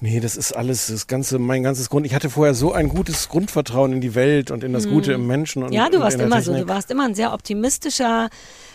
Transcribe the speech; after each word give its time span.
Nee, 0.00 0.20
das 0.20 0.36
ist 0.36 0.52
alles, 0.52 0.88
das 0.88 1.06
ganze, 1.06 1.38
mein 1.38 1.62
ganzes 1.62 1.88
Grund. 1.88 2.04
Ich 2.04 2.14
hatte 2.14 2.28
vorher 2.28 2.54
so 2.54 2.72
ein 2.72 2.88
gutes 2.90 3.28
Grundvertrauen 3.30 3.94
in 3.94 4.00
die 4.02 4.14
Welt 4.14 4.50
und 4.50 4.62
in 4.62 4.72
das 4.74 4.88
Gute 4.88 5.12
im 5.12 5.26
Menschen. 5.26 5.62
Und, 5.62 5.70
Mhm. 5.70 5.74
Ja, 5.74 5.88
du 5.88 6.00
warst 6.00 6.20
immer 6.20 6.42
so. 6.42 6.52
Technik. 6.52 6.68
Du 6.68 6.74
warst 6.74 6.90
immer 6.90 7.04
ein 7.04 7.14
sehr 7.14 7.32
optimistischer, 7.32 8.28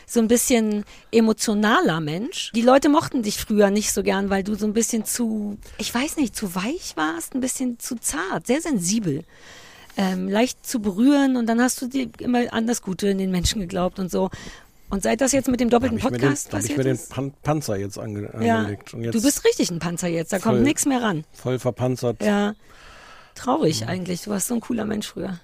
so 0.07 0.20
ein 0.20 0.27
bisschen 0.27 0.84
emotionaler 1.11 1.99
Mensch. 1.99 2.52
Die 2.55 2.61
Leute 2.63 2.89
mochten 2.89 3.21
dich 3.21 3.38
früher 3.38 3.70
nicht 3.70 3.94
so 3.94 4.02
gern, 4.02 4.30
weil 4.31 4.44
du 4.44 4.55
so 4.55 4.66
ein 4.66 4.73
bisschen 4.73 5.05
zu, 5.05 5.57
ich 5.77 5.94
weiß 5.94 6.17
nicht, 6.17 6.35
zu 6.35 6.55
weich 6.55 6.94
warst, 6.95 7.35
ein 7.35 7.39
bisschen 7.41 7.77
zu 7.80 7.95
zart, 7.97 8.47
sehr 8.47 8.61
sensibel. 8.61 9.23
Ähm, 9.97 10.27
leicht 10.27 10.66
zu 10.66 10.80
berühren 10.80 11.35
und 11.35 11.47
dann 11.47 11.61
hast 11.61 11.81
du 11.81 11.88
dir 11.88 12.09
immer 12.19 12.52
an 12.53 12.66
das 12.66 12.81
Gute 12.81 13.09
in 13.09 13.17
den 13.19 13.30
Menschen 13.30 13.59
geglaubt 13.61 13.99
und 13.99 14.09
so. 14.09 14.30
Und 14.91 15.04
seit 15.04 15.22
das 15.22 15.31
jetzt 15.31 15.48
mit 15.48 15.59
dem 15.59 15.70
Da 15.70 15.80
doppelten 15.80 16.04
habe 16.04 16.16
ich 16.16 16.22
mir 16.22 16.27
den, 16.27 16.30
Podcast 16.30 16.54
hab 16.54 16.59
ich 16.59 16.68
passiert 16.68 16.77
mir 16.77 16.84
den 16.84 17.00
Pan 17.09 17.34
Panzer 17.41 17.77
jetzt 17.77 17.98
ange 17.98 18.30
ja, 18.45 18.58
angelegt. 18.58 18.94
Und 18.94 19.04
jetzt 19.04 19.16
du 19.16 19.22
bist 19.22 19.44
richtig 19.45 19.72
ein 19.72 19.80
Panzer 19.80 20.08
jetzt, 20.09 20.31
da 20.34 20.38
kommt 20.40 20.55
voll- 20.58 20.64
nichts 20.64 20.86
mehr 20.86 21.02
ran. 21.02 21.23
voll 21.34 21.58
verpanzert. 21.59 22.22
Ja, 22.22 22.54
traurig 23.36 23.88
eigentlich. 23.88 24.22
Du 24.22 24.30
warst 24.30 24.48
so 24.48 24.54
ein 24.54 24.59
cooler 24.59 24.86
Mensch 24.86 25.08
früher. 25.08 25.40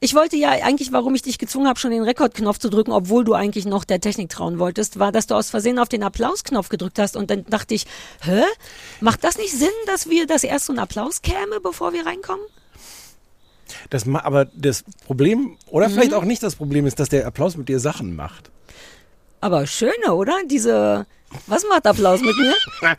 Ich 0.00 0.14
wollte 0.14 0.36
ja 0.36 0.50
eigentlich, 0.50 0.92
warum 0.92 1.14
ich 1.14 1.22
dich 1.22 1.38
gezwungen 1.38 1.66
habe, 1.66 1.78
schon 1.78 1.90
den 1.90 2.04
Rekordknopf 2.04 2.58
zu 2.58 2.70
drücken, 2.70 2.92
obwohl 2.92 3.24
du 3.24 3.34
eigentlich 3.34 3.66
noch 3.66 3.84
der 3.84 4.00
Technik 4.00 4.30
trauen 4.30 4.58
wolltest, 4.58 4.98
war, 4.98 5.12
dass 5.12 5.26
du 5.26 5.34
aus 5.34 5.50
Versehen 5.50 5.78
auf 5.78 5.88
den 5.88 6.02
Applausknopf 6.04 6.68
gedrückt 6.68 6.98
hast 6.98 7.16
und 7.16 7.30
dann 7.30 7.44
dachte 7.46 7.74
ich, 7.74 7.84
hä? 8.22 8.44
Macht 9.00 9.24
das 9.24 9.36
nicht 9.36 9.52
Sinn, 9.52 9.68
dass 9.86 10.08
wir 10.08 10.26
das 10.26 10.44
erst 10.44 10.66
so 10.66 10.72
ein 10.72 10.78
Applaus 10.78 11.20
käme, 11.20 11.60
bevor 11.62 11.92
wir 11.92 12.06
reinkommen? 12.06 12.44
Das, 13.90 14.06
aber 14.08 14.46
das 14.54 14.84
Problem, 15.06 15.38
Mhm. 15.38 15.56
oder 15.68 15.90
vielleicht 15.90 16.14
auch 16.14 16.24
nicht 16.24 16.42
das 16.42 16.56
Problem, 16.56 16.86
ist, 16.86 16.98
dass 17.00 17.08
der 17.08 17.26
Applaus 17.26 17.56
mit 17.56 17.68
dir 17.68 17.80
Sachen 17.80 18.14
macht. 18.16 18.50
Aber 19.40 19.66
schöne, 19.66 20.14
oder? 20.14 20.34
Diese, 20.50 21.06
was 21.46 21.64
macht 21.68 21.86
Applaus 21.86 22.20
mit 22.20 22.36
mir? 22.36 22.54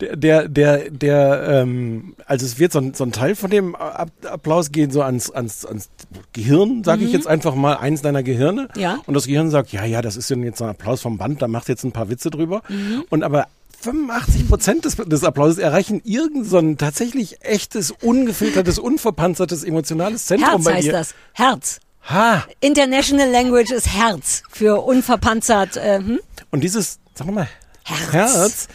Der, 0.00 0.16
der, 0.16 0.48
der, 0.48 0.90
der 0.90 1.44
ähm, 1.48 2.16
also 2.26 2.44
es 2.44 2.58
wird 2.58 2.72
so 2.72 2.80
ein, 2.80 2.92
so 2.94 3.04
ein 3.04 3.12
Teil 3.12 3.36
von 3.36 3.50
dem 3.50 3.76
Applaus 3.76 4.72
gehen 4.72 4.90
so 4.90 5.00
ans, 5.00 5.30
ans, 5.30 5.64
ans 5.64 5.90
Gehirn, 6.32 6.82
sage 6.82 7.04
ich 7.04 7.12
jetzt 7.12 7.28
einfach 7.28 7.54
mal, 7.54 7.76
eins 7.76 8.02
deiner 8.02 8.24
Gehirne. 8.24 8.68
Mhm. 8.74 8.80
Ja. 8.80 8.98
Und 9.06 9.14
das 9.14 9.26
Gehirn 9.26 9.50
sagt, 9.50 9.70
ja, 9.72 9.84
ja, 9.84 10.02
das 10.02 10.16
ist 10.16 10.28
jetzt 10.28 10.58
so 10.58 10.64
ein 10.64 10.70
Applaus 10.70 11.02
vom 11.02 11.16
Band, 11.18 11.40
da 11.40 11.46
macht 11.46 11.68
jetzt 11.68 11.84
ein 11.84 11.92
paar 11.92 12.08
Witze 12.08 12.30
drüber. 12.30 12.62
Mhm. 12.68 13.04
Und 13.10 13.22
aber 13.22 13.46
85 13.84 14.48
Prozent 14.48 14.84
des, 14.84 14.96
des 14.96 15.24
Applauses 15.24 15.58
erreichen 15.58 16.00
irgend 16.04 16.46
so 16.46 16.58
ein 16.58 16.78
tatsächlich 16.78 17.44
echtes, 17.44 17.90
ungefiltertes, 17.90 18.78
unverpanzertes, 18.78 19.62
emotionales 19.62 20.26
Zentrum 20.26 20.50
Herz 20.50 20.64
bei 20.64 20.74
heißt 20.74 20.86
dir. 20.86 20.92
das. 20.92 21.14
Herz. 21.34 21.80
Ha! 22.08 22.44
International 22.60 23.30
Language 23.30 23.70
ist 23.70 23.88
Herz 23.88 24.42
für 24.50 24.82
unverpanzert. 24.82 25.76
Äh, 25.76 25.98
hm? 25.98 26.20
Und 26.50 26.64
dieses, 26.64 26.98
sag 27.14 27.30
mal, 27.30 27.48
Herz. 27.84 28.12
Herz 28.12 28.68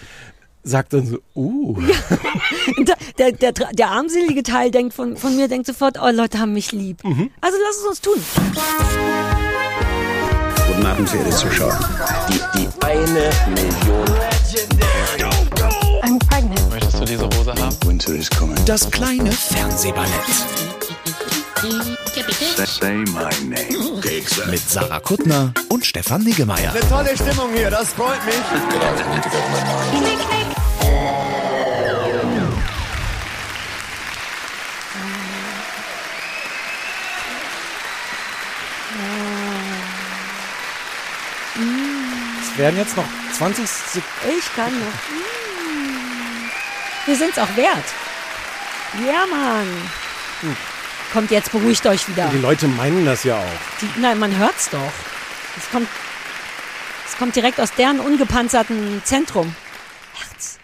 sagt 0.63 0.93
dann 0.93 1.07
so, 1.07 1.19
uh. 1.35 1.79
Der, 3.17 3.31
der, 3.31 3.51
der, 3.51 3.51
der 3.73 3.89
armselige 3.89 4.43
Teil 4.43 4.71
denkt 4.71 4.93
von, 4.93 5.17
von 5.17 5.35
mir 5.35 5.47
denkt 5.47 5.65
sofort, 5.65 5.97
oh, 6.01 6.09
Leute 6.11 6.39
haben 6.39 6.53
mich 6.53 6.71
lieb. 6.71 7.03
Mhm. 7.03 7.31
Also 7.41 7.57
lass 7.65 7.77
es 7.77 7.85
uns 7.85 8.01
tun. 8.01 8.23
Guten 10.67 10.85
Abend, 10.85 11.09
verehrte 11.09 11.35
Zuschauer. 11.35 11.79
Die, 12.29 12.59
die 12.59 12.67
eine 12.85 13.29
Million. 13.55 14.38
Winter 17.99 18.15
is 18.17 18.29
coming. 18.29 18.55
Das 18.65 18.89
kleine 18.89 19.29
Fernsehballett 19.29 20.09
Say 22.65 22.95
my 23.11 23.29
name. 23.43 24.01
mit 24.49 24.69
Sarah 24.69 25.01
Kuttner 25.01 25.53
und 25.67 25.85
Stefan 25.85 26.23
Niggemeier. 26.23 26.73
Tolle 26.87 27.13
Stimmung 27.15 27.51
hier, 27.53 27.69
das 27.69 27.89
freut 27.89 28.25
mich. 28.25 28.35
Es 42.41 42.57
werden 42.57 42.77
jetzt 42.77 42.95
noch 42.95 43.03
20 43.37 43.67
Sekunden. 43.67 44.37
Ich 44.37 44.55
kann 44.55 44.71
noch. 44.71 45.28
Wir 47.09 47.15
sind's 47.15 47.39
auch 47.39 47.55
wert. 47.55 47.83
Ja, 49.03 49.25
Mann. 49.25 49.67
Kommt 51.11 51.31
jetzt, 51.31 51.51
beruhigt 51.51 51.85
euch 51.87 52.07
wieder. 52.07 52.27
Die 52.31 52.37
Leute 52.37 52.67
meinen 52.67 53.03
das 53.03 53.23
ja 53.23 53.37
auch. 53.39 53.81
Die, 53.81 53.99
nein, 53.99 54.19
man 54.19 54.37
hört's 54.37 54.69
doch. 54.69 54.91
Es 55.57 55.67
kommt, 55.71 55.87
es 57.07 57.17
kommt 57.17 57.35
direkt 57.35 57.59
aus 57.59 57.71
deren 57.73 57.99
ungepanzerten 57.99 59.01
Zentrum. 59.03 59.55
Herz. 60.13 60.59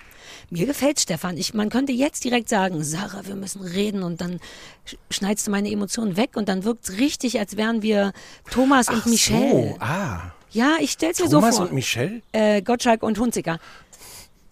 Mir 0.52 0.68
gefällt 0.68 1.00
Stefan. 1.00 1.36
Ich, 1.38 1.56
man 1.56 1.70
könnte 1.72 1.94
jetzt 1.94 2.24
direkt 2.24 2.48
sagen, 2.48 2.84
Sarah, 2.84 3.26
wir 3.26 3.34
müssen 3.36 3.64
reden 3.64 4.04
und 4.04 4.22
dann 4.22 4.40
sch- 4.88 4.98
schneidest 5.10 5.48
du 5.48 5.52
meine 5.52 5.72
Emotionen 5.72 6.16
weg 6.16 6.32
und 6.36 6.48
dann 6.48 6.64
wirkt's 6.64 6.92
richtig, 7.00 7.40
als 7.40 7.58
wären 7.58 7.82
wir 7.82 8.14
Thomas 8.52 8.88
und 8.90 9.08
Michelle. 9.08 9.50
So, 9.50 9.78
ah. 9.80 10.32
Ja, 10.52 10.76
ich 10.80 10.92
stell's 10.92 11.20
mir 11.20 11.28
so 11.28 11.40
Thomas 11.40 11.58
vor. 11.58 11.66
und 11.66 11.74
Michelle? 11.74 12.22
äh, 12.32 12.62
Gottschalk 12.62 13.02
und 13.04 13.18
Hunziker. 13.18 13.60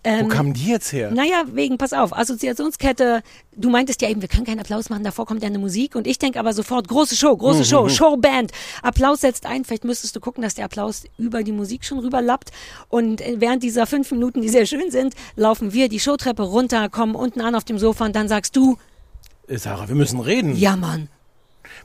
Wo 0.06 0.28
kamen 0.28 0.54
die 0.54 0.68
jetzt 0.68 0.92
her? 0.92 1.12
Naja, 1.12 1.44
wegen, 1.54 1.78
pass 1.78 1.94
auf, 1.94 2.12
Assoziationskette, 2.16 3.22
du 3.56 3.70
meintest 3.70 4.02
ja 4.02 4.10
eben, 4.10 4.22
wir 4.22 4.28
können 4.28 4.46
keinen 4.46 4.60
Applaus 4.60 4.90
machen, 4.90 5.04
davor 5.04 5.26
kommt 5.26 5.42
ja 5.44 5.48
eine 5.48 5.60
Musik 5.60 5.96
und 5.96 6.08
ich 6.08 6.20
denke 6.20 6.40
aber 6.40 6.52
sofort, 6.54 6.88
große 6.90 7.16
Show, 7.16 7.36
große 7.38 7.60
Mhm, 7.60 7.64
Show, 7.64 7.88
Showband, 7.90 8.52
Applaus 8.82 9.22
setzt 9.22 9.46
ein, 9.46 9.64
vielleicht 9.64 9.86
müsstest 9.86 10.16
du 10.16 10.20
gucken, 10.20 10.44
dass 10.44 10.56
der 10.56 10.66
Applaus 10.66 11.04
über 11.18 11.44
die 11.44 11.54
Musik 11.54 11.86
schon 11.86 12.00
rüberlappt 12.00 12.52
und 12.90 13.22
äh, 13.22 13.36
während 13.40 13.64
dieser 13.64 13.88
fünf 13.88 14.12
Minuten, 14.12 14.42
die 14.42 14.50
sehr 14.50 14.66
schön 14.66 14.92
sind, 14.92 15.16
laufen 15.38 15.72
wir 15.72 15.88
die 15.88 16.00
Showtreppe 16.02 16.44
runter, 16.44 16.90
kommen 16.90 17.16
unten 17.16 17.40
an 17.40 17.56
auf 17.56 17.64
dem 17.64 17.78
Sofa 17.78 18.06
und 18.06 18.16
dann 18.16 18.28
sagst 18.28 18.56
du, 18.58 18.78
Äh, 19.48 19.58
Sarah, 19.58 19.88
wir 19.88 19.96
müssen 19.96 20.20
reden. 20.20 20.56
ja 20.58 20.76
Mann, 20.76 21.08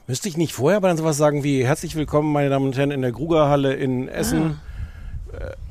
Müsste 0.07 0.27
ich 0.27 0.35
nicht 0.37 0.53
vorher 0.53 0.77
aber 0.77 0.89
dann 0.89 0.97
sowas 0.97 1.15
sagen 1.17 1.43
wie 1.43 1.65
herzlich 1.65 1.95
willkommen, 1.95 2.33
meine 2.33 2.49
Damen 2.49 2.65
und 2.65 2.77
Herren, 2.77 2.91
in 2.91 3.01
der 3.01 3.11
Grugerhalle 3.13 3.73
in 3.75 4.07
Essen. 4.09 4.59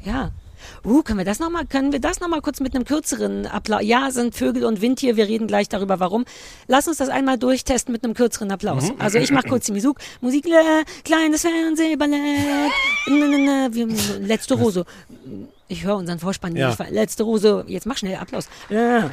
ja. 0.04 0.30
Uh, 0.84 1.02
können 1.02 1.18
wir 1.18 1.24
das 1.24 1.38
nochmal, 1.38 1.66
können 1.66 1.92
wir 1.92 2.00
das 2.00 2.20
nochmal 2.20 2.40
kurz 2.40 2.60
mit 2.60 2.74
einem 2.74 2.84
kürzeren 2.84 3.46
Applaus? 3.46 3.82
Ja, 3.82 4.10
sind 4.10 4.34
Vögel 4.34 4.64
und 4.64 4.80
Wind 4.80 5.00
hier, 5.00 5.16
wir 5.16 5.26
reden 5.28 5.46
gleich 5.46 5.68
darüber, 5.68 6.00
warum. 6.00 6.24
Lass 6.66 6.88
uns 6.88 6.98
das 6.98 7.08
einmal 7.08 7.38
durchtesten 7.38 7.92
mit 7.92 8.04
einem 8.04 8.14
kürzeren 8.14 8.50
Applaus. 8.50 8.92
Also 8.98 9.18
ich 9.18 9.30
mache 9.30 9.48
kurz 9.48 9.66
die 9.66 9.72
Musik. 9.72 9.96
Musik, 10.20 10.46
kleines 11.04 11.42
Fernsehballett, 11.42 12.20
letzte 14.20 14.54
Rose. 14.54 14.84
Ich 15.68 15.84
höre 15.84 15.96
unseren 15.96 16.18
Vorspann 16.18 16.56
Ja. 16.56 16.68
nicht. 16.68 16.90
Letzte 16.90 17.22
Rose, 17.24 17.64
jetzt 17.66 17.86
mach 17.86 17.96
schnell 17.96 18.16
Applaus. 18.16 18.48
Ja. 18.70 19.10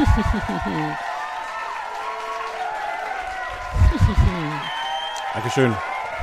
Dankeschön. 5.34 5.76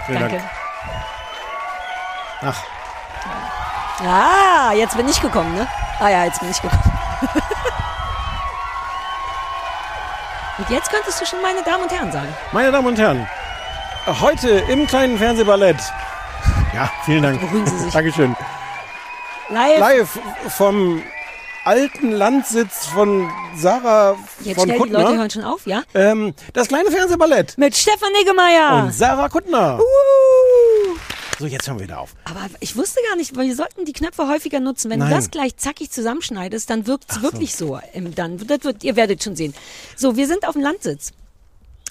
Vielen 0.05 0.19
Danke. 0.19 0.37
Dank. 0.37 0.49
Ach, 2.41 2.63
Ah, 3.99 4.73
jetzt 4.73 4.95
bin 4.95 5.07
ich 5.07 5.19
gekommen, 5.21 5.53
ne? 5.55 5.67
Ah 5.99 6.09
ja, 6.09 6.25
jetzt 6.25 6.39
bin 6.39 6.51
ich 6.51 6.61
gekommen. 6.61 6.83
Und 10.59 10.69
jetzt 10.69 10.89
könntest 10.91 11.21
du 11.21 11.25
schon 11.25 11.41
meine 11.41 11.61
Damen 11.63 11.83
und 11.83 11.91
Herren 11.91 12.11
sagen. 12.11 12.27
meine 12.51 12.71
Damen 12.71 12.88
und 12.88 12.97
Herren, 12.97 13.29
heute 14.21 14.49
im 14.49 14.88
kleinen 14.88 15.17
Fernsehballett. 15.19 15.77
Ja, 16.73 16.89
vielen 17.05 17.21
Dank. 17.21 17.39
Beruhigen 17.39 17.67
Sie 17.67 17.77
sich. 17.77 17.94
Dankeschön. 17.94 18.35
Live. 19.49 19.79
Live 19.79 20.19
vom 20.57 21.03
alten 21.63 22.11
Landsitz 22.11 22.88
von 22.88 23.29
Sarah 23.55 24.15
Jetzt 24.39 24.55
von 24.57 24.63
schnell, 24.63 24.79
die 24.79 24.89
Leute 24.89 25.03
Kuttner. 25.05 25.17
hören 25.19 25.29
schon 25.29 25.43
auf, 25.43 25.67
ja? 25.67 25.83
Ähm, 25.93 26.33
das 26.53 26.67
kleine 26.69 26.89
Fernsehballett. 26.89 27.55
Mit 27.59 27.77
Stefan 27.77 28.11
Niggemeier. 28.13 28.83
Und 28.83 28.93
Sarah 28.95 29.29
Kuttner. 29.29 29.77
Uh. 29.79 30.97
So, 31.39 31.45
jetzt 31.45 31.68
hören 31.68 31.78
wir 31.80 31.84
wieder 31.84 32.00
auf. 32.00 32.16
Aber 32.25 32.48
ich 32.60 32.75
wusste 32.75 33.00
gar 33.10 33.16
nicht, 33.16 33.36
wir 33.36 33.56
sollten 33.56 33.86
die 33.86 33.94
Knöpfe 33.94 34.28
häufiger 34.28 34.60
nutzen. 34.60 34.89
Wenn 34.89 35.00
Nein. 35.00 35.10
du 35.10 35.16
das 35.16 35.30
gleich 35.31 35.56
zackig 35.57 35.92
zusammenschneidest, 35.92 36.69
dann 36.69 36.88
wirkt 36.88 37.12
es 37.12 37.22
wirklich 37.22 37.56
so. 37.56 37.80
Im, 37.94 38.16
dann, 38.16 38.38
das 38.48 38.63
wird, 38.63 38.84
ihr 38.84 38.95
werdet 38.95 39.24
schon 39.24 39.36
sehen. 39.36 39.54
So, 39.95 40.16
wir 40.16 40.28
sind 40.28 40.48
auf 40.48 40.54
dem 40.54 40.62
Landsitz. 40.63 41.12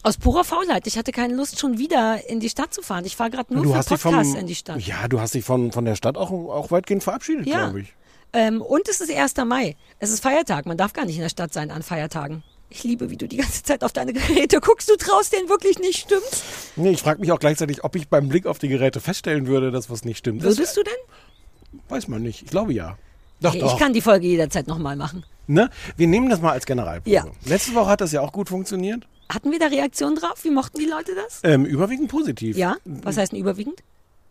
Aus 0.03 0.17
purer 0.17 0.45
Faulheit. 0.45 0.87
Ich 0.87 0.99
hatte 0.99 1.11
keine 1.13 1.35
Lust, 1.35 1.59
schon 1.59 1.79
wieder 1.79 2.29
in 2.29 2.39
die 2.41 2.49
Stadt 2.49 2.73
zu 2.73 2.83
fahren. 2.83 3.05
Ich 3.05 3.17
fahre 3.17 3.31
gerade 3.31 3.53
nur 3.53 3.65
du 3.65 3.69
für 3.71 3.83
Podcasts 3.97 4.03
vom, 4.33 4.37
in 4.37 4.47
die 4.47 4.55
Stadt. 4.55 4.81
Ja, 4.81 5.09
du 5.09 5.21
hast 5.21 5.35
dich 5.35 5.45
von, 5.45 5.73
von 5.73 5.85
der 5.85 5.97
Stadt 5.97 6.17
auch, 6.17 6.31
auch 6.31 6.71
weitgehend 6.71 7.03
verabschiedet, 7.03 7.47
Ja. 7.47 7.65
glaube 7.65 7.81
ich. 7.83 7.95
Ähm, 8.33 8.61
und 8.61 8.89
es 8.89 9.01
ist 9.01 9.11
1. 9.11 9.35
Mai. 9.47 9.77
Es 9.99 10.11
ist 10.11 10.23
Feiertag. 10.23 10.67
Man 10.67 10.77
darf 10.77 10.93
gar 10.93 11.07
nicht 11.07 11.17
in 11.17 11.23
der 11.23 11.29
Stadt 11.29 11.53
sein 11.53 11.71
an 11.71 11.83
Feiertagen. 11.83 12.43
Ich 12.69 12.83
liebe, 12.85 13.11
wie 13.11 13.17
du 13.17 13.29
die 13.29 13.37
ganze 13.37 13.63
Zeit 13.63 13.85
auf 13.85 13.93
deine 13.93 14.13
Geräte 14.13 14.61
guckst. 14.61 14.89
Du 14.91 14.97
traust 14.97 15.33
denen 15.33 15.49
wirklich 15.49 15.79
nicht, 15.79 16.01
stimmt's? 16.01 16.43
Nee, 16.77 16.91
ich 16.91 17.01
frage 17.01 17.21
mich 17.21 17.31
auch 17.33 17.39
gleichzeitig, 17.39 17.85
ob 17.85 17.95
ich 17.97 18.09
beim 18.09 18.29
Blick 18.29 18.47
auf 18.47 18.59
die 18.59 18.69
Geräte 18.69 19.01
feststellen 19.01 19.47
würde, 19.47 19.71
dass 19.71 19.89
was 19.89 20.05
nicht 20.05 20.19
stimmt. 20.19 20.43
Das 20.45 20.57
Würdest 20.59 20.77
du 20.77 20.83
denn? 20.83 21.81
weiß 21.89 22.09
man 22.09 22.23
nicht. 22.23 22.43
Ich 22.43 22.51
glaube 22.51 22.73
ja. 22.73 22.97
Doch, 23.41 23.51
Okay, 23.51 23.61
doch. 23.61 23.75
ich 23.75 23.79
kann 23.79 23.93
die 23.93 24.01
Folge 24.01 24.27
jederzeit 24.27 24.67
nochmal 24.67 24.97
machen. 24.97 25.25
ne? 25.47 25.71
Wir 25.97 26.07
nehmen 26.09 26.29
das 26.31 26.41
mal 26.41 26.53
als 26.53 26.67
Generalprobe. 26.67 27.11
Ja. 27.15 27.25
Letzte 27.45 27.75
Woche 27.75 27.91
hat 27.91 28.01
das 28.01 28.13
ja 28.13 28.21
auch 28.23 28.33
gut 28.33 28.49
funktioniert. 28.49 29.07
Hatten 29.33 29.51
wir 29.53 29.59
da 29.59 29.67
Reaktionen 29.67 30.17
drauf? 30.17 30.43
Wie 30.45 30.51
mochten 30.51 30.79
die 30.79 30.87
Leute 30.87 31.13
das? 31.15 31.41
Ähm, 31.45 31.65
überwiegend 31.67 32.09
positiv. 32.09 32.57
Ja? 32.57 32.77
Was 32.85 33.17
heißt 33.17 33.33
denn 33.33 33.41
überwiegend? 33.41 33.81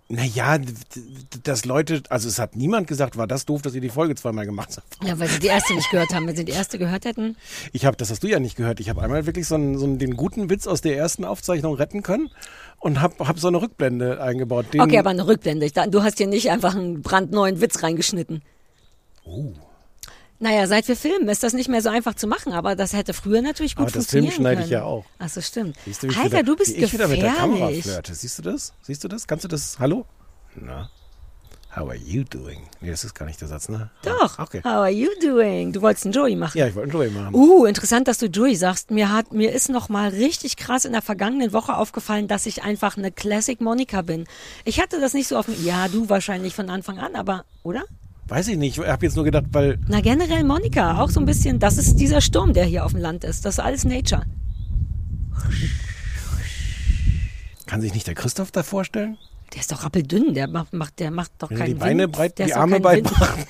Naja, 0.08 0.60
dass 1.44 1.66
Leute, 1.66 2.04
also 2.10 2.28
es 2.28 2.38
hat 2.38 2.56
niemand 2.56 2.86
gesagt, 2.86 3.18
war 3.18 3.26
das 3.26 3.46
doof, 3.46 3.64
dass 3.64 3.74
ihr 3.74 3.82
die 3.82 3.90
Folge 3.90 4.14
zweimal 4.14 4.46
gemacht 4.46 4.78
habt. 4.78 5.04
Ja, 5.04 5.18
weil 5.18 5.28
sie 5.28 5.40
die 5.40 5.48
erste 5.48 5.74
nicht 5.74 5.90
gehört 5.90 6.14
haben. 6.14 6.28
Wenn 6.28 6.36
sie 6.36 6.46
die 6.46 6.52
erste 6.52 6.78
gehört 6.78 7.06
hätten. 7.06 7.36
Ich 7.74 7.86
habe, 7.86 7.98
das 7.98 8.12
hast 8.12 8.22
du 8.22 8.28
ja 8.28 8.40
nicht 8.40 8.56
gehört, 8.56 8.80
ich 8.80 8.90
habe 8.90 9.02
einmal 9.02 9.26
wirklich 9.26 9.48
so, 9.48 9.56
einen, 9.56 9.80
so 9.80 9.86
einen, 9.86 9.98
den 9.98 10.16
guten 10.16 10.48
Witz 10.52 10.68
aus 10.68 10.82
der 10.82 10.96
ersten 10.96 11.26
Aufzeichnung 11.26 11.74
retten 11.74 12.04
können 12.04 12.30
und 12.80 13.02
habe 13.02 13.28
hab 13.28 13.40
so 13.40 13.48
eine 13.48 13.60
Rückblende 13.60 14.22
eingebaut. 14.22 14.68
Den, 14.74 14.82
Okay, 14.82 15.00
aber 15.00 15.10
eine 15.10 15.26
Rückblende. 15.26 15.68
Du 15.90 16.04
hast 16.04 16.20
hier 16.20 16.28
nicht 16.28 16.52
einfach 16.52 16.76
einen 16.76 17.02
brandneuen 17.02 17.60
Witz 17.60 17.82
reingeschnitten. 17.82 18.44
Oh. 19.24 19.54
Naja, 20.40 20.68
seit 20.68 20.88
wir 20.88 20.98
filmen 20.98 21.30
ist 21.30 21.44
das 21.44 21.54
nicht 21.54 21.70
mehr 21.70 21.82
so 21.82 21.90
einfach 21.90 22.14
zu 22.16 22.28
machen, 22.28 22.52
aber 22.52 22.76
das 22.76 22.94
hätte 22.94 23.14
früher 23.14 23.42
natürlich 23.42 23.76
gut 23.76 23.88
Aber 23.88 23.92
das 23.92 24.08
Film 24.08 24.26
funktionieren 24.26 24.34
schneide 24.34 24.56
können. 24.58 24.66
ich 24.66 24.72
ja 24.72 24.84
auch. 24.84 25.06
Ach 25.18 25.30
so, 25.30 25.42
stimmt. 25.42 25.78
Siehst 25.86 26.04
du, 26.04 26.08
wie 26.08 26.12
ich 26.12 26.18
Alter, 26.18 26.32
wieder, 26.32 26.44
du 26.44 26.56
bist 26.58 26.76
wie 26.76 26.84
ich 26.84 26.94
wieder 26.94 27.08
mit 27.08 27.22
der 27.22 27.32
Kamera 27.32 27.68
gefährlich. 27.68 27.84
flirte. 27.84 28.16
Siehst 28.16 28.38
du 28.40 28.42
das? 28.42 28.74
Siehst 28.82 29.04
du 29.04 29.08
das? 29.08 29.28
Kannst 29.28 29.46
du 29.46 29.48
das? 29.48 29.80
Hallo? 29.80 30.06
Na? 30.56 30.90
How 31.76 31.90
are 31.90 31.96
you 31.98 32.24
doing? 32.24 32.62
Nee, 32.80 32.90
das 32.90 33.04
ist 33.04 33.14
gar 33.16 33.26
nicht 33.26 33.42
der 33.42 33.50
Satz, 33.50 33.68
ne? 33.68 33.90
Doch. 34.04 34.40
Okay. 34.40 34.60
How 34.60 34.72
are 34.76 34.90
you 34.90 35.10
doing? 35.22 35.74
Du 35.74 35.82
wolltest 35.82 36.06
einen 36.06 36.14
Joey 36.14 36.36
machen. 36.38 36.58
Ja, 36.58 36.68
ich 36.68 36.76
wollte 36.76 36.92
einen 36.98 37.10
Joey 37.10 37.10
machen. 37.10 37.36
Uh, 37.36 37.66
interessant, 37.66 38.08
dass 38.08 38.18
du 38.18 38.28
Joey 38.28 38.56
sagst. 38.56 38.92
Mir 38.92 39.12
hat, 39.12 39.34
mir 39.34 39.52
ist 39.52 39.70
noch 39.70 39.90
mal 39.90 40.08
richtig 40.10 40.56
krass 40.56 40.86
in 40.86 40.94
der 40.94 41.02
vergangenen 41.02 41.52
Woche 41.52 41.76
aufgefallen, 41.76 42.30
dass 42.30 42.46
ich 42.46 42.64
einfach 42.64 42.96
eine 42.96 43.12
Classic 43.12 43.60
Monika 43.60 44.04
bin. 44.04 44.26
Ich 44.64 44.80
hatte 44.80 45.02
das 45.02 45.14
nicht 45.14 45.28
so 45.28 45.38
auf 45.38 45.48
dem, 45.48 45.66
ja, 45.66 45.90
du 45.90 46.08
wahrscheinlich 46.08 46.56
von 46.56 46.70
Anfang 46.70 46.98
an, 47.00 47.16
aber, 47.16 47.44
oder? 47.64 47.84
Weiß 48.28 48.48
ich 48.48 48.58
nicht. 48.58 48.78
Ich 48.80 48.88
habe 48.88 49.06
jetzt 49.06 49.16
nur 49.16 49.24
gedacht, 49.26 49.46
weil 49.52 49.78
Na, 49.88 50.02
generell 50.02 50.44
Monika, 50.44 51.00
auch 51.00 51.10
so 51.10 51.20
ein 51.20 51.26
bisschen, 51.26 51.60
das 51.60 51.78
ist 51.78 52.00
dieser 52.00 52.22
Sturm, 52.22 52.54
der 52.54 52.66
hier 52.66 52.84
auf 52.86 52.92
dem 52.92 53.02
Land 53.02 53.24
ist. 53.24 53.46
Das 53.46 53.56
ist 53.56 53.60
alles 53.60 53.86
Nature. 53.86 54.24
kann 57.68 57.82
sich 57.82 57.94
nicht 57.94 58.08
der 58.08 58.16
Christoph 58.16 58.52
da 58.52 58.64
vorstellen? 58.64 59.18
Der 59.54 59.62
ist 59.62 59.72
doch 59.72 59.84
rappeldünn, 59.84 60.34
der 60.34 60.48
macht, 60.48 60.74
macht, 60.74 61.00
der 61.00 61.12
macht 61.12 61.32
doch 61.38 61.50
Wenn 61.52 61.58
keinen 61.58 61.68
die 61.68 61.74
Beine 61.76 62.04
Wind. 62.04 62.14
breit, 62.14 62.40
der 62.40 62.48
die 62.48 62.54
Arme 62.56 62.80
breit 62.80 63.04
macht. 63.04 63.48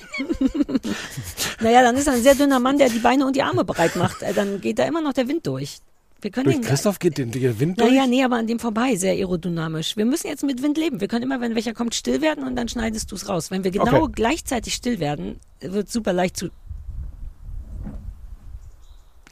Naja, 1.60 1.82
dann 1.82 1.96
ist 1.96 2.06
er 2.06 2.12
ein 2.12 2.22
sehr 2.22 2.34
dünner 2.34 2.60
Mann, 2.60 2.76
der 2.76 2.90
die 2.90 2.98
Beine 2.98 3.26
und 3.26 3.34
die 3.34 3.42
Arme 3.42 3.64
breit 3.64 3.96
macht. 3.96 4.20
Äh, 4.22 4.34
Dann 4.34 4.60
geht 4.60 4.78
da 4.78 4.84
immer 4.84 5.00
noch 5.00 5.14
der 5.14 5.26
Wind 5.26 5.46
durch. 5.46 5.78
Wir 6.26 6.32
können 6.32 6.46
Durch 6.46 6.56
den, 6.56 6.64
Christoph 6.64 6.98
geht 6.98 7.18
den, 7.18 7.30
der 7.30 7.60
Wind 7.60 7.78
durch? 7.78 7.88
Naja, 7.88 8.08
nee, 8.08 8.24
aber 8.24 8.34
an 8.34 8.48
dem 8.48 8.58
vorbei, 8.58 8.96
sehr 8.96 9.12
aerodynamisch. 9.12 9.96
Wir 9.96 10.04
müssen 10.04 10.26
jetzt 10.26 10.42
mit 10.42 10.60
Wind 10.60 10.76
leben. 10.76 11.00
Wir 11.00 11.06
können 11.06 11.22
immer, 11.22 11.40
wenn 11.40 11.54
welcher 11.54 11.72
kommt, 11.72 11.94
still 11.94 12.20
werden 12.20 12.42
und 12.42 12.56
dann 12.56 12.66
schneidest 12.68 13.12
du 13.12 13.14
es 13.14 13.28
raus. 13.28 13.52
Wenn 13.52 13.62
wir 13.62 13.70
genau 13.70 14.02
Okay. 14.02 14.12
gleichzeitig 14.16 14.74
still 14.74 14.98
werden, 14.98 15.38
wird 15.60 15.88
super 15.88 16.12
leicht 16.12 16.36
zu 16.36 16.46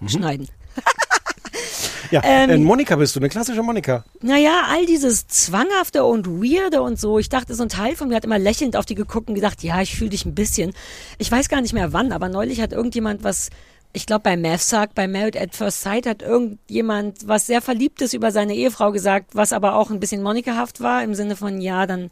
Mhm. 0.01 0.09
schneiden. 0.09 0.49
Ja, 2.11 2.21
Ähm, 2.25 2.51
äh, 2.51 2.59
Monika 2.59 2.95
bist 2.97 3.17
du, 3.17 3.21
eine 3.21 3.29
klassische 3.29 3.63
Monika. 3.63 4.05
Naja, 4.21 4.65
all 4.69 4.85
dieses 4.87 5.27
Zwanghafte 5.27 6.05
und 6.05 6.27
Weirde 6.29 6.83
und 6.83 7.01
so. 7.01 7.19
Ich 7.19 7.29
dachte, 7.29 7.55
so 7.55 7.63
ein 7.63 7.69
Teil 7.71 7.97
von 7.97 8.09
mir 8.09 8.15
hat 8.17 8.25
immer 8.25 8.39
lächelnd 8.39 8.77
auf 8.77 8.85
die 8.85 8.95
geguckt 8.95 9.29
und 9.29 9.35
gedacht, 9.35 9.63
ja, 9.65 9.81
ich 9.81 9.97
fühle 9.97 10.11
dich 10.11 10.25
ein 10.27 10.35
bisschen. 10.35 10.75
Ich 11.19 11.33
weiß 11.33 11.49
gar 11.49 11.61
nicht 11.61 11.73
mehr 11.73 11.93
wann, 11.93 12.13
aber 12.13 12.29
neulich 12.29 12.61
hat 12.61 12.73
irgendjemand 12.73 13.25
was, 13.25 13.49
ich 13.95 14.07
glaube 14.07 14.23
bei 14.23 14.37
Mavsark, 14.37 14.95
bei 14.95 15.09
Married 15.09 15.41
at 15.41 15.55
First 15.55 15.81
Sight 15.81 16.07
hat 16.07 16.21
irgendjemand 16.21 17.27
was 17.27 17.47
sehr 17.47 17.63
Verliebtes 17.63 18.13
über 18.13 18.33
seine 18.33 18.55
Ehefrau 18.55 18.93
gesagt, 18.93 19.35
was 19.35 19.53
aber 19.53 19.77
auch 19.77 19.91
ein 19.91 20.01
bisschen 20.01 20.23
Monikahaft 20.23 20.81
war, 20.81 21.03
im 21.03 21.15
Sinne 21.15 21.37
von, 21.37 21.61
ja, 21.61 21.87
dann 21.87 22.11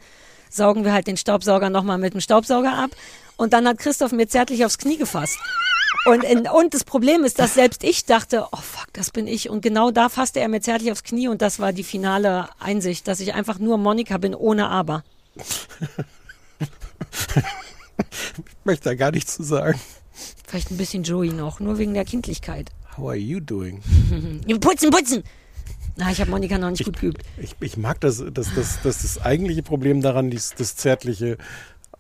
saugen 0.49 0.85
wir 0.85 0.93
halt 0.93 1.09
den 1.09 1.17
Staubsauger 1.17 1.71
nochmal 1.71 1.99
mit 1.99 2.15
dem 2.15 2.21
Staubsauger 2.21 2.73
ab. 2.73 2.91
Und 3.37 3.53
dann 3.53 3.67
hat 3.67 3.79
Christoph 3.79 4.13
mir 4.13 4.29
zärtlich 4.29 4.65
aufs 4.65 4.79
Knie 4.79 4.97
gefasst. 4.97 5.39
Und, 6.05 6.23
in, 6.25 6.49
und 6.49 6.73
das 6.73 6.85
Problem 6.85 7.25
ist, 7.25 7.39
dass 7.39 7.55
selbst 7.55 7.83
ich 7.83 8.05
dachte, 8.05 8.47
oh 8.53 8.57
fuck, 8.57 8.87
das 8.93 9.11
bin 9.11 9.27
ich. 9.27 9.51
Und 9.51 9.61
genau 9.61 9.91
da 9.91 10.09
fasste 10.09 10.41
er 10.41 10.49
mir 10.49 10.61
zärtlich 10.61 10.93
aufs 10.93 11.03
Knie 11.03 11.29
und 11.29 11.43
das 11.43 11.59
war 11.59 11.73
die 11.73 11.85
finale 11.85 12.49
Einsicht, 12.61 13.09
dass 13.09 13.21
ich 13.21 13.35
einfach 13.35 13.59
nur 13.59 13.77
Monika 13.77 14.19
bin, 14.19 14.35
ohne 14.35 14.69
Aber. 14.69 15.03
Ich 18.35 18.65
möchte 18.65 18.91
da 18.91 18.95
gar 18.95 19.11
nichts 19.11 19.35
zu 19.35 19.43
sagen. 19.43 19.79
Vielleicht 20.53 20.71
ein 20.71 20.77
bisschen 20.77 21.03
Joey 21.03 21.31
noch, 21.31 21.61
nur 21.61 21.79
wegen 21.79 21.95
der 21.95 22.05
Kindlichkeit. 22.05 22.71
How 22.99 23.07
are 23.09 23.17
you 23.17 23.41
doing? 23.41 23.81
Putzen, 24.61 24.91
putzen! 24.91 25.23
Na, 25.97 26.11
ich 26.11 26.21
habe 26.21 26.31
Monika 26.31 26.59
noch 26.59 26.69
nicht 26.69 26.85
gut 26.85 27.01
geübt. 27.01 27.23
Ich, 27.39 27.57
ich 27.61 27.79
mag 27.79 27.99
das, 28.03 28.19
das, 28.35 28.49
das, 28.55 28.83
das, 28.83 29.01
das 29.01 29.19
eigentliche 29.23 29.63
Problem 29.63 30.03
daran, 30.03 30.31
dies, 30.31 30.53
das 30.55 30.77
Zärtliche 30.77 31.39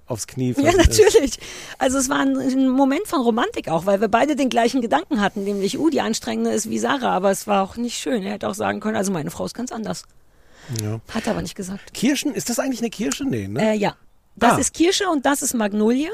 aufs 0.04 0.26
Knie 0.26 0.49
Ja, 0.58 0.64
fassen 0.70 0.81
ist. 0.81 1.00
natürlich. 1.00 1.38
Also 1.78 1.96
es 1.96 2.10
war 2.10 2.19
ein, 2.20 2.37
ein 2.37 2.69
Moment 2.69 3.06
von 3.06 3.22
Romantik 3.22 3.69
auch, 3.69 3.87
weil 3.87 4.02
wir 4.02 4.08
beide 4.08 4.37
den 4.37 4.50
gleichen 4.50 4.82
Gedanken 4.82 5.22
hatten, 5.22 5.44
nämlich, 5.44 5.78
uh, 5.78 5.88
die 5.88 6.02
anstrengende 6.02 6.50
ist 6.50 6.69
wie 6.69 6.78
Sarah, 6.78 7.12
aber 7.16 7.31
es 7.31 7.46
war 7.46 7.62
auch 7.62 7.78
nicht 7.78 7.96
schön. 7.99 8.22
Er 8.22 8.32
hätte 8.34 8.49
auch 8.49 8.54
sagen 8.54 8.81
können, 8.81 8.96
also 8.96 9.12
meine 9.12 9.31
Frau 9.31 9.46
ist 9.46 9.54
ganz 9.54 9.72
anders. 9.72 10.04
Ja. 10.82 11.00
Hat 11.08 11.25
er 11.26 11.32
aber 11.32 11.40
nicht 11.40 11.54
gesagt. 11.54 11.94
Kirschen, 11.94 12.34
ist 12.34 12.50
das 12.50 12.58
eigentlich 12.58 12.81
eine 12.81 12.90
Kirsche? 12.90 13.25
Nee, 13.25 13.49
ne? 13.49 13.72
Äh, 13.72 13.76
ja. 13.78 13.96
Das 14.37 14.52
Ah. 14.52 14.58
ist 14.58 14.75
Kirsche 14.75 15.08
und 15.08 15.25
das 15.25 15.40
ist 15.40 15.54
Magnolie. 15.54 16.10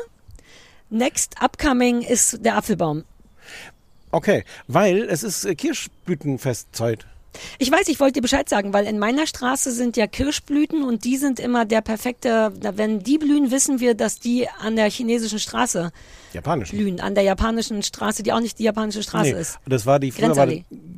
Next 0.91 1.35
upcoming 1.43 2.03
ist 2.03 2.45
der 2.45 2.57
Apfelbaum. 2.57 3.05
Okay, 4.11 4.45
weil 4.67 5.03
es 5.03 5.23
ist 5.23 5.45
äh, 5.45 5.55
Kirschblütenfestzeit. 5.55 7.07
Ich 7.59 7.71
weiß, 7.71 7.89
ich 7.89 8.01
wollte 8.01 8.15
dir 8.15 8.23
Bescheid 8.23 8.49
sagen, 8.49 8.73
weil 8.73 8.87
in 8.87 8.99
meiner 8.99 9.27
Straße 9.27 9.71
sind 9.71 9.97
ja 9.97 10.07
Kirschblüten 10.07 10.83
und 10.83 11.05
die 11.05 11.19
sind 11.19 11.39
immer 11.39 11.67
der 11.67 11.83
perfekte, 11.83 12.53
wenn 12.61 13.01
die 13.01 13.19
blühen, 13.19 13.51
wissen 13.51 13.81
wir, 13.81 13.95
dass 13.95 14.19
die 14.19 14.49
an 14.61 14.77
der 14.77 14.91
chinesischen 14.91 15.39
Straße 15.39 15.93
Japanisch. 16.33 16.71
blühen, 16.71 17.01
an 17.01 17.15
der 17.15 17.25
japanischen 17.25 17.83
Straße, 17.83 18.23
die 18.23 18.33
auch 18.33 18.41
nicht 18.41 18.59
die 18.59 18.65
japanische 18.65 19.03
Straße 19.03 19.33
Nee, 19.35 19.41
ist. 19.41 19.59
das 19.67 19.87
war 19.87 19.99
die 19.99 20.11
früher 20.11 20.37
war. 20.37 20.49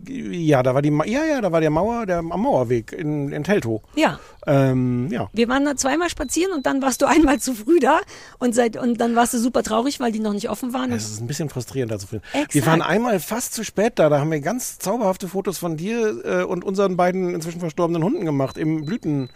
Ja, 0.09 0.63
da 0.63 0.75
war 0.75 0.83
die 0.83 0.89
ja 1.07 1.25
ja, 1.25 1.41
da 1.41 1.53
war 1.53 1.61
der 1.61 1.71
Mauer, 1.71 2.07
der 2.07 2.19
am 2.19 2.27
Mauerweg 2.27 2.93
in, 2.93 3.31
in 3.33 3.45
Teltow. 3.45 3.83
Ja, 3.95 4.19
Ähm, 4.47 5.09
ja. 5.11 5.29
wir 5.33 5.49
waren 5.49 5.65
da 5.65 5.77
zweimal 5.77 6.09
spazieren 6.09 6.53
und 6.53 6.67
dann 6.67 6.83
warst 6.83 7.03
du 7.03 7.07
einmal 7.07 7.39
zu 7.39 7.55
früh 7.55 7.79
da 7.79 8.01
und 8.39 8.55
seit 8.55 8.77
und 8.77 9.01
dann 9.01 9.15
warst 9.15 9.35
du 9.35 9.39
super 9.39 9.63
traurig, 9.63 10.01
weil 10.01 10.11
die 10.13 10.19
noch 10.21 10.33
nicht 10.33 10.49
offen 10.51 10.73
waren. 10.73 10.91
Es 10.93 11.11
ist 11.11 11.21
ein 11.21 11.27
bisschen 11.27 11.49
frustrierend 11.49 11.93
da 11.93 11.99
zu 11.99 12.07
finden. 12.07 12.25
Exakt. 12.33 12.55
Wir 12.55 12.67
waren 12.67 12.83
einmal 12.83 13.21
fast 13.21 13.55
zu 13.55 13.65
spät 13.65 13.93
da, 13.97 14.09
da 14.09 14.19
haben 14.21 14.31
wir 14.31 14.41
ganz 14.41 14.79
zauberhafte 14.79 15.29
Fotos 15.29 15.59
von 15.59 15.77
dir 15.77 16.25
äh, 16.25 16.43
und 16.45 16.65
unseren 16.65 16.97
beiden 16.97 17.35
inzwischen 17.35 17.61
verstorbenen 17.61 18.03
Hunden 18.03 18.25
gemacht 18.25 18.57
im 18.59 18.85
Blüten 18.85 19.29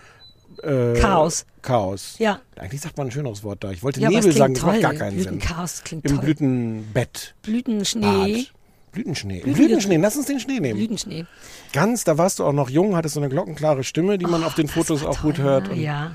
äh, 0.62 0.94
Chaos. 1.00 1.46
Chaos. 1.62 2.16
Ja. 2.18 2.40
Eigentlich 2.56 2.80
sagt 2.80 2.96
man 2.96 3.08
ein 3.08 3.11
schöneres 3.11 3.42
Wort 3.42 3.64
da. 3.64 3.70
Ich 3.70 3.82
wollte 3.82 4.00
Ja, 4.00 4.08
Nebel 4.11 4.32
sagen, 4.32 4.54
das 4.54 4.62
macht 4.62 4.75
toll. 4.75 4.82
gar 4.82 4.94
keinen 4.94 5.18
Sinn. 5.20 5.38
Blütenchaos 5.38 5.82
klingt 5.84 6.04
Im 6.04 6.12
toll. 6.16 6.25
Blütenbett. 6.25 7.34
Blütenschnee. 7.42 8.02
Bad. 8.44 8.52
Blütenschnee. 8.92 9.38
Im 9.38 9.42
Blüten- 9.42 9.54
Blütenschnee, 9.54 9.96
lass 9.96 10.16
uns 10.16 10.26
den 10.26 10.38
Schnee 10.40 10.61
nehmen. 10.61 10.78
Blütenschnee. 10.78 11.25
Ganz, 11.73 12.04
da 12.04 12.16
warst 12.18 12.38
du 12.38 12.44
auch 12.44 12.52
noch 12.52 12.70
jung, 12.70 12.94
hattest 12.94 13.14
so 13.14 13.20
eine 13.20 13.28
glockenklare 13.28 13.82
Stimme, 13.82 14.18
die 14.18 14.26
man 14.26 14.44
auf 14.44 14.54
den 14.54 14.68
Fotos 14.68 15.04
auch 15.04 15.20
gut 15.23 15.38
hört. 15.38 15.68
Ah, 15.68 15.73
Und 15.73 15.80
ja. 15.80 16.12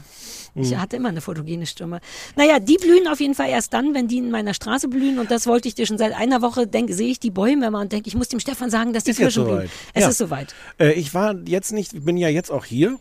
Ich 0.56 0.76
hatte 0.76 0.96
immer 0.98 1.10
eine 1.10 1.22
photogene 1.22 1.66
Stimme. 1.66 2.02
Naja, 2.36 2.60
die 2.60 2.78
blühen 2.78 3.08
auf 3.08 3.20
jeden 3.20 3.36
Fall 3.36 3.50
erst 3.50 3.74
dann, 3.74 3.94
wenn 3.94 4.08
die 4.08 4.18
in 4.18 4.32
meiner 4.32 4.54
Straße 4.54 4.88
blühen. 4.88 5.20
Und 5.20 5.32
das 5.32 5.48
wollte 5.48 5.68
ich 5.68 5.76
dir 5.76 5.86
schon 5.86 5.98
seit 5.98 6.14
einer 6.14 6.42
Woche. 6.42 6.68
Denke, 6.68 6.94
sehe 6.94 7.10
ich 7.10 7.20
die 7.20 7.32
Bäume 7.32 7.68
immer 7.68 7.80
und 7.82 7.92
denke, 7.92 8.08
ich 8.08 8.16
muss 8.16 8.28
dem 8.30 8.40
Stefan 8.40 8.70
sagen, 8.70 8.92
dass 8.94 9.04
die 9.04 9.12
Ist 9.12 9.18
Kirschen 9.18 9.46
blühen. 9.46 9.70
Es 9.94 10.04
Ja. 10.04 10.10
ist 10.10 10.18
soweit. 10.18 10.54
Äh, 10.80 10.94
ich 10.94 11.14
war 11.14 11.36
jetzt 11.46 11.72
nicht, 11.72 11.94
ich 11.94 12.04
bin 12.04 12.18
ja 12.18 12.30
jetzt 12.30 12.52
auch 12.52 12.66
hier. 12.66 12.98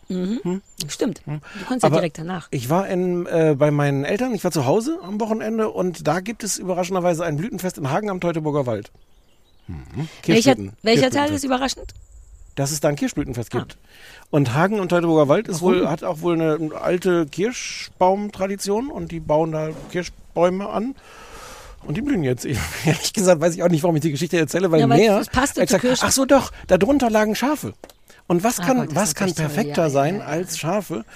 Stimmt. 0.88 1.22
Du 1.26 1.40
kannst 1.66 1.82
ja 1.82 1.90
direkt 1.90 2.18
danach. 2.18 2.48
Ich 2.50 2.70
war 2.70 2.86
in, 2.88 3.26
äh, 3.26 3.54
bei 3.58 3.70
meinen 3.70 4.04
Eltern, 4.04 4.34
ich 4.34 4.44
war 4.44 4.50
zu 4.50 4.66
Hause 4.66 4.98
am 5.02 5.20
Wochenende 5.20 5.70
und 5.70 6.06
da 6.06 6.20
gibt 6.20 6.44
es 6.44 6.58
überraschenderweise 6.58 7.24
ein 7.24 7.36
Blütenfest 7.36 7.78
in 7.78 7.90
Hagen 7.90 8.10
am 8.10 8.20
Teutoburger 8.20 8.66
Wald. 8.66 8.90
Mhm. 9.66 10.08
Welcher, 10.26 10.56
welcher 10.82 11.10
Teil 11.10 11.32
ist 11.32 11.44
überraschend? 11.44 11.92
Dass 12.54 12.72
es 12.72 12.80
da 12.80 12.88
ein 12.88 12.96
Kirschblütenfest 12.96 13.54
Ah. 13.54 13.58
gibt. 13.60 13.76
Und 14.30 14.52
Hagen 14.52 14.78
und 14.78 14.90
Teutoburger 14.90 15.28
Wald 15.28 15.48
ist 15.48 15.62
wohl, 15.62 15.88
hat 15.88 16.04
auch 16.04 16.20
wohl 16.20 16.34
eine 16.34 16.74
alte 16.78 17.24
Kirschbaumtradition 17.26 18.90
und 18.90 19.10
die 19.10 19.20
bauen 19.20 19.52
da 19.52 19.70
Kirschbäume 19.90 20.68
an. 20.68 20.94
Und 21.86 21.96
die 21.96 22.02
blühen 22.02 22.22
jetzt. 22.24 22.44
Ich, 22.44 22.58
ehrlich 22.84 23.12
gesagt 23.12 23.40
weiß 23.40 23.54
ich 23.54 23.62
auch 23.62 23.68
nicht, 23.68 23.82
warum 23.82 23.96
ich 23.96 24.02
die 24.02 24.10
Geschichte 24.10 24.36
erzähle, 24.36 24.70
weil 24.70 24.80
Ja, 24.80 24.86
mehr. 24.86 25.18
es 25.20 25.28
passte 25.28 25.62
exakt- 25.62 25.80
zu 25.82 25.86
Kirschen. 25.88 26.04
Ach 26.06 26.12
so, 26.12 26.24
doch, 26.26 26.50
darunter 26.66 27.08
lagen 27.08 27.34
Schafe. 27.34 27.72
Und 28.26 28.44
was 28.44 28.60
Ah 28.60 28.64
kann, 28.66 28.76
Gott, 28.78 28.94
was 28.94 29.14
kann 29.14 29.32
perfekter 29.32 29.84
Ja, 29.84 29.90
sein 29.90 30.16
ja, 30.16 30.20
ja. 30.20 30.26
als 30.26 30.58
Schafe? 30.58 31.06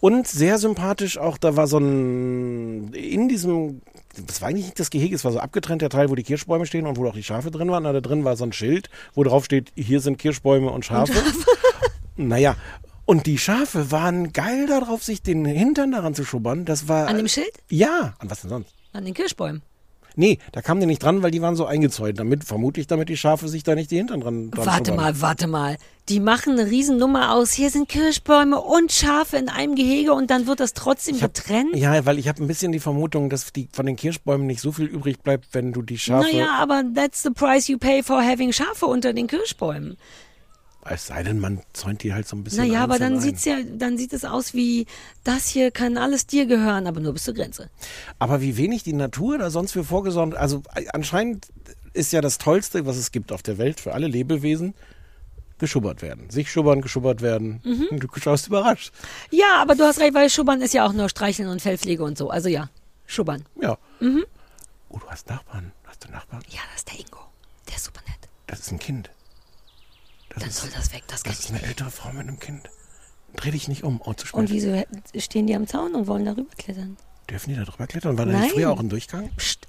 Und 0.00 0.26
sehr 0.26 0.56
sympathisch 0.58 1.18
auch, 1.18 1.36
da 1.36 1.54
war 1.56 1.66
so 1.66 1.76
ein, 1.76 2.94
in 2.94 3.28
diesem, 3.28 3.82
das 4.26 4.40
war 4.40 4.48
eigentlich 4.48 4.64
nicht 4.66 4.80
das 4.80 4.88
Gehege, 4.88 5.14
es 5.14 5.22
war 5.26 5.32
so 5.32 5.40
abgetrennt 5.40 5.82
der 5.82 5.90
Teil, 5.90 6.08
wo 6.08 6.14
die 6.14 6.22
Kirschbäume 6.22 6.64
stehen 6.64 6.86
und 6.86 6.96
wo 6.96 7.06
auch 7.06 7.12
die 7.12 7.22
Schafe 7.22 7.50
drin 7.50 7.70
waren. 7.70 7.84
Da 7.84 8.00
drin 8.00 8.24
war 8.24 8.36
so 8.36 8.44
ein 8.44 8.54
Schild, 8.54 8.88
wo 9.14 9.22
drauf 9.24 9.44
steht, 9.44 9.70
hier 9.76 10.00
sind 10.00 10.16
Kirschbäume 10.18 10.70
und 10.70 10.86
Schafe. 10.86 11.12
Naja. 12.16 12.56
Und 13.04 13.26
die 13.26 13.38
Schafe 13.38 13.90
waren 13.90 14.32
geil 14.32 14.66
darauf, 14.66 15.02
sich 15.02 15.22
den 15.22 15.44
Hintern 15.44 15.92
daran 15.92 16.14
zu 16.14 16.24
schubbern. 16.24 16.64
Das 16.64 16.88
war. 16.88 17.08
An 17.08 17.16
dem 17.16 17.28
Schild? 17.28 17.52
Ja. 17.68 18.14
An 18.18 18.30
was 18.30 18.42
denn 18.42 18.50
sonst? 18.50 18.72
An 18.92 19.04
den 19.04 19.14
Kirschbäumen. 19.14 19.62
Nee, 20.14 20.38
da 20.52 20.60
kamen 20.60 20.80
die 20.80 20.86
nicht 20.86 21.02
dran, 21.02 21.22
weil 21.22 21.30
die 21.30 21.40
waren 21.40 21.56
so 21.56 21.64
eingezäunt. 21.64 22.18
Damit, 22.18 22.44
vermutlich, 22.44 22.86
damit 22.86 23.08
die 23.08 23.16
Schafe 23.16 23.48
sich 23.48 23.62
da 23.62 23.74
nicht 23.74 23.90
die 23.90 23.96
Hintern 23.96 24.20
dran, 24.20 24.50
dran 24.50 24.66
Warte 24.66 24.90
schubbern. 24.90 25.04
mal, 25.04 25.20
warte 25.20 25.46
mal. 25.46 25.76
Die 26.08 26.20
machen 26.20 26.58
eine 26.58 26.70
Riesennummer 26.70 27.32
aus. 27.32 27.52
Hier 27.52 27.70
sind 27.70 27.88
Kirschbäume 27.88 28.60
und 28.60 28.92
Schafe 28.92 29.36
in 29.38 29.48
einem 29.48 29.74
Gehege 29.74 30.12
und 30.12 30.30
dann 30.30 30.46
wird 30.46 30.60
das 30.60 30.74
trotzdem 30.74 31.20
hab, 31.22 31.34
getrennt. 31.34 31.74
Ja, 31.76 32.04
weil 32.04 32.18
ich 32.18 32.28
habe 32.28 32.42
ein 32.42 32.46
bisschen 32.46 32.72
die 32.72 32.80
Vermutung, 32.80 33.30
dass 33.30 33.52
die, 33.52 33.68
von 33.72 33.86
den 33.86 33.96
Kirschbäumen 33.96 34.46
nicht 34.46 34.60
so 34.60 34.72
viel 34.72 34.86
übrig 34.86 35.22
bleibt, 35.22 35.48
wenn 35.52 35.72
du 35.72 35.80
die 35.80 35.98
Schafe. 35.98 36.28
Naja, 36.30 36.56
aber 36.58 36.82
that's 36.94 37.22
the 37.22 37.30
price 37.30 37.68
you 37.68 37.78
pay 37.78 38.02
for 38.02 38.22
having 38.22 38.52
Schafe 38.52 38.86
unter 38.86 39.12
den 39.12 39.28
Kirschbäumen. 39.28 39.96
Es 40.84 41.06
sei 41.06 41.22
denn, 41.22 41.38
man 41.38 41.60
zäunt 41.72 42.02
die 42.02 42.12
halt 42.12 42.26
so 42.26 42.34
ein 42.36 42.42
bisschen. 42.42 42.66
Naja, 42.66 42.82
aber 42.82 42.98
dann 42.98 43.14
ein. 43.14 43.20
sieht's 43.20 43.44
ja, 43.44 43.58
dann 43.62 43.96
sieht 43.96 44.12
es 44.12 44.24
aus 44.24 44.52
wie, 44.52 44.86
das 45.22 45.46
hier 45.46 45.70
kann 45.70 45.96
alles 45.96 46.26
dir 46.26 46.46
gehören, 46.46 46.86
aber 46.88 47.00
nur 47.00 47.12
bis 47.12 47.24
zur 47.24 47.34
Grenze. 47.34 47.70
Aber 48.18 48.40
wie 48.40 48.56
wenig 48.56 48.82
die 48.82 48.92
Natur 48.92 49.38
da 49.38 49.50
sonst 49.50 49.72
für 49.72 49.84
vorgesorgt. 49.84 50.34
Also 50.34 50.62
äh, 50.74 50.86
anscheinend 50.92 51.46
ist 51.92 52.12
ja 52.12 52.20
das 52.20 52.38
Tollste, 52.38 52.84
was 52.84 52.96
es 52.96 53.12
gibt 53.12 53.30
auf 53.30 53.42
der 53.42 53.58
Welt 53.58 53.78
für 53.78 53.92
alle 53.94 54.08
Lebewesen, 54.08 54.74
geschubbert 55.58 56.02
werden. 56.02 56.30
Sich 56.30 56.50
schubbern, 56.50 56.80
geschubbert 56.80 57.20
werden. 57.20 57.60
Mhm. 57.62 58.00
Du 58.00 58.08
schaust 58.18 58.48
überrascht. 58.48 58.92
Ja, 59.30 59.62
aber 59.62 59.76
du 59.76 59.84
hast 59.84 60.00
recht, 60.00 60.14
weil 60.14 60.28
Schubbern 60.30 60.60
ist 60.62 60.74
ja 60.74 60.84
auch 60.84 60.92
nur 60.92 61.08
Streicheln 61.08 61.48
und 61.48 61.62
Fellpflege 61.62 62.02
und 62.02 62.18
so. 62.18 62.30
Also 62.30 62.48
ja, 62.48 62.68
Schubbern. 63.06 63.44
Ja. 63.60 63.78
Mhm. 64.00 64.24
Oh, 64.88 64.98
du 64.98 65.06
hast 65.08 65.28
Nachbarn. 65.28 65.70
Hast 65.84 66.04
du 66.04 66.10
Nachbarn? 66.10 66.42
Ja, 66.48 66.60
das 66.72 66.78
ist 66.78 66.90
der 66.90 66.98
Ingo. 66.98 67.20
Der 67.68 67.76
ist 67.76 67.84
super 67.84 68.00
nett. 68.08 68.28
Das 68.48 68.58
ist 68.60 68.72
ein 68.72 68.80
Kind. 68.80 69.10
Das 70.34 70.40
Dann 70.40 70.48
ist, 70.50 70.56
soll 70.60 70.70
das 70.70 70.92
weg, 70.92 71.02
das 71.08 71.22
das 71.22 71.40
ist 71.40 71.50
eine 71.50 71.62
ältere 71.62 71.90
Frau 71.90 72.10
mit 72.12 72.20
einem 72.28 72.38
Kind. 72.38 72.68
Dreh 73.36 73.50
dich 73.50 73.68
nicht 73.68 73.82
um. 73.84 74.00
Oh, 74.04 74.12
zu 74.14 74.26
spät. 74.26 74.38
Und 74.38 74.50
wieso 74.50 74.82
stehen 75.18 75.46
die 75.46 75.54
am 75.54 75.66
Zaun 75.66 75.94
und 75.94 76.06
wollen 76.06 76.24
darüber 76.24 76.54
klettern? 76.56 76.96
Dürfen 77.30 77.50
die 77.50 77.56
da 77.56 77.64
drüber 77.64 77.86
klettern? 77.86 78.18
War 78.18 78.26
da 78.26 78.38
nicht 78.38 78.52
früher 78.52 78.70
auch 78.70 78.78
ein 78.80 78.88
Durchgang? 78.88 79.30
Psst. 79.36 79.66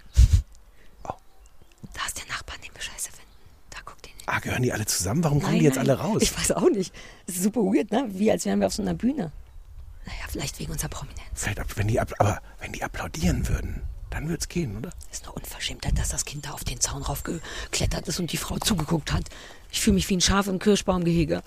Oh. 1.03 1.13
Da 1.93 2.05
ist 2.08 2.17
der 2.17 2.27
Nachbar, 2.27 2.58
den 2.58 2.74
wir 2.74 2.82
scheiße 2.82 3.12
finden. 3.12 3.32
Da 3.70 3.79
guckt 3.86 4.05
ihn 4.08 4.13
nicht. 4.15 4.27
Ah, 4.27 4.39
gehören 4.39 4.63
die 4.63 4.74
alle 4.74 4.86
zusammen? 4.86 5.24
Warum 5.24 5.39
kommen 5.39 5.53
Nein, 5.53 5.60
die 5.60 5.65
jetzt 5.65 5.75
nein. 5.77 5.89
alle 5.89 6.00
raus? 6.00 6.22
Ich 6.22 6.38
weiß 6.38 6.51
auch 6.53 6.70
nicht. 6.70 6.93
Das 7.25 7.36
ist 7.38 7.43
super 7.43 7.62
weird, 7.62 7.91
ne? 7.91 8.05
Wie 8.10 8.32
als 8.32 8.46
wären 8.46 8.60
wir 8.60 8.67
auf 8.67 8.74
so 8.74 8.82
einer 8.82 8.93
Bühne. 8.96 9.32
Naja, 10.05 10.20
vielleicht 10.29 10.60
wegen 10.60 10.72
unserer 10.74 10.89
Prominenz. 10.89 11.22
Vielleicht, 11.34 11.77
wenn 11.77 11.88
die, 11.88 12.00
ab- 12.01 12.13
aber 12.20 12.41
wenn 12.60 12.74
die 12.74 12.84
applaudieren 12.84 13.48
würden, 13.48 13.82
dann 14.10 14.27
wird's 14.27 14.50
gehen, 14.50 14.75
oder? 14.77 14.89
ist 15.10 15.24
eine 15.24 15.32
Unverschämtheit, 15.32 15.98
dass 15.98 16.10
das 16.10 16.25
Kind 16.25 16.46
da 16.46 16.51
auf 16.51 16.65
den 16.65 16.82
Zaun 16.82 17.01
raufgeklettert 17.03 18.08
ist 18.10 18.20
und 18.20 18.32
die 18.34 18.38
Frau 18.38 18.58
zugeguckt 18.60 19.13
hat. 19.13 19.29
Ich 19.74 19.82
fühle 19.82 19.96
mich 19.96 20.08
wie 20.08 20.15
ein 20.15 20.22
Schaf 20.22 20.48
im 20.48 20.60
Kirschbaumgehege. 20.60 21.42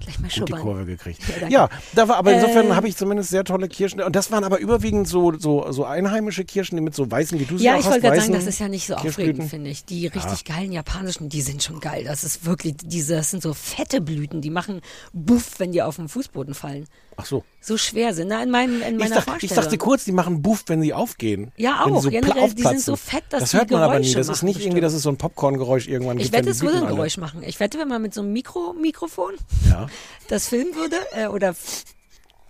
Gleich 0.00 0.18
mal 0.18 0.28
Gut 0.30 0.48
die. 0.48 0.52
Kurve 0.52 0.86
gekriegt. 0.86 1.20
Ja. 1.42 1.48
Ja, 1.48 1.68
da 1.94 2.08
war, 2.08 2.16
aber 2.16 2.32
insofern 2.32 2.68
Äh. 2.70 2.74
habe 2.74 2.88
ich 2.88 2.96
zumindest 2.96 3.30
sehr 3.30 3.44
tolle 3.44 3.68
Kirschen. 3.68 4.00
Und 4.02 4.16
das 4.16 4.30
waren 4.30 4.44
aber 4.44 4.58
überwiegend 4.58 5.06
so, 5.06 5.32
so, 5.38 5.70
so 5.72 5.84
einheimische 5.84 6.44
Kirschen, 6.44 6.76
die 6.76 6.82
mit 6.82 6.94
so 6.94 7.10
weißen, 7.10 7.38
wie 7.38 7.44
du 7.44 7.58
sie 7.58 7.64
Ja, 7.64 7.74
auch 7.74 7.78
ich 7.80 7.84
hast, 7.84 7.92
wollte 7.92 8.06
gerade 8.06 8.20
sagen, 8.20 8.32
das 8.32 8.46
ist 8.46 8.58
ja 8.60 8.68
nicht 8.68 8.86
so 8.86 8.94
aufregend, 8.94 9.50
finde 9.50 9.70
ich. 9.70 9.84
Die 9.84 10.06
richtig 10.06 10.44
geilen 10.44 10.72
japanischen, 10.72 11.28
die 11.28 11.42
sind 11.42 11.62
schon 11.62 11.80
geil. 11.80 12.04
Das 12.04 12.24
ist 12.24 12.46
wirklich, 12.46 12.74
diese, 12.82 13.16
das 13.16 13.30
sind 13.30 13.42
so 13.42 13.52
fette 13.54 14.00
Blüten, 14.00 14.40
die 14.40 14.50
machen 14.50 14.80
Buff, 15.12 15.58
wenn 15.58 15.72
die 15.72 15.82
auf 15.82 15.96
den 15.96 16.08
Fußboden 16.08 16.54
fallen. 16.54 16.86
Ach 17.16 17.26
so. 17.26 17.44
So 17.60 17.76
schwer 17.76 18.14
sind, 18.14 18.28
ne? 18.28 18.42
In, 18.42 18.50
meinem, 18.50 18.80
in 18.80 18.94
Ich, 18.94 18.98
meiner 19.00 19.18
ich 19.18 19.24
Vorstellung. 19.24 19.56
dachte 19.56 19.76
kurz, 19.76 20.04
die 20.06 20.12
machen 20.12 20.40
Buff, 20.40 20.64
wenn 20.68 20.80
sie 20.80 20.94
aufgehen. 20.94 21.52
Ja, 21.58 21.84
auch. 21.84 21.96
sie 21.98 22.04
so 22.04 22.10
Generell, 22.10 22.54
die 22.54 22.62
sind 22.62 22.80
so 22.80 22.96
fett, 22.96 23.24
dass 23.28 23.40
Das 23.40 23.50
die 23.50 23.58
hört 23.58 23.70
man 23.70 23.82
aber 23.82 23.98
nie. 23.98 24.10
Das 24.14 24.28
ist 24.30 24.42
nicht 24.42 24.56
irgendwie, 24.60 24.80
bestimmt. 24.80 24.82
dass 24.84 24.92
es 24.94 25.02
so 25.02 25.10
ein 25.10 25.18
Popcorngeräusch 25.18 25.86
irgendwann 25.86 26.16
ich 26.16 26.24
gibt. 26.24 26.34
wette, 26.36 26.46
wenn 26.46 26.52
es 26.52 26.62
würde 26.62 26.78
ein 26.78 26.84
alle- 26.84 26.94
Geräusch 26.94 27.18
machen. 27.18 27.42
Ich 27.44 27.60
wette, 27.60 27.78
wenn 27.78 27.88
man 27.88 28.00
mit 28.00 28.14
so 28.14 28.22
einem 28.22 28.32
Mikro 28.32 28.72
Mikrofon 28.72 29.34
Ja. 29.68 29.88
Das 30.28 30.48
filmen 30.48 30.74
würde 30.74 30.96
äh, 31.12 31.26
oder 31.26 31.54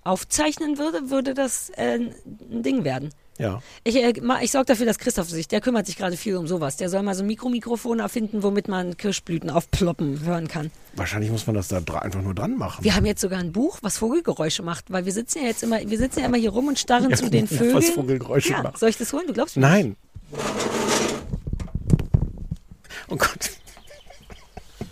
aufzeichnen 0.04 0.78
würde, 0.78 1.10
würde 1.10 1.34
das 1.34 1.70
äh, 1.76 1.98
ein 1.98 2.14
Ding 2.62 2.84
werden. 2.84 3.10
Ja. 3.40 3.62
Ich, 3.84 3.96
äh, 3.96 4.12
ich 4.42 4.50
sorge 4.50 4.66
dafür, 4.66 4.84
dass 4.84 4.98
Christoph 4.98 5.30
sich, 5.30 5.48
der 5.48 5.62
kümmert 5.62 5.86
sich 5.86 5.96
gerade 5.96 6.16
viel 6.18 6.36
um 6.36 6.46
sowas. 6.46 6.76
Der 6.76 6.90
soll 6.90 7.02
mal 7.02 7.14
so 7.14 7.22
ein 7.22 7.26
Mikromikrofon 7.26 7.98
erfinden, 7.98 8.42
womit 8.42 8.68
man 8.68 8.98
Kirschblüten 8.98 9.48
aufploppen 9.48 10.20
hören 10.24 10.46
kann. 10.46 10.70
Wahrscheinlich 10.94 11.30
muss 11.30 11.46
man 11.46 11.56
das 11.56 11.68
da 11.68 11.78
einfach 11.78 12.20
nur 12.20 12.34
dran 12.34 12.58
machen. 12.58 12.84
Wir 12.84 12.94
haben 12.94 13.06
jetzt 13.06 13.22
sogar 13.22 13.40
ein 13.40 13.52
Buch, 13.52 13.78
was 13.80 13.96
Vogelgeräusche 13.96 14.62
macht, 14.62 14.90
weil 14.90 15.06
wir 15.06 15.12
sitzen 15.12 15.38
ja 15.40 15.48
jetzt 15.48 15.62
immer, 15.62 15.80
wir 15.80 15.98
sitzen 15.98 16.20
ja 16.20 16.26
immer 16.26 16.36
hier 16.36 16.50
rum 16.50 16.68
und 16.68 16.78
starren 16.78 17.08
Ja, 17.08 17.16
zu 17.16 17.30
den 17.30 17.46
Vögeln. 17.46 17.74
was 17.74 17.88
Vogelgeräusche 17.88 18.52
ja, 18.52 18.62
macht. 18.62 18.78
Soll 18.78 18.90
ich 18.90 18.98
das 18.98 19.10
holen? 19.14 19.26
Du 19.26 19.32
glaubst 19.32 19.56
mir 19.56 19.66
nicht. 19.66 19.72
Nein. 19.72 19.96
Oh 23.08 23.16
Gott. 23.16 23.50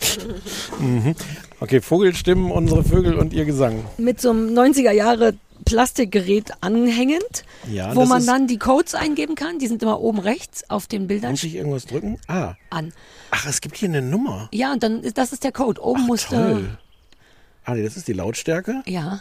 mhm. 0.81 1.15
Okay, 1.61 1.81
Vogelstimmen, 1.81 2.51
unsere 2.53 2.85
Vögel 2.85 3.15
und 3.15 3.33
ihr 3.33 3.45
Gesang. 3.45 3.85
Mit 3.97 4.21
so 4.21 4.31
einem 4.31 4.57
90er 4.57 4.93
Jahre 4.93 5.35
Plastikgerät 5.65 6.53
anhängend, 6.61 7.45
Ja, 7.71 7.95
wo 7.97 8.05
man 8.05 8.25
dann 8.25 8.47
die 8.47 8.59
Codes 8.59 8.95
eingeben 8.95 9.35
kann. 9.35 9.59
Die 9.59 9.67
sind 9.67 9.83
immer 9.83 10.01
oben 10.01 10.21
rechts 10.21 10.69
auf 10.71 10.87
den 10.87 11.09
Bildern 11.09 11.33
Muss 11.33 11.43
ich 11.43 11.57
irgendwas 11.57 11.85
drücken? 11.87 12.19
Ah. 12.29 12.55
an. 12.71 12.93
Ach, 13.33 13.45
es 13.47 13.61
gibt 13.61 13.77
hier 13.77 13.89
eine 13.89 14.01
Nummer. 14.01 14.49
Ja, 14.53 14.73
und 14.73 14.83
dann 14.83 15.03
ist 15.03 15.19
das 15.19 15.33
ist 15.33 15.43
der 15.45 15.53
Code. 15.53 15.83
Oben 15.83 16.07
musste. 16.07 16.37
Toll. 16.37 16.79
Ah, 17.65 17.75
nee, 17.75 17.83
das 17.83 17.97
ist 17.97 18.07
die 18.09 18.13
Lautstärke. 18.15 18.83
Ja. 18.87 19.21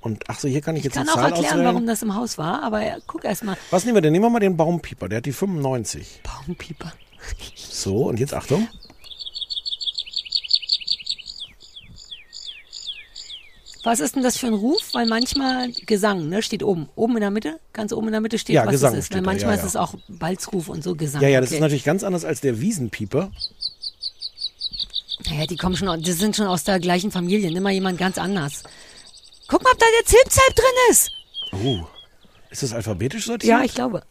Und 0.00 0.24
ach 0.28 0.38
so, 0.38 0.48
hier 0.48 0.60
kann 0.60 0.74
ich 0.76 0.80
Ich 0.80 0.84
jetzt 0.86 0.94
kann 0.94 1.02
eine 1.04 1.12
auch 1.12 1.16
Zahl 1.16 1.24
erklären, 1.30 1.46
auswählen. 1.46 1.66
warum 1.66 1.86
das 1.86 2.02
im 2.02 2.14
Haus 2.14 2.38
war, 2.38 2.62
aber 2.62 2.84
ja, 2.84 2.96
guck 3.06 3.24
erst 3.24 3.44
mal. 3.44 3.56
Was 3.70 3.84
nehmen 3.84 3.96
wir 3.96 4.02
denn? 4.02 4.12
Nehmen 4.12 4.24
wir 4.24 4.30
mal 4.30 4.40
den 4.40 4.56
Baumpieper, 4.56 5.08
der 5.08 5.18
hat 5.18 5.26
die 5.26 5.32
95. 5.32 6.20
Baumpieper. 6.22 6.92
So, 7.54 8.08
und 8.08 8.18
jetzt 8.20 8.34
Achtung. 8.34 8.68
Was 13.84 14.00
ist 14.00 14.16
denn 14.16 14.22
das 14.22 14.36
für 14.36 14.48
ein 14.48 14.54
Ruf? 14.54 14.92
Weil 14.92 15.06
manchmal 15.06 15.70
Gesang, 15.86 16.28
ne, 16.28 16.42
steht 16.42 16.62
oben. 16.62 16.88
Oben 16.96 17.16
in 17.16 17.20
der 17.20 17.30
Mitte, 17.30 17.60
ganz 17.72 17.92
oben 17.92 18.08
in 18.08 18.12
der 18.12 18.20
Mitte 18.20 18.38
steht, 18.38 18.54
Ja, 18.54 18.64
was 18.64 18.72
Gesang 18.72 18.94
es 18.94 19.06
ist. 19.06 19.12
Weil 19.12 19.20
da, 19.20 19.26
manchmal 19.26 19.54
ja, 19.54 19.60
ist 19.60 19.66
es 19.66 19.74
ja. 19.74 19.80
auch 19.80 19.94
Balzruf 20.08 20.68
und 20.68 20.82
so 20.82 20.94
Gesang. 20.94 21.22
Ja, 21.22 21.28
ja, 21.28 21.40
das 21.40 21.50
okay. 21.50 21.56
ist 21.56 21.60
natürlich 21.60 21.84
ganz 21.84 22.02
anders 22.02 22.24
als 22.24 22.40
der 22.40 22.60
Wiesenpieper. 22.60 23.30
Naja, 25.26 25.46
die 25.46 25.56
kommen 25.56 25.76
schon, 25.76 26.02
die 26.02 26.12
sind 26.12 26.36
schon 26.36 26.46
aus 26.46 26.64
der 26.64 26.80
gleichen 26.80 27.10
Familie. 27.10 27.50
Nimm 27.50 27.62
mal 27.62 27.72
jemand 27.72 27.98
ganz 27.98 28.18
anders. 28.18 28.62
Guck 29.46 29.62
mal, 29.62 29.70
ob 29.72 29.78
da 29.78 29.86
der 30.00 30.06
Zilpzalp 30.06 30.54
drin 30.54 30.64
ist. 30.90 31.10
Oh. 31.52 31.86
Ist 32.50 32.62
das 32.62 32.72
alphabetisch 32.72 33.26
sortiert? 33.26 33.50
Ja, 33.50 33.64
ich 33.64 33.74
glaube. 33.74 34.02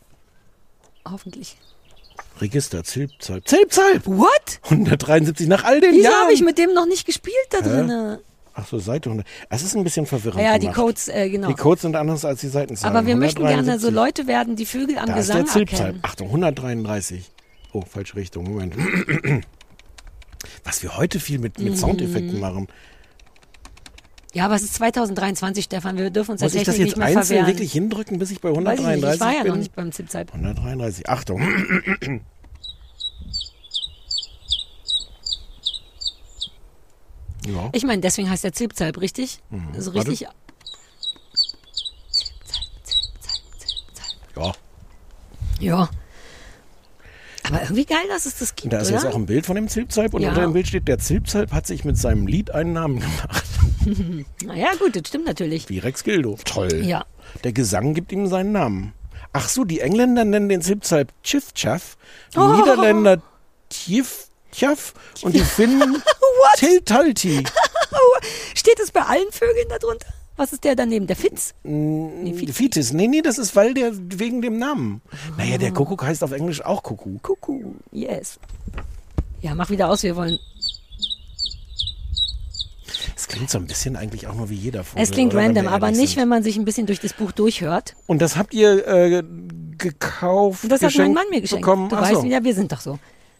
Hoffentlich. 1.09 1.55
Register, 2.39 2.83
Zilpzalp. 2.83 3.47
Zilpzalp! 3.47 4.05
What? 4.05 4.59
173 4.63 5.47
nach 5.47 5.63
all 5.63 5.81
den 5.81 5.93
Wieso 5.93 6.03
Jahren. 6.03 6.23
habe 6.23 6.33
ich 6.33 6.41
mit 6.41 6.57
dem 6.57 6.73
noch 6.73 6.85
nicht 6.85 7.05
gespielt 7.05 7.35
da 7.49 7.61
drinne? 7.61 8.19
Ach 8.59 8.65
so, 8.65 8.79
Seite 8.79 9.09
100. 9.09 9.27
Es 9.51 9.61
ist 9.61 9.75
ein 9.75 9.83
bisschen 9.83 10.07
verwirrend 10.07 10.41
Ja, 10.41 10.55
die 10.55 10.61
gemacht. 10.61 10.77
Codes, 10.79 11.07
äh, 11.09 11.29
genau. 11.29 11.47
Die 11.47 11.53
Codes 11.53 11.83
sind 11.83 11.95
anders 11.95 12.25
als 12.25 12.41
die 12.41 12.47
Seitenzahlen. 12.47 12.95
Aber 12.97 13.05
wir 13.05 13.15
möchten 13.15 13.41
gerne 13.45 13.77
so 13.79 13.89
173. 13.89 13.93
Leute 13.93 14.27
werden, 14.27 14.55
die 14.55 14.65
Vögel 14.65 14.97
am 14.97 15.05
Da 15.05 15.13
ist 15.13 15.27
Gesang 15.27 15.37
der 15.37 15.45
Zilpzalp. 15.45 15.79
erkennen. 15.81 15.99
Achtung, 16.01 16.27
133. 16.29 17.29
Oh, 17.73 17.81
falsche 17.81 18.15
Richtung. 18.15 18.45
Moment. 18.45 18.75
Was 20.63 20.81
wir 20.81 20.97
heute 20.97 21.19
viel 21.19 21.37
mit, 21.37 21.59
Mhm. 21.59 21.65
mit 21.65 21.77
Soundeffekten 21.77 22.39
machen. 22.39 22.67
Ja, 24.33 24.45
aber 24.45 24.55
es 24.55 24.63
ist 24.63 24.73
2023, 24.75 25.65
Stefan. 25.65 25.97
Wir 25.97 26.09
dürfen 26.09 26.31
uns 26.31 26.41
Muss 26.41 26.53
ich 26.53 26.63
der 26.63 26.65
das 26.65 26.75
Technik 26.75 26.87
jetzt 26.87 26.97
nicht 26.97 26.97
mehr 26.97 27.07
einzeln 27.07 27.25
verwehren. 27.37 27.47
wirklich 27.47 27.71
hindrücken, 27.71 28.17
bis 28.19 28.31
ich 28.31 28.41
bei 28.41 28.49
Weiß 28.49 28.57
ich 28.57 28.67
133 28.67 29.03
nicht, 29.03 29.13
ich 29.15 29.19
war 29.21 29.33
ja 29.33 29.43
bin? 29.43 29.51
noch 29.51 29.57
nicht 29.57 29.75
beim 29.75 29.91
Zilpzalp. 29.91 30.33
133. 30.33 31.09
Achtung. 31.09 31.41
ja. 37.47 37.69
Ich 37.73 37.83
meine, 37.83 38.01
deswegen 38.01 38.29
heißt 38.29 38.43
der 38.43 38.53
Zilpzalp, 38.53 38.99
richtig? 39.01 39.39
Also 39.73 39.91
Mhm. 39.91 39.95
Warte. 39.97 40.11
richtig. 40.11 40.27
Zilpzalp. 42.85 44.37
ja. 44.37 44.53
Ja. 45.59 45.89
Aber 47.43 47.61
irgendwie 47.63 47.85
geil, 47.85 48.03
dass 48.09 48.25
es 48.25 48.37
das 48.37 48.55
gibt, 48.55 48.65
Und 48.65 48.73
da 48.73 48.79
ist 48.79 48.89
oder? 48.89 48.97
jetzt 48.97 49.05
auch 49.07 49.15
ein 49.15 49.25
Bild 49.25 49.45
von 49.45 49.55
dem 49.55 49.69
Zilpzalp 49.69 50.13
und 50.13 50.21
Ja. 50.21 50.29
unter 50.29 50.41
dem 50.41 50.53
Bild 50.53 50.67
steht, 50.67 50.87
der 50.87 50.99
Zilpzalp 50.99 51.53
hat 51.53 51.65
sich 51.65 51.85
mit 51.85 51.97
seinem 51.97 52.27
Lied 52.27 52.51
einen 52.51 52.73
Namen 52.73 52.99
gemacht. 52.99 53.45
naja, 54.45 54.71
gut, 54.77 54.95
das 54.95 55.07
stimmt 55.07 55.25
natürlich. 55.25 55.69
Wie 55.69 55.79
Rex 55.79 56.03
Gildo. 56.03 56.37
Toll. 56.43 56.83
Ja. 56.85 57.05
Der 57.45 57.53
Gesang 57.53 57.93
gibt 57.93 58.11
ihm 58.11 58.27
seinen 58.27 58.51
Namen. 58.51 58.93
Ach 59.33 59.47
so, 59.47 59.63
die 59.63 59.79
Engländer 59.79 60.25
nennen 60.25 60.49
den 60.49 60.61
Zilpzalp 60.61 61.11
Chifchaf, 61.23 61.97
die 62.33 62.39
Oh. 62.39 62.53
Niederländer 62.57 63.21
Tjif 63.69 64.26
und 65.23 65.33
die 65.35 65.39
Finnen 65.41 66.01
Tiltalti. 66.57 67.43
Steht 68.55 68.79
es 68.79 68.91
bei 68.91 69.01
allen 69.01 69.31
Vögeln 69.31 69.67
darunter? 69.69 70.07
Was 70.35 70.53
ist 70.53 70.63
der 70.63 70.75
daneben? 70.75 71.07
Der 71.07 71.15
Fitz? 71.15 71.55
Nee, 71.63 72.33
Fitz. 72.33 72.55
Fitis. 72.55 72.93
Nee, 72.93 73.07
nee, 73.07 73.21
das 73.21 73.39
ist 73.39 73.55
weil 73.55 73.73
der 73.73 73.91
wegen 73.95 74.41
dem 74.41 74.59
Namen. 74.59 75.01
Naja, 75.35 75.57
der 75.57 75.71
Kuckuck 75.71 76.03
heißt 76.03 76.23
auf 76.23 76.31
Englisch 76.31 76.61
auch 76.63 76.83
Kuckuck. 76.83 77.23
Kuckuck. 77.23 77.63
Yes. 77.91 78.39
Ja, 79.41 79.55
mach 79.55 79.69
wieder 79.71 79.89
aus, 79.89 80.03
wir 80.03 80.15
wollen. 80.15 80.37
Es 83.15 83.27
klingt 83.27 83.49
so 83.49 83.57
ein 83.57 83.65
bisschen 83.65 83.95
eigentlich 83.95 84.27
auch 84.27 84.35
nur 84.35 84.49
wie 84.49 84.55
jeder 84.55 84.83
Vogel. 84.83 85.03
Es 85.03 85.09
klingt 85.11 85.33
random, 85.33 85.67
aber 85.67 85.89
nicht, 85.91 86.09
sind. 86.13 86.21
wenn 86.21 86.27
man 86.27 86.43
sich 86.43 86.55
ein 86.57 86.65
bisschen 86.65 86.85
durch 86.85 86.99
das 86.99 87.13
Buch 87.13 87.31
durchhört. 87.31 87.95
Und 88.05 88.21
das 88.21 88.35
habt 88.37 88.53
ihr 88.53 88.87
äh, 88.87 89.23
gekauft, 89.77 90.63
Und 90.63 90.71
das 90.71 90.83
hat 90.83 90.95
mein 90.97 91.13
Mann 91.13 91.25
mir 91.31 91.41
geschenkt. 91.41 91.63
bekommen? 91.65 91.89
Du 91.89 91.95
Ach 91.95 92.01
weißt, 92.03 92.21
so. 92.21 92.27
ja, 92.27 92.43
wir 92.43 92.53
sind 92.53 92.71
doch 92.71 92.79
so. 92.79 92.99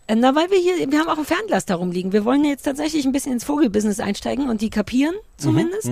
Ähm, 0.10 0.20
na, 0.20 0.36
weil 0.36 0.50
wir 0.50 0.58
hier, 0.58 0.90
wir 0.90 1.00
haben 1.00 1.10
auch 1.10 1.18
ein 1.18 1.26
Fernglas 1.26 1.66
darum 1.66 1.92
liegen. 1.92 2.14
Wir 2.14 2.24
wollen 2.24 2.44
ja 2.44 2.52
jetzt 2.52 2.64
tatsächlich 2.64 3.06
ein 3.06 3.12
bisschen 3.12 3.34
ins 3.34 3.44
Vogelbusiness 3.44 4.00
einsteigen 4.00 4.50
und 4.50 4.62
die 4.62 4.70
kapieren 4.70 5.16
Mhm, 5.16 5.42
zumindest. 5.44 5.92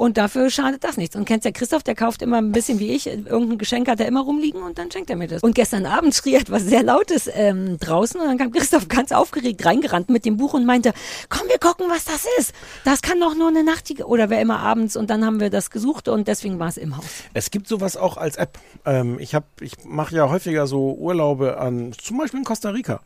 Und 0.00 0.16
dafür 0.16 0.48
schadet 0.48 0.82
das 0.82 0.96
nichts. 0.96 1.14
Und 1.14 1.26
kennst 1.26 1.44
ja 1.44 1.50
Christoph, 1.50 1.82
der 1.82 1.94
kauft 1.94 2.22
immer 2.22 2.38
ein 2.38 2.52
bisschen 2.52 2.78
wie 2.78 2.90
ich, 2.92 3.06
irgendein 3.06 3.58
Geschenk 3.58 3.86
hat 3.86 4.00
er 4.00 4.06
immer 4.06 4.22
rumliegen 4.22 4.62
und 4.62 4.78
dann 4.78 4.90
schenkt 4.90 5.10
er 5.10 5.16
mir 5.16 5.28
das. 5.28 5.42
Und 5.42 5.54
gestern 5.54 5.84
Abend 5.84 6.14
schrie 6.14 6.36
etwas 6.36 6.62
sehr 6.62 6.82
Lautes 6.82 7.28
ähm, 7.30 7.78
draußen 7.78 8.18
und 8.18 8.26
dann 8.26 8.38
kam 8.38 8.50
Christoph 8.50 8.88
ganz 8.88 9.12
aufgeregt 9.12 9.62
reingerannt 9.66 10.08
mit 10.08 10.24
dem 10.24 10.38
Buch 10.38 10.54
und 10.54 10.64
meinte, 10.64 10.94
komm, 11.28 11.48
wir 11.48 11.58
gucken, 11.58 11.84
was 11.90 12.06
das 12.06 12.24
ist. 12.38 12.54
Das 12.86 13.02
kann 13.02 13.20
doch 13.20 13.34
nur 13.34 13.48
eine 13.48 13.62
Nachtigall 13.62 14.06
oder 14.06 14.30
wer 14.30 14.40
immer 14.40 14.60
abends 14.60 14.96
und 14.96 15.10
dann 15.10 15.22
haben 15.22 15.38
wir 15.38 15.50
das 15.50 15.70
gesucht 15.70 16.08
und 16.08 16.28
deswegen 16.28 16.58
war 16.58 16.68
es 16.68 16.78
im 16.78 16.96
Haus. 16.96 17.04
Es 17.34 17.50
gibt 17.50 17.68
sowas 17.68 17.98
auch 17.98 18.16
als 18.16 18.36
App. 18.36 18.58
Ähm, 18.86 19.18
ich 19.20 19.34
hab, 19.34 19.44
ich 19.60 19.84
mache 19.84 20.16
ja 20.16 20.30
häufiger 20.30 20.66
so 20.66 20.94
Urlaube 20.94 21.58
an, 21.58 21.92
zum 22.02 22.16
Beispiel 22.16 22.40
in 22.40 22.46
Costa 22.46 22.70
Rica. 22.70 23.02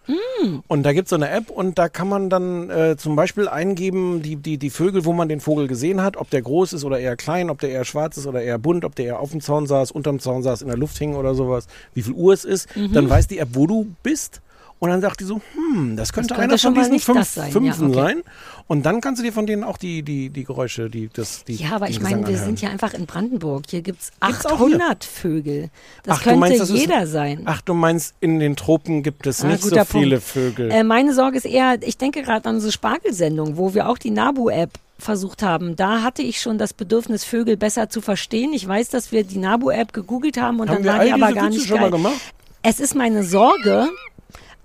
Und 0.69 0.85
da 0.85 0.93
gibt 0.93 1.07
es 1.07 1.11
so 1.11 1.17
eine 1.17 1.31
App 1.31 1.51
und 1.51 1.77
da 1.77 1.89
kann 1.89 2.09
man 2.09 2.31
dann 2.31 2.71
äh, 2.71 2.97
zum 2.97 3.17
Beispiel 3.17 3.49
eingeben, 3.49 4.23
die, 4.23 4.37
die, 4.37 4.59
die 4.59 4.71
Vögel, 4.71 5.05
wo 5.05 5.13
man 5.13 5.29
den 5.29 5.41
Vogel 5.41 5.67
gesehen 5.67 6.01
hat, 6.01 6.17
ob 6.17 6.31
der 6.31 6.43
groß 6.43 6.73
ist 6.73 6.84
oder 6.85 6.99
eher 6.99 7.17
klein, 7.17 7.51
ob 7.51 7.59
der 7.61 7.71
eher 7.71 7.85
schwarz 7.85 8.17
ist 8.17 8.27
oder 8.27 8.43
eher 8.43 8.59
bunt, 8.59 8.85
ob 8.85 8.95
der 8.95 9.07
eher 9.07 9.21
auf 9.21 9.31
dem 9.31 9.41
Zaun 9.41 9.67
saß, 9.67 9.91
unterm 9.91 10.19
Zaun 10.21 10.43
saß, 10.43 10.63
in 10.63 10.69
der 10.69 10.77
Luft 10.77 10.99
hing 10.99 11.15
oder 11.17 11.35
sowas, 11.35 11.67
wie 11.95 12.03
viel 12.03 12.15
Uhr 12.15 12.33
es 12.33 12.45
ist. 12.45 12.69
Dann 12.93 13.09
weiß 13.09 13.27
die 13.29 13.39
App, 13.39 13.49
wo 13.53 13.67
du 13.67 13.87
bist. 14.03 14.41
Und 14.81 14.91
dann 14.91 15.01
sagt 15.01 15.21
die 15.21 15.25
so, 15.25 15.41
hm, 15.55 15.97
das 15.97 16.13
könnte, 16.13 16.35
könnte 16.35 16.43
einer 16.51 16.59
von 16.59 16.75
diesen 16.75 16.99
fünf, 16.99 17.17
das 17.19 17.33
sein. 17.35 17.53
Fünfen 17.53 17.91
Ja, 17.95 18.01
okay. 18.03 18.13
sein. 18.17 18.23
Und 18.67 18.85
dann 18.85 19.01
kannst 19.01 19.21
du 19.21 19.25
dir 19.25 19.33
von 19.33 19.47
denen 19.47 19.65
auch 19.65 19.79
die, 19.79 20.03
die, 20.03 20.29
die 20.29 20.45
Geräusche, 20.45 20.91
die, 20.91 21.09
das, 21.11 21.45
die 21.45 21.55
Ja, 21.55 21.77
aber 21.77 21.89
ich 21.89 22.01
meine, 22.03 22.27
wir 22.27 22.37
sind 22.37 22.61
ja 22.61 22.69
einfach 22.69 22.93
in 22.93 23.07
Brandenburg. 23.07 23.63
Hier 23.71 23.81
auch 23.81 23.85
hier? 23.85 23.95
800 24.21 25.05
Vögel. 25.05 25.71
Das 26.03 26.19
Ach, 26.19 26.23
könnte 26.25 26.41
meinst, 26.41 26.61
das 26.61 26.71
ist- 26.71 26.81
jeder 26.81 27.07
sein. 27.07 27.43
Ach, 27.47 27.63
du 27.63 27.73
meinst, 27.73 28.15
in 28.21 28.41
den 28.41 28.57
Tropen 28.57 29.03
gibt 29.03 29.27
es 29.27 29.43
Ah, 29.43 29.47
nicht 29.47 29.63
so 29.63 29.71
guter 29.71 29.87
viele 29.87 30.17
Punkt. 30.17 30.25
Vögel. 30.29 30.71
Äh, 30.71 30.83
meine 30.85 31.15
Sorge 31.15 31.39
ist 31.39 31.47
eher, 31.47 31.77
ich 31.81 31.97
denke 31.97 32.23
gerade 32.23 32.47
an 32.47 32.61
so 32.61 32.71
Spargelsendung, 32.71 33.57
wo 33.57 33.73
wir 33.75 33.89
auch 33.89 33.97
die 33.97 34.11
Nabu-App 34.11 34.71
versucht 35.05 35.43
haben. 35.43 35.77
Da 35.77 36.03
hatte 36.03 36.23
ich 36.23 36.41
schon 36.41 36.59
das 36.59 36.73
Bedürfnis, 36.73 37.25
Vögel 37.25 37.57
besser 37.57 37.89
zu 37.89 38.01
verstehen. 38.01 38.53
Ich 38.53 38.67
weiß, 38.67 38.89
dass 38.89 39.13
wir 39.13 39.25
die 39.25 39.39
Nabu-App 39.39 39.93
gegoogelt 39.93 40.41
haben 40.41 40.61
und 40.61 40.69
Haben 40.69 40.83
dann 40.83 40.85
wir 40.85 40.99
war 40.99 41.05
die 41.05 41.13
aber 41.23 41.33
gar 41.33 41.47
Witze 41.47 41.59
nicht 41.59 41.69
schon 41.69 41.79
geil. 41.79 41.91
mal 41.91 41.97
gemacht? 41.97 42.21
Es 42.63 42.81
ist 42.81 42.95
meine 42.95 43.23
Sorge, 43.25 43.89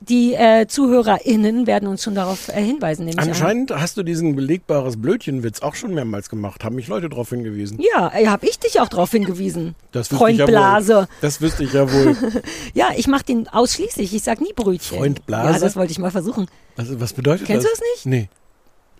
die 0.01 0.33
äh, 0.33 0.65
ZuhörerInnen 0.67 1.67
werden 1.67 1.87
uns 1.87 2.03
schon 2.03 2.15
darauf 2.15 2.47
äh, 2.47 2.61
hinweisen. 2.61 3.07
An. 3.09 3.19
Anscheinend 3.19 3.71
hast 3.71 3.97
du 3.97 4.03
diesen 4.03 4.35
belegbares 4.35 4.99
Blödchenwitz 4.99 5.61
auch 5.61 5.75
schon 5.75 5.93
mehrmals 5.93 6.29
gemacht. 6.29 6.63
Haben 6.63 6.75
mich 6.75 6.87
Leute 6.87 7.09
darauf 7.09 7.29
hingewiesen. 7.29 7.79
Ja, 7.93 8.09
äh, 8.15 8.27
habe 8.27 8.47
ich 8.47 8.57
dich 8.59 8.79
auch 8.79 8.87
darauf 8.87 9.11
hingewiesen. 9.11 9.75
Das 9.91 10.07
Freund 10.07 10.35
ich 10.35 10.39
ja 10.39 10.45
Blase. 10.45 10.95
Wohl. 10.95 11.07
Das 11.21 11.41
wüsste 11.41 11.63
ich 11.65 11.73
ja 11.73 11.91
wohl. 11.91 12.15
Ja, 12.73 12.89
ich 12.95 13.07
mache 13.07 13.23
den 13.25 13.47
ausschließlich. 13.49 14.13
Ich 14.13 14.23
sag 14.23 14.39
nie 14.39 14.53
Brötchen. 14.53 14.97
Freund 14.97 15.25
Blase? 15.25 15.53
Ja, 15.53 15.59
das 15.59 15.75
wollte 15.75 15.91
ich 15.91 15.99
mal 15.99 16.11
versuchen. 16.11 16.47
Also, 16.77 16.99
was 17.01 17.13
bedeutet 17.13 17.47
Kennst 17.47 17.65
das? 17.65 17.73
du 17.73 17.79
das 17.79 17.95
nicht? 17.95 18.05
Nee. 18.05 18.29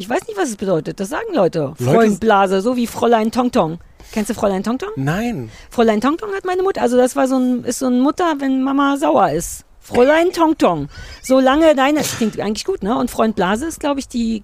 Ich 0.02 0.10
weiß 0.10 0.28
nicht, 0.28 0.38
was 0.38 0.50
es 0.50 0.56
bedeutet. 0.56 1.00
Das 1.00 1.10
sagen 1.10 1.28
Leute. 1.34 1.74
Leute- 1.78 1.84
Freund 1.84 2.20
Blase, 2.20 2.62
so 2.62 2.76
wie 2.78 2.88
Fräulein 2.88 3.32
Tongtong. 3.32 3.80
Kennst 4.12 4.30
du 4.30 4.34
Fräulein 4.34 4.64
Tongtong? 4.64 4.90
Nein. 4.96 5.52
Fräulein 5.70 6.02
Tongtong 6.02 6.32
hat 6.34 6.46
meine 6.46 6.64
Mutter. 6.64 6.82
Also 6.82 6.98
das 6.98 7.16
war 7.16 7.28
so 7.28 7.38
ein, 7.38 7.64
ist 7.66 7.80
so 7.80 7.88
ein 7.88 8.00
Mutter, 8.00 8.34
wenn 8.40 8.64
Mama 8.64 8.98
sauer 8.98 9.30
ist. 9.32 9.66
Fräulein 9.82 10.32
Tongtong. 10.32 10.88
Solange 11.22 11.76
deine, 11.76 12.02
klingt 12.02 12.40
eigentlich 12.40 12.66
gut, 12.66 12.82
ne? 12.82 12.98
Und 12.98 13.12
Freund 13.12 13.36
Blase 13.36 13.68
ist, 13.68 13.80
glaube 13.80 14.00
ich, 14.00 14.08
die 14.08 14.44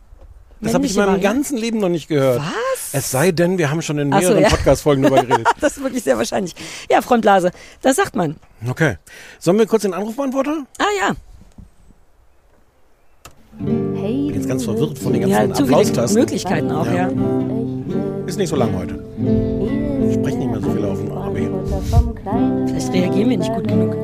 Das 0.60 0.74
habe 0.74 0.86
ich 0.86 0.92
in 0.92 0.98
meinem 0.98 1.14
Variante. 1.14 1.28
ganzen 1.36 1.58
Leben 1.58 1.80
noch 1.80 1.90
nicht 1.90 2.08
gehört. 2.10 2.40
Was? 2.42 2.90
Es 2.94 3.10
sei 3.12 3.32
denn, 3.32 3.58
wir 3.58 3.72
haben 3.72 3.82
schon 3.82 3.98
in 3.98 4.12
Ach 4.14 4.22
so, 4.22 4.28
mehreren 4.30 4.44
ja. 4.44 4.50
Podcast-Folgen 4.50 5.04
darüber 5.04 5.24
geredet. 5.24 5.48
Das 5.62 5.78
ist 5.78 5.84
wirklich 5.84 6.04
sehr 6.04 6.18
wahrscheinlich. 6.18 6.54
Ja, 6.90 7.02
Freund 7.02 7.22
Blase. 7.22 7.52
Das 7.82 7.96
sagt 7.96 8.16
man. 8.16 8.36
Okay. 8.70 8.98
Sollen 9.40 9.58
wir 9.58 9.68
kurz 9.68 9.84
den 9.84 9.94
Anrufbeantworter? 9.94 10.66
Ah 10.80 10.84
ja. 11.00 11.16
Ich 13.60 13.66
bin 13.66 14.34
jetzt 14.34 14.48
ganz 14.50 14.66
verwirrt 14.66 14.98
von 14.98 15.14
den 15.14 15.22
ganzen 15.22 15.66
Ja, 15.66 15.66
Applaustasten. 15.66 16.20
Möglichkeiten 16.20 16.72
auch, 16.72 16.88
ja. 16.88 17.10
Ist 18.26 18.38
nicht 18.38 18.50
so 18.50 18.56
lang 18.56 18.70
heute. 18.78 19.00
Ich 20.10 20.16
spreche 20.16 20.38
nicht 20.38 20.52
mehr 20.52 20.60
so 20.62 20.70
viel 20.72 20.86
auf 20.86 21.00
dem 21.00 21.12
AB. 21.12 22.68
Vielleicht 22.68 22.94
reagieren 22.94 23.30
wir 23.30 23.38
nicht 23.38 23.54
gut 23.54 23.68
genug. 23.68 23.96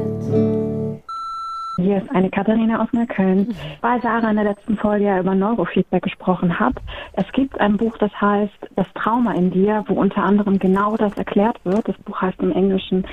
Hier 1.77 1.97
ist 1.97 2.11
eine 2.11 2.29
Katharina 2.29 2.81
aus 2.83 2.89
Neukölln. 2.93 3.55
Weil 3.81 4.01
Sarah 4.01 4.29
in 4.29 4.35
der 4.35 4.45
letzten 4.45 4.77
Folge 4.77 5.05
ja 5.05 5.19
über 5.19 5.33
Neurofeedback 5.33 6.03
gesprochen 6.03 6.59
hat, 6.59 6.75
es 7.13 7.25
gibt 7.33 7.59
ein 7.59 7.77
Buch, 7.77 7.97
das 7.97 8.11
heißt 8.21 8.53
Das 8.75 8.85
Trauma 8.93 9.33
in 9.33 9.51
dir, 9.51 9.83
wo 9.87 9.95
unter 9.95 10.23
anderem 10.23 10.59
genau 10.59 10.95
das 10.95 11.17
erklärt 11.17 11.57
wird. 11.63 11.87
Das 11.87 11.97
Buch 12.05 12.21
heißt 12.21 12.39
im 12.39 12.51
Englischen 12.51 13.05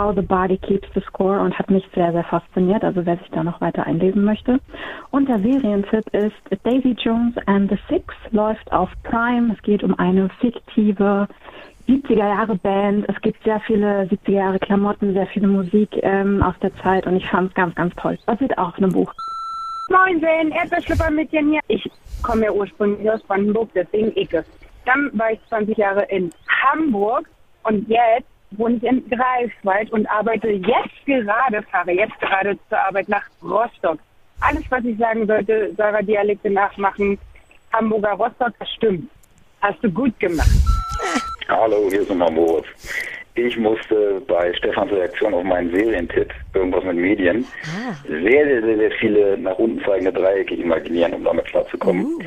How 0.00 0.14
the 0.14 0.22
Body 0.22 0.56
Keeps 0.56 0.88
the 0.94 1.02
Score 1.02 1.40
und 1.40 1.58
hat 1.58 1.68
mich 1.68 1.84
sehr, 1.94 2.10
sehr 2.12 2.24
fasziniert, 2.24 2.82
also 2.82 3.04
wer 3.04 3.18
sich 3.18 3.28
da 3.32 3.44
noch 3.44 3.60
weiter 3.60 3.86
einlesen 3.86 4.24
möchte. 4.24 4.58
Und 5.10 5.28
der 5.28 5.38
Serientipp 5.40 6.08
ist 6.14 6.64
Daisy 6.64 6.96
Jones 6.98 7.34
and 7.44 7.70
the 7.70 7.76
Six, 7.86 8.14
läuft 8.30 8.72
auf 8.72 8.88
Prime. 9.02 9.52
Es 9.52 9.62
geht 9.62 9.84
um 9.84 9.94
eine 9.98 10.30
fiktive 10.40 11.28
70er 11.86 12.16
Jahre 12.16 12.56
Band. 12.56 13.06
Es 13.10 13.20
gibt 13.20 13.44
sehr 13.44 13.60
viele 13.60 14.04
70er 14.04 14.30
Jahre 14.30 14.58
Klamotten, 14.58 15.12
sehr 15.12 15.26
viele 15.26 15.48
Musik 15.48 15.90
ähm, 16.02 16.42
aus 16.42 16.54
der 16.62 16.74
Zeit 16.76 17.06
und 17.06 17.16
ich 17.16 17.28
fand 17.28 17.50
es 17.50 17.54
ganz, 17.54 17.74
ganz 17.74 17.94
toll. 17.96 18.16
Basiert 18.24 18.56
auch 18.56 18.68
auf 18.68 18.78
einem 18.78 18.92
Buch. 18.92 19.12
Moinsen, 19.90 20.50
Erdbeerschlüppermädchen 20.52 21.50
hier. 21.50 21.60
Ich 21.68 21.86
komme 22.22 22.46
ja 22.46 22.52
ursprünglich 22.52 23.10
aus 23.10 23.22
Brandenburg, 23.24 23.68
deswegen 23.74 24.16
Ecke. 24.16 24.46
Dann 24.86 25.10
war 25.12 25.32
ich 25.32 25.40
20 25.50 25.76
Jahre 25.76 26.04
in 26.04 26.30
Hamburg 26.48 27.28
und 27.64 27.86
jetzt 27.86 28.29
wohne 28.52 28.76
ich 28.76 28.82
in 28.82 29.08
Greifswald 29.08 29.92
und 29.92 30.06
arbeite 30.10 30.48
jetzt 30.48 31.06
gerade, 31.06 31.62
fahre 31.62 31.92
jetzt 31.92 32.18
gerade 32.20 32.58
zur 32.68 32.78
Arbeit 32.78 33.08
nach 33.08 33.24
Rostock. 33.42 33.98
Alles, 34.40 34.62
was 34.70 34.84
ich 34.84 34.96
sagen 34.98 35.26
sollte, 35.26 35.72
Sarah 35.76 36.02
Dialekte 36.02 36.50
nachmachen, 36.50 37.18
Hamburger 37.72 38.12
Rostock, 38.12 38.52
das 38.58 38.70
stimmt. 38.70 39.08
Hast 39.60 39.82
du 39.82 39.90
gut 39.90 40.18
gemacht. 40.18 40.48
Hallo, 41.48 41.88
hier 41.90 42.00
ist 42.00 42.08
nochmal 42.08 42.30
Moritz. 42.30 42.66
Ich 43.34 43.56
musste 43.56 44.20
bei 44.26 44.52
Stefans 44.54 44.90
Reaktion 44.90 45.34
auf 45.34 45.44
meinen 45.44 45.70
Serientipp, 45.70 46.32
irgendwas 46.52 46.84
mit 46.84 46.96
Medien, 46.96 47.46
sehr, 48.06 48.44
sehr, 48.44 48.62
sehr, 48.62 48.76
sehr 48.76 48.90
viele 48.92 49.38
nach 49.38 49.56
unten 49.58 49.82
zeigende 49.84 50.12
Dreiecke 50.12 50.54
imaginieren, 50.54 51.14
um 51.14 51.24
damit 51.24 51.46
klarzukommen. 51.46 52.20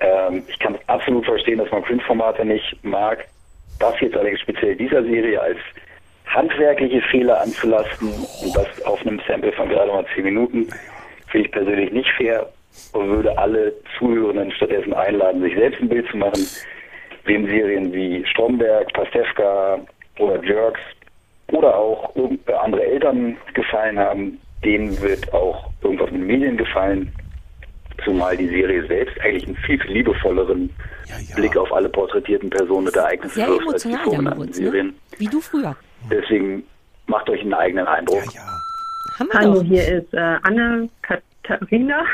Ähm, 0.00 0.42
ich 0.48 0.58
kann 0.58 0.74
es 0.74 0.88
absolut 0.88 1.24
verstehen, 1.24 1.58
dass 1.58 1.70
man 1.70 1.82
Printformate 1.82 2.44
nicht 2.44 2.76
mag. 2.82 3.24
Das 3.82 3.98
jetzt 3.98 4.14
allerdings 4.14 4.40
speziell 4.40 4.76
dieser 4.76 5.02
Serie 5.02 5.40
als 5.40 5.58
handwerkliche 6.26 7.02
Fehler 7.10 7.40
anzulasten 7.40 8.10
und 8.10 8.56
das 8.56 8.80
auf 8.84 9.04
einem 9.04 9.20
Sample 9.26 9.50
von 9.50 9.68
gerade 9.68 9.90
mal 9.90 10.06
10 10.14 10.22
Minuten, 10.22 10.68
finde 11.26 11.46
ich 11.46 11.50
persönlich 11.50 11.90
nicht 11.90 12.08
fair 12.16 12.48
und 12.92 13.08
würde 13.08 13.36
alle 13.36 13.72
Zuhörenden 13.98 14.52
stattdessen 14.52 14.94
einladen, 14.94 15.42
sich 15.42 15.56
selbst 15.56 15.80
ein 15.80 15.88
Bild 15.88 16.08
zu 16.12 16.16
machen, 16.16 16.46
wem 17.24 17.44
Serien 17.46 17.92
wie 17.92 18.24
Stromberg, 18.26 18.92
Pastewka 18.92 19.80
oder 20.20 20.44
Jerks 20.44 20.80
oder 21.48 21.76
auch 21.76 22.14
andere 22.62 22.84
Eltern 22.84 23.36
gefallen 23.52 23.98
haben, 23.98 24.38
denen 24.64 25.02
wird 25.02 25.34
auch 25.34 25.70
irgendwas 25.82 26.12
mit 26.12 26.22
Medien 26.22 26.56
gefallen. 26.56 27.12
Zumal 28.04 28.36
die 28.36 28.48
Serie 28.48 28.86
selbst 28.86 29.20
eigentlich 29.22 29.46
einen 29.48 29.56
viel, 29.56 29.80
viel 29.80 29.92
liebevolleren 29.92 30.70
Ja, 31.18 31.24
ja. 31.28 31.34
Blick 31.36 31.56
auf 31.56 31.72
alle 31.72 31.88
porträtierten 31.88 32.50
Personen 32.50 32.88
und 32.88 32.96
Ereignisse 32.96 33.34
Sehr 33.34 33.48
wirft 33.48 33.72
als 33.72 33.82
die 33.82 33.96
vorgenannten 33.96 34.38
Moritz, 34.38 34.58
ne? 34.58 34.64
Serien. 34.64 34.94
Wie 35.18 35.26
du 35.26 35.40
früher. 35.40 35.76
Deswegen 36.10 36.64
macht 37.06 37.28
euch 37.28 37.40
einen 37.40 37.54
eigenen 37.54 37.86
Eindruck. 37.86 38.24
Ja, 38.34 38.40
ja. 38.40 39.18
Haben 39.18 39.28
wir 39.28 39.40
Hallo, 39.40 39.54
doch. 39.54 39.62
hier 39.64 39.88
ist 39.88 40.14
äh, 40.14 40.36
Anne 40.42 40.88
Katharina. 41.02 42.04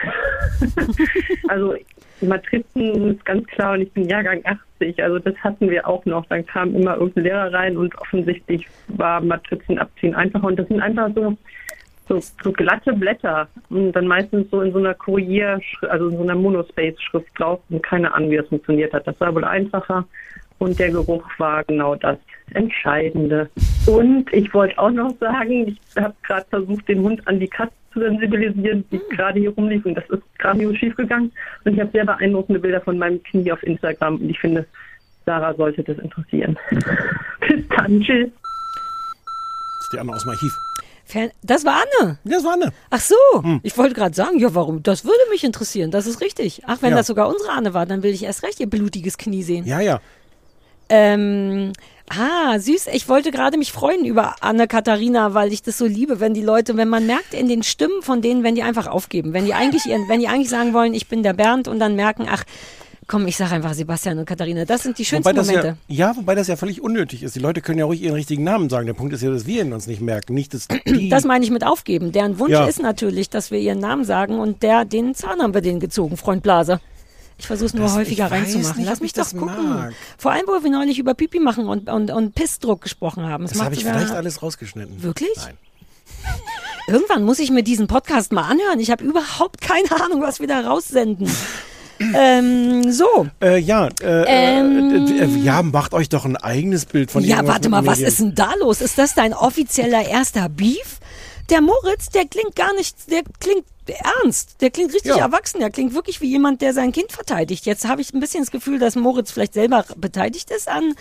also 1.49 1.75
Matrizen 2.21 3.15
ist 3.15 3.25
ganz 3.25 3.47
klar 3.47 3.75
und 3.75 3.83
ich 3.83 3.93
bin 3.93 4.09
Jahrgang 4.09 4.43
80. 4.45 5.03
Also 5.03 5.19
das 5.21 5.37
hatten 5.37 5.71
wir 5.71 5.87
auch 5.87 6.05
noch. 6.05 6.27
Dann 6.27 6.45
kam 6.47 6.75
immer 6.75 6.97
irgendein 6.97 7.25
Lehrer 7.25 7.53
rein 7.53 7.77
und 7.77 7.97
offensichtlich 7.99 8.67
war 8.89 9.21
Matrizen 9.21 9.79
abziehen 9.79 10.15
einfacher. 10.15 10.47
Und 10.47 10.59
das 10.59 10.69
sind 10.69 10.81
einfach 10.81 11.11
so, 11.15 11.37
so, 12.09 12.21
so 12.43 12.53
glatte 12.53 12.93
Blätter 12.93 13.49
und 13.71 13.93
dann 13.93 14.07
meistens 14.07 14.51
so 14.51 14.63
in 14.63 14.73
so 14.73 14.79
einer 14.79 14.95
Kurier, 14.95 15.61
also 15.89 16.09
in 16.09 16.17
so 16.17 16.23
einer 16.23 16.35
Monospace-Schrift 16.35 17.39
drauf 17.39 17.61
und 17.69 17.83
keine 17.83 18.13
Ahnung, 18.15 18.31
wie 18.31 18.37
das 18.37 18.49
funktioniert 18.49 18.93
hat. 18.93 19.07
Das 19.07 19.21
war 19.21 19.35
wohl 19.35 19.45
einfacher 19.45 20.05
und 20.59 20.79
der 20.79 20.91
Geruch 20.91 21.25
war 21.39 21.65
genau 21.65 21.95
das 21.95 22.19
Entscheidende. 22.55 23.49
Und 23.87 24.33
ich 24.33 24.53
wollte 24.55 24.79
auch 24.79 24.91
noch 24.91 25.15
sagen, 25.19 25.69
ich 25.69 26.03
habe 26.03 26.15
gerade 26.23 26.47
versucht, 26.49 26.89
den 26.89 27.03
Hund 27.03 27.27
an 27.27 27.41
die 27.41 27.49
Katze 27.49 27.75
zu 27.93 28.01
sensibilisieren, 28.01 28.85
die 28.91 29.01
gerade 29.11 29.41
hier 29.41 29.51
rumlief 29.51 29.85
und 29.85 29.95
das 29.95 30.09
ist 30.11 30.23
grandios 30.39 30.77
schief 30.77 30.95
gegangen. 30.97 31.33
Und 31.65 31.75
ich 31.75 31.81
habe 31.81 31.91
sehr 31.93 32.05
beeindruckende 32.05 32.61
Bilder 32.61 32.81
von 32.81 32.99
meinem 32.99 33.23
Knie 33.23 33.53
auf 33.53 33.63
Instagram 33.63 34.17
und 34.17 34.31
ich 34.31 34.39
finde, 34.39 34.67
Sarah 35.27 35.55
sollte 35.55 35.83
das 35.83 35.99
interessieren. 35.99 36.59
Bis 36.71 37.69
dann, 37.69 38.01
tschüss. 38.01 38.31
Das 38.31 39.85
ist 39.85 39.93
die 39.93 39.99
Anna 39.99 40.15
aus 40.15 40.23
dem 40.23 40.31
Archiv. 40.31 40.68
Fern- 41.09 41.31
Das 41.43 41.65
war 41.65 41.77
Anne. 42.01 42.19
Ja, 42.25 42.37
das 42.37 42.45
war 42.45 42.53
Anne. 42.53 42.73
Ach 42.91 43.01
so, 43.01 43.15
ich 43.63 43.79
wollte 43.79 43.95
gerade 43.95 44.15
sagen, 44.15 44.39
ja, 44.39 44.55
warum? 44.55 44.83
Das 44.83 45.05
würde 45.05 45.19
mich 45.31 45.43
interessieren. 45.43 45.91
Das 45.91 46.07
ist 46.07 46.21
richtig. 46.21 46.63
Ach, 46.67 46.79
wenn 46.83 46.91
Ja. 46.91 46.97
das 46.99 47.07
sogar 47.07 47.29
unsere 47.29 47.51
Anne 47.53 47.73
war, 47.73 47.87
dann 47.87 48.03
will 48.03 48.13
ich 48.13 48.25
erst 48.25 48.43
recht 48.43 48.61
ihr 48.61 48.69
blutiges 48.69 49.17
Knie 49.17 49.43
sehen. 49.43 49.65
Ja, 49.67 49.81
ja. 49.81 50.01
Ähm, 50.91 51.73
ah, 52.09 52.59
süß. 52.59 52.87
Ich 52.93 53.09
wollte 53.09 53.31
gerade 53.31 53.59
mich 53.59 53.73
freuen 53.73 54.05
über 54.05 54.37
Anne 54.41 54.67
Katharina, 54.67 55.35
weil 55.35 55.53
ich 55.53 55.63
das 55.63 55.77
so 55.79 55.87
liebe, 55.87 56.21
wenn 56.21 56.33
die 56.35 56.43
Leute, 56.43 56.77
wenn 56.77 56.89
man 56.89 57.07
merkt 57.07 57.35
in 57.35 57.49
den 57.49 57.63
Stimmen 57.63 58.03
von 58.03 58.23
denen, 58.23 58.43
wenn 58.43 58.55
die 58.55 58.63
einfach 58.63 58.87
aufgeben, 58.87 59.33
wenn 59.35 59.45
die 59.45 59.55
eigentlich 59.55 59.87
ihren, 59.87 60.09
wenn 60.09 60.21
die 60.21 60.29
eigentlich 60.29 60.49
sagen 60.49 60.73
wollen, 60.73 60.95
ich 60.95 61.09
bin 61.09 61.23
der 61.23 61.35
Bernd 61.35 61.69
und 61.69 61.79
dann 61.79 61.95
merken, 61.95 62.27
ach, 62.31 62.45
Komm, 63.11 63.27
ich 63.27 63.37
sage 63.39 63.53
einfach 63.55 63.73
Sebastian 63.73 64.19
und 64.19 64.27
Katharina. 64.27 64.67
Das 64.67 64.83
sind 64.83 64.99
die 64.99 65.05
schönsten 65.05 65.35
das 65.35 65.47
Momente. 65.47 65.77
ja, 65.89 66.09
ja, 66.11 66.17
wobei 66.17 66.35
das 66.35 66.47
ja 66.47 66.57
völlig 66.57 66.83
unnötig 66.83 67.23
ist. 67.23 67.35
Die 67.35 67.41
Leute 67.41 67.63
können 67.63 67.79
ja 67.79 67.87
ruhig 67.87 68.03
ihren 68.03 68.13
richtigen 68.15 68.45
Namen 68.45 68.69
sagen. 68.69 68.87
Der 68.87 68.93
Punkt 68.93 69.15
ist 69.15 69.23
ja, 69.23 69.31
dass 69.31 69.47
wir 69.47 69.63
ihn 69.65 69.73
uns 69.73 69.87
nicht 69.87 70.03
merken. 70.03 70.35
Nicht, 70.35 70.53
dass 70.53 70.69
die 70.87 71.09
Das 71.09 71.25
meine 71.25 71.43
ich 71.45 71.51
mit 71.51 71.65
aufgeben. 71.65 72.13
Deren 72.13 72.39
Wunsch 72.39 72.53
Ja. 72.53 72.67
ist 72.67 72.81
natürlich, 72.83 73.31
dass 73.31 73.51
wir 73.51 73.59
ihren 73.59 73.79
Namen 73.81 74.05
sagen 74.05 74.39
und 74.39 74.63
der, 74.63 74.85
den 74.85 75.15
Zahn 75.15 75.41
haben 75.41 75.55
wir 75.55 75.63
den 75.63 75.81
gezogen, 75.81 76.17
Freund 76.19 76.43
Blaser. 76.43 76.81
Ich 77.39 77.47
versuche 77.47 77.67
es 77.67 77.75
nur 77.75 77.85
Das- 77.85 77.95
häufiger 77.97 78.31
reinzumachen. 78.31 78.77
nicht, 78.79 78.87
Lass 78.91 79.01
mich 79.01 79.09
ich 79.09 79.13
doch 79.15 79.23
das 79.23 79.33
gucken. 79.35 79.69
mag. 79.71 79.95
Vor 80.19 80.33
allem, 80.33 80.45
wo 80.47 80.63
wir 80.63 80.71
neulich 80.71 80.99
über 80.99 81.15
Pipi 81.15 81.41
machen 81.41 81.67
und, 81.67 81.89
und, 81.89 82.11
und 82.11 82.35
Pissdruck 82.35 82.83
gesprochen 82.83 83.27
haben. 83.27 83.45
Das 83.45 83.55
macht 83.55 83.65
habe 83.67 83.75
ich 83.75 83.85
vielleicht 83.85 84.11
alles 84.11 84.43
rausgeschnitten. 84.43 85.03
Wirklich? 85.03 85.31
Nein. 85.37 85.57
Irgendwann 86.89 87.23
muss 87.25 87.39
ich 87.39 87.51
mir 87.51 87.63
diesen 87.63 87.87
Podcast 87.87 88.33
mal 88.33 88.43
anhören. 88.43 88.81
Ich 88.81 88.91
habe 88.91 89.03
überhaupt 89.05 89.61
keine 89.63 89.91
Ahnung, 90.05 90.21
was 90.21 90.41
wir 90.41 90.47
da 90.47 90.61
raussenden. 90.61 91.31
ähm, 92.15 92.93
so. 92.93 93.27
Äh, 93.43 93.59
ja, 93.59 93.89
äh, 94.03 94.25
Ähm. 94.27 95.07
äh, 95.07 95.25
äh, 95.25 95.39
ja, 95.39 95.63
macht 95.63 95.95
euch 95.95 96.09
doch 96.09 96.25
ein 96.25 96.37
eigenes 96.37 96.85
Bild 96.87 97.11
von 97.11 97.23
Ja, 97.25 97.37
irgendwas 97.37 97.55
warte 97.55 97.69
mal, 97.69 97.87
was 97.87 98.01
ist 98.01 98.21
denn 98.21 98.35
da 98.35 98.53
los? 98.61 98.81
Ist 98.81 98.99
das 98.99 99.15
dein 99.15 99.35
offizieller 99.35 100.07
erster 100.07 100.49
Beef? 100.49 100.99
Der 101.51 101.63
Moritz, 101.63 102.11
der 102.11 102.27
klingt 102.27 102.57
gar 102.57 102.75
nicht, 102.75 103.11
der 103.11 103.23
klingt 103.41 103.65
ernst. 104.23 104.61
Der 104.61 104.71
klingt 104.71 104.93
richtig 104.93 105.17
Ja. 105.17 105.19
erwachsen. 105.25 105.61
Der 105.61 105.71
klingt 105.71 105.95
wirklich 105.95 106.21
wie 106.21 106.29
jemand, 106.29 106.61
der 106.61 106.75
sein 106.75 106.93
Kind 106.93 107.13
verteidigt. 107.13 107.67
Jetzt 107.67 107.89
habe 107.89 108.01
ich 108.03 108.13
ein 108.13 108.21
bisschen 108.21 108.43
das 108.43 108.51
Gefühl, 108.51 108.79
dass 108.79 108.97
Moritz 108.97 109.31
vielleicht 109.31 109.55
selber 109.55 109.85
beteiligt 109.97 110.51
ist 110.51 110.69
an, 110.69 110.93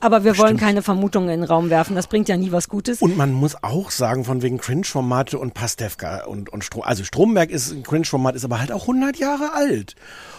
aber 0.00 0.24
wir 0.24 0.38
wollen 0.38 0.56
keine 0.56 0.82
Vermutungen 0.82 1.28
in 1.30 1.40
den 1.40 1.48
Raum 1.48 1.70
werfen. 1.70 1.96
Das 1.96 2.06
bringt 2.06 2.28
ja 2.28 2.36
nie 2.36 2.52
was 2.52 2.68
Gutes. 2.68 3.02
Und 3.02 3.16
man 3.16 3.32
muss 3.32 3.56
auch 3.62 3.90
sagen, 3.90 4.24
von 4.24 4.42
wegen 4.42 4.58
Cringe-Formate 4.58 5.38
und 5.38 5.54
Pastewka 5.54 6.24
und, 6.24 6.50
und 6.52 6.62
Strom, 6.64 6.82
also 6.84 7.02
Stromberg 7.04 7.50
ist 7.50 7.72
ein 7.72 7.82
Cringe-Format, 7.82 8.36
ist 8.36 8.44
aber 8.44 8.60
halt 8.60 8.70
auch 8.72 8.82
100 8.82 9.16
Jahre 9.16 9.52
alt. 9.54 9.96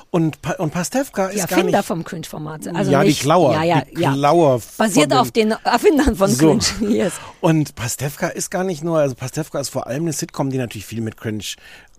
Und, 0.10 0.42
Pa- 0.42 0.54
und 0.54 0.72
Pastewka 0.72 1.28
die 1.28 1.36
ist 1.36 1.48
gar 1.50 1.58
Erfinder 1.58 1.80
nicht... 1.80 1.88
vom 1.88 2.04
Cringe-Format. 2.04 2.68
Also 2.70 2.92
ja, 2.92 3.04
nicht, 3.04 3.20
die 3.20 3.24
Klauer. 3.24 3.54
Ja, 3.54 3.64
ja, 3.64 3.82
die 3.82 4.02
ja. 4.02 4.14
Klauer 4.14 4.62
Basiert 4.78 5.14
auf 5.14 5.32
den 5.32 5.52
Erfindern 5.52 6.16
von 6.16 6.30
So. 6.30 6.58
Cringe. 6.58 6.64
Yes. 6.98 7.14
Und 7.42 7.76
Pastewka 7.76 8.28
ist 8.28 8.50
gar 8.50 8.64
nicht 8.64 8.84
nur, 8.84 9.00
also 9.00 9.16
Pastewka 9.16 9.60
ist 9.60 9.70
vor 9.70 9.88
allem 9.88 10.04
eine 10.04 10.14
Sitcom, 10.14 10.50
die 10.50 10.58
natürlich 10.58 10.86
viel 10.86 11.02
mit 11.02 11.18
Cringe 11.18 11.44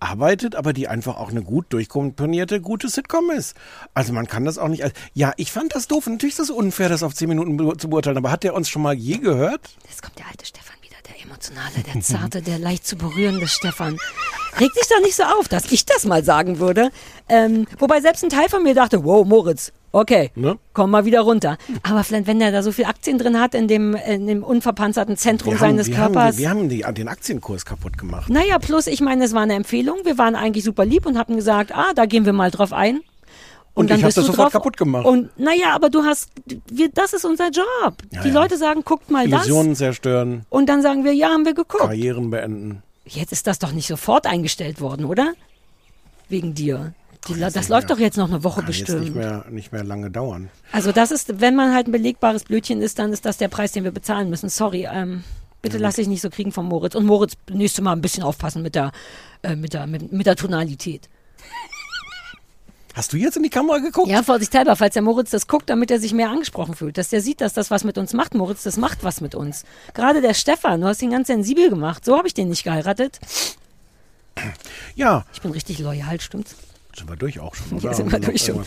arbeitet, 0.01 0.55
aber 0.55 0.73
die 0.73 0.89
einfach 0.89 1.17
auch 1.17 1.31
eine 1.31 1.43
gut 1.43 1.67
durchkomponierte, 1.71 2.61
gute 2.61 2.89
Sitcom 2.89 3.31
ist. 3.31 3.55
Also 3.95 4.13
man 4.13 4.27
kann 4.27 4.45
das 4.45 4.59
auch 4.59 4.69
nicht 4.69 4.83
ja, 5.15 5.33
ich 5.37 5.53
fand 5.53 5.75
das 5.75 5.89
doof. 5.89 6.07
Natürlich 6.07 6.39
ist 6.39 6.41
das 6.41 6.51
unfair, 6.51 6.89
das 6.89 7.03
auf 7.03 7.15
10 7.15 7.29
Minuten 7.29 7.79
zu 7.79 7.91
beurteilen, 7.91 8.17
aber 8.17 8.31
hat 8.31 8.43
der 8.43 8.55
uns 8.55 8.69
schon 8.69 8.83
mal 8.83 8.95
je 8.95 9.19
gehört? 9.19 9.77
Jetzt 9.89 10.03
kommt 10.03 10.19
der 10.19 10.27
alte 10.29 10.47
Stefan 10.47 10.78
emotionale, 11.25 11.83
der 11.93 12.01
zarte, 12.01 12.43
der 12.43 12.59
leicht 12.59 12.87
zu 12.87 12.97
berührende 12.97 13.47
Stefan. 13.49 13.99
Reg 14.59 14.73
dich 14.75 14.89
doch 14.89 15.01
nicht 15.03 15.15
so 15.17 15.23
auf, 15.25 15.49
dass 15.49 15.71
ich 15.73 15.85
das 15.85 16.05
mal 16.05 16.25
sagen 16.25 16.59
würde. 16.59 16.91
Ähm, 17.29 17.67
wobei 17.79 18.01
selbst 18.01 18.25
ein 18.25 18.31
Teil 18.31 18.49
von 18.49 18.63
mir 18.63 18.75
dachte, 18.75 19.05
wow, 19.05 19.27
Moritz, 19.27 19.73
okay, 19.93 20.31
Ne? 20.35 20.59
komm 20.73 20.91
mal 20.91 21.05
wieder 21.05 21.21
runter. 21.21 21.59
Aber 21.83 22.03
vielleicht, 22.05 22.27
wenn 22.27 22.39
der 22.39 22.51
da 22.53 22.63
so 22.63 22.73
viel 22.73 22.85
Aktien 22.87 23.19
drin 23.19 23.41
hat 23.41 23.55
in 23.55 23.69
dem, 23.69 23.95
in 23.95 24.27
dem 24.27 24.43
unverpanzerten 24.43 25.17
Zentrum 25.17 25.55
Wir 25.55 25.61
haben, 25.61 25.69
seines 25.71 25.89
wir 25.89 25.95
Körpers. 25.97 26.25
haben, 26.35 26.39
wir 26.39 26.51
haben 26.51 26.69
die, 26.69 26.85
den 26.95 27.09
Aktienkurs 27.09 27.65
kaputt 27.65 27.99
gemacht. 27.99 28.29
naja, 28.31 28.59
plus, 28.59 28.87
ich 28.87 29.01
meine, 29.01 29.25
es 29.25 29.33
war 29.35 29.43
eine 29.43 29.55
Empfehlung. 29.55 29.99
Wir 30.05 30.19
waren 30.19 30.35
eigentlich 30.35 30.65
super 30.65 30.85
lieb 30.85 31.07
und 31.07 31.19
hatten 31.19 31.37
gesagt, 31.37 31.73
ah, 31.75 31.93
da 31.95 32.07
gehen 32.07 32.25
wir 32.25 32.33
mal 32.33 32.51
drauf 32.51 32.73
ein. 32.73 33.01
Und 33.75 33.91
dann 33.91 33.99
ich 33.99 34.03
hab 34.05 34.09
bist 34.09 34.19
das 34.19 34.27
du 34.27 34.33
sofort 34.33 34.47
drauf- 34.47 34.53
kaputt 34.63 34.77
gemacht. 34.77 35.07
Und 35.07 35.31
naja, 35.39 35.73
aber 35.75 35.89
du 35.91 36.03
hast, 36.05 36.31
wir, 36.71 36.89
das 36.91 37.13
ist 37.13 37.25
unser 37.25 37.51
Job. 37.51 37.95
Ja, 38.11 38.23
Die 38.23 38.29
ja. 38.29 38.35
Leute 38.35 38.57
sagen, 38.59 38.83
guckt 38.85 39.11
mal 39.11 39.25
Illusionen 39.27 39.77
zerstören, 39.77 40.39
das. 40.39 40.47
Und 40.51 40.69
dann 40.69 40.83
sagen 40.83 41.05
wir, 41.05 41.13
ja, 41.15 41.29
haben 41.29 41.45
wir 41.45 41.55
geguckt. 41.55 41.83
Karrieren 41.83 42.31
beenden. 42.31 42.83
Jetzt 43.05 43.33
ist 43.33 43.47
das 43.47 43.59
doch 43.59 43.73
nicht 43.73 43.87
sofort 43.87 44.27
eingestellt 44.27 44.81
worden, 44.81 45.05
oder? 45.05 45.33
Wegen 46.29 46.55
dir. 46.55 46.93
Die, 47.27 47.33
jetzt 47.35 47.43
das 47.43 47.55
nicht 47.65 47.69
läuft 47.71 47.89
mehr. 47.89 47.97
doch 47.97 48.01
jetzt 48.01 48.17
noch 48.17 48.29
eine 48.31 48.45
Woche 48.45 48.61
Kann 48.63 48.71
jetzt 48.71 48.79
bestimmt. 48.81 49.01
nicht 49.03 49.15
mehr, 49.15 49.45
nicht 49.51 49.73
mehr 49.73 49.85
lange 49.85 50.11
dauern. 50.11 50.51
Also 50.73 50.93
das 50.93 51.11
ist, 51.11 51.41
wenn 51.41 51.55
man 51.57 51.75
halt 51.75 51.89
ein 51.89 51.93
belegbares 51.93 52.45
Blödchen 52.45 52.81
ist, 52.83 52.99
dann 52.99 53.13
ist 53.13 53.25
das 53.25 53.39
der 53.39 53.49
Preis, 53.49 53.73
den 53.73 53.85
wir 53.85 53.91
bezahlen 53.93 54.29
müssen. 54.31 54.49
Sorry, 54.49 54.89
ähm, 54.93 55.25
bitte 55.63 55.79
lass 55.79 55.97
dich 55.97 56.07
nicht 56.09 56.21
so 56.21 56.31
kriegen 56.31 56.53
von 56.53 56.67
Moritz. 56.67 56.95
Und 56.95 57.07
Moritz, 57.07 57.35
nächstes 57.51 57.83
Mal 57.83 57.93
ein 57.93 58.01
bisschen 58.03 58.23
aufpassen 58.23 58.63
mit 58.63 58.75
der, 58.75 58.93
äh, 59.43 59.57
mit 59.57 59.73
der, 59.73 59.87
mit, 59.87 60.13
mit 60.13 60.27
der 60.27 60.37
Tonalität. 60.37 61.09
Hast 62.99 63.13
du 63.13 63.17
jetzt 63.17 63.37
in 63.37 63.45
die 63.45 63.49
Kamera 63.49 63.79
geguckt? 63.79 64.09
Ja, 64.09 64.25
vorsichtshalber, 64.25 64.75
falls 64.75 64.95
der 64.95 65.03
Moritz 65.03 65.31
das 65.31 65.47
guckt, 65.47 65.71
damit 65.71 65.89
er 65.93 66.01
sich 66.01 66.13
mehr 66.13 66.31
angesprochen 66.31 66.75
fühlt, 66.75 66.99
dass 66.99 67.11
der 67.11 67.21
sieht, 67.21 67.41
dass 67.41 67.53
das 67.53 67.71
was 67.71 67.85
mit 67.85 67.97
uns 67.97 68.13
macht. 68.13 68.35
Moritz, 68.35 68.65
das 68.65 68.77
macht 68.77 69.05
was 69.05 69.21
mit 69.21 69.37
uns. 69.37 69.65
Gerade 69.95 70.21
der 70.21 70.35
Stefan, 70.35 70.81
du 70.81 70.89
hast 70.89 71.01
ihn 71.01 71.13
ganz 71.13 71.29
sensibel 71.29 71.71
gemacht. 71.71 72.05
So 72.05 72.19
habe 72.19 72.27
ich 72.27 72.35
den 72.35 72.49
nicht 72.49 72.65
geheiratet. 72.65 73.21
Ja, 74.97 75.25
Ich 75.33 75.41
bin 75.41 75.53
richtig 75.53 75.79
loyal, 75.79 76.21
stimmt's? 76.21 76.57
sind 76.97 77.09
wir 77.09 77.15
durch 77.15 77.39
auch 77.39 77.55
schon. 77.55 77.69
Ja, 77.79 77.85
oder? 77.91 77.95
sind 77.95 78.11
wir 78.11 78.19
noch 78.19 78.27
durch 78.27 78.43
schon. 78.43 78.67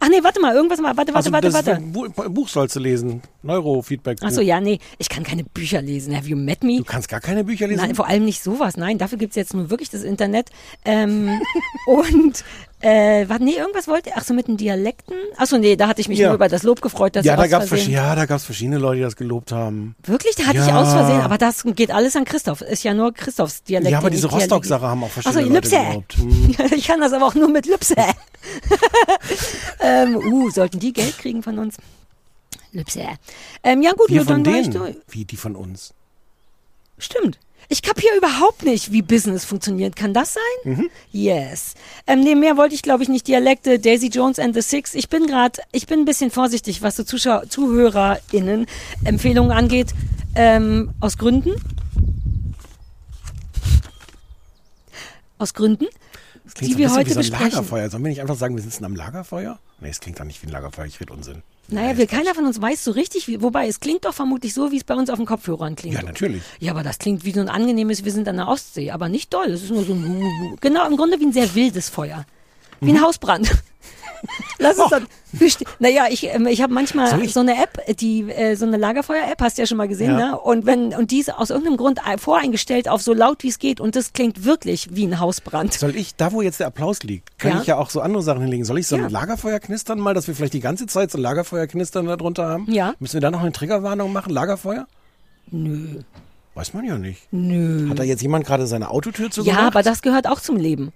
Ach 0.00 0.08
nee, 0.08 0.22
warte 0.22 0.40
mal, 0.40 0.54
irgendwas 0.54 0.80
mal, 0.80 0.96
warte, 0.96 1.14
warte, 1.14 1.16
Also, 1.16 1.32
warte, 1.32 1.48
das 1.50 1.66
warte. 1.66 1.80
Bu- 1.82 2.08
Buch 2.30 2.48
sollst 2.48 2.76
du 2.76 2.80
lesen. 2.80 3.22
Neurofeedback. 3.42 4.18
Ach 4.22 4.30
so, 4.30 4.40
ja, 4.40 4.60
nee, 4.60 4.78
ich 4.98 5.08
kann 5.08 5.22
keine 5.22 5.44
Bücher 5.44 5.82
lesen. 5.82 6.16
Have 6.16 6.26
you 6.26 6.36
met 6.36 6.62
me? 6.64 6.78
Du 6.78 6.84
kannst 6.84 7.08
gar 7.08 7.20
keine 7.20 7.44
Bücher 7.44 7.66
lesen? 7.66 7.80
Nein, 7.82 7.94
vor 7.94 8.06
allem 8.08 8.24
nicht 8.24 8.42
sowas. 8.42 8.76
Nein, 8.76 8.98
dafür 8.98 9.18
gibt's 9.18 9.36
jetzt 9.36 9.54
nur 9.54 9.70
wirklich 9.70 9.90
das 9.90 10.02
Internet. 10.02 10.50
Ähm, 10.84 11.40
und, 11.86 12.44
äh, 12.80 13.28
warte, 13.28 13.44
nee, 13.44 13.54
irgendwas 13.56 13.88
wollte, 13.88 14.10
ach 14.14 14.24
so, 14.24 14.34
mit 14.34 14.48
den 14.48 14.56
Dialekten? 14.56 15.14
Ach 15.36 15.46
so, 15.46 15.58
nee, 15.58 15.76
da 15.76 15.88
hatte 15.88 16.00
ich 16.00 16.08
mich 16.08 16.18
Ja. 16.18 16.28
nur 16.28 16.34
über 16.36 16.48
das 16.48 16.62
Lob 16.62 16.80
gefreut, 16.80 17.16
dass 17.16 17.24
ja, 17.24 17.36
du 17.36 17.42
da 17.42 17.48
gab's 17.48 17.68
Versehen- 17.68 17.92
ja, 17.92 18.14
da 18.14 18.26
gab's 18.26 18.44
verschiedene 18.44 18.78
Leute, 18.78 18.96
die 18.96 19.02
das 19.02 19.16
gelobt 19.16 19.52
haben. 19.52 19.94
Wirklich? 20.04 20.34
Da 20.36 20.44
hatte 20.46 20.58
ich 20.58 20.66
Ja. 20.66 20.80
aus 20.80 20.92
Versehen, 20.92 21.20
aber 21.20 21.38
das 21.38 21.64
geht 21.64 21.90
alles 21.90 22.16
an 22.16 22.24
Christoph. 22.24 22.60
Ist 22.62 22.82
ja 22.84 22.94
nur 22.94 23.12
Christophs 23.12 23.62
Dialekt. 23.62 23.92
ja, 23.92 23.98
aber 23.98 24.10
diese 24.10 24.26
ich 24.26 24.32
Rostock-Sache 24.32 24.86
haben 24.86 25.02
auch 25.04 25.10
Ach 25.10 25.22
so, 25.22 25.32
verschiedene 25.32 25.54
Leute 25.54 25.68
Lübse. 25.68 25.86
gelobt. 25.88 26.14
Hm. 26.16 26.54
Ich 26.76 26.86
kann 26.86 27.00
das 27.00 27.12
aber 27.12 27.26
auch 27.26 27.34
nur 27.34 27.48
mit 27.48 27.66
Lübse. 27.66 27.94
ähm, 29.80 30.16
uh, 30.16 30.50
sollten 30.50 30.78
die 30.78 30.92
Geld 30.92 31.18
kriegen 31.18 31.42
von 31.42 31.58
uns? 31.58 31.76
Lübse. 32.72 33.06
Ähm, 33.62 33.82
ja 33.82 33.92
gut, 33.92 34.10
Wir 34.10 34.24
von 34.24 34.42
dann 34.42 34.52
war 34.52 34.60
ich 34.60 34.68
denen. 34.70 34.78
durch. 34.78 34.96
Wie 35.08 35.24
die 35.24 35.36
von 35.36 35.56
uns. 35.56 35.94
Stimmt. 36.98 37.38
Ich 37.68 37.82
kapiere 37.82 38.16
überhaupt 38.16 38.62
nicht, 38.62 38.92
wie 38.92 39.00
Business 39.00 39.44
funktioniert. 39.44 39.96
Kann 39.96 40.12
das 40.12 40.34
sein? 40.34 40.74
Mhm. 40.74 40.90
Yes. 41.12 41.74
Ähm, 42.06 42.20
nee, 42.20 42.34
mehr 42.34 42.56
wollte 42.56 42.74
ich, 42.74 42.82
glaube 42.82 43.02
ich, 43.02 43.08
nicht. 43.08 43.26
Dialekte, 43.26 43.78
Daisy 43.78 44.08
Jones 44.08 44.38
and 44.38 44.54
the 44.54 44.60
Six. 44.60 44.94
Ich 44.94 45.08
bin 45.08 45.26
gerade, 45.26 45.60
ich 45.72 45.86
bin 45.86 46.00
ein 46.00 46.04
bisschen 46.04 46.30
vorsichtig, 46.30 46.82
was 46.82 46.96
so 46.96 47.04
Zuschauer, 47.04 47.48
ZuhörerInnen 47.48 48.66
Empfehlungen 49.04 49.50
angeht. 49.50 49.94
Ähm, 50.34 50.92
aus 51.00 51.16
Gründen. 51.16 51.52
Aus 55.38 55.54
Gründen. 55.54 55.86
Das 56.54 56.60
klingt 56.60 56.70
Die 56.70 56.72
so 56.74 56.78
wir 56.78 56.96
heute 56.96 57.10
wie 57.10 57.12
so 57.14 57.18
ein 57.18 57.22
besprechen. 57.22 57.50
Lagerfeuer. 57.50 57.90
Sollen 57.90 58.04
wir 58.04 58.08
nicht 58.10 58.20
einfach 58.20 58.36
sagen, 58.36 58.54
wir 58.56 58.62
sitzen 58.62 58.84
am 58.84 58.94
Lagerfeuer? 58.94 59.58
Nee, 59.80 59.88
es 59.88 60.00
klingt 60.00 60.20
doch 60.20 60.24
nicht 60.24 60.40
wie 60.42 60.46
ein 60.46 60.52
Lagerfeuer. 60.52 60.86
Ich 60.86 61.00
rede 61.00 61.12
Unsinn. 61.12 61.42
Naja, 61.68 61.96
wir, 61.96 62.06
keiner 62.06 62.34
von 62.34 62.44
uns 62.46 62.60
weiß 62.60 62.84
so 62.84 62.90
richtig, 62.90 63.26
wie, 63.26 63.40
wobei 63.42 63.66
es 63.66 63.80
klingt 63.80 64.04
doch 64.04 64.12
vermutlich 64.14 64.52
so, 64.54 64.70
wie 64.70 64.76
es 64.76 64.84
bei 64.84 64.94
uns 64.94 65.08
auf 65.10 65.16
den 65.16 65.26
Kopfhörern 65.26 65.74
klingt. 65.76 65.94
Ja, 65.96 66.02
natürlich. 66.02 66.42
Ja, 66.60 66.72
aber 66.72 66.82
das 66.82 66.98
klingt 66.98 67.24
wie 67.24 67.32
so 67.32 67.40
ein 67.40 67.48
angenehmes, 67.48 68.04
wir 68.04 68.12
sind 68.12 68.28
an 68.28 68.36
der 68.36 68.48
Ostsee, 68.48 68.90
aber 68.90 69.08
nicht 69.08 69.32
doll. 69.32 69.46
Es 69.46 69.62
ist 69.62 69.70
nur 69.70 69.82
so 69.84 69.94
ein, 69.94 70.56
genau, 70.60 70.86
im 70.86 70.96
Grunde 70.96 71.18
wie 71.20 71.24
ein 71.26 71.32
sehr 71.32 71.52
wildes 71.54 71.88
Feuer. 71.88 72.24
Wie 72.80 72.90
Mhm. 72.90 72.98
ein 72.98 73.02
Hausbrand. 73.02 73.50
Lass 74.58 74.78
es 74.78 74.88
dann. 74.90 75.06
wir 75.32 75.50
ste- 75.50 75.64
Naja, 75.78 76.04
ich, 76.10 76.24
ähm, 76.32 76.46
ich 76.46 76.62
habe 76.62 76.72
manchmal 76.72 77.08
Soll 77.10 77.22
ich- 77.22 77.32
so 77.32 77.40
eine 77.40 77.62
App, 77.62 77.78
die 77.98 78.22
äh, 78.30 78.54
so 78.56 78.64
eine 78.66 78.76
Lagerfeuer-App, 78.76 79.40
hast 79.40 79.58
du 79.58 79.62
ja 79.62 79.66
schon 79.66 79.76
mal 79.78 79.88
gesehen, 79.88 80.18
Ja. 80.18 80.30
ne? 80.32 80.38
Und 80.38 80.66
wenn 80.66 80.94
und 80.94 81.10
die 81.10 81.18
ist 81.20 81.32
aus 81.34 81.50
irgendeinem 81.50 81.76
Grund 81.76 82.06
ein- 82.06 82.18
voreingestellt 82.18 82.88
auf 82.88 83.02
so 83.02 83.12
laut 83.12 83.42
wie 83.42 83.48
es 83.48 83.58
geht 83.58 83.80
und 83.80 83.96
das 83.96 84.12
klingt 84.12 84.44
wirklich 84.44 84.88
wie 84.94 85.04
ein 85.06 85.20
Hausbrand. 85.20 85.74
Soll 85.74 85.96
ich, 85.96 86.14
da 86.16 86.32
wo 86.32 86.42
jetzt 86.42 86.60
der 86.60 86.66
Applaus 86.68 87.02
liegt, 87.02 87.38
kann 87.38 87.52
Ja. 87.52 87.60
ich 87.60 87.66
ja 87.66 87.76
auch 87.78 87.90
so 87.90 88.00
andere 88.00 88.22
Sachen 88.22 88.42
hinlegen. 88.42 88.64
Soll 88.64 88.78
ich 88.78 88.86
so 88.86 88.96
Ja. 88.96 89.04
ein 89.06 89.10
Lagerfeuer 89.10 89.58
knistern 89.60 89.98
mal, 89.98 90.14
dass 90.14 90.26
wir 90.28 90.34
vielleicht 90.34 90.54
die 90.54 90.60
ganze 90.60 90.86
Zeit 90.86 91.10
so 91.10 91.18
ein 91.18 91.22
Lagerfeuer 91.22 91.66
knistern 91.66 92.06
da 92.06 92.16
drunter 92.16 92.46
haben? 92.48 92.70
Ja. 92.70 92.94
Müssen 92.98 93.14
wir 93.14 93.20
da 93.20 93.30
noch 93.30 93.40
eine 93.40 93.52
Triggerwarnung 93.52 94.12
machen? 94.12 94.32
Lagerfeuer? 94.32 94.86
Nö, 95.50 96.00
Weiß 96.54 96.72
man 96.72 96.84
ja 96.84 96.96
nicht. 96.96 97.20
nö. 97.32 97.88
Hat 97.90 97.98
da 97.98 98.04
jetzt 98.04 98.22
jemand 98.22 98.46
gerade 98.46 98.66
seine 98.68 98.90
Autotür 98.90 99.26
Ja, 99.26 99.30
zugemacht? 99.32 99.60
aber 99.66 99.82
das 99.82 100.02
gehört 100.02 100.28
auch 100.28 100.40
zum 100.40 100.56
Leben. 100.56 100.92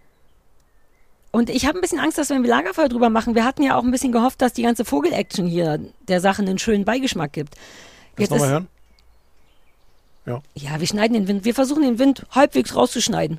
Und 1.31 1.51
ich 1.51 1.67
habe 1.67 1.79
ein 1.79 1.81
bisschen 1.81 2.01
Angst, 2.01 2.17
dass 2.19 2.31
wenn 2.31 2.43
wir 2.43 2.51
Lagerfeuer 2.51 2.89
drüber 2.89 3.11
machen, 3.11 3.35
wir 3.35 3.45
hatten 3.45 3.63
ja 3.63 3.77
auch 3.77 3.85
ein 3.85 3.91
bisschen 3.91 4.13
gehofft, 4.13 4.41
dass 4.41 4.55
die 4.55 4.63
ganze 4.63 4.85
Vogel-Action 4.85 5.47
hier 5.47 5.79
der 6.09 6.21
Sache 6.21 6.43
einen 6.43 6.59
schönen 6.59 6.85
Beigeschmack 6.85 7.33
gibt. 7.33 7.55
Kannst 8.17 8.33
du 8.33 8.37
ist, 8.37 8.41
nochmal 8.41 8.51
hören? 8.51 8.69
Ja. 10.27 10.43
Ja, 10.55 10.81
wir 10.81 10.87
schneiden 10.87 11.15
den 11.15 11.29
Wind. 11.29 11.45
Wir 11.45 11.55
versuchen 11.55 11.83
den 11.83 11.99
Wind 11.99 12.27
halbwegs 12.31 12.77
rauszuschneiden. 12.77 13.39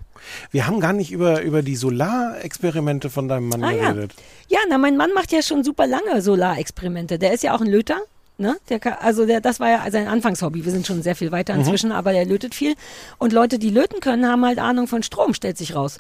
Wir 0.52 0.66
haben 0.66 0.80
gar 0.80 0.94
nicht 0.94 1.12
über, 1.12 1.42
über 1.42 1.62
die 1.62 1.76
Solarexperimente 1.76 3.10
von 3.10 3.28
deinem 3.28 3.48
Mann 3.50 3.64
Ah 3.64 3.72
ja. 3.72 3.92
geredet. 3.92 4.14
Ja, 4.48 4.60
na, 4.70 4.78
mein 4.78 4.98
Mann 4.98 5.12
macht 5.14 5.32
ja 5.32 5.42
schon 5.44 5.64
super 5.64 5.86
lange 5.86 6.22
Solarexperimente. 6.22 7.20
Der 7.20 7.34
ist 7.34 7.44
ja 7.44 7.56
auch 7.56 7.62
ein 7.62 7.68
Löter. 7.68 7.98
Ne? 8.38 8.56
Der 8.70 8.80
kann, 8.80 8.94
also 9.02 9.26
der, 9.26 9.42
das 9.42 9.60
war 9.60 9.70
ja 9.70 9.92
sein 9.92 10.08
Anfangshobby. 10.08 10.64
Wir 10.64 10.72
sind 10.72 10.88
schon 10.88 11.04
sehr 11.04 11.16
viel 11.16 11.32
weiter 11.32 11.54
inzwischen, 11.54 11.92
aber 11.92 12.14
der 12.14 12.26
lötet 12.26 12.56
viel. 12.56 12.76
Und 13.18 13.34
Leute, 13.34 13.60
die 13.60 13.70
löten 13.70 14.00
können, 14.00 14.26
haben 14.28 14.46
halt 14.46 14.60
Ahnung 14.60 14.88
von 14.88 15.04
Strom, 15.04 15.34
stellt 15.34 15.58
sich 15.58 15.76
raus. 15.76 16.00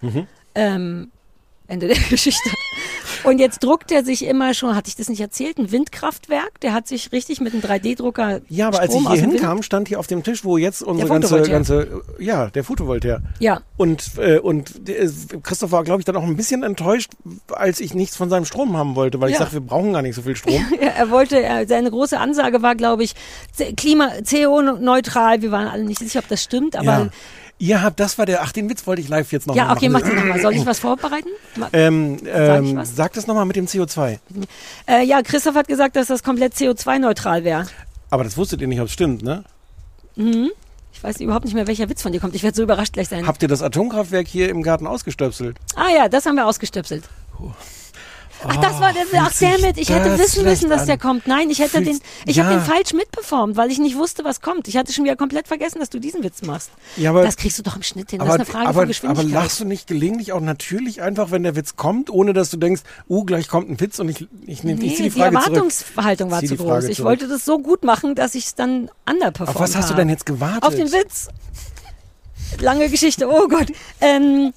Ähm, 0.55 1.11
Ende 1.69 1.87
der 1.87 1.97
Geschichte. 2.09 2.49
Und 3.23 3.39
jetzt 3.39 3.63
druckt 3.63 3.91
er 3.91 4.03
sich 4.05 4.25
immer 4.25 4.53
schon, 4.53 4.75
hatte 4.75 4.87
ich 4.89 4.95
das 4.95 5.09
nicht 5.09 5.19
erzählt, 5.19 5.57
ein 5.57 5.71
Windkraftwerk. 5.71 6.59
Der 6.61 6.73
hat 6.73 6.87
sich 6.87 7.11
richtig 7.11 7.41
mit 7.41 7.53
einem 7.53 7.61
3D-Drucker. 7.61 8.41
Ja, 8.47 8.67
aber 8.67 8.79
als 8.79 8.95
ich 8.95 9.01
hier 9.07 9.19
hinkam, 9.21 9.61
stand 9.61 9.87
hier 9.87 9.99
auf 9.99 10.07
dem 10.07 10.23
Tisch, 10.23 10.45
wo 10.45 10.57
jetzt 10.57 10.81
unsere 10.81 11.09
ganze, 11.09 11.41
ganze, 11.41 12.01
ja, 12.17 12.47
der 12.47 12.63
Photovoltaik. 12.63 13.19
Ja. 13.39 13.61
Und, 13.77 14.11
äh, 14.17 14.39
und 14.39 14.87
äh, 14.89 15.09
Christoph 15.43 15.71
war, 15.71 15.83
glaube 15.83 16.01
ich, 16.01 16.05
dann 16.05 16.15
auch 16.15 16.23
ein 16.23 16.37
bisschen 16.37 16.63
enttäuscht, 16.63 17.11
als 17.51 17.79
ich 17.81 17.93
nichts 17.93 18.15
von 18.15 18.29
seinem 18.29 18.45
Strom 18.45 18.77
haben 18.77 18.95
wollte, 18.95 19.19
weil 19.19 19.29
Ja. 19.29 19.33
ich 19.33 19.39
sage, 19.39 19.53
wir 19.53 19.61
brauchen 19.61 19.93
gar 19.93 20.01
nicht 20.01 20.15
so 20.15 20.21
viel 20.21 20.35
Strom. 20.35 20.65
Ja, 20.81 20.87
er 20.87 21.09
wollte, 21.11 21.41
er, 21.41 21.67
seine 21.67 21.91
große 21.91 22.17
Ansage 22.17 22.61
war, 22.61 22.75
glaube 22.75 23.03
ich, 23.03 23.13
Klima, 23.75 24.09
CO-neutral. 24.29 25.41
Wir 25.41 25.51
waren 25.51 25.67
alle 25.67 25.83
nicht 25.83 25.99
sicher, 25.99 26.19
ob 26.19 26.27
das 26.27 26.41
stimmt, 26.43 26.75
aber 26.75 26.85
ja. 26.85 27.09
Ihr 27.61 27.83
habt, 27.83 27.99
das 27.99 28.17
war 28.17 28.25
der, 28.25 28.41
ach, 28.41 28.53
den 28.53 28.69
Witz 28.69 28.87
wollte 28.87 29.01
ich 29.01 29.09
live 29.09 29.31
jetzt 29.33 29.45
noch 29.45 29.55
ja, 29.55 29.71
okay, 29.73 29.89
machen. 29.89 30.03
mach 30.03 30.09
den 30.09 30.17
nochmal. 30.19 30.41
Soll 30.41 30.55
ich 30.55 30.65
was 30.65 30.79
vorbereiten? 30.79 31.27
Ma- 31.57 31.67
Ähm, 31.73 32.17
Sag 32.23 32.63
ich 32.63 32.69
ähm, 32.69 32.75
was? 32.77 32.95
sag 32.95 33.13
das 33.13 33.27
nochmal 33.27 33.45
mit 33.45 33.57
dem 33.57 33.65
CO2. 33.65 34.17
Äh, 34.87 35.03
ja, 35.03 35.21
Christoph 35.21 35.55
hat 35.55 35.67
gesagt, 35.67 35.95
dass 35.97 36.07
das 36.07 36.23
komplett 36.23 36.53
CO2-neutral 36.55 37.43
wäre. 37.43 37.65
Aber 38.09 38.23
das 38.23 38.37
wusstet 38.37 38.61
ihr 38.61 38.67
nicht, 38.67 38.79
ob 38.79 38.87
es 38.87 38.93
stimmt, 38.93 39.23
ne? 39.23 39.43
Mhm. 40.15 40.51
Ich 40.93 41.03
weiß 41.03 41.19
überhaupt 41.19 41.45
nicht 41.45 41.53
mehr, 41.53 41.67
welcher 41.67 41.87
Witz 41.89 42.01
von 42.01 42.11
dir 42.11 42.19
kommt. 42.19 42.33
Ich 42.35 42.43
werde 42.43 42.55
so 42.55 42.63
überrascht 42.63 42.93
gleich 42.93 43.07
sein. 43.09 43.27
Habt 43.27 43.41
ihr 43.41 43.47
das 43.47 43.61
Atomkraftwerk 43.61 44.27
hier 44.27 44.49
im 44.49 44.63
Garten 44.63 44.87
ausgestöpselt? 44.87 45.57
Ah 45.75 45.89
ja, 45.95 46.09
das 46.09 46.25
haben 46.25 46.35
wir 46.35 46.47
ausgestöpselt. 46.47 47.03
Ach, 48.47 48.55
das 48.57 48.79
war 48.79 48.93
der, 48.93 49.03
ach, 49.17 49.33
damit, 49.39 49.77
ich 49.77 49.89
hätte 49.89 50.09
das 50.11 50.19
wissen 50.19 50.43
müssen, 50.45 50.69
dass 50.69 50.85
der 50.85 50.93
an. 50.95 50.99
kommt. 50.99 51.27
Nein, 51.27 51.49
ich 51.49 51.59
hätte 51.59 51.77
Fühlst- 51.81 52.01
den, 52.01 52.29
ich 52.29 52.39
habe 52.39 52.51
Ja. 52.53 52.57
den 52.59 52.65
falsch 52.65 52.93
mitperformt, 52.93 53.57
weil 53.57 53.69
ich 53.69 53.79
nicht 53.79 53.97
wusste, 53.97 54.23
was 54.23 54.39
kommt. 54.41 54.67
Ich 54.69 54.77
hatte 54.77 54.93
schon 54.93 55.03
wieder 55.03 55.15
komplett 55.17 55.47
vergessen, 55.47 55.79
dass 55.79 55.89
du 55.89 55.99
diesen 55.99 56.23
Witz 56.23 56.41
machst. 56.43 56.69
Ja, 56.95 57.09
aber- 57.09 57.23
das 57.23 57.35
kriegst 57.35 57.59
du 57.59 57.63
doch 57.63 57.75
im 57.75 57.83
Schnitt 57.83 58.11
hin. 58.11 58.19
Das 58.19 58.27
Aber, 58.29 58.35
ist 58.35 58.39
eine 58.41 58.45
Frage 58.45 58.63
aber, 58.65 58.73
von 58.73 58.81
aber 58.83 58.87
Geschwindigkeit. 58.87 59.31
lachst 59.31 59.59
du 59.59 59.65
nicht 59.65 59.87
gelegentlich 59.87 60.31
auch 60.31 60.39
natürlich 60.41 61.01
einfach, 61.01 61.31
wenn 61.31 61.43
der 61.43 61.55
Witz 61.55 61.75
kommt, 61.75 62.09
ohne 62.09 62.33
dass 62.33 62.49
du 62.49 62.57
denkst, 62.57 62.81
uh, 63.09 63.23
gleich 63.25 63.47
kommt 63.49 63.69
ein 63.69 63.79
Witz 63.79 63.99
und 63.99 64.07
ich, 64.09 64.27
ich, 64.47 64.63
nehm, 64.63 64.77
Nee, 64.77 64.85
ich 64.87 64.95
zieh 64.95 65.03
die 65.03 65.09
die, 65.09 65.19
Frage 65.19 65.35
zurück. 65.35 65.47
Erwartungshaltung 65.55 66.31
war 66.31 66.39
zu 66.39 66.47
die 66.47 66.55
groß. 66.57 66.83
Ich 66.85 66.95
zurück. 66.97 67.07
wollte 67.09 67.27
das 67.27 67.43
so 67.45 67.59
gut 67.59 67.83
machen, 67.83 68.15
dass 68.15 68.35
ich 68.35 68.45
es 68.45 68.55
dann 68.55 68.89
underperformt 69.09 69.55
Auf 69.57 69.61
was 69.61 69.75
hast 69.75 69.85
du 69.89 69.93
habe. 69.93 70.01
denn 70.01 70.09
jetzt 70.09 70.25
gewartet? 70.25 70.63
Auf 70.63 70.75
den 70.75 70.91
Witz. 70.91 71.27
Lange 72.61 72.89
Geschichte, 72.89 73.29
oh 73.29 73.47
Gott. 73.47 73.67
Ähm, 74.01 74.53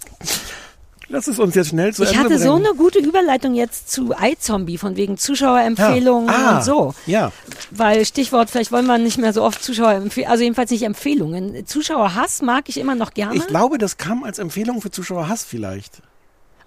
Lass 1.12 1.26
es 1.26 1.38
uns 1.38 1.54
jetzt 1.54 1.68
schnell 1.68 1.92
zu 1.92 2.04
ich 2.04 2.12
Ende 2.12 2.24
hatte 2.24 2.38
so 2.38 2.52
bringen. 2.54 2.66
eine 2.66 2.74
gute 2.74 2.98
Überleitung 2.98 3.54
jetzt 3.54 3.92
zu 3.92 4.14
iZombie, 4.18 4.78
von 4.78 4.96
wegen 4.96 5.18
Zuschauerempfehlungen 5.18 6.26
Ja. 6.28 6.34
Ah, 6.34 6.56
und 6.56 6.64
so. 6.64 6.94
Ja. 7.04 7.32
Weil 7.70 8.06
Stichwort, 8.06 8.48
vielleicht 8.48 8.72
wollen 8.72 8.86
wir 8.86 8.96
nicht 8.96 9.18
mehr 9.18 9.34
so 9.34 9.42
oft 9.42 9.62
Zuschauer 9.62 9.92
empfehlen, 9.92 10.28
also 10.30 10.42
jedenfalls 10.42 10.70
nicht 10.70 10.84
Empfehlungen. 10.84 11.66
Zuschauerhass 11.66 12.40
mag 12.40 12.68
ich 12.70 12.80
immer 12.80 12.94
noch 12.94 13.12
gerne. 13.12 13.34
Ich 13.36 13.46
glaube, 13.46 13.76
das 13.76 13.98
kam 13.98 14.24
als 14.24 14.38
Empfehlung 14.38 14.80
für 14.80 14.90
Zuschauerhass 14.90 15.44
vielleicht. 15.44 16.00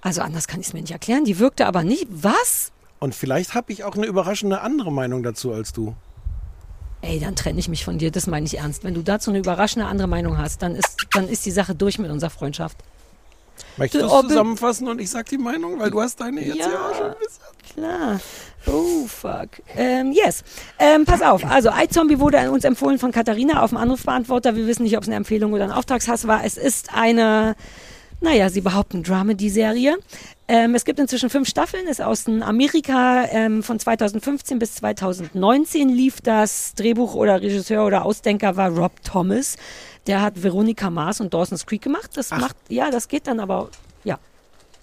also 0.01 0.21
anders 0.21 0.47
kann 0.47 0.59
ich 0.61 0.67
es 0.67 0.73
mir 0.73 0.81
nicht 0.81 0.91
erklären. 0.91 1.25
Die 1.25 1.39
wirkte 1.39 1.65
aber 1.65 1.83
nicht. 1.83 2.05
Was? 2.11 2.71
Und 2.99 3.15
vielleicht 3.15 3.55
habe 3.55 3.73
ich 3.73 3.83
auch 3.83 3.95
eine 3.95 4.05
überraschende 4.05 4.61
andere 4.61 4.91
Meinung 4.91 5.23
dazu 5.23 5.51
als 5.53 5.73
du. 5.73 5.95
Ey, 7.01 7.19
dann 7.19 7.35
trenne 7.35 7.59
ich 7.59 7.67
mich 7.67 7.83
von 7.83 7.97
dir, 7.97 8.11
das 8.11 8.27
meine 8.27 8.45
ich 8.45 8.57
ernst. 8.59 8.83
Wenn 8.83 8.93
du 8.93 9.01
dazu 9.01 9.31
eine 9.31 9.39
überraschende 9.39 9.87
andere 9.87 10.07
Meinung 10.07 10.37
hast, 10.37 10.61
dann 10.61 10.75
ist, 10.75 11.07
dann 11.13 11.27
ist 11.27 11.45
die 11.47 11.51
Sache 11.51 11.73
durch 11.73 11.97
mit 11.99 12.11
unserer 12.11 12.29
Freundschaft. 12.29 12.77
Möchtest 13.77 14.03
du 14.03 14.07
es 14.07 14.27
zusammenfassen 14.27 14.87
und 14.87 15.01
ich 15.01 15.09
sag 15.09 15.27
die 15.27 15.37
Meinung, 15.37 15.79
weil 15.79 15.91
du 15.91 16.01
hast 16.01 16.21
deine 16.21 16.41
jetzt 16.41 16.57
ja, 16.57 16.67
auch 16.67 16.95
schon 16.95 17.07
ein 17.07 17.15
bisschen. 17.19 17.43
Klar. 17.73 18.19
Oh, 18.67 19.05
fuck. 19.07 19.49
Ähm, 19.75 20.11
yes. 20.11 20.43
Ähm, 20.79 21.05
pass 21.05 21.21
auf. 21.21 21.45
Also, 21.45 21.69
iZombie 21.69 22.19
wurde 22.19 22.39
an 22.39 22.49
uns 22.49 22.63
empfohlen 22.63 22.97
von 22.97 23.11
Katharina 23.11 23.61
auf 23.61 23.71
dem 23.71 23.77
Anrufbeantworter. 23.77 24.55
Wir 24.55 24.65
wissen 24.65 24.83
nicht, 24.83 24.97
ob 24.97 25.03
es 25.03 25.09
eine 25.09 25.17
Empfehlung 25.17 25.53
oder 25.53 25.65
ein 25.65 25.71
Auftragshass 25.71 26.25
war. 26.25 26.43
Es 26.43 26.57
ist 26.57 26.93
eine, 26.93 27.55
naja, 28.21 28.49
sie 28.49 28.61
behaupten 28.61 29.03
Dramedy-Serie. 29.03 29.97
Ähm, 30.47 30.75
es 30.75 30.85
gibt 30.85 30.99
inzwischen 30.99 31.29
fünf 31.29 31.47
Staffeln, 31.49 31.87
ist 31.87 32.01
aus 32.01 32.27
Amerika 32.27 33.25
ähm, 33.29 33.63
von 33.63 33.79
2015 33.79 34.59
bis 34.59 34.75
2019 34.75 35.89
lief 35.89 36.21
das 36.21 36.75
Drehbuch 36.75 37.15
oder 37.15 37.41
Regisseur 37.41 37.85
oder 37.85 38.05
Ausdenker 38.05 38.55
war 38.55 38.69
Rob 38.69 38.91
Thomas. 39.03 39.57
Der 40.07 40.21
hat 40.21 40.43
Veronica 40.43 40.89
Mars 40.89 41.19
und 41.19 41.33
Dawson's 41.33 41.65
Creek 41.65 41.81
gemacht. 41.81 42.11
Das 42.15 42.29
macht, 42.29 42.55
ja, 42.69 42.91
das 42.91 43.07
geht 43.07 43.27
dann 43.27 43.39
aber. 43.39 43.69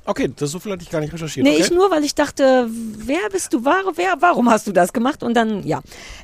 Okay, 0.04 0.32
das 0.34 0.50
so 0.50 0.58
viel 0.58 0.72
hatte 0.72 0.82
ich 0.82 0.90
gar 0.90 1.00
nicht 1.00 1.12
recherchiert. 1.12 1.44
Nee, 1.44 1.52
okay? 1.52 1.62
ich 1.62 1.70
nur, 1.70 1.90
weil 1.90 2.02
ich 2.02 2.14
dachte, 2.14 2.68
wer 2.68 3.30
bist 3.30 3.52
du, 3.52 3.64
war, 3.64 3.82
wer, 3.94 4.16
warum 4.18 4.50
hast 4.50 4.66
du 4.66 4.72
das 4.72 4.92
gemacht? 4.92 5.22
Und 5.22 5.34
dann, 5.34 5.64
ja. 5.64 5.80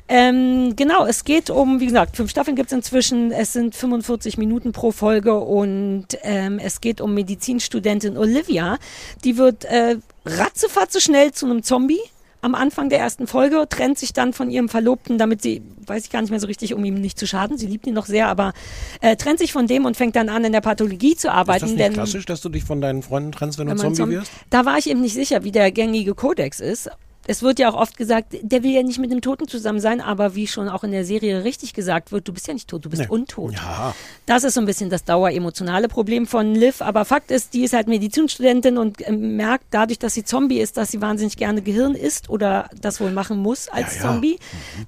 Ähm, 0.09 0.75
genau, 0.75 1.05
es 1.05 1.23
geht 1.23 1.49
um, 1.49 1.79
wie 1.79 1.85
gesagt, 1.85 2.17
fünf 2.17 2.29
Staffeln 2.29 2.57
gibt's 2.57 2.73
inzwischen, 2.73 3.31
es 3.31 3.53
sind 3.53 3.75
45 3.75 4.37
Minuten 4.37 4.73
pro 4.73 4.91
Folge 4.91 5.35
und 5.35 6.07
ähm, 6.23 6.59
es 6.59 6.81
geht 6.81 6.99
um 6.99 7.13
Medizinstudentin 7.13 8.17
Olivia. 8.17 8.77
Die 9.23 9.37
wird 9.37 9.63
äh, 9.65 9.95
ratzefatze 10.25 10.99
schnell 10.99 11.31
zu 11.31 11.45
einem 11.45 11.63
Zombie. 11.63 12.01
Am 12.41 12.55
Anfang 12.55 12.87
der 12.89 12.99
ersten 12.99 13.27
Folge 13.27 13.65
trennt 13.67 13.97
sich 13.99 14.13
dann 14.13 14.31
von 14.31 14.49
ihrem 14.49 14.69
Verlobten, 14.69 15.17
damit 15.17 15.41
sie, 15.41 15.61
weiß 15.85 16.05
ich 16.05 16.09
gar 16.09 16.21
nicht 16.21 16.31
mehr 16.31 16.39
so 16.39 16.47
richtig, 16.47 16.73
um 16.73 16.85
ihm 16.85 16.95
nicht 16.95 17.19
zu 17.19 17.27
schaden. 17.27 17.57
Sie 17.57 17.67
liebt 17.67 17.85
ihn 17.85 17.93
noch 17.93 18.05
sehr, 18.05 18.27
aber 18.29 18.53
äh, 19.01 19.17
trennt 19.17 19.39
sich 19.39 19.51
von 19.51 19.67
dem 19.67 19.83
und 19.85 19.97
fängt 19.97 20.15
dann 20.15 20.29
an, 20.29 20.45
in 20.45 20.53
der 20.53 20.61
Pathologie 20.61 21.15
zu 21.15 21.27
Ist 21.27 21.33
arbeiten. 21.33 21.59
das 21.61 21.69
nicht 21.71 21.79
denn 21.81 21.93
klassisch, 21.93 22.25
dass 22.25 22.39
du 22.41 22.47
dich 22.49 22.63
von 22.63 22.79
deinen 22.79 23.03
Freunden 23.03 23.33
trennst, 23.33 23.59
wenn 23.59 23.67
du 23.67 23.71
wenn 23.71 23.77
man 23.77 23.93
Zombie 23.95 24.13
Zom- 24.15 24.21
wirst? 24.21 24.31
Da 24.49 24.65
war 24.65 24.77
ich 24.77 24.89
eben 24.89 25.01
nicht 25.01 25.13
sicher, 25.15 25.43
wie 25.43 25.51
der 25.51 25.71
gängige 25.71 26.15
Kodex 26.15 26.61
ist. 26.61 26.89
Es 27.31 27.43
wird 27.43 27.59
ja 27.59 27.69
auch 27.69 27.75
oft 27.79 27.95
gesagt, 27.95 28.35
der 28.41 28.63
will 28.63 28.71
ja 28.71 28.81
nicht 28.81 28.97
mit 28.97 29.11
dem 29.11 29.21
Toten 29.21 29.47
zusammen 29.47 29.79
sein, 29.79 30.01
aber 30.01 30.33
wie 30.33 30.47
schon 30.47 30.67
auch 30.67 30.83
in 30.83 30.89
der 30.91 31.05
Serie 31.05 31.43
richtig 31.43 31.73
gesagt 31.75 32.11
wird, 32.11 32.27
du 32.27 32.33
bist 32.33 32.47
ja 32.47 32.55
nicht 32.55 32.67
tot, 32.67 32.83
du 32.85 32.89
bist 32.89 33.03
Nee. 33.03 33.07
untot. 33.07 33.53
Ja. 33.53 33.93
Das 34.25 34.43
ist 34.43 34.55
so 34.55 34.61
ein 34.61 34.65
bisschen 34.65 34.89
das 34.89 35.03
daueremotionale 35.03 35.87
Problem 35.89 36.25
von 36.25 36.55
Liv. 36.55 36.81
Aber 36.81 37.05
Fakt 37.05 37.29
ist, 37.29 37.53
die 37.53 37.63
ist 37.63 37.73
halt 37.73 37.87
Medizinstudentin 37.87 38.79
und 38.79 38.99
äh, 39.05 39.11
merkt 39.11 39.65
dadurch, 39.69 39.99
dass 39.99 40.15
sie 40.15 40.23
Zombie 40.23 40.59
ist, 40.59 40.75
dass 40.77 40.89
sie 40.89 41.01
wahnsinnig 41.01 41.37
gerne 41.37 41.61
Gehirn 41.61 41.93
isst 41.93 42.31
oder 42.31 42.67
das 42.81 42.99
wohl 42.99 43.11
machen 43.11 43.37
muss 43.37 43.69
als 43.69 43.97
Ja, 43.97 44.01
ja. 44.05 44.09
Zombie. 44.09 44.39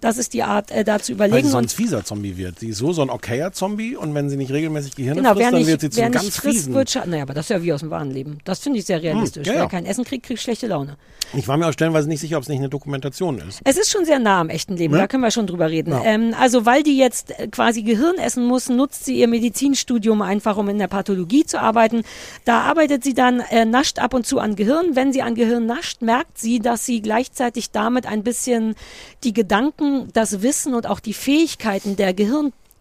Das 0.01 0.17
ist 0.17 0.34
die 0.34 0.41
Art, 0.41 0.71
äh, 0.71 0.84
da 0.84 0.97
zu 0.99 1.12
Weil 1.19 1.27
überlegen. 1.27 1.47
sie 1.47 1.54
Und 1.56 1.62
sonst 1.63 1.73
fieser 1.73 2.04
Zombie 2.04 2.38
wird. 2.38 2.58
Sie 2.60 2.69
ist 2.69 2.80
so 2.80 2.91
so 2.91 3.04
ein 3.04 3.12
okayer 3.12 3.51
Zombie 3.51 3.95
und 3.95 4.15
wenn 4.15 4.30
sie 4.32 4.38
nicht 4.38 4.51
regelmäßig 4.51 4.95
Gehirne 4.95 5.21
Genau, 5.21 5.34
frisst, 5.36 5.45
dann 5.51 5.54
nicht, 5.60 5.67
wird 5.67 5.82
sie 5.82 5.89
zu 5.91 6.01
einem 6.01 6.12
ganz 6.13 6.36
frisst, 6.36 6.56
fiesen. 6.58 6.73
wird. 6.73 6.99
Naja, 7.06 7.21
aber 7.21 7.36
das 7.36 7.45
ist 7.45 7.49
ja 7.49 7.62
wie 7.62 7.71
aus 7.71 7.82
dem 7.82 7.91
wahren 7.91 8.10
Leben. 8.10 8.39
Das 8.45 8.60
finde 8.60 8.80
ich 8.80 8.86
sehr 8.86 9.04
realistisch. 9.04 9.45
ja, 9.45 9.54
ja. 9.54 9.60
Wer 9.62 9.67
kein 9.69 9.86
Essen 9.86 10.04
kriegt, 10.06 10.25
kriegt 10.25 10.39
schlechte 10.41 10.65
Laune. 10.65 10.97
Ich 11.34 11.47
war 11.47 11.56
mir 11.58 11.67
auch 11.67 11.71
stellenweise 11.73 12.10
nicht 12.10 12.19
sicher, 12.19 12.30
ob 12.35 12.43
es 12.43 12.49
nicht 12.49 12.59
eine 12.59 12.69
Dokumentation 12.69 13.37
ist. 13.39 13.61
Es 13.63 13.77
ist 13.77 13.89
schon 13.91 14.05
sehr 14.05 14.19
nah 14.19 14.39
am 14.41 14.49
echten 14.49 14.77
Leben, 14.77 14.93
Ja? 14.95 15.01
da 15.01 15.07
können 15.07 15.23
wir 15.23 15.31
schon 15.31 15.47
drüber 15.47 15.69
reden. 15.69 15.91
Ja. 15.91 16.03
Ähm, 16.03 16.33
also 16.39 16.65
weil 16.65 16.83
die 16.83 16.97
jetzt 16.97 17.37
äh, 17.39 17.47
quasi 17.47 17.83
Gehirn 17.83 18.15
essen 18.17 18.45
muss, 18.45 18.69
nutzt 18.69 19.05
sie 19.05 19.17
ihr 19.19 19.27
Medizinstudium 19.27 20.21
einfach, 20.21 20.57
um 20.57 20.69
in 20.69 20.77
der 20.79 20.87
Pathologie 20.87 21.45
zu 21.45 21.59
arbeiten. 21.59 22.03
Da 22.45 22.61
arbeitet 22.61 23.03
sie 23.03 23.13
dann, 23.13 23.39
äh, 23.39 23.65
nascht 23.65 23.99
ab 23.99 24.13
und 24.13 24.25
zu 24.25 24.39
an 24.39 24.55
Gehirn. 24.55 24.95
Wenn 24.95 25.13
sie 25.13 25.21
an 25.21 25.35
Gehirn 25.35 25.65
nascht, 25.65 26.01
merkt 26.01 26.37
sie, 26.37 26.59
dass 26.59 26.85
sie 26.85 27.01
gleichzeitig 27.01 27.71
damit 27.71 28.05
ein 28.05 28.23
bisschen 28.23 28.75
die 29.23 29.33
Gedanken, 29.33 30.09
das 30.13 30.41
Wissen 30.41 30.73
und 30.73 30.87
auch 30.87 30.99
die 30.99 31.13
Fähigkeiten 31.13 31.95
der 31.95 32.13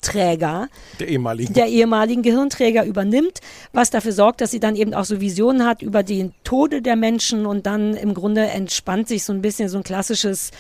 Gehirnträger 0.00 0.68
Der 0.98 1.08
ehemalige. 1.08 1.52
der 1.52 1.66
ehemaligen 1.66 2.22
Gehirnträger 2.22 2.84
übernimmt, 2.84 3.40
was 3.72 3.90
dafür 3.90 4.12
sorgt, 4.12 4.40
dass 4.40 4.50
sie 4.50 4.60
dann 4.60 4.76
eben 4.76 4.94
auch 4.94 5.04
so 5.04 5.20
Visionen 5.20 5.66
hat 5.66 5.82
über 5.82 6.02
den 6.02 6.32
Tode 6.44 6.82
der 6.82 6.96
Menschen 6.96 7.46
und 7.46 7.66
dann 7.66 7.94
im 7.94 8.14
Grunde 8.14 8.42
entspannt 8.42 9.08
sich 9.08 9.24
so 9.24 9.32
ein 9.32 9.42
bisschen 9.42 9.68
so 9.68 9.78
ein 9.78 9.84
klassisches 9.84 10.50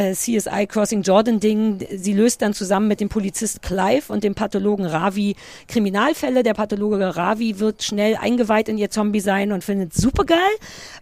äh, 0.00 0.14
CSI 0.14 0.66
Crossing 0.66 1.02
Jordan 1.02 1.40
Ding. 1.40 1.78
Sie 1.94 2.12
löst 2.12 2.40
dann 2.42 2.54
zusammen 2.54 2.88
mit 2.88 3.00
dem 3.00 3.08
Polizist 3.08 3.60
Clive 3.62 4.10
und 4.12 4.24
dem 4.24 4.34
Pathologen 4.34 4.86
Ravi 4.86 5.36
Kriminalfälle. 5.68 6.42
Der 6.42 6.54
Pathologe 6.54 7.16
Ravi 7.16 7.58
wird 7.58 7.82
schnell 7.82 8.16
eingeweiht 8.16 8.68
in 8.68 8.78
ihr 8.78 8.90
Zombie 8.90 9.20
sein 9.20 9.52
und 9.52 9.62
findet 9.62 9.92
super 9.92 10.24
geil, 10.24 10.38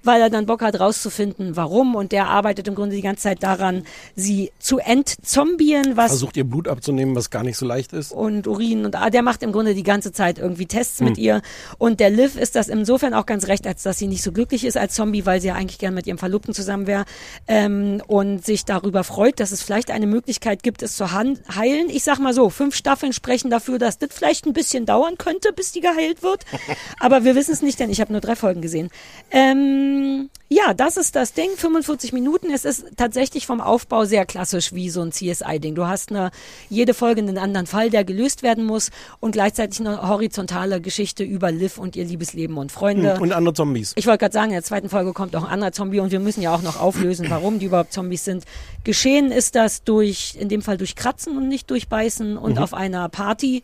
weil 0.03 0.21
er 0.21 0.31
dann 0.31 0.47
Bock 0.47 0.63
hat 0.63 0.81
rauszufinden, 0.81 1.57
warum. 1.57 1.95
Und 1.95 2.13
der 2.13 2.27
arbeitet 2.29 2.67
im 2.69 2.75
Grunde 2.75 2.97
die 2.97 3.03
ganze 3.03 3.23
Zeit 3.23 3.43
daran, 3.43 3.85
sie 4.17 4.51
zu 4.59 4.79
entzombieren, 4.79 5.97
was 5.97 6.09
Versucht 6.09 6.37
ihr 6.37 6.45
Blut 6.45 6.67
abzunehmen, 6.69 7.15
was 7.15 7.31
gar 7.31 7.45
nicht 7.45 7.57
so 7.57 7.67
leicht 7.67 7.93
ist. 7.93 8.11
und 8.13 8.47
Urin 8.49 8.85
und 8.85 8.97
ah, 8.97 9.11
der 9.11 9.23
macht 9.23 9.43
im 9.43 9.53
Grunde 9.53 9.75
die 9.75 9.83
ganze 9.85 10.11
Zeit 10.13 10.39
irgendwie 10.39 10.67
Tests 10.67 11.01
mit 11.01 11.17
Hm. 11.17 11.23
ihr. 11.23 11.43
Und 11.79 12.01
der 12.01 12.11
Liv 12.11 12.37
ist 12.37 12.57
das 12.57 12.69
insofern 12.69 13.15
auch 13.15 13.27
ganz 13.27 13.47
recht, 13.47 13.67
als 13.67 13.83
dass 13.85 13.99
sie 13.99 14.09
nicht 14.09 14.23
so 14.23 14.33
glücklich 14.33 14.65
ist 14.65 14.77
als 14.77 14.95
Zombie, 14.95 15.25
weil 15.25 15.41
sie 15.41 15.49
ja 15.49 15.55
eigentlich 15.55 15.79
gern 15.79 15.95
mit 15.95 16.07
ihrem 16.07 16.19
Verlobten 16.19 16.53
zusammen 16.55 16.87
wäre 16.87 17.05
ähm, 17.47 18.03
und 18.09 18.45
sich 18.45 18.65
darüber 18.65 18.88
freut, 19.05 19.41
dass 19.41 19.53
es 19.53 19.63
vielleicht 19.63 19.91
eine 19.91 20.07
Möglichkeit 20.07 20.63
gibt, 20.63 20.83
es 20.83 20.97
zu 20.97 21.13
heilen. 21.13 21.91
Ich 21.91 22.05
sag 22.05 22.19
mal 22.19 22.35
so, 22.35 22.51
fünf 22.51 22.75
Staffeln 22.75 23.13
sprechen 23.13 23.51
dafür, 23.51 23.79
dass 23.79 23.99
das 23.99 24.11
vielleicht 24.13 24.47
ein 24.47 24.53
bisschen 24.53 24.87
dauern 24.87 25.19
könnte, 25.19 25.53
bis 25.53 25.73
die 25.73 25.81
geheilt 25.81 26.23
wird. 26.23 26.45
Aber 27.01 27.25
wir 27.25 27.35
wissen 27.35 27.53
es 27.53 27.63
nicht, 27.63 27.79
denn 27.81 27.91
ich 27.91 28.01
habe 28.01 28.13
nur 28.13 28.21
drei 28.21 28.37
Folgen 28.37 28.61
gesehen. 28.63 28.91
Ähm, 29.31 30.31
ja, 30.51 30.73
das 30.73 30.97
ist 30.97 31.15
das 31.15 31.35
Ding. 31.35 31.51
45 31.57 32.15
Minuten. 32.15 32.51
Es 32.51 32.65
ist 32.65 32.87
tatsächlich 32.97 33.47
vom 33.47 33.61
Aufbau 33.61 34.07
sehr 34.07 34.25
klassisch 34.25 34.73
wie 34.73 34.89
so 34.89 35.03
ein 35.03 35.13
CSI-Ding. 35.13 35.75
Du 35.75 35.87
hast 35.87 36.11
eine, 36.11 36.31
jede 36.71 36.95
Folge 36.95 37.21
einen 37.21 37.37
anderen 37.37 37.67
Fall, 37.67 37.91
der 37.91 38.03
gelöst 38.05 38.43
werden 38.43 38.65
muss 38.65 38.91
und 39.21 39.33
gleichzeitig 39.33 39.81
eine 39.81 40.09
horizontale 40.09 40.81
Geschichte 40.81 41.23
über 41.23 41.53
Liv 41.53 41.77
und 41.77 41.97
ihr 41.97 42.05
Liebesleben 42.07 42.57
und 42.57 42.73
Freunde. 42.73 43.17
Hm, 43.17 43.23
Und 43.23 43.33
andere 43.33 43.53
Zombies. 43.53 43.93
Ich 43.97 44.07
wollte 44.07 44.21
gerade 44.21 44.33
sagen, 44.33 44.49
in 44.51 44.55
der 44.55 44.63
zweiten 44.63 44.89
Folge 44.89 45.13
kommt 45.13 45.37
auch 45.37 45.45
ein 45.45 45.51
anderer 45.51 45.73
Zombie 45.73 46.01
und 46.01 46.13
wir 46.13 46.21
müssen 46.21 46.41
ja 46.41 46.55
auch 46.55 46.63
noch 46.63 46.81
auflösen, 46.81 47.27
warum 47.31 47.59
die 47.59 47.67
überhaupt 47.67 47.93
Zombies 47.93 48.25
sind. 48.25 48.45
Geschehen 48.89 49.33
ist 49.33 49.55
das 49.55 49.85
durch, 49.85 50.35
in 50.41 50.49
dem 50.49 50.63
Fall 50.63 50.79
durch 50.79 50.97
Kratzen 50.97 51.37
und 51.37 51.47
nicht 51.47 51.71
durch 51.71 51.89
Beißen 51.89 52.39
und 52.39 52.53
Mhm. 52.53 52.59
auf 52.63 52.73
einer 52.73 53.11
Party. 53.11 53.63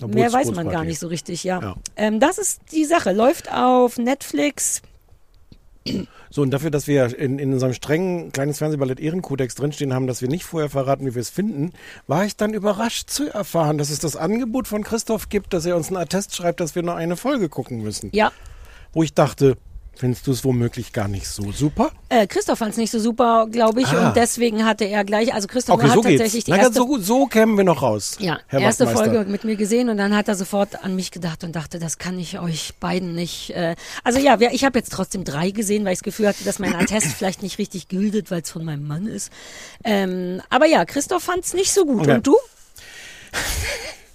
Eine 0.00 0.14
Mehr 0.14 0.32
weiß 0.32 0.52
man 0.52 0.70
gar 0.70 0.84
nicht 0.84 0.98
so 0.98 1.08
richtig, 1.08 1.44
ja. 1.44 1.60
Ja. 1.60 1.76
Ähm, 1.96 2.18
das 2.18 2.38
ist 2.38 2.62
die 2.72 2.86
Sache. 2.86 3.12
Läuft 3.12 3.52
auf 3.52 3.98
Netflix. 3.98 4.80
So, 6.30 6.40
und 6.40 6.50
dafür, 6.50 6.70
dass 6.70 6.86
wir 6.86 7.18
in, 7.18 7.38
in 7.38 7.52
unserem 7.52 7.74
strengen 7.74 8.32
kleines 8.32 8.56
Fernsehballett 8.56 9.00
Ehrenkodex 9.00 9.54
drinstehen 9.54 9.92
haben, 9.92 10.06
dass 10.06 10.22
wir 10.22 10.28
nicht 10.30 10.44
vorher 10.46 10.70
verraten, 10.70 11.04
wie 11.04 11.14
wir 11.14 11.20
es 11.20 11.28
finden, 11.28 11.72
war 12.06 12.24
ich 12.24 12.34
dann 12.34 12.54
überrascht 12.54 13.10
zu 13.10 13.28
erfahren, 13.28 13.76
dass 13.76 13.90
es 13.90 13.98
das 13.98 14.16
Angebot 14.16 14.66
von 14.66 14.82
Christoph 14.82 15.28
gibt, 15.28 15.52
dass 15.52 15.66
er 15.66 15.76
uns 15.76 15.88
einen 15.88 15.98
Attest 15.98 16.34
schreibt, 16.34 16.60
dass 16.60 16.74
wir 16.74 16.82
nur 16.82 16.96
eine 16.96 17.16
Folge 17.18 17.50
gucken 17.50 17.82
müssen. 17.82 18.08
Ja. 18.14 18.32
Wo 18.94 19.02
ich 19.02 19.12
dachte, 19.12 19.58
findest 19.98 20.26
du 20.26 20.32
es 20.32 20.44
womöglich 20.44 20.92
gar 20.92 21.08
nicht 21.08 21.26
so 21.28 21.50
super? 21.52 21.90
Äh, 22.08 22.26
Christoph 22.26 22.58
fand 22.58 22.70
es 22.72 22.76
nicht 22.78 22.90
so 22.90 22.98
super, 23.00 23.46
glaube 23.50 23.80
ich, 23.82 23.88
Ah. 23.88 24.08
und 24.08 24.16
deswegen 24.16 24.64
hatte 24.64 24.84
er 24.84 25.04
gleich, 25.04 25.34
also 25.34 25.48
Christoph 25.48 25.74
Okay, 25.78 25.88
hat 25.88 25.94
so 25.94 26.02
tatsächlich 26.02 26.32
geht's. 26.32 26.44
die 26.46 26.50
Na, 26.52 26.58
erste 26.58 26.74
so, 26.74 26.98
so 26.98 27.26
kämen 27.26 27.56
wir 27.56 27.64
noch 27.64 27.82
raus. 27.82 28.16
Ja, 28.20 28.38
Herr 28.46 28.60
erste. 28.60 28.86
Folge 28.86 29.24
mit 29.28 29.44
mir 29.44 29.56
gesehen 29.56 29.88
und 29.88 29.96
dann 29.98 30.16
hat 30.16 30.28
er 30.28 30.34
sofort 30.36 30.84
an 30.84 30.94
mich 30.94 31.10
gedacht 31.10 31.42
und 31.44 31.54
dachte, 31.56 31.78
das 31.78 31.98
kann 31.98 32.18
ich 32.18 32.38
euch 32.38 32.74
beiden 32.80 33.14
nicht. 33.14 33.50
Äh, 33.50 33.74
also 34.04 34.18
ja, 34.18 34.38
ich 34.40 34.64
habe 34.64 34.78
jetzt 34.78 34.92
trotzdem 34.92 35.24
drei 35.24 35.50
gesehen, 35.50 35.84
weil 35.84 35.92
ich 35.92 35.98
das 35.98 36.04
Gefühl 36.04 36.28
hatte, 36.28 36.44
dass 36.44 36.58
mein 36.58 36.74
Attest 36.76 37.06
vielleicht 37.18 37.42
nicht 37.42 37.58
richtig 37.58 37.88
gültet, 37.88 38.30
weil 38.30 38.42
es 38.42 38.50
von 38.50 38.64
meinem 38.64 38.86
Mann 38.86 39.06
ist. 39.06 39.30
Ähm, 39.84 40.40
aber 40.48 40.66
ja, 40.66 40.84
Christoph 40.84 41.24
fand 41.24 41.44
es 41.44 41.54
nicht 41.54 41.72
so 41.72 41.84
gut. 41.84 42.02
Okay. 42.02 42.14
Und 42.14 42.26
du? 42.26 42.36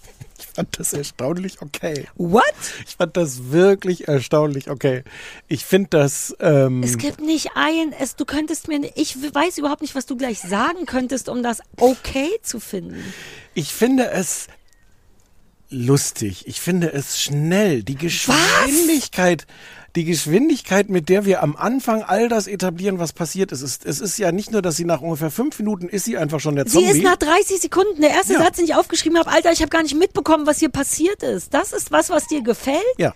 Ich 0.53 0.57
fand 0.57 0.79
das 0.79 0.93
erstaunlich 0.93 1.63
okay. 1.63 2.05
What? 2.13 2.43
Ich 2.87 2.95
fand 2.95 3.17
das 3.17 3.49
wirklich 3.51 4.07
erstaunlich 4.07 4.69
okay. 4.69 5.03
Ich 5.47 5.65
finde 5.65 5.89
das. 5.89 6.35
Ähm, 6.39 6.83
Es 6.83 6.99
gibt 6.99 7.21
nicht 7.21 7.49
ein, 7.55 7.91
es, 7.99 8.15
du 8.15 8.23
könntest 8.25 8.67
mir, 8.67 8.79
ich 8.93 9.17
weiß 9.33 9.57
überhaupt 9.57 9.81
nicht, 9.81 9.95
was 9.95 10.05
du 10.05 10.15
gleich 10.15 10.39
sagen 10.39 10.85
könntest, 10.85 11.27
um 11.27 11.41
das 11.41 11.61
okay 11.77 12.29
zu 12.43 12.59
finden. 12.59 13.03
Ich 13.55 13.73
finde 13.73 14.11
es 14.11 14.45
lustig. 15.69 16.47
Ich 16.47 16.61
finde 16.61 16.93
es 16.93 17.19
schnell. 17.19 17.81
Die 17.81 17.95
Geschwindigkeit, 17.95 19.47
die 19.95 20.05
Geschwindigkeit, 20.05 20.89
mit 20.89 21.07
der 21.09 21.25
wir 21.25 21.43
am 21.43 21.55
Anfang 21.55 22.01
all 22.03 22.27
das 22.29 22.47
etablieren, 22.47 22.97
was 22.97 23.13
passiert 23.13 23.51
ist. 23.51 23.61
Es, 23.61 23.79
es 23.83 23.99
ist 23.99 24.17
ja 24.17 24.31
nicht 24.31 24.51
nur, 24.51 24.61
dass 24.63 24.75
sie 24.75 24.85
nach 24.85 25.01
ungefähr 25.01 25.29
fünf 25.29 25.59
Minuten 25.59 25.87
ist 25.87 26.05
sie 26.05 26.17
einfach 26.17 26.39
schon 26.39 26.55
der 26.55 26.65
Sie 26.65 26.71
Zombie. 26.79 26.89
ist 26.89 27.03
nach 27.03 27.17
30 27.17 27.59
Sekunden, 27.61 28.01
der 28.01 28.09
erste 28.09 28.33
Ja. 28.33 28.39
Satz, 28.39 28.55
den 28.57 28.65
ich 28.65 28.73
aufgeschrieben 28.75 29.19
habe, 29.19 29.29
Alter, 29.29 29.51
ich 29.51 29.61
habe 29.61 29.69
gar 29.69 29.83
nicht 29.83 29.95
mitbekommen, 29.95 30.47
was 30.47 30.59
hier 30.59 30.69
passiert 30.69 31.21
ist. 31.21 31.53
Das 31.53 31.73
ist 31.73 31.91
was, 31.91 32.09
was 32.09 32.27
dir 32.27 32.41
gefällt? 32.41 32.77
ja. 32.97 33.13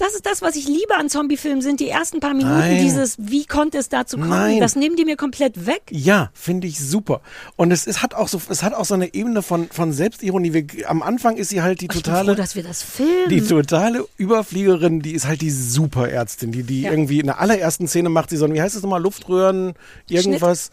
Das 0.00 0.14
ist 0.14 0.24
das, 0.24 0.40
was 0.40 0.56
ich 0.56 0.66
liebe 0.66 0.96
an 0.96 1.10
Zombiefilmen, 1.10 1.60
sind 1.60 1.78
die 1.78 1.88
ersten 1.90 2.20
paar 2.20 2.32
Minuten 2.32 2.58
Nein. 2.58 2.78
dieses, 2.82 3.16
wie 3.18 3.44
konnte 3.44 3.76
es 3.76 3.90
dazu 3.90 4.16
kommen? 4.16 4.30
Nein. 4.30 4.58
Das 4.58 4.74
nehmen 4.74 4.96
die 4.96 5.04
mir 5.04 5.16
komplett 5.16 5.66
weg. 5.66 5.82
Ja, 5.90 6.30
finde 6.32 6.66
ich 6.66 6.80
super. 6.80 7.20
Und 7.56 7.70
es, 7.70 7.86
ist, 7.86 8.02
hat 8.02 8.14
auch 8.14 8.28
so, 8.28 8.40
es 8.48 8.62
hat 8.62 8.72
auch 8.72 8.86
so 8.86 8.94
eine 8.94 9.12
Ebene 9.12 9.42
von, 9.42 9.68
von 9.68 9.92
Selbstironie. 9.92 10.54
Wir, 10.54 10.64
am 10.88 11.02
Anfang 11.02 11.36
ist 11.36 11.50
sie 11.50 11.60
halt 11.60 11.82
die 11.82 11.84
Ich 11.84 11.90
bin 11.90 12.02
totale. 12.02 12.32
froh, 12.32 12.34
dass 12.34 12.56
wir 12.56 12.62
das 12.62 12.82
filmen. 12.82 13.28
Die 13.28 13.42
totale 13.42 14.06
Überfliegerin, 14.16 15.00
die 15.00 15.12
ist 15.12 15.26
halt 15.28 15.42
die 15.42 15.50
Superärztin, 15.50 16.50
die, 16.50 16.62
die 16.62 16.80
Ja. 16.82 16.90
irgendwie 16.92 17.20
in 17.20 17.26
der 17.26 17.38
allerersten 17.38 17.86
Szene 17.86 18.08
macht 18.08 18.30
sie 18.30 18.38
so, 18.38 18.46
ein, 18.46 18.54
wie 18.54 18.62
heißt 18.62 18.74
das 18.74 18.82
nochmal, 18.82 19.02
Luftröhren, 19.02 19.74
irgendwas, 20.08 20.70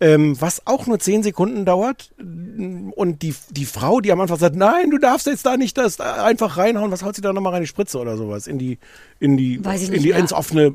ähm, 0.00 0.40
was 0.40 0.66
auch 0.66 0.86
nur 0.86 0.98
zehn 0.98 1.22
Sekunden 1.22 1.64
dauert. 1.64 2.10
Und 2.18 3.22
die, 3.22 3.34
die 3.50 3.66
Frau, 3.66 4.00
die 4.00 4.10
am 4.12 4.20
Anfang 4.20 4.38
sagt, 4.38 4.56
nein, 4.56 4.90
du 4.90 4.98
darfst 4.98 5.26
jetzt 5.26 5.44
da 5.44 5.56
nicht 5.56 5.76
das 5.76 6.00
einfach 6.00 6.56
reinhauen, 6.56 6.90
was 6.90 7.02
haut 7.02 7.14
sie 7.14 7.20
da 7.20 7.32
nochmal 7.32 7.52
rein, 7.52 7.62
die 7.62 7.68
Spritze 7.68 7.98
oder 7.98 8.16
sowas, 8.16 8.46
in 8.46 8.58
die, 8.58 8.78
in 9.18 9.36
die, 9.36 9.62
Weiß 9.62 9.88
in 9.88 10.02
die, 10.02 10.10
ins 10.10 10.32
offene 10.32 10.64
Ja, 10.64 10.70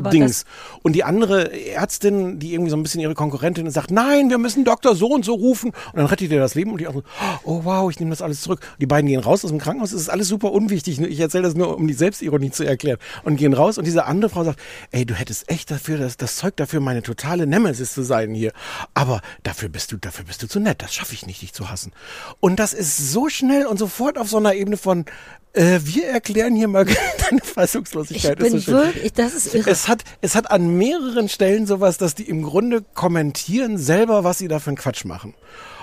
Brustdings. 0.00 0.44
und 0.82 0.94
die 0.94 1.04
andere 1.04 1.52
Ärztin, 1.52 2.40
die 2.40 2.52
irgendwie 2.52 2.70
so 2.70 2.76
ein 2.76 2.82
bisschen 2.82 3.00
ihre 3.00 3.14
Konkurrentin 3.14 3.66
ist, 3.66 3.74
sagt, 3.74 3.92
nein, 3.92 4.30
wir 4.30 4.38
müssen 4.38 4.64
Doktor 4.64 4.96
so 4.96 5.08
und 5.08 5.24
so 5.24 5.34
rufen. 5.34 5.70
Und 5.70 5.96
dann 5.96 6.06
rettet 6.06 6.30
ihr 6.32 6.40
das 6.40 6.56
Leben 6.56 6.72
und 6.72 6.80
die 6.80 6.86
so, 6.86 7.04
oh 7.44 7.60
wow, 7.64 7.88
ich 7.90 8.00
nehme 8.00 8.10
das 8.10 8.22
alles 8.22 8.40
zurück. 8.40 8.60
Die 8.80 8.86
beiden 8.86 9.08
gehen 9.08 9.20
raus 9.20 9.44
aus 9.44 9.50
dem 9.50 9.58
Krankenhaus, 9.60 9.92
es 9.92 10.02
ist 10.02 10.08
alles 10.08 10.26
super 10.26 10.50
unwichtig. 10.52 11.00
Ich 11.00 11.20
erzähle 11.20 11.44
das 11.44 11.54
nur, 11.54 11.76
um 11.76 11.86
die 11.86 11.94
Selbstironie 11.94 12.50
zu 12.50 12.64
erklären. 12.64 12.98
Und 13.22 13.36
gehen 13.36 13.52
raus 13.52 13.78
und 13.78 13.86
diese 13.86 14.06
andere 14.06 14.30
Frau 14.30 14.42
sagt, 14.42 14.58
ey, 14.90 15.06
du 15.06 15.14
hättest 15.14 15.48
echt 15.48 15.70
dafür, 15.70 15.98
das, 15.98 16.16
das 16.16 16.36
Zeug 16.36 16.56
dafür, 16.56 16.80
meine 16.80 17.02
totale 17.02 17.46
Nemesis 17.46 17.94
zu 17.94 18.02
sein 18.02 18.34
hier. 18.40 18.52
Aber 18.94 19.20
dafür 19.42 19.68
bist 19.68 19.92
du, 19.92 19.96
dafür 19.98 20.24
bist 20.24 20.42
du 20.42 20.48
zu 20.48 20.60
nett. 20.60 20.82
Das 20.82 20.94
schaffe 20.94 21.14
ich 21.14 21.26
nicht, 21.26 21.42
dich 21.42 21.52
zu 21.52 21.70
hassen. 21.70 21.92
Und 22.40 22.56
das 22.58 22.72
ist 22.72 23.12
so 23.12 23.28
schnell 23.28 23.66
und 23.66 23.78
sofort 23.78 24.18
auf 24.18 24.28
so 24.28 24.38
einer 24.38 24.54
Ebene 24.54 24.76
von, 24.76 25.04
äh, 25.52 25.80
wir 25.82 26.08
erklären 26.08 26.54
hier 26.56 26.68
mal 26.68 26.84
deine 27.30 27.40
Ich 27.42 27.48
Fassungslosigkeit. 27.48 28.38
bin 28.38 28.54
ist 28.54 28.66
so 28.66 28.72
wirklich, 28.72 29.12
das 29.12 29.34
ist 29.34 29.54
irre. 29.54 29.70
Es 29.70 29.88
hat, 29.88 30.04
es 30.20 30.34
hat 30.34 30.50
an 30.50 30.76
mehreren 30.76 31.28
Stellen 31.28 31.66
sowas, 31.66 31.98
dass 31.98 32.14
die 32.14 32.28
im 32.28 32.42
Grunde 32.42 32.82
kommentieren 32.94 33.78
selber, 33.78 34.24
was 34.24 34.38
sie 34.38 34.48
da 34.48 34.58
für 34.58 34.68
einen 34.68 34.76
Quatsch 34.76 35.04
machen. 35.04 35.34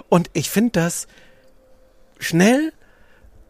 Und 0.09 0.29
ich 0.33 0.49
finde 0.49 0.71
das 0.71 1.07
schnell, 2.19 2.73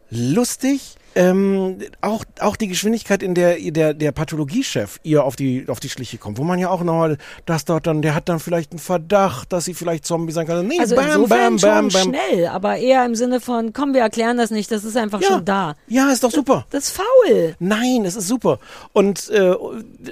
lustig, 0.10 0.96
ähm, 1.18 1.80
auch, 2.02 2.24
auch 2.40 2.56
die 2.56 2.68
Geschwindigkeit, 2.68 3.24
in 3.24 3.34
der 3.34 3.58
der, 3.60 3.94
der 3.94 4.12
Pathologiechef 4.12 5.00
ihr 5.04 5.24
auf 5.24 5.36
die, 5.36 5.66
auf 5.68 5.80
die 5.80 5.90
Schliche 5.90 6.18
kommt, 6.18 6.38
wo 6.38 6.44
man 6.44 6.60
ja 6.60 6.70
auch 6.70 6.84
nochmal, 6.84 7.18
das 7.46 7.66
dort 7.66 7.88
dann, 7.88 8.02
der 8.02 8.16
hat 8.16 8.30
dann 8.30 8.40
vielleicht 8.40 8.72
einen 8.72 8.80
Verdacht, 8.80 9.52
dass 9.52 9.66
sie 9.66 9.74
vielleicht 9.74 10.06
Zombie 10.06 10.32
sein 10.32 10.48
kann. 10.48 10.66
Nee, 10.68 10.80
also 10.80 10.96
bam, 10.96 11.28
bam, 11.28 11.58
bam, 11.58 11.88
bam. 11.88 11.92
schnell, 11.92 12.48
aber 12.48 12.78
eher 12.78 13.06
im 13.06 13.16
Sinne 13.16 13.40
von, 13.42 13.74
komm, 13.74 13.94
wir 13.94 14.02
erklären 14.02 14.38
das 14.38 14.52
nicht, 14.52 14.72
das 14.72 14.84
ist 14.84 14.96
einfach 14.96 15.22
Ja. 15.22 15.28
schon 15.28 15.46
da. 15.46 15.76
Ja, 15.88 16.10
ist 16.12 16.24
doch 16.24 16.32
super. 16.32 16.66
Das 16.70 16.86
ist 16.90 16.98
faul. 16.98 17.56
Nein, 17.60 18.06
es 18.06 18.16
ist 18.16 18.28
super. 18.28 18.60
Und, 18.94 19.30
äh, 19.30 19.54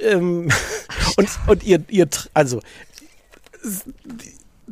ähm, 0.02 0.50
und, 1.18 1.30
und 1.48 1.64
ihr, 1.64 1.84
ihr, 1.90 2.08
also, 2.34 2.60
s- 3.64 3.84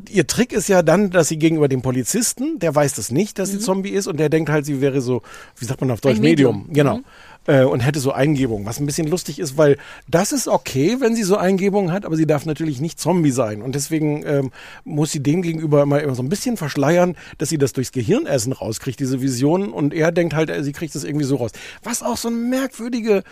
ihr 0.10 0.28
Trick 0.28 0.54
ist 0.54 0.68
ja 0.70 0.82
dann, 0.82 1.10
dass 1.12 1.28
sie 1.28 1.38
gegenüber 1.38 1.68
dem 1.68 1.82
Polizisten, 1.82 2.60
der 2.60 2.74
weiß 2.74 2.94
das 2.96 3.12
nicht, 3.12 3.40
dass 3.40 3.50
sie 3.50 3.60
Zombie 3.60 3.92
ist 3.92 4.08
und 4.08 4.20
der 4.20 4.30
denkt 4.30 4.50
halt, 4.50 4.66
sie 4.66 4.82
wäre 4.82 5.02
so, 5.02 5.22
wie 5.58 5.66
sagt 5.66 5.82
man 5.82 5.92
auf 5.92 6.02
Deutsch, 6.02 6.18
Mhm. 6.18 6.24
Medium. 6.24 6.58
Medium. 6.68 6.74
Genau. 6.74 7.00
Äh, 7.46 7.66
und 7.66 7.82
hätte 7.82 8.00
so 8.00 8.14
Eingebung, 8.14 8.66
was 8.66 8.80
ein 8.80 8.86
bisschen 8.86 9.08
lustig 9.08 9.38
ist, 9.38 9.58
weil 9.58 9.78
das 10.08 10.32
ist 10.32 10.48
okay, 10.48 10.98
wenn 11.02 11.14
sie 11.14 11.24
so 11.24 11.36
Eingebungen 11.36 11.92
hat, 11.92 12.06
aber 12.06 12.16
sie 12.16 12.26
darf 12.26 12.46
natürlich 12.46 12.80
nicht 12.80 13.02
Zombie 13.02 13.32
sein. 13.32 13.62
Und 13.62 13.76
deswegen 13.76 14.26
ähm, 14.26 14.52
muss 14.86 15.12
sie 15.12 15.22
dem 15.22 15.42
gegenüber 15.42 15.84
immer, 15.84 16.02
immer 16.02 16.16
so 16.16 16.24
ein 16.24 16.30
bisschen 16.30 16.56
verschleiern, 16.56 17.18
dass 17.40 17.50
sie 17.50 17.58
das 17.58 17.74
durchs 17.74 17.92
Gehirnessen 17.92 18.54
rauskriegt, 18.54 18.98
diese 18.98 19.22
Visionen. 19.22 19.74
Und 19.74 19.94
er 19.94 20.14
denkt 20.14 20.34
halt, 20.36 20.52
sie 20.64 20.72
kriegt 20.72 20.96
das 20.96 21.04
irgendwie 21.04 21.26
so 21.26 21.36
raus. 21.36 21.52
Was 21.84 22.02
auch 22.02 22.16
so 22.16 22.30
eine 22.30 22.38
merkwürdige 22.38 23.24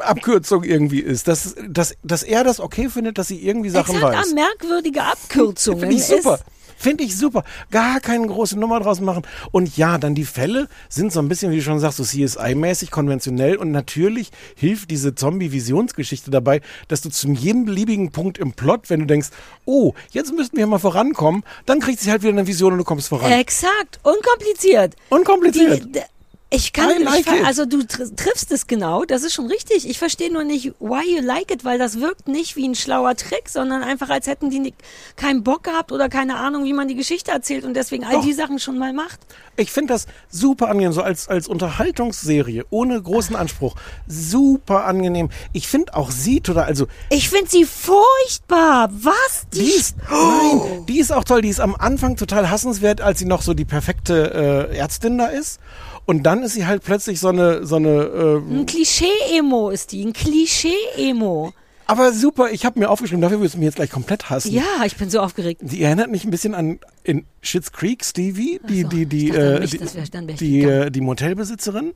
Abkürzung 0.00 0.62
irgendwie 0.62 1.00
ist, 1.00 1.28
dass, 1.28 1.54
dass, 1.68 1.94
dass 2.02 2.22
er 2.22 2.44
das 2.44 2.60
okay 2.60 2.88
findet, 2.88 3.18
dass 3.18 3.28
sie 3.28 3.42
irgendwie 3.42 3.70
Sachen 3.70 3.96
Exakt, 3.96 4.14
weiß. 4.16 4.26
ah, 4.30 4.34
merkwürdige 4.34 5.02
Abkürzungen. 5.02 5.80
Finde 5.80 5.96
ich 5.96 6.04
super. 6.04 6.38
Finde 6.78 7.04
ich 7.04 7.16
super. 7.16 7.42
Gar 7.70 8.00
keine 8.00 8.26
große 8.26 8.58
Nummer 8.58 8.80
draus 8.80 9.00
machen. 9.00 9.22
Und 9.50 9.78
ja, 9.78 9.96
dann 9.96 10.14
die 10.14 10.26
Fälle 10.26 10.68
sind 10.90 11.10
so 11.10 11.20
ein 11.20 11.28
bisschen, 11.28 11.50
wie 11.50 11.56
du 11.56 11.62
schon 11.62 11.80
sagst, 11.80 11.96
so 11.96 12.02
CSI-mäßig, 12.02 12.90
konventionell. 12.90 13.56
Und 13.56 13.70
natürlich 13.70 14.30
hilft 14.56 14.90
diese 14.90 15.14
Zombie-Visionsgeschichte 15.14 16.30
dabei, 16.30 16.60
dass 16.88 17.00
du 17.00 17.08
zu 17.08 17.28
jedem 17.28 17.64
beliebigen 17.64 18.12
Punkt 18.12 18.36
im 18.36 18.52
Plot, 18.52 18.90
wenn 18.90 19.00
du 19.00 19.06
denkst, 19.06 19.28
oh, 19.64 19.94
jetzt 20.10 20.34
müssten 20.34 20.58
wir 20.58 20.66
mal 20.66 20.78
vorankommen, 20.78 21.44
dann 21.64 21.80
kriegt 21.80 22.00
sie 22.00 22.10
halt 22.10 22.20
wieder 22.22 22.32
eine 22.32 22.46
Vision 22.46 22.72
und 22.72 22.78
du 22.78 22.84
kommst 22.84 23.08
voran. 23.08 23.32
exakt, 23.32 23.98
unkompliziert. 24.02 24.96
Unkompliziert. 25.08 25.94
Die, 25.94 26.00
ich 26.48 26.72
kann, 26.72 27.02
like 27.02 27.26
ich, 27.26 27.44
also 27.44 27.66
du 27.66 27.82
tr 27.84 28.04
triffst 28.14 28.52
es 28.52 28.68
genau, 28.68 29.04
das 29.04 29.24
ist 29.24 29.34
schon 29.34 29.46
richtig. 29.46 29.88
Ich 29.88 29.98
verstehe 29.98 30.32
nur 30.32 30.44
nicht, 30.44 30.72
why 30.78 31.02
you 31.16 31.20
like 31.20 31.50
it, 31.50 31.64
weil 31.64 31.76
das 31.78 32.00
wirkt 32.00 32.28
nicht 32.28 32.54
wie 32.54 32.68
ein 32.68 32.76
schlauer 32.76 33.16
Trick, 33.16 33.48
sondern 33.48 33.82
einfach, 33.82 34.10
als 34.10 34.28
hätten 34.28 34.48
die 34.50 34.60
ni- 34.60 34.74
keinen 35.16 35.42
Bock 35.42 35.64
gehabt 35.64 35.90
oder 35.90 36.08
keine 36.08 36.36
Ahnung, 36.36 36.64
wie 36.64 36.72
man 36.72 36.86
die 36.86 36.94
Geschichte 36.94 37.32
erzählt 37.32 37.64
und 37.64 37.74
deswegen 37.74 38.04
all 38.04 38.12
Doch. 38.14 38.24
die 38.24 38.32
Sachen 38.32 38.60
schon 38.60 38.78
mal 38.78 38.92
macht. 38.92 39.18
Ich 39.56 39.72
finde 39.72 39.94
das 39.94 40.06
super 40.30 40.68
angenehm, 40.68 40.92
so 40.92 41.02
als, 41.02 41.26
als 41.28 41.48
Unterhaltungsserie, 41.48 42.64
ohne 42.70 43.02
großen 43.02 43.34
Anspruch. 43.34 43.74
Super 44.06 44.84
angenehm. 44.84 45.30
Ich 45.52 45.66
finde 45.66 45.94
auch 45.94 46.10
sie 46.12 46.40
total, 46.42 46.64
also 46.64 46.86
Ich 47.10 47.28
finde 47.28 47.50
sie 47.50 47.64
furchtbar. 47.64 48.88
Was? 48.92 49.46
Die, 49.52 49.60
Die 49.60 49.70
ist, 49.70 49.96
nein, 50.10 50.84
die 50.86 51.00
ist 51.00 51.12
auch 51.12 51.24
toll. 51.24 51.42
Die 51.42 51.48
ist 51.48 51.60
am 51.60 51.74
Anfang 51.74 52.16
total 52.16 52.50
hassenswert, 52.50 53.00
als 53.00 53.18
sie 53.18 53.24
noch 53.24 53.42
so 53.42 53.54
die 53.54 53.64
perfekte 53.64 54.68
äh, 54.70 54.76
Ärztin 54.76 55.18
da 55.18 55.26
ist. 55.26 55.58
Und 56.06 56.22
dann 56.22 56.42
ist 56.44 56.54
sie 56.54 56.66
halt 56.66 56.82
plötzlich 56.84 57.18
so 57.20 57.28
eine, 57.28 57.66
so 57.66 57.76
eine. 57.76 57.88
Äh, 57.88 58.36
ein 58.38 58.64
Klischee-Emo 58.66 59.70
ist 59.70 59.92
die, 59.92 60.04
ein 60.04 60.12
Klischee-Emo. 60.12 61.52
aber 61.86 62.12
super, 62.12 62.50
ich 62.50 62.64
habe 62.64 62.78
mir 62.78 62.90
aufgeschrieben, 62.90 63.20
dafür 63.22 63.40
wirst 63.40 63.54
du 63.54 63.58
mich 63.58 63.66
jetzt 63.66 63.76
gleich 63.76 63.90
komplett 63.90 64.30
hassen. 64.30 64.52
Ja, 64.52 64.62
ich 64.84 64.96
bin 64.96 65.10
so 65.10 65.20
aufgeregt. 65.20 65.60
Die 65.64 65.82
erinnert 65.82 66.10
mich 66.10 66.24
ein 66.24 66.30
bisschen 66.30 66.54
an 66.54 66.78
in 67.04 67.24
Schitt's 67.42 67.72
Creek, 67.72 68.04
Stevie, 68.04 68.60
die, 68.68 68.82
so, 68.82 68.88
die, 68.88 69.06
die, 69.06 69.28
äh, 69.30 69.60
nicht, 69.60 69.72
die, 69.74 70.34
die, 70.34 70.62
äh, 70.62 70.90
die 70.90 71.00
Motelbesitzerin, 71.00 71.92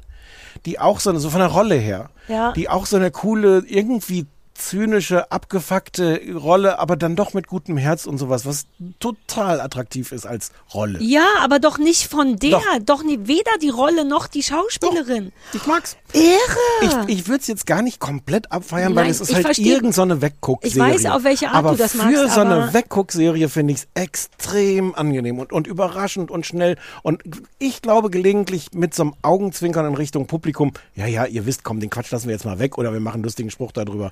die 0.66 0.78
auch 0.78 1.00
so 1.00 1.10
eine, 1.10 1.18
so 1.20 1.30
von 1.30 1.40
der 1.40 1.48
Rolle 1.48 1.76
her, 1.76 2.10
Ja. 2.28 2.52
die 2.52 2.68
auch 2.68 2.86
so 2.86 2.96
eine 2.96 3.10
coole, 3.10 3.64
irgendwie 3.66 4.26
zynische, 4.60 5.30
abgefuckte 5.32 6.20
Rolle, 6.34 6.78
aber 6.78 6.96
dann 6.96 7.16
doch 7.16 7.34
mit 7.34 7.46
gutem 7.48 7.76
Herz 7.76 8.06
und 8.06 8.18
sowas, 8.18 8.46
was 8.46 8.66
total 8.98 9.60
attraktiv 9.60 10.12
ist 10.12 10.26
als 10.26 10.52
Rolle. 10.72 10.98
Ja, 11.02 11.24
aber 11.42 11.58
doch 11.58 11.78
nicht 11.78 12.06
von 12.08 12.36
der. 12.36 12.50
Doch. 12.50 12.64
Doch, 12.84 13.02
nie, 13.02 13.18
weder 13.22 13.50
die 13.60 13.68
Rolle 13.68 14.04
noch 14.04 14.26
die 14.26 14.42
Schauspielerin. 14.42 15.32
Ich 15.52 15.66
mag's. 15.66 15.96
Irre. 16.12 17.04
Ich, 17.06 17.18
ich 17.18 17.28
würde 17.28 17.40
es 17.40 17.46
jetzt 17.46 17.66
gar 17.66 17.82
nicht 17.82 18.00
komplett 18.00 18.50
abfeiern, 18.52 18.94
weil 18.94 19.04
Nein, 19.04 19.10
es 19.12 19.20
ist 19.20 19.34
halt 19.34 19.46
versteh- 19.46 19.64
irgend 19.64 19.94
so 19.94 20.02
eine 20.02 20.20
Wegguck-Serie. 20.20 20.94
Ich 20.94 21.04
weiß, 21.04 21.12
auf 21.12 21.24
welche 21.24 21.48
Art 21.48 21.56
aber 21.56 21.70
du 21.72 21.76
das 21.76 21.92
für 21.92 21.98
magst, 21.98 22.34
so 22.34 22.40
eine 22.40 22.72
Wegguck-Serie 22.74 23.48
finde 23.48 23.72
ich 23.74 23.80
es 23.80 23.88
extrem 23.94 24.94
angenehm 24.94 25.38
und, 25.38 25.52
und 25.52 25.66
überraschend 25.66 26.30
und 26.30 26.46
schnell. 26.46 26.76
Und 27.02 27.22
ich 27.58 27.82
glaube 27.82 28.10
gelegentlich 28.10 28.68
mit 28.72 28.94
so 28.94 29.02
einem 29.04 29.14
Augenzwinkern 29.22 29.86
in 29.86 29.94
Richtung 29.94 30.26
Publikum, 30.26 30.72
ja, 30.94 31.06
ja, 31.06 31.24
ihr 31.26 31.46
wisst, 31.46 31.64
komm, 31.64 31.80
den 31.80 31.90
Quatsch 31.90 32.10
lassen 32.10 32.26
wir 32.26 32.34
jetzt 32.34 32.44
mal 32.44 32.58
weg 32.58 32.76
oder 32.78 32.92
wir 32.92 33.00
machen 33.00 33.16
einen 33.16 33.24
lustigen 33.24 33.50
Spruch 33.50 33.72
darüber. 33.72 34.10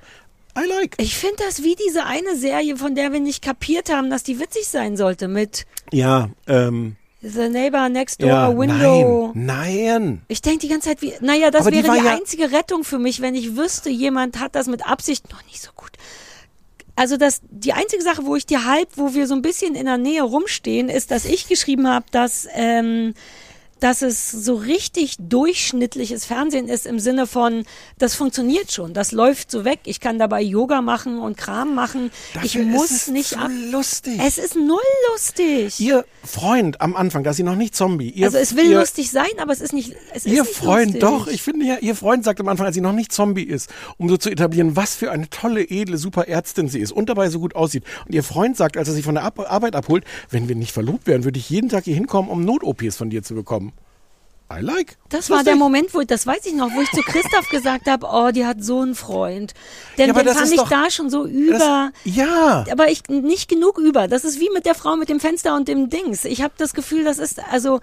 I 0.57 0.65
like. 0.67 0.95
Ich 0.97 1.15
finde 1.15 1.37
das 1.45 1.63
wie 1.63 1.75
diese 1.75 2.05
eine 2.05 2.35
Serie, 2.35 2.75
von 2.77 2.95
der 2.95 3.11
wir 3.13 3.19
nicht 3.19 3.43
kapiert 3.43 3.91
haben, 3.91 4.09
dass 4.09 4.23
die 4.23 4.39
witzig 4.39 4.67
sein 4.67 4.97
sollte, 4.97 5.27
mit 5.27 5.65
Ja, 5.91 6.29
ähm, 6.47 6.95
The 7.21 7.49
Neighbor 7.49 7.89
Next 7.89 8.21
Door 8.21 8.29
ja, 8.29 8.57
Window. 8.57 9.31
nein, 9.35 9.85
nein. 9.85 10.21
Ich 10.29 10.41
denke 10.41 10.59
die 10.59 10.69
ganze 10.69 10.89
Zeit, 10.89 11.01
wie, 11.01 11.13
naja, 11.21 11.51
das 11.51 11.61
Aber 11.61 11.71
die 11.71 11.77
wäre 11.77 11.89
war 11.89 11.97
die 11.99 12.05
ja- 12.05 12.15
einzige 12.15 12.51
Rettung 12.51 12.83
für 12.83 12.97
mich, 12.99 13.21
wenn 13.21 13.35
ich 13.35 13.55
wüsste, 13.57 13.89
jemand 13.89 14.39
hat 14.39 14.55
das 14.55 14.67
mit 14.67 14.85
Absicht 14.87 15.29
noch 15.31 15.43
nicht 15.45 15.61
so 15.61 15.71
gut. 15.75 15.91
Also 16.95 17.15
das, 17.17 17.41
die 17.49 17.71
einzige 17.73 18.03
Sache, 18.03 18.25
wo 18.25 18.35
ich 18.35 18.45
dir 18.45 18.65
halb, 18.65 18.89
wo 18.95 19.13
wir 19.13 19.27
so 19.27 19.33
ein 19.33 19.41
bisschen 19.41 19.75
in 19.75 19.85
der 19.85 19.97
Nähe 19.97 20.21
rumstehen, 20.23 20.89
ist, 20.89 21.11
dass 21.11 21.25
ich 21.25 21.47
geschrieben 21.47 21.87
habe, 21.87 22.05
dass, 22.11 22.47
ähm, 22.53 23.13
dass 23.79 24.01
es 24.01 24.31
so 24.31 24.55
richtig 24.55 25.15
durchschnittliches 25.19 26.25
Fernsehen 26.25 26.67
ist 26.67 26.85
im 26.85 26.99
Sinne 26.99 27.27
von, 27.27 27.63
das 27.97 28.15
funktioniert 28.15 28.71
schon, 28.71 28.93
das 28.93 29.11
läuft 29.11 29.51
so 29.51 29.65
weg. 29.65 29.79
Ich 29.85 29.99
kann 29.99 30.19
dabei 30.19 30.41
Yoga 30.41 30.81
machen 30.81 31.19
und 31.19 31.37
Kram 31.37 31.75
machen. 31.75 32.11
ich 32.43 32.53
Dafür 32.53 32.65
muss 32.65 32.91
ist 32.91 33.01
es 33.03 33.07
nicht 33.07 33.37
ab. 33.37 33.49
lustig. 33.71 34.19
Es 34.25 34.37
ist 34.37 34.55
null 34.55 34.79
lustig. 35.11 35.79
Ihr 35.79 36.05
Freund 36.23 36.81
am 36.81 36.95
Anfang, 36.95 37.23
da 37.23 37.31
ist 37.31 37.37
sie 37.37 37.43
noch 37.43 37.55
nicht 37.55 37.75
Zombie. 37.75 38.09
Ihr, 38.09 38.25
also 38.27 38.37
es 38.37 38.55
will 38.55 38.69
ihr, 38.69 38.79
lustig 38.79 39.11
sein, 39.11 39.29
aber 39.37 39.53
es 39.53 39.61
ist 39.61 39.73
nicht. 39.73 39.95
Es 40.13 40.25
Ihr 40.25 40.41
ist 40.43 40.47
nicht 40.49 40.57
Freund, 40.57 40.85
lustig. 40.93 41.01
doch, 41.01 41.27
ich 41.27 41.41
finde 41.41 41.65
ja, 41.65 41.77
ihr 41.79 41.95
Freund 41.95 42.23
sagt 42.23 42.39
am 42.39 42.47
Anfang, 42.47 42.65
als 42.65 42.75
sie 42.75 42.81
noch 42.81 42.93
nicht 42.93 43.11
Zombie 43.11 43.43
ist, 43.43 43.69
um 43.97 44.09
so 44.09 44.17
zu 44.17 44.29
etablieren, 44.29 44.75
was 44.75 44.95
für 44.95 45.11
eine 45.11 45.29
tolle, 45.29 45.61
edle, 45.69 45.97
super 45.97 46.27
Ärztin 46.27 46.67
sie 46.69 46.79
ist 46.79 46.91
und 46.91 47.09
dabei 47.09 47.29
so 47.29 47.39
gut 47.39 47.55
aussieht. 47.55 47.83
Und 48.05 48.13
ihr 48.13 48.23
Freund 48.23 48.57
sagt, 48.57 48.77
als 48.77 48.87
er 48.87 48.93
sich 48.93 49.05
von 49.05 49.15
der 49.15 49.23
Ab 49.23 49.39
Arbeit 49.39 49.75
abholt, 49.75 50.03
wenn 50.29 50.49
wir 50.49 50.55
nicht 50.55 50.71
verlobt 50.73 51.07
wären, 51.07 51.23
würde 51.23 51.39
ich 51.39 51.49
jeden 51.49 51.69
Tag 51.69 51.85
hier 51.85 51.95
hinkommen, 51.95 52.29
um 52.29 52.43
Not-OPs 52.43 52.97
von 52.97 53.09
dir 53.09 53.23
zu 53.23 53.35
bekommen. 53.35 53.68
I 54.51 54.61
like. 54.61 54.97
Das 55.09 55.29
war 55.29 55.43
der 55.43 55.55
Moment, 55.55 55.93
wo 55.93 56.01
das 56.01 56.25
weiß 56.25 56.45
ich 56.45 56.53
noch, 56.53 56.73
wo 56.73 56.81
ich 56.81 56.89
zu 56.91 57.01
Christoph 57.01 57.49
gesagt 57.49 57.87
habe, 57.87 58.07
oh, 58.11 58.31
die 58.31 58.45
hat 58.45 58.63
so 58.63 58.79
einen 58.81 58.95
Freund. 58.95 59.53
Denn 59.97 60.07
Ja, 60.07 60.13
den 60.23 60.33
fand 60.33 60.51
ich 60.51 60.57
doch- 60.57 60.69
da 60.69 60.89
schon 60.89 61.09
so 61.11 61.25
über. 61.27 61.91
Das, 62.03 62.15
ja. 62.15 62.65
aber 62.71 62.89
ich 62.89 63.03
nicht 63.09 63.47
genug 63.47 63.77
über. 63.77 64.07
Das 64.07 64.23
ist 64.23 64.39
wie 64.39 64.49
mit 64.51 64.65
der 64.65 64.73
Frau 64.75 64.95
mit 64.95 65.07
dem 65.09 65.19
Fenster 65.19 65.55
und 65.55 65.67
dem 65.67 65.89
Dings. 65.89 66.25
Ich 66.25 66.41
habe 66.41 66.53
das 66.57 66.73
Gefühl, 66.73 67.03
das 67.03 67.19
ist 67.19 67.39
also 67.51 67.79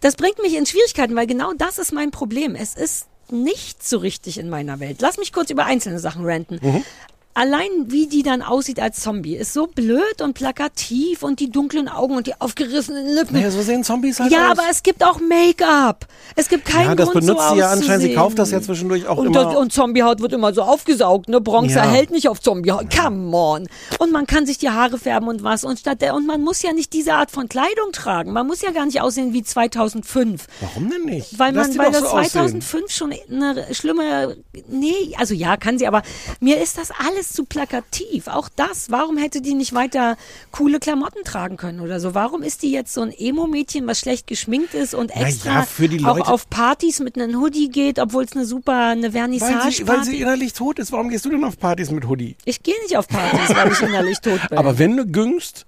das 0.00 0.16
bringt 0.16 0.40
mich 0.42 0.54
in 0.54 0.66
Schwierigkeiten, 0.66 1.14
weil 1.16 1.26
genau 1.26 1.52
das 1.56 1.78
ist 1.78 1.92
mein 1.92 2.10
Problem. 2.10 2.54
Es 2.54 2.74
ist 2.74 3.06
nicht 3.30 3.86
so 3.86 3.98
richtig 3.98 4.38
in 4.38 4.48
meiner 4.48 4.80
Welt. 4.80 4.98
Lass 5.00 5.18
mich 5.18 5.32
kurz 5.32 5.50
über 5.50 5.66
einzelne 5.66 5.98
Sachen 5.98 6.24
ranten. 6.24 6.58
Mhm. 6.62 6.84
Allein 7.40 7.68
wie 7.86 8.08
die 8.08 8.24
dann 8.24 8.42
aussieht 8.42 8.80
als 8.80 9.00
Zombie 9.00 9.36
ist 9.36 9.52
so 9.52 9.68
blöd 9.68 10.20
und 10.22 10.34
plakativ 10.34 11.22
und 11.22 11.38
die 11.38 11.50
dunklen 11.52 11.88
Augen 11.88 12.16
und 12.16 12.26
die 12.26 12.34
aufgerissenen 12.40 13.14
Lippen. 13.14 13.34
Naja, 13.34 13.52
so 13.52 13.62
sehen 13.62 13.84
Zombies 13.84 14.18
halt 14.18 14.32
Ja, 14.32 14.46
aus. 14.46 14.58
aber 14.58 14.62
es 14.68 14.82
gibt 14.82 15.04
auch 15.04 15.20
Make-up. 15.20 16.06
Es 16.34 16.48
gibt 16.48 16.64
keinen 16.64 16.88
Ja, 16.88 16.94
das 16.96 17.10
Grund, 17.10 17.26
benutzt 17.26 17.48
so 17.48 17.54
sie 17.54 17.60
ja 17.60 17.70
anscheinend. 17.70 18.02
Sie 18.02 18.14
kauft 18.14 18.40
das 18.40 18.50
ja 18.50 18.60
zwischendurch 18.60 19.06
auch 19.06 19.18
und, 19.18 19.26
immer. 19.28 19.56
und 19.56 19.72
Zombiehaut 19.72 20.20
wird 20.20 20.32
immer 20.32 20.52
so 20.52 20.62
aufgesaugt, 20.62 21.28
ne? 21.28 21.40
Bronze 21.40 21.76
Ja. 21.76 21.82
hält 21.88 22.10
nicht 22.10 22.28
auf 22.28 22.40
Zombiehaut. 22.40 22.86
Come 22.92 23.36
on. 23.36 23.68
Und 24.00 24.10
man 24.10 24.26
kann 24.26 24.44
sich 24.44 24.58
die 24.58 24.70
Haare 24.70 24.98
färben 24.98 25.28
und 25.28 25.44
was. 25.44 25.62
Und 25.62 25.78
statt 25.78 26.02
der, 26.02 26.16
und 26.16 26.26
man 26.26 26.42
muss 26.42 26.62
ja 26.62 26.72
nicht 26.72 26.92
diese 26.92 27.14
Art 27.14 27.30
von 27.30 27.48
Kleidung 27.48 27.92
tragen. 27.92 28.32
Man 28.32 28.48
muss 28.48 28.62
ja 28.62 28.72
gar 28.72 28.84
nicht 28.84 29.00
aussehen 29.00 29.32
wie 29.32 29.44
2005. 29.44 30.46
Warum 30.60 30.90
denn 30.90 31.04
nicht? 31.04 31.38
Weil 31.38 31.54
Lass 31.54 31.68
man, 31.68 31.78
weil 31.78 31.92
das 31.92 32.00
so 32.00 32.08
aussehen. 32.08 32.30
2005 32.30 32.90
schon 32.90 33.14
eine 33.30 33.72
schlimme, 33.74 34.36
nee, 34.68 35.14
also 35.16 35.34
ja, 35.34 35.56
kann 35.56 35.78
sie, 35.78 35.86
aber 35.86 36.02
mir 36.40 36.60
ist 36.60 36.78
das 36.78 36.88
alles 37.06 37.27
zu 37.32 37.44
plakativ. 37.44 38.28
Auch 38.28 38.48
das, 38.54 38.90
warum 38.90 39.16
hätte 39.16 39.40
die 39.40 39.54
nicht 39.54 39.74
weiter 39.74 40.16
coole 40.50 40.78
Klamotten 40.78 41.24
tragen 41.24 41.56
können 41.56 41.80
oder 41.80 42.00
so? 42.00 42.14
Warum 42.14 42.42
ist 42.42 42.62
die 42.62 42.70
jetzt 42.70 42.92
so 42.94 43.02
ein 43.02 43.12
Emo-Mädchen, 43.12 43.86
was 43.86 44.00
schlecht 44.00 44.26
geschminkt 44.26 44.74
ist 44.74 44.94
und 44.94 45.10
extra 45.10 45.60
ja, 45.60 45.62
für 45.62 45.88
die 45.88 46.04
auch 46.04 46.28
auf 46.28 46.48
Partys 46.50 47.00
mit 47.00 47.16
einem 47.16 47.40
Hoodie 47.40 47.68
geht, 47.68 47.98
obwohl 47.98 48.24
es 48.24 48.32
eine 48.32 48.44
super, 48.44 48.88
eine 48.88 49.12
Weil 49.14 49.30
sie, 49.30 49.38
Vernissage 49.38 49.88
weil 49.88 50.04
sie 50.04 50.20
innerlich 50.20 50.52
tot 50.52 50.78
ist. 50.78 50.92
Warum 50.92 51.08
gehst 51.08 51.24
du 51.24 51.30
denn 51.30 51.44
auf 51.44 51.58
Partys 51.58 51.90
mit 51.90 52.06
Hoodie? 52.06 52.36
Ich 52.44 52.62
gehe 52.62 52.74
nicht 52.82 52.96
auf 52.96 53.08
Partys, 53.08 53.54
weil 53.54 53.72
ich 53.72 53.80
innerlich 53.82 54.18
tot 54.20 54.40
bin. 54.48 54.58
Aber 54.58 54.78
wenn 54.78 54.96
du 54.96 55.06
güngst, 55.06 55.66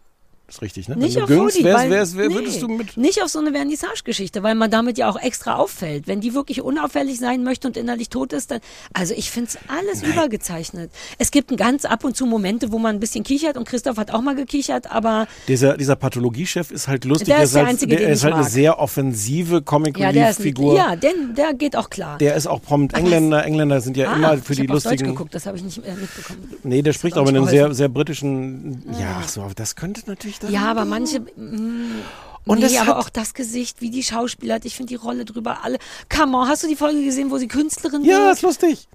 ist 0.50 0.62
richtig, 0.62 0.88
ne? 0.88 0.96
Nicht 0.96 1.16
wenn 1.16 1.22
auf 1.22 1.28
du 1.28 1.36
güngst, 1.36 1.56
Hoodie, 1.56 1.64
wär's, 1.64 1.80
weil, 1.80 1.90
wär's, 1.90 2.16
wär, 2.16 2.28
nee, 2.28 2.34
würdest 2.34 2.62
du 2.62 2.68
mit 2.68 2.96
nicht 2.96 3.22
auf 3.22 3.28
so 3.28 3.38
eine 3.38 3.52
Vernissage-Geschichte, 3.52 4.42
weil 4.42 4.54
man 4.54 4.70
damit 4.70 4.98
ja 4.98 5.08
auch 5.08 5.20
extra 5.20 5.56
auffällt. 5.56 6.06
Wenn 6.06 6.20
die 6.20 6.34
wirklich 6.34 6.60
unauffällig 6.60 7.18
sein 7.18 7.44
möchte 7.44 7.68
und 7.68 7.76
innerlich 7.76 8.08
tot 8.10 8.32
ist, 8.32 8.50
dann, 8.50 8.60
also 8.92 9.14
ich 9.14 9.30
finde 9.30 9.50
es 9.50 9.58
alles 9.68 10.02
übergezeichnet. 10.02 10.90
Es 11.18 11.30
gibt 11.30 11.56
ganz 11.56 11.84
ab 11.84 12.04
und 12.04 12.16
zu 12.16 12.26
Momente, 12.26 12.72
wo 12.72 12.78
man 12.78 12.96
ein 12.96 13.00
bisschen 13.00 13.24
kichert 13.24 13.56
und 13.56 13.68
Christoph 13.68 13.96
hat 13.96 14.10
auch 14.12 14.20
mal 14.22 14.34
gekichert, 14.34 14.90
aber 14.90 15.26
Dieser, 15.48 15.76
dieser 15.76 15.96
Pathologiechef 15.96 16.70
ist 16.70 16.88
halt 16.88 17.04
lustig. 17.04 17.28
Der 17.28 17.36
Der 17.36 17.44
ist 17.44 17.54
der 17.54 17.62
halt, 17.62 17.70
Einzige, 17.70 17.96
der 17.96 18.06
den 18.06 18.12
ist 18.12 18.24
halt 18.24 18.34
eine 18.34 18.42
mag. 18.42 18.50
sehr 18.50 18.78
offensive 18.78 19.62
Comic 19.62 19.98
ja, 19.98 20.12
der 20.12 20.30
ist, 20.30 20.40
Figur. 20.40 20.74
ja, 20.76 20.96
denn, 20.96 21.34
der 21.36 21.54
geht 21.54 21.76
auch 21.76 21.90
klar. 21.90 22.18
Der 22.18 22.34
ist 22.34 22.46
auch 22.46 22.60
prompt 22.60 22.94
Engländer. 22.94 23.44
Engländer 23.44 23.80
sind 23.80 23.96
ja 23.96 24.10
ah, 24.10 24.16
immer 24.16 24.38
für 24.38 24.52
ich 24.52 24.60
die 24.60 24.68
auf 24.68 24.82
Deutsch 24.82 24.84
lustigen. 24.84 25.10
geguckt, 25.10 25.34
das 25.34 25.46
habe 25.46 25.56
ich 25.56 25.62
nicht 25.62 25.78
äh, 25.78 25.94
mitbekommen. 25.94 26.54
Nee, 26.64 26.82
der 26.82 26.92
spricht 26.92 27.16
auch 27.16 27.20
auch 27.20 27.26
mit 27.26 27.34
nicht 27.34 27.42
einem 27.42 27.50
sehr, 27.50 27.74
sehr 27.74 27.88
britischen. 27.88 28.82
Ja, 28.98 29.20
ach 29.22 29.28
so, 29.28 29.42
aber 29.42 29.54
das 29.54 29.76
könnte 29.76 30.02
natürlich 30.06 30.38
dann. 30.42 30.52
Ja, 30.52 30.62
aber 30.70 30.84
manche. 30.84 31.20
Mm, 31.20 32.00
Und 32.46 32.58
nee, 32.60 32.78
aber 32.78 32.98
auch 32.98 33.08
das 33.10 33.34
Gesicht, 33.34 33.80
wie 33.80 33.90
die 33.90 34.02
Schauspieler 34.02 34.54
hat. 34.56 34.64
Ich 34.64 34.74
finde 34.76 34.88
die 34.88 34.94
Rolle 34.96 35.24
drüber 35.24 35.58
alle. 35.62 35.78
Come 36.14 36.36
on, 36.36 36.48
hast 36.48 36.62
du 36.64 36.68
die 36.68 36.76
Folge 36.76 37.04
gesehen, 37.04 37.30
wo 37.30 37.38
sie 37.38 37.48
Künstlerin 37.48 38.04
Ja, 38.04 38.18
wird? 38.18 38.34
ist 38.34 38.42
lustig. 38.42 38.88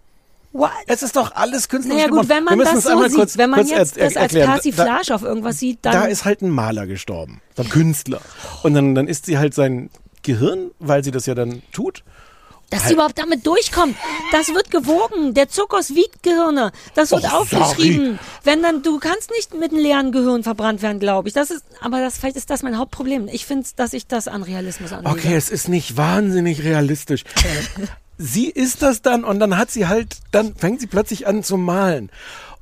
What? 0.52 0.72
Es 0.88 1.04
ist 1.04 1.16
doch 1.18 1.36
alles 1.36 1.68
künstlerisch 1.68 1.98
Naja 2.04 2.10
gut, 2.10 2.22
gemacht. 2.22 2.30
wenn 2.30 2.43
man 2.46 2.60
das 2.60 2.84
so 2.84 3.04
sieht, 3.08 3.16
kurz, 3.16 3.38
wenn 3.38 3.50
man 3.50 3.60
kurz 3.60 3.72
jetzt 3.72 3.98
er- 3.98 4.06
das 4.08 4.16
als. 4.18 4.34
Persiflage 4.34 5.14
auf 5.14 5.22
irgendwas 5.24 5.60
sieht, 5.60 5.80
dann... 5.82 5.91
Da 5.93 6.06
ist 6.06 6.24
halt 6.24 6.41
ein 6.41 6.50
Maler 6.50 6.88
gestorben, 6.88 7.41
so 7.58 7.64
ein 7.64 7.70
Künstler. 7.70 8.22
Und 8.64 8.74
dann, 8.74 8.96
dann 8.96 9.08
ist 9.08 9.26
sie 9.26 9.38
halt 9.38 9.54
sein 9.54 9.89
Gehirn, 10.24 10.72
weil 10.80 11.04
sie 11.04 11.12
das 11.12 11.26
ja 11.26 11.36
dann 11.36 11.62
tut. 11.74 12.04
Dass 12.70 12.82
halt- 12.82 12.89
sie 12.89 12.93
überhaupt 12.95 13.18
damit 13.18 13.45
durchkommt. 13.45 13.95
Das 14.32 14.49
wird 14.49 14.72
gewogen. 14.72 15.34
Der 15.34 15.49
Zuckers 15.49 15.95
wiegt 15.95 16.24
Gehirne. 16.24 16.72
Das 16.93 17.11
wird 17.11 17.24
Och, 17.26 17.34
aufgeschrieben. 17.34 18.20
Wenn 18.43 18.61
dann, 18.63 18.82
du 18.84 18.99
kannst 18.99 19.32
nicht 19.32 19.53
mit 19.53 19.72
einem 19.72 19.82
leeren 19.82 20.11
Gehirn 20.11 20.43
verbrannt 20.43 20.82
werden, 20.82 20.99
glaube 20.99 21.28
ich. 21.28 21.34
Das 21.34 21.51
ist, 21.51 21.63
aber 21.82 21.99
das, 22.01 22.18
vielleicht 22.18 22.38
ist 22.38 22.49
das 22.49 22.63
mein 22.63 22.78
Hauptproblem. 22.78 23.28
Ich 23.28 23.45
finde, 23.45 23.68
dass 23.76 23.93
ich 23.93 24.07
das 24.07 24.28
an 24.28 24.43
Realismus 24.43 24.91
anlege. 24.91 25.11
Okay, 25.11 25.36
es 25.36 25.49
ist 25.49 25.70
nicht 25.70 25.97
wahnsinnig 25.97 26.63
realistisch. 26.63 27.24
sie 28.18 28.49
ist 28.49 28.82
das 28.82 29.01
dann 29.01 29.24
und 29.24 29.39
dann 29.39 29.57
hat 29.57 29.72
sie 29.72 29.88
halt, 29.88 30.18
dann 30.32 30.55
fängt 30.55 30.80
sie 30.80 30.88
plötzlich 30.88 31.28
an 31.28 31.43
zu 31.43 31.57
malen. 31.57 32.09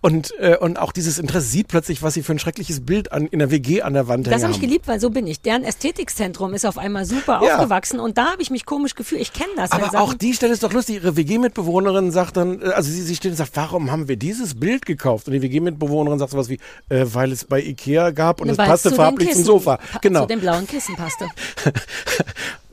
Und, 0.06 0.38
äh, 0.38 0.58
und 0.60 0.78
auch 0.78 0.91
dieses 0.91 1.18
Interesse 1.18 1.47
sieht 1.47 1.70
plötzlich, 1.70 2.04
was 2.04 2.14
sie 2.14 2.24
für 2.24 2.34
ein 2.34 2.39
schreckliches 2.39 2.86
Bild 2.86 3.14
an, 3.14 3.26
in 3.28 3.39
der 3.39 3.51
WG 3.51 3.84
an 3.84 3.93
der 3.93 4.10
Wand 4.10 4.28
Das 4.28 4.43
habe 4.43 4.51
ich 4.51 4.60
geliebt, 4.60 4.86
weil 4.89 4.99
so 4.99 5.10
bin 5.10 5.26
ich. 5.28 5.39
Deren 5.39 5.64
Ästhetikzentrum 5.64 6.54
ist 6.54 6.66
auf 6.66 6.78
einmal 6.78 7.06
super 7.06 7.39
Ja. 7.41 7.56
aufgewachsen 7.56 8.01
und 8.01 8.18
da 8.18 8.34
habe 8.34 8.41
ich 8.41 8.51
mich 8.51 8.66
komisch 8.66 8.95
gefühlt. 8.95 9.22
Ich 9.22 9.32
kenne 9.32 9.51
das. 9.56 9.72
Aber 9.72 10.01
auch 10.01 10.14
die 10.14 10.34
Stelle 10.34 10.51
ist 10.51 10.62
doch 10.62 10.74
lustig. 10.74 10.95
Ihre 10.95 11.16
WG-Mitbewohnerin 11.16 12.12
sagt 12.12 12.36
dann, 12.36 12.62
äh, 12.62 12.66
also 12.72 12.91
sie, 12.91 13.01
sie 13.01 13.16
steht 13.16 13.32
und 13.32 13.38
sagt, 13.38 13.51
warum 13.56 13.91
haben 13.91 14.10
wir 14.10 14.18
dieses 14.18 14.56
Bild 14.60 14.86
gekauft? 14.86 15.28
Und 15.28 15.34
die 15.36 15.41
WG-Mitbewohnerin 15.41 16.20
sagt 16.20 16.32
sowas 16.32 16.49
wie, 16.49 16.60
äh, 16.89 17.06
weil 17.06 17.32
es 17.32 17.45
bei 17.45 17.62
Ikea 17.62 18.12
gab 18.12 18.41
und 18.41 18.49
es 18.49 18.58
Weil 18.58 18.68
passte 18.68 18.89
zu 18.89 18.95
farblich 18.95 19.32
zum 19.32 19.43
Sofa. 19.45 19.78
pa- 19.78 19.99
Genau. 20.01 20.22
Zu 20.24 20.28
den 20.28 20.41
blauen 20.41 20.68
Kissen 20.68 20.97
passte. 20.97 21.28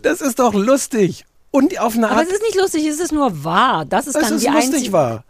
Das 0.02 0.20
ist 0.20 0.38
doch 0.38 0.54
lustig. 0.54 1.26
Und 1.52 1.78
auf 1.80 1.94
eine 1.96 2.08
Aber 2.08 2.16
Art, 2.20 2.26
es 2.28 2.32
ist 2.34 2.42
nicht 2.42 2.56
lustig, 2.56 2.86
es 2.86 3.00
ist 3.00 3.12
nur 3.12 3.44
wahr. 3.44 3.84
Das 3.84 4.06
ist 4.06 4.16
es 4.16 4.22
dann 4.22 4.36
ist 4.36 4.46
die 4.46 4.50
lustig 4.50 4.74
einzige. 4.74 4.92
war. 4.92 5.24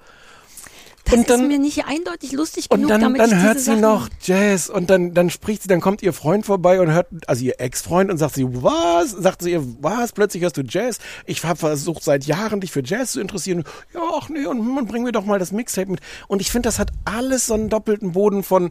Das 1.10 1.18
Und 1.18 1.30
dann- 1.30 1.40
ist 1.42 1.48
mir 1.48 1.58
nicht 1.58 1.84
eindeutig 1.86 2.32
lustig 2.32 2.66
Und 2.70 2.76
genug, 2.78 2.88
dann, 2.90 3.00
damit 3.00 3.20
dann 3.20 3.30
ich 3.30 3.36
hört 3.36 3.58
sie 3.58 3.64
Sachen 3.64 3.80
noch 3.80 4.08
Jazz 4.22 4.68
und 4.68 4.90
dann, 4.90 5.12
dann 5.14 5.30
spricht 5.30 5.62
sie, 5.62 5.68
dann 5.68 5.80
kommt 5.80 6.02
ihr 6.02 6.12
Freund 6.12 6.46
vorbei 6.46 6.80
und 6.80 6.92
hört, 6.92 7.08
also 7.26 7.44
ihr 7.44 7.60
Ex-Freund 7.60 8.10
und 8.10 8.18
sagt 8.18 8.34
sie, 8.34 8.46
was? 8.62 9.10
Sagt 9.10 9.42
sie 9.42 9.52
ihr, 9.52 9.62
was? 9.82 10.12
Plötzlich 10.12 10.42
hörst 10.42 10.56
du 10.56 10.62
Jazz. 10.62 10.98
Ich 11.26 11.42
habe 11.44 11.58
versucht 11.58 12.04
seit 12.04 12.24
Jahren, 12.26 12.60
dich 12.60 12.70
für 12.72 12.82
Jazz 12.84 13.12
zu 13.12 13.20
interessieren. 13.20 13.64
Ja, 13.94 14.00
ach 14.20 14.28
nee, 14.28 14.46
und, 14.46 14.58
hm, 14.58 14.76
und 14.76 14.86
bring 14.88 15.02
mir 15.02 15.12
doch 15.12 15.24
mal 15.24 15.38
das 15.38 15.52
Mixtape 15.52 15.90
mit. 15.90 16.00
Und 16.28 16.40
ich 16.40 16.50
finde, 16.50 16.68
das 16.68 16.78
hat 16.78 16.90
alles 17.04 17.46
so 17.46 17.54
einen 17.54 17.68
doppelten 17.68 18.12
Boden 18.12 18.42
von, 18.42 18.70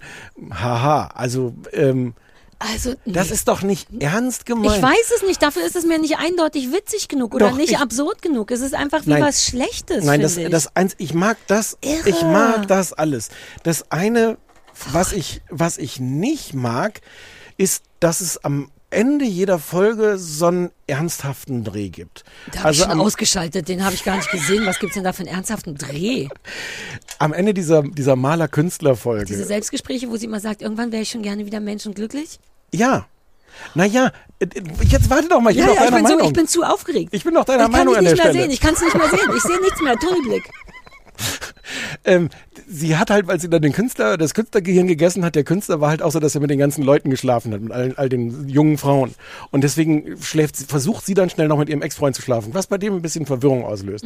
haha, 0.51 1.07
also, 1.13 1.53
ähm, 1.73 2.13
Also, 2.59 2.93
das 3.05 3.27
nee. 3.29 3.33
ist 3.33 3.47
doch 3.47 3.61
nicht 3.61 3.87
ernst 3.99 4.45
gemeint. 4.45 4.75
Ich 4.75 4.81
weiß 4.81 5.11
es 5.15 5.23
nicht, 5.23 5.41
dafür 5.41 5.65
ist 5.65 5.77
es 5.77 5.85
mir 5.85 5.97
nicht 5.97 6.17
eindeutig 6.17 6.71
witzig 6.73 7.07
genug 7.07 7.33
oder 7.33 7.49
Doch, 7.51 7.57
nicht 7.57 7.71
ich- 7.71 7.79
absurd 7.79 8.21
genug. 8.21 8.51
Es 8.51 8.59
ist 8.59 8.75
einfach 8.75 9.05
wie 9.05 9.11
Nein. 9.11 9.23
was 9.23 9.45
Schlechtes. 9.45 10.03
Nein, 10.03 10.21
das, 10.21 10.35
ich. 10.35 10.49
das 10.49 10.75
eins, 10.75 10.93
ich 10.97 11.13
mag 11.13 11.37
das, 11.47 11.77
Irre. 11.81 12.09
ich 12.09 12.21
mag 12.21 12.67
das 12.67 12.91
alles. 12.91 13.29
Das 13.63 13.91
eine, 13.91 14.37
was 14.91 15.13
ich, 15.13 15.41
was 15.49 15.77
ich 15.77 16.01
nicht 16.01 16.53
mag, 16.53 16.99
ist, 17.57 17.83
dass 18.01 18.19
es 18.19 18.43
am 18.43 18.69
Ende 18.91 19.23
jeder 19.23 19.59
Folge 19.59 20.17
so 20.17 20.47
einen 20.47 20.71
ernsthaften 20.87 21.63
Dreh 21.63 21.89
gibt. 21.89 22.23
Da 22.51 22.63
habe 22.63 22.73
ich 22.73 22.79
schon 22.79 22.99
ausgeschaltet, 22.99 23.67
den 23.69 23.85
habe 23.85 23.93
ich 23.93 24.03
gar 24.03 24.17
nicht 24.17 24.31
gesehen. 24.31 24.65
Was 24.65 24.79
gibt's 24.79 24.95
denn 24.95 25.03
da 25.03 25.13
für 25.13 25.19
einen 25.19 25.33
ernsthaften 25.33 25.75
Dreh? 25.75 26.27
am 27.19 27.33
Ende 27.33 27.53
dieser, 27.53 27.83
dieser 27.83 28.15
Maler-Künstler-Folge. 28.15 29.25
Diese 29.25 29.45
Selbstgespräche, 29.45 30.09
wo 30.09 30.15
sie 30.15 30.25
immer 30.25 30.39
sagt, 30.39 30.61
irgendwann 30.61 30.91
wäre 30.91 31.03
ich 31.03 31.09
schon 31.09 31.21
gerne 31.21 31.45
wieder 31.45 31.59
menschenglücklich? 31.59 32.39
Ja. 32.73 33.05
Naja, 33.75 34.11
äh, 34.39 34.47
jetzt 34.87 35.09
warte 35.09 35.27
doch 35.27 35.41
mal, 35.41 35.51
ich 35.51 35.57
Ja, 35.57 35.65
bin 35.67 35.75
ja, 35.75 35.85
ich 35.85 35.91
bin, 35.91 36.07
so, 36.07 36.19
ich 36.21 36.33
bin 36.33 36.47
zu 36.47 36.63
aufgeregt. 36.63 37.09
Ich 37.13 37.23
bin 37.23 37.33
doch 37.33 37.43
deiner 37.45 37.65
ich 37.65 37.71
kann 37.71 37.85
Meinung 37.85 37.93
dich 37.93 37.97
an 37.99 38.03
der 38.05 38.13
nicht 38.13 38.23
mehr 38.23 38.31
Stelle. 38.31 38.43
sehen. 38.45 38.51
Ich 38.51 38.61
kann 38.61 38.73
es 38.73 38.81
nicht 38.81 38.95
mehr 38.95 39.09
sehen. 39.09 39.29
Ich 39.35 39.43
sehe 39.43 39.59
nichts 39.61 39.81
mehr. 39.81 39.95
Tunnelblick. 39.97 40.49
ähm, 42.05 42.29
sie 42.67 42.95
hat 42.97 43.09
halt, 43.09 43.29
als 43.29 43.41
sie 43.41 43.49
dann 43.49 43.61
den 43.61 43.73
Künstler, 43.73 44.17
das 44.17 44.33
Künstlergehirn 44.33 44.87
gegessen 44.87 45.25
hat, 45.25 45.35
der 45.35 45.43
Künstler 45.43 45.81
war 45.81 45.89
halt 45.89 46.01
auch 46.01 46.11
so, 46.11 46.19
dass 46.19 46.35
er 46.35 46.41
mit 46.41 46.49
den 46.49 46.59
ganzen 46.59 46.83
Leuten 46.83 47.09
geschlafen 47.09 47.53
hat, 47.53 47.59
mit 47.61 47.71
all, 47.73 47.93
all 47.97 48.07
den 48.09 48.47
jungen 48.47 48.77
Frauen. 48.77 49.13
Und 49.51 49.65
deswegen 49.65 50.15
schläft 50.21 50.55
sie, 50.55 50.65
versucht 50.65 51.05
sie 51.05 51.13
dann 51.13 51.29
schnell 51.29 51.47
noch 51.49 51.57
mit 51.57 51.67
ihrem 51.67 51.81
Ex-Freund 51.81 52.15
zu 52.15 52.21
schlafen, 52.21 52.53
was 52.53 52.67
bei 52.67 52.77
dem 52.77 52.95
ein 52.95 53.01
bisschen 53.01 53.25
Verwirrung 53.25 53.65
auslöst. 53.65 54.05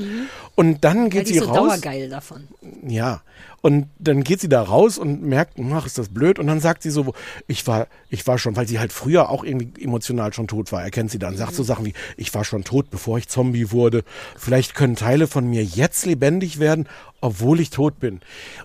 Und 0.55 0.83
dann 0.83 1.09
geht 1.11 1.27
die 1.27 1.33
sie 1.33 1.39
ist 1.39 1.45
so 1.45 1.51
raus. 1.51 1.69
dauergeil 1.81 2.09
davon. 2.09 2.47
Ja. 2.87 3.21
Und 3.65 3.87
dann 3.97 4.25
geht 4.25 4.41
sie 4.41 4.49
da 4.49 4.61
raus 4.61 4.97
und 4.97 5.23
merkt, 5.23 5.57
ach, 5.71 5.85
ist 5.85 5.97
das 5.97 6.09
blöd. 6.09 6.37
Und 6.37 6.47
dann 6.47 6.59
sagt 6.59 6.83
sie 6.83 6.89
so, 6.89 7.13
ich 7.47 7.65
war, 7.65 7.87
ich 8.09 8.27
war 8.27 8.37
schon, 8.37 8.57
weil 8.57 8.67
sie 8.67 8.77
halt 8.77 8.91
früher 8.91 9.29
auch 9.29 9.45
irgendwie 9.45 9.81
emotional 9.81 10.33
schon 10.33 10.49
tot 10.49 10.73
war, 10.73 10.83
erkennt 10.83 11.11
sie 11.11 11.17
dann, 11.17 11.37
sagt 11.37 11.55
so 11.55 11.63
Sachen 11.63 11.85
wie, 11.85 11.93
ich 12.17 12.33
war 12.33 12.43
schon 12.43 12.65
tot, 12.65 12.89
bevor 12.89 13.17
ich 13.17 13.29
Zombie 13.29 13.71
wurde. 13.71 14.03
Vielleicht 14.35 14.75
können 14.75 14.97
Teile 14.97 15.27
von 15.27 15.49
mir 15.49 15.63
jetzt 15.63 16.05
lebendig 16.05 16.59
werden, 16.59 16.89
obwohl 17.23 17.61
ich 17.61 17.69
tot 17.69 17.99
bin. 17.99 18.19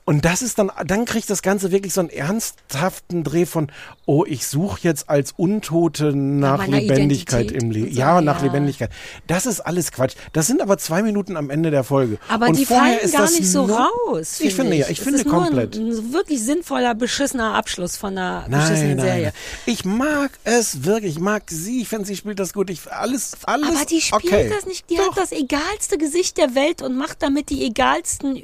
Und 0.04 0.24
das 0.24 0.42
ist 0.42 0.59
dann, 0.59 0.72
dann 0.84 1.04
kriegt 1.04 1.30
das 1.30 1.42
Ganze 1.42 1.70
wirklich 1.70 1.94
so 1.94 2.00
einen 2.00 2.11
ernsthaften 2.11 3.22
Dreh 3.22 3.46
von, 3.46 3.70
oh, 4.04 4.24
ich 4.26 4.48
suche 4.48 4.80
jetzt 4.82 5.09
als 5.09 5.32
Untote 5.36 6.12
nach 6.12 6.66
meiner 6.66 6.80
Lebendigkeit 6.80 7.42
Identität 7.42 7.62
im 7.62 7.70
Leben. 7.70 7.92
so, 7.92 8.00
Ja, 8.00 8.20
nach 8.20 8.38
ja. 8.38 8.46
Lebendigkeit. 8.46 8.90
Das 9.28 9.46
ist 9.46 9.61
alles 9.61 9.92
Quatsch. 9.92 10.16
Das 10.32 10.48
sind 10.48 10.61
aber 10.61 10.76
zwei 10.76 11.02
Minuten 11.02 11.36
am 11.36 11.50
Ende 11.50 11.70
der 11.70 11.84
Folge. 11.84 12.18
Aber 12.28 12.48
Und 12.48 12.59
die 12.59 12.66
vorher 12.66 12.94
fallen 12.94 13.04
ist 13.04 13.12
gar 13.12 13.30
nicht 13.30 13.48
so 13.48 13.64
raus. 13.64 14.40
Ich 14.40 14.54
finde, 14.54 14.74
ja, 14.74 14.88
ich 14.88 14.98
Es 14.98 15.04
finde 15.04 15.24
komplett. 15.24 15.76
Ein, 15.76 16.12
wirklich 16.12 16.42
sinnvoller, 16.42 16.96
beschissener 16.96 17.54
Abschluss 17.54 17.96
von 17.96 18.18
einer 18.18 18.44
Nein, 18.48 18.61
beschissenen 18.61 18.96
nein. 18.96 19.06
Serie. 19.06 19.32
Ich 19.66 19.84
mag 19.84 20.32
es 20.42 20.82
wirklich. 20.82 21.12
Ich 21.12 21.20
mag 21.20 21.44
sie. 21.46 21.82
Ich 21.82 21.88
finde, 21.88 22.06
sie 22.06 22.16
spielt 22.16 22.40
das 22.40 22.52
gut. 22.52 22.70
Ich, 22.70 22.90
alles, 22.90 23.36
alles. 23.44 23.68
Aber 23.68 23.84
die 23.84 24.00
spielt 24.00 24.24
okay. 24.24 24.50
das 24.52 24.66
nicht. 24.66 24.90
Die 24.90 24.98
hat 24.98 25.16
das 25.16 25.30
egalste 25.30 25.96
Gesicht 25.96 26.38
der 26.38 26.56
Welt 26.56 26.82
und 26.82 26.96
macht 26.96 27.22
damit 27.22 27.50
die 27.50 27.64
egalsten. 27.64 28.36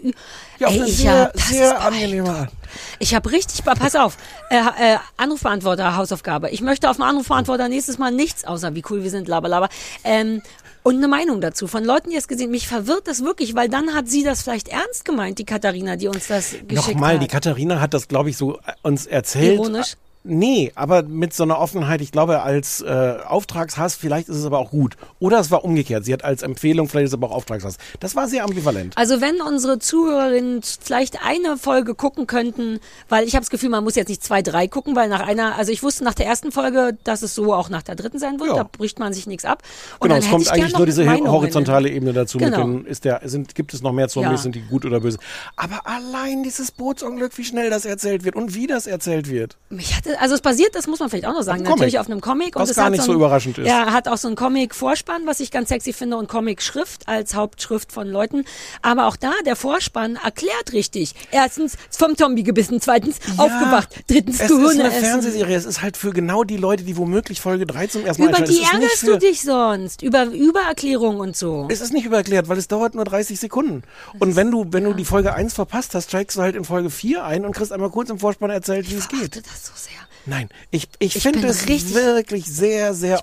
Ja, 0.59 0.69
auf 0.69 0.75
Ey, 0.75 0.81
eine 0.81 0.89
ich 0.89 0.97
sehr, 0.97 1.25
hab, 1.25 1.41
sehr 1.41 1.81
angenehme 1.81 2.31
Art. 2.31 2.51
Ich 2.99 3.15
habe 3.15 3.31
richtig, 3.31 3.65
pass 3.65 3.95
auf, 3.95 4.17
äh, 4.51 4.57
äh, 4.57 4.99
Anrufbeantworter, 5.17 5.97
Hausaufgabe. 5.97 6.51
Ich 6.51 6.61
möchte 6.61 6.91
auf 6.91 6.97
dem 6.97 7.03
Anrufbeantworter 7.03 7.69
nächstes 7.69 7.99
Mal 7.99 8.11
nichts, 8.13 8.45
außer 8.45 8.75
wie 8.75 8.83
cool 8.91 9.03
wir 9.03 9.11
sind, 9.11 9.29
laber, 9.29 9.69
Ähm, 10.05 10.43
und 10.83 10.97
eine 10.97 11.09
Meinung 11.09 11.41
dazu 11.41 11.67
von 11.67 11.83
Leuten, 11.83 12.11
die 12.11 12.17
es 12.17 12.29
gesehen 12.29 12.51
Mich 12.51 12.69
verwirrt 12.69 13.09
das 13.09 13.25
wirklich, 13.25 13.55
weil 13.55 13.71
dann 13.71 13.95
hat 13.95 14.07
sie 14.09 14.23
das 14.23 14.43
vielleicht 14.43 14.69
ernst 14.69 15.07
gemeint, 15.07 15.39
die 15.39 15.47
Katharina, 15.47 15.97
die 15.97 16.09
uns 16.09 16.27
das 16.27 16.51
geschickt 16.69 16.95
Nochmal, 16.95 17.15
hat. 17.15 17.23
die 17.23 17.27
Katharina 17.27 17.81
hat 17.81 17.95
das, 17.95 18.07
glaube 18.07 18.29
ich, 18.29 18.37
so 18.37 18.59
äh, 18.59 18.73
uns 18.83 19.07
erzählt. 19.07 19.55
Ironisch? 19.55 19.97
Nee, 20.27 20.73
aber 20.75 21.03
mit 21.03 21.35
so 21.35 21.43
einer 21.43 21.59
Offenheit, 21.59 22.01
ich 22.01 22.11
glaube, 22.11 22.41
als 22.41 22.81
äh, 22.81 23.17
Auftragshass, 23.27 23.95
vielleicht 23.95 24.31
ist 24.31 24.37
es 24.37 24.47
aber 24.47 24.59
auch 24.59 24.71
gut. 24.71 24.97
Oder 25.19 25.39
es 25.39 25.51
war 25.51 25.65
umgekehrt. 25.65 26.07
Sie 26.07 26.15
hat 26.15 26.25
als 26.25 26.43
Empfehlung, 26.43 26.89
vielleicht 26.89 27.05
ist 27.05 27.11
es 27.11 27.15
aber 27.15 27.31
auch 27.31 27.37
Auftragshass. 27.37 27.77
Das 28.01 28.17
war 28.17 28.27
sehr 28.27 28.45
ambivalent. 28.45 28.97
Also 28.97 29.21
wenn 29.21 29.43
unsere 29.43 29.79
Zuhörerinnen 29.79 30.63
vielleicht 30.81 31.23
eine 31.27 31.59
Folge 31.59 31.95
gucken 31.95 32.27
könnten, 32.27 32.81
weil 33.11 33.27
ich 33.27 33.35
habe 33.35 33.43
das 33.43 33.51
Gefühl, 33.51 33.69
man 33.69 33.85
muss 33.85 33.97
jetzt 33.97 34.09
nicht 34.09 34.25
zwei, 34.25 34.41
drei 34.41 34.67
gucken, 34.67 34.97
weil 34.97 35.11
nach 35.11 35.21
einer, 35.21 35.57
also 35.59 35.71
ich 35.73 35.83
wusste 35.83 36.05
nach 36.05 36.15
der 36.15 36.25
ersten 36.25 36.53
Folge, 36.53 36.97
dass 37.05 37.21
es 37.21 37.35
so 37.35 37.53
auch 37.53 37.69
nach 37.69 37.83
der 37.83 37.95
dritten 37.95 38.19
sein 38.19 38.41
wird, 38.41 38.49
Ja. 38.49 38.57
da 38.57 38.63
bricht 38.63 38.99
man 38.99 39.13
sich 39.13 39.27
nichts 39.27 39.45
ab. 39.45 39.63
Und 39.99 40.09
Genau, 40.09 40.15
dann 40.15 40.25
es 40.25 40.31
kommt 40.31 40.49
eigentlich 40.51 40.75
nur 40.77 40.87
diese 40.87 41.05
Meinungen. 41.05 41.31
horizontale 41.33 41.91
Ebene 41.91 42.15
dazu. 42.15 42.39
Genau. 42.39 42.67
Mit 42.67 42.85
den, 42.87 42.91
ist 42.91 43.05
der, 43.05 43.21
sind, 43.25 43.55
gibt 43.55 43.75
es 43.75 43.83
noch 43.83 43.93
mehr 43.93 44.09
Zombies, 44.09 44.31
Ja. 44.33 44.39
sind 44.39 44.55
die 44.55 44.63
gut 44.63 44.87
oder 44.87 45.01
böse? 45.01 45.19
Aber 45.57 45.87
allein 45.87 46.43
dieses 46.45 46.71
Bootsunglück, 46.71 47.37
wie 47.37 47.45
schnell 47.45 47.69
das 47.69 47.85
erzählt 47.85 48.25
wird 48.25 48.37
und 48.37 48.55
wie 48.55 48.67
das 48.67 48.87
erzählt 48.87 49.29
wird. 49.29 49.59
Mich 49.69 49.95
hatte, 49.95 50.14
also 50.19 50.35
es 50.35 50.41
basiert, 50.41 50.75
das 50.75 50.87
muss 50.87 51.01
man 51.01 51.11
vielleicht 51.11 51.27
auch 51.27 51.33
noch 51.35 51.43
sagen, 51.43 51.63
natürlich 51.63 51.95
Comic. 51.95 52.01
auf 52.01 52.11
einem 52.11 52.21
Comic. 52.21 52.55
Was 52.57 52.63
und 52.63 52.71
es 52.71 52.77
gar 52.77 52.87
hat 52.87 52.93
nicht 52.93 53.03
so, 53.03 53.13
ein, 53.13 53.17
überraschend 53.17 53.59
ist. 53.59 53.67
Ja, 53.67 53.93
hat 53.93 54.09
auch 54.09 54.17
so 54.17 54.29
ein 54.29 54.35
Comic-Vorspann, 54.35 55.27
was 55.27 55.41
ich 55.41 55.51
ganz 55.51 55.69
sexy 55.69 55.93
finde 55.93 56.17
und 56.17 56.29
Comic-Schrift 56.29 57.09
als 57.09 57.35
Hauptschrift 57.35 57.93
von 57.93 58.09
Leuten. 58.09 58.45
Aber 58.83 59.07
auch 59.07 59.17
da, 59.17 59.33
der 59.47 59.57
Vorspann 59.57 60.17
erklärt 60.17 60.73
richtig. 60.73 61.15
Erstens, 61.31 61.77
vom 61.91 62.17
Zombie 62.17 62.43
gebissen, 62.43 62.81
zweitens, 62.81 63.19
aufgewacht, 63.37 63.89
drittens, 64.09 64.37
Es 64.37 64.51
ist 64.51 64.57
Gehirne 64.57 64.85
eine 64.85 64.93
essen. 64.93 65.05
Fernsehserie. 65.05 65.57
Es 65.57 65.65
ist 65.65 65.83
halt 65.83 65.97
für 65.97 66.11
genau 66.11 66.45
die 66.45 66.57
Leute, 66.57 66.85
die 66.85 66.97
womöglich 66.97 67.41
Folge 67.41 67.67
3 67.67 67.87
zum 67.89 68.05
ersten 68.07 68.25
Mal 68.25 68.31
Über 68.31 68.41
die 68.43 68.61
ist 68.61 68.73
ärgerst 68.73 69.03
du 69.07 69.19
dich 69.19 69.43
sonst. 69.43 70.03
Über 70.03 70.25
Übererklärung 70.25 71.21
und 71.21 71.37
so. 71.37 71.69
Es 71.71 71.81
ist 71.81 71.93
nicht 71.93 72.07
übererklärt, 72.07 72.49
weil 72.49 72.59
es 72.59 72.69
dauert 72.69 72.95
nur 72.95 73.05
30 73.05 73.39
Sekunden. 73.39 73.83
Und 74.19 74.37
wenn 74.37 74.51
du, 74.51 74.67
wenn 74.71 74.85
du 74.85 74.93
die 74.93 75.05
Folge 75.05 75.35
1 75.35 75.55
verpasst 75.55 75.95
hast, 75.95 76.09
steigst 76.09 76.37
du 76.37 76.43
halt 76.43 76.57
in 76.57 76.65
Folge 76.65 76.91
4 76.91 77.25
ein 77.25 77.45
und 77.45 77.53
kriegst 77.55 77.73
einmal 77.73 77.91
kurz 77.91 78.11
im 78.11 78.19
Vorspann 78.19 78.51
erzählt, 78.51 78.91
wie 78.91 78.97
es 78.97 79.09
geht. 79.09 79.37
Das 79.37 79.67
so 79.67 79.73
sehr. 79.75 80.04
Nein, 80.27 80.49
ich, 80.71 80.89
ich, 80.99 81.17
Ich 81.17 81.23
finde 81.23 81.47
es 81.47 81.69
richtig- 81.69 81.95
wirklich 81.95 82.47
sehr, 82.47 82.95
sehr, 82.95 83.21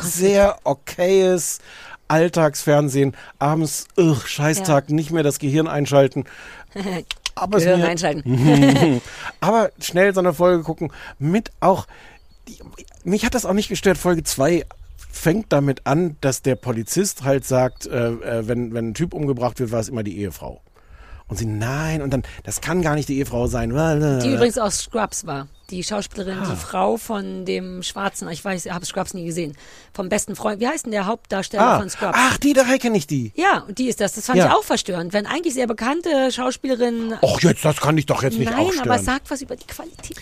sehr 0.00 0.58
okayes 0.64 1.58
Alltagsfernsehen. 2.08 3.14
Abends, 3.38 3.86
ugh, 3.96 4.26
Scheißtag, 4.26 4.90
nicht 4.90 5.10
mehr 5.12 5.22
das 5.22 5.38
Gehirn 5.38 5.68
einschalten. 5.68 6.24
Aber 7.36 7.58
Gehirn 7.58 7.80
mir- 7.80 7.88
einschalten. 7.88 9.00
Aber 9.40 9.70
schnell 9.80 10.12
so 10.12 10.20
eine 10.20 10.34
Folge 10.34 10.64
gucken 10.64 10.92
mit 11.18 11.50
auch, 11.60 11.86
die, 12.48 12.58
mich 13.04 13.24
hat 13.24 13.34
das 13.34 13.46
auch 13.46 13.52
nicht 13.52 13.68
gestört. 13.68 13.96
Folge 13.96 14.24
2 14.24 14.66
fängt 15.12 15.52
damit 15.52 15.86
an, 15.86 16.16
dass 16.20 16.42
der 16.42 16.56
Polizist 16.56 17.22
halt 17.24 17.44
sagt, 17.44 17.86
äh, 17.86 18.08
äh, 18.10 18.48
wenn, 18.48 18.74
wenn 18.74 18.88
ein 18.90 18.94
Typ 18.94 19.14
umgebracht 19.14 19.60
wird, 19.60 19.70
war 19.72 19.80
es 19.80 19.88
immer 19.88 20.02
die 20.02 20.18
Ehefrau. 20.18 20.60
Und 21.28 21.36
sie, 21.36 21.46
nein, 21.46 22.02
und 22.02 22.10
dann, 22.12 22.24
das 22.42 22.60
kann 22.60 22.82
gar 22.82 22.96
nicht 22.96 23.08
die 23.08 23.18
Ehefrau 23.18 23.46
sein. 23.46 23.70
Die 23.70 24.32
übrigens 24.34 24.58
aus 24.58 24.78
Scrubs 24.80 25.26
war. 25.26 25.46
Die 25.70 25.84
Schauspielerin, 25.84 26.38
die 26.50 26.56
Frau 26.56 26.96
von 26.96 27.44
dem 27.44 27.82
Schwarzen, 27.82 28.28
ich 28.28 28.44
weiß, 28.44 28.66
ich 28.66 28.72
habe 28.72 28.84
Scrubs 28.84 29.14
nie 29.14 29.24
gesehen, 29.24 29.56
vom 29.94 30.08
besten 30.08 30.34
Freund, 30.34 30.60
wie 30.60 30.66
heißt 30.66 30.84
denn 30.86 30.92
der 30.92 31.06
Hauptdarsteller 31.06 31.62
Ah, 31.62 31.78
von 31.78 31.88
Scrubs? 31.88 32.16
ach, 32.18 32.38
die, 32.38 32.52
daher 32.54 32.78
kenne 32.78 32.96
ich 32.98 33.06
die. 33.06 33.32
Ja, 33.36 33.60
und 33.68 33.78
die 33.78 33.88
ist 33.88 34.00
das. 34.00 34.14
Das 34.14 34.26
fand 34.26 34.38
Ja. 34.38 34.46
ich 34.46 34.52
auch 34.52 34.64
verstörend. 34.64 35.12
Wenn 35.12 35.26
eigentlich 35.26 35.54
sehr 35.54 35.66
bekannte 35.68 36.32
Schauspielerin. 36.32 37.14
Och, 37.22 37.40
jetzt, 37.42 37.64
das 37.64 37.76
kann 37.80 37.96
ich 37.98 38.06
doch 38.06 38.22
jetzt 38.22 38.38
nicht 38.38 38.50
Nein, 38.50 38.58
auch 38.58 38.72
aber 38.72 38.80
stören. 38.94 39.04
sagt 39.04 39.30
was 39.30 39.42
über 39.42 39.54
die 39.56 39.66
Qualität. 39.66 40.16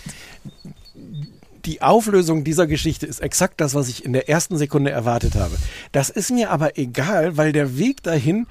die 1.65 1.81
Auflösung 1.81 2.43
dieser 2.43 2.67
Geschichte 2.67 3.05
ist 3.05 3.19
exakt 3.19 3.59
das, 3.61 3.75
was 3.75 3.89
ich 3.89 4.05
in 4.05 4.13
der 4.13 4.29
ersten 4.29 4.57
Sekunde 4.57 4.91
erwartet 4.91 5.35
habe. 5.35 5.57
Das 5.91 6.09
ist 6.09 6.31
mir 6.31 6.51
aber 6.51 6.77
egal, 6.77 7.37
weil 7.37 7.51
der 7.51 7.77
Weg 7.77 8.01
dahin 8.03 8.47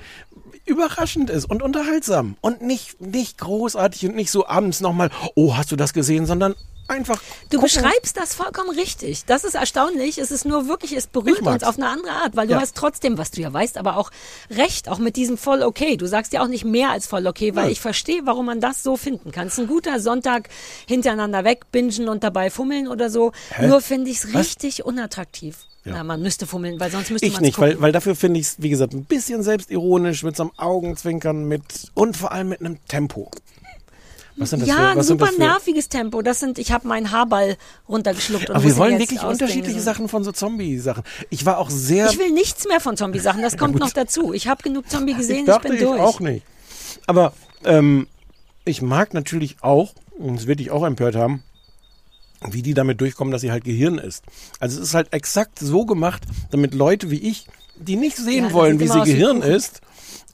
überraschend 0.66 1.30
ist 1.30 1.46
und 1.46 1.62
unterhaltsam 1.62 2.36
und 2.42 2.60
nicht, 2.60 3.00
nicht 3.00 3.38
großartig 3.38 4.06
und 4.06 4.14
nicht 4.16 4.30
so 4.30 4.46
abends 4.46 4.80
nochmal, 4.80 5.10
oh, 5.34 5.56
hast 5.56 5.72
du 5.72 5.76
das 5.76 5.94
gesehen, 5.94 6.26
sondern 6.26 6.54
einfach. 6.88 7.20
Du 7.50 7.58
gucken. 7.58 7.62
beschreibst 7.62 8.16
das 8.16 8.34
vollkommen 8.34 8.70
richtig. 8.70 9.24
Das 9.26 9.44
ist 9.44 9.54
erstaunlich. 9.54 10.18
Es 10.18 10.30
ist 10.30 10.44
nur 10.44 10.68
wirklich, 10.68 10.92
es 10.92 11.04
Ich 11.04 11.10
berührt 11.10 11.42
uns 11.42 11.62
auf 11.62 11.76
eine 11.76 11.88
andere 11.88 12.12
Art, 12.12 12.36
weil 12.36 12.46
du 12.46 12.54
Ja. 12.54 12.60
hast 12.60 12.76
trotzdem, 12.76 13.18
was 13.18 13.30
du 13.30 13.40
ja 13.40 13.52
weißt, 13.52 13.78
aber 13.78 13.96
auch 13.96 14.10
recht, 14.50 14.88
auch 14.88 14.98
mit 14.98 15.16
diesem 15.16 15.38
voll 15.38 15.62
okay. 15.62 15.96
Du 15.96 16.06
sagst 16.06 16.32
ja 16.32 16.42
auch 16.42 16.48
nicht 16.48 16.64
mehr 16.64 16.90
als 16.90 17.06
voll 17.06 17.26
okay, 17.26 17.54
weil 17.54 17.66
Nö. 17.66 17.72
ich 17.72 17.80
verstehe, 17.80 18.22
warum 18.24 18.46
man 18.46 18.60
das 18.60 18.82
so 18.82 18.96
finden 18.96 19.30
kann. 19.32 19.46
Es 19.46 19.54
ist 19.54 19.60
ein 19.60 19.66
guter 19.68 20.00
Sonntag 20.00 20.48
hintereinander 20.86 21.44
weg, 21.44 21.70
bingen 21.70 22.08
und 22.08 22.24
dabei 22.24 22.50
fummeln 22.50 22.88
oder 22.88 23.10
so. 23.10 23.32
Hä? 23.50 23.66
Nur 23.68 23.80
finde 23.80 24.10
ich 24.10 24.18
es 24.24 24.34
richtig 24.34 24.84
unattraktiv. 24.84 25.58
Ja. 25.84 25.92
Na, 25.94 26.04
man 26.04 26.20
müsste 26.20 26.46
fummeln, 26.46 26.80
weil 26.80 26.90
sonst 26.90 27.10
müsste 27.10 27.26
Ich 27.26 27.34
man 27.34 27.42
nicht, 27.42 27.58
weil, 27.58 27.80
weil 27.80 27.92
dafür 27.92 28.14
finde 28.14 28.40
ich 28.40 28.46
es, 28.46 28.56
wie 28.58 28.68
gesagt, 28.68 28.92
ein 28.92 29.04
bisschen 29.04 29.42
selbstironisch, 29.42 30.22
mit 30.22 30.36
so 30.36 30.42
einem 30.42 30.52
Augenzwinkern, 30.56 31.44
mit 31.44 31.62
und 31.94 32.16
vor 32.16 32.32
allem 32.32 32.48
mit 32.48 32.60
einem 32.60 32.78
Tempo. 32.88 33.30
Was 34.38 34.50
sind 34.50 34.60
das 34.60 34.68
ja, 34.68 34.74
für, 34.76 34.86
ein 34.88 34.96
was 34.96 35.06
sind 35.08 35.20
super 35.20 35.32
für, 35.32 35.38
nerviges 35.40 35.88
Tempo. 35.88 36.22
Das 36.22 36.40
sind, 36.40 36.58
ich 36.58 36.72
habe 36.72 36.86
meinen 36.86 37.10
Haarball 37.10 37.56
runtergeschluckt 37.88 38.48
und 38.50 38.56
Aber 38.56 38.64
wir 38.64 38.76
wollen 38.76 38.98
wirklich 38.98 39.22
unterschiedliche 39.22 39.80
Sachen 39.80 40.08
von 40.08 40.24
so 40.24 40.32
Zombie-Sachen. 40.32 41.02
Ich 41.30 41.44
war 41.44 41.58
auch 41.58 41.70
sehr. 41.70 42.08
Ich 42.10 42.18
will 42.18 42.30
nichts 42.30 42.66
mehr 42.66 42.80
von 42.80 42.96
Zombie-Sachen. 42.96 43.42
Das 43.42 43.56
kommt 43.58 43.78
noch 43.78 43.90
dazu. 43.90 44.32
Ich 44.32 44.48
habe 44.48 44.62
genug 44.62 44.88
Zombie 44.88 45.14
gesehen. 45.16 45.36
ich 45.36 45.40
Ich, 45.42 45.46
dachte, 45.46 45.68
bin 45.68 45.76
ich 45.78 45.82
durch. 45.82 46.00
auch 46.00 46.20
nicht. 46.20 46.44
Aber 47.06 47.32
ähm, 47.64 48.06
ich 48.64 48.82
mag 48.82 49.14
natürlich 49.14 49.56
auch, 49.62 49.92
und 50.18 50.36
das 50.36 50.46
wird 50.46 50.60
dich 50.60 50.70
auch 50.70 50.84
empört 50.84 51.16
haben, 51.16 51.42
wie 52.48 52.62
die 52.62 52.74
damit 52.74 53.00
durchkommen, 53.00 53.32
dass 53.32 53.40
sie 53.40 53.50
halt 53.50 53.64
Gehirn 53.64 53.98
ist. 53.98 54.22
Also 54.60 54.78
es 54.80 54.88
ist 54.88 54.94
halt 54.94 55.12
exakt 55.12 55.58
so 55.58 55.84
gemacht, 55.84 56.22
damit 56.50 56.74
Leute 56.74 57.10
wie 57.10 57.18
ich, 57.18 57.46
die 57.76 57.96
nicht 57.96 58.16
sehen 58.16 58.46
Ja, 58.46 58.52
wollen, 58.52 58.80
wie 58.80 58.88
sie 58.88 59.00
Gehirn 59.02 59.42
ist, 59.42 59.80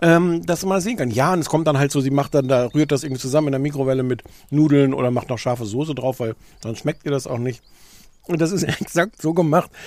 ähm, 0.01 0.45
dass 0.45 0.65
man 0.65 0.77
das 0.79 0.85
sehen 0.85 0.97
kann. 0.97 1.11
Ja, 1.11 1.33
und 1.33 1.41
es 1.41 1.49
kommt 1.49 1.67
dann 1.67 1.79
halt 1.79 1.93
so, 1.93 2.01
sie 2.01 2.11
macht 2.11 2.35
dann 2.35 2.49
da, 2.49 2.67
rührt 2.67 2.93
das 2.93 3.05
irgendwie 3.05 3.21
zusammen 3.21 3.49
in 3.49 3.53
der 3.53 3.61
Mikrowelle 3.61 4.03
mit 4.03 4.23
Nudeln 4.51 4.95
oder 4.95 5.11
macht 5.11 5.29
noch 5.29 5.39
scharfe 5.39 5.67
Soße 5.67 5.95
drauf, 5.95 6.21
weil 6.21 6.35
sonst 6.63 6.81
schmeckt 6.81 7.05
ihr 7.05 7.11
das 7.11 7.27
auch 7.27 7.39
nicht. 7.39 7.63
Und 8.27 8.41
das 8.41 8.53
ist 8.53 8.63
exakt 8.81 9.21
so 9.21 9.35
gemacht. 9.35 9.71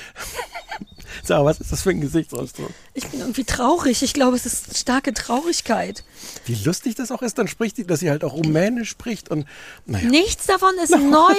Sarah, 1.24 1.46
was 1.46 1.60
ist 1.60 1.72
das 1.72 1.82
für 1.82 1.90
ein 1.90 2.02
Gesichtsausdruck? 2.02 2.70
Ich 2.94 3.08
bin 3.08 3.22
irgendwie 3.22 3.44
traurig. 3.44 4.04
Ich 4.04 4.14
glaube, 4.14 4.36
es 4.36 4.46
ist 4.46 4.78
starke 4.78 5.14
Traurigkeit. 5.14 6.04
Wie 6.46 6.56
lustig 6.56 6.96
das 6.96 7.12
auch 7.12 7.22
ist, 7.22 7.38
dann 7.38 7.48
spricht 7.48 7.78
sie, 7.78 7.86
dass 7.86 8.02
sie 8.02 8.10
halt 8.10 8.24
auch 8.24 8.34
Rumänisch 8.34 8.90
spricht 8.90 9.30
und 9.30 9.46
naja. 9.86 10.10
Nichts 10.10 10.46
davon 10.46 10.74
ist 10.84 10.92
neu. 10.98 11.34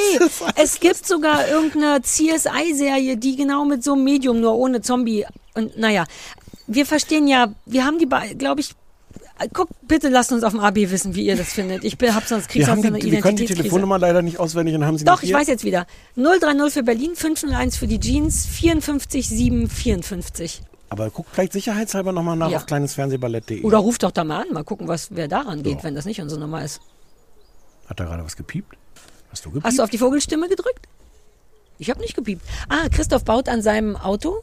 Es 0.56 0.80
gibt 0.80 1.06
sogar 1.06 1.48
irgendeine 1.48 2.02
CSI-Serie, 2.02 3.16
die 3.16 3.36
genau 3.36 3.64
mit 3.64 3.84
so 3.84 3.92
einem 3.92 4.04
Medium, 4.04 4.40
nur 4.40 4.54
ohne 4.54 4.80
Zombie. 4.80 5.26
Und 5.54 5.76
naja, 5.78 6.04
wir 6.68 6.86
verstehen 6.86 7.26
ja, 7.26 7.52
wir 7.66 7.84
haben 7.84 7.98
die, 7.98 8.08
glaube 8.36 8.60
ich, 8.60 8.74
Guck, 9.52 9.68
bitte 9.86 10.08
lasst 10.08 10.32
uns 10.32 10.42
auf 10.42 10.52
dem 10.52 10.60
AB 10.60 10.76
wissen, 10.90 11.14
wie 11.14 11.24
ihr 11.26 11.36
das 11.36 11.52
findet. 11.52 11.84
Ich 11.84 11.96
hab 12.12 12.24
sonst 12.24 12.48
krieg 12.48 12.66
haben 12.66 12.82
sonst 12.82 12.86
eine 12.86 12.98
die, 12.98 13.12
wir 13.12 13.20
können 13.20 13.36
die. 13.36 13.46
Telefonnummer 13.46 13.96
leider 13.96 14.20
nicht 14.20 14.40
auswendig 14.40 14.74
und 14.74 14.84
haben 14.84 14.98
sie 14.98 15.04
Doch, 15.04 15.22
ich 15.22 15.32
weiß 15.32 15.46
jetzt 15.46 15.64
wieder. 15.64 15.86
030 16.16 16.72
für 16.72 16.82
Berlin, 16.82 17.14
501 17.14 17.76
für 17.76 17.86
die 17.86 18.00
Jeans, 18.00 18.46
54 18.46 19.28
7 19.28 19.70
54. 19.70 20.62
Aber 20.90 21.10
guck 21.10 21.26
vielleicht 21.30 21.52
sicherheitshalber 21.52 22.12
nochmal 22.12 22.36
nach 22.36 22.50
Ja. 22.50 22.56
auf 22.58 22.66
kleinesfernsehballett.de. 22.66 23.62
Oder 23.62 23.78
ruft 23.78 24.02
doch 24.02 24.10
da 24.10 24.24
mal 24.24 24.42
an, 24.42 24.52
mal 24.52 24.64
gucken, 24.64 24.88
was 24.88 25.08
wer 25.14 25.28
daran 25.28 25.62
geht, 25.62 25.84
wenn 25.84 25.94
das 25.94 26.04
nicht 26.04 26.20
unsere 26.20 26.40
Nummer 26.40 26.64
ist. 26.64 26.80
Hat 27.86 28.00
da 28.00 28.04
gerade 28.04 28.24
was 28.24 28.36
gepiept? 28.36 28.76
Hast 29.30 29.44
du 29.44 29.50
gepiept? 29.50 29.66
Hast 29.66 29.78
du 29.78 29.82
auf 29.84 29.90
die 29.90 29.98
Vogelstimme 29.98 30.48
gedrückt? 30.48 30.88
Ich 31.78 31.90
habe 31.90 32.00
nicht 32.00 32.16
gepiept. 32.16 32.42
Ah, 32.68 32.88
Christoph 32.90 33.24
baut 33.24 33.48
an 33.48 33.62
seinem 33.62 33.94
Auto. 33.94 34.42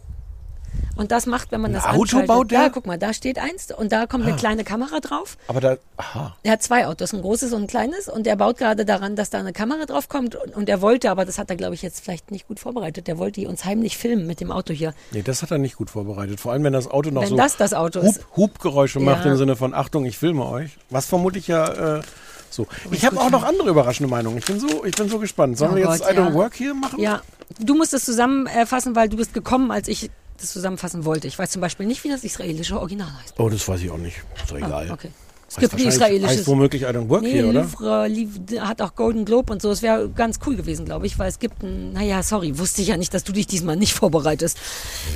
Und 0.95 1.11
das 1.11 1.25
macht, 1.25 1.51
wenn 1.51 1.59
man 1.59 1.71
Ein 1.71 1.75
das 1.75 1.85
Auto 1.85 2.01
anschaltet. 2.03 2.27
baut 2.27 2.51
der? 2.51 2.61
Ja, 2.61 2.69
guck 2.69 2.85
mal, 2.87 2.97
da 2.97 3.13
steht 3.13 3.37
eins 3.37 3.69
und 3.77 3.91
da 3.91 4.05
kommt 4.05 4.23
eine 4.23 4.33
Ah. 4.33 4.37
kleine 4.37 4.63
Kamera 4.63 4.99
drauf. 5.01 5.37
Aber 5.49 5.59
da, 5.59 5.75
aha. 5.97 6.35
Er 6.43 6.53
hat 6.53 6.63
zwei 6.63 6.87
Autos, 6.87 7.13
ein 7.13 7.21
großes 7.21 7.51
und 7.51 7.63
ein 7.63 7.67
kleines. 7.67 8.07
Und 8.07 8.25
er 8.27 8.37
baut 8.37 8.57
gerade 8.57 8.85
daran, 8.85 9.15
dass 9.17 9.29
da 9.29 9.39
eine 9.39 9.51
Kamera 9.51 9.85
drauf 9.85 10.07
kommt. 10.07 10.35
Und, 10.35 10.55
und 10.55 10.69
er 10.69 10.81
wollte, 10.81 11.11
aber 11.11 11.25
das 11.25 11.37
hat 11.37 11.49
er, 11.49 11.57
glaube 11.57 11.75
ich, 11.75 11.81
jetzt 11.81 12.01
vielleicht 12.03 12.31
nicht 12.31 12.47
gut 12.47 12.59
vorbereitet. 12.61 13.07
Der 13.07 13.17
wollte 13.17 13.45
uns 13.49 13.65
heimlich 13.65 13.97
filmen 13.97 14.25
mit 14.25 14.39
dem 14.39 14.51
Auto 14.51 14.73
hier. 14.73 14.93
Nee, 15.11 15.21
das 15.21 15.41
hat 15.41 15.51
er 15.51 15.57
nicht 15.57 15.75
gut 15.75 15.89
vorbereitet. 15.89 16.39
Vor 16.39 16.53
allem, 16.53 16.63
wenn 16.63 16.73
das 16.73 16.87
Auto 16.89 17.09
noch 17.11 17.23
Wenn 17.23 17.29
so 17.29 17.35
das 17.37 17.57
das 17.57 17.73
Auto 17.73 18.01
Hub. 18.01 18.15
Hubgeräusche 18.37 18.99
macht 19.01 19.25
Ja. 19.25 19.31
im 19.31 19.37
Sinne 19.37 19.55
von 19.57 19.73
Achtung, 19.73 20.05
ich 20.05 20.17
filme 20.17 20.45
euch. 20.45 20.77
Was 20.89 21.07
vermutlich 21.07 21.47
ja 21.47 21.97
äh, 21.97 22.01
so. 22.49 22.67
Ich 22.91 22.99
ich 22.99 23.05
habe 23.05 23.19
auch 23.19 23.29
noch 23.31 23.43
andere 23.43 23.69
überraschende 23.69 24.09
Meinungen. 24.09 24.37
Ich 24.37 24.45
bin 24.45 24.59
so, 24.61 24.85
ich 24.85 24.95
bin 24.95 25.09
so 25.09 25.19
gespannt. 25.19 25.57
Sollen 25.57 25.73
Oh 25.73 25.75
wir 25.75 25.89
jetzt 25.89 26.03
Gott, 26.03 26.13
I 26.13 26.17
Don't 26.17 26.29
ja. 26.29 26.33
Work 26.33 26.55
hier 26.55 26.73
machen? 26.73 26.99
Ja, 27.01 27.21
du 27.59 27.75
musst 27.75 27.93
es 27.93 28.05
zusammenfassen, 28.05 28.95
weil 28.95 29.09
du 29.09 29.17
bist 29.17 29.33
gekommen, 29.33 29.71
als 29.71 29.89
ich 29.89 30.09
das 30.37 30.51
zusammenfassen 30.51 31.05
wollte. 31.05 31.27
Ich 31.27 31.37
weiß 31.37 31.51
zum 31.51 31.61
Beispiel 31.61 31.85
nicht, 31.85 32.03
wie 32.03 32.09
das 32.09 32.23
israelische 32.23 32.79
Original 32.79 33.11
heißt. 33.23 33.35
Oh, 33.39 33.49
das 33.49 33.67
weiß 33.67 33.81
ich 33.81 33.89
auch 33.89 33.97
nicht. 33.97 34.17
Ist 34.41 34.51
doch 34.51 34.57
egal. 34.57 34.87
Ah, 34.89 34.93
okay. 34.93 35.11
Es 35.47 35.57
gibt 35.57 35.73
ein 35.73 35.87
israelisches. 35.87 36.39
Heißt 36.39 36.47
womöglich 36.47 36.81
I 36.81 36.85
Don't 36.87 37.07
Work 37.07 37.21
Nee, 37.21 37.31
hier, 37.33 37.47
oder? 37.47 37.61
Livre, 37.61 38.07
Livre 38.07 38.67
hat 38.67 38.81
auch 38.81 38.95
Golden 38.95 39.25
Globe 39.25 39.53
und 39.53 39.61
so. 39.61 39.71
Es 39.71 39.81
wäre 39.81 40.09
ganz 40.09 40.39
cool 40.45 40.55
gewesen, 40.55 40.85
glaube 40.85 41.05
ich, 41.05 41.17
weil 41.19 41.29
es 41.29 41.39
gibt 41.39 41.63
ein, 41.63 41.93
naja, 41.93 42.23
sorry, 42.23 42.57
wusste 42.57 42.81
ich 42.81 42.89
ja 42.89 42.97
nicht, 42.97 43.13
dass 43.13 43.23
du 43.23 43.31
dich 43.31 43.47
diesmal 43.47 43.75
nicht 43.75 43.93
vorbereitest. 43.97 44.57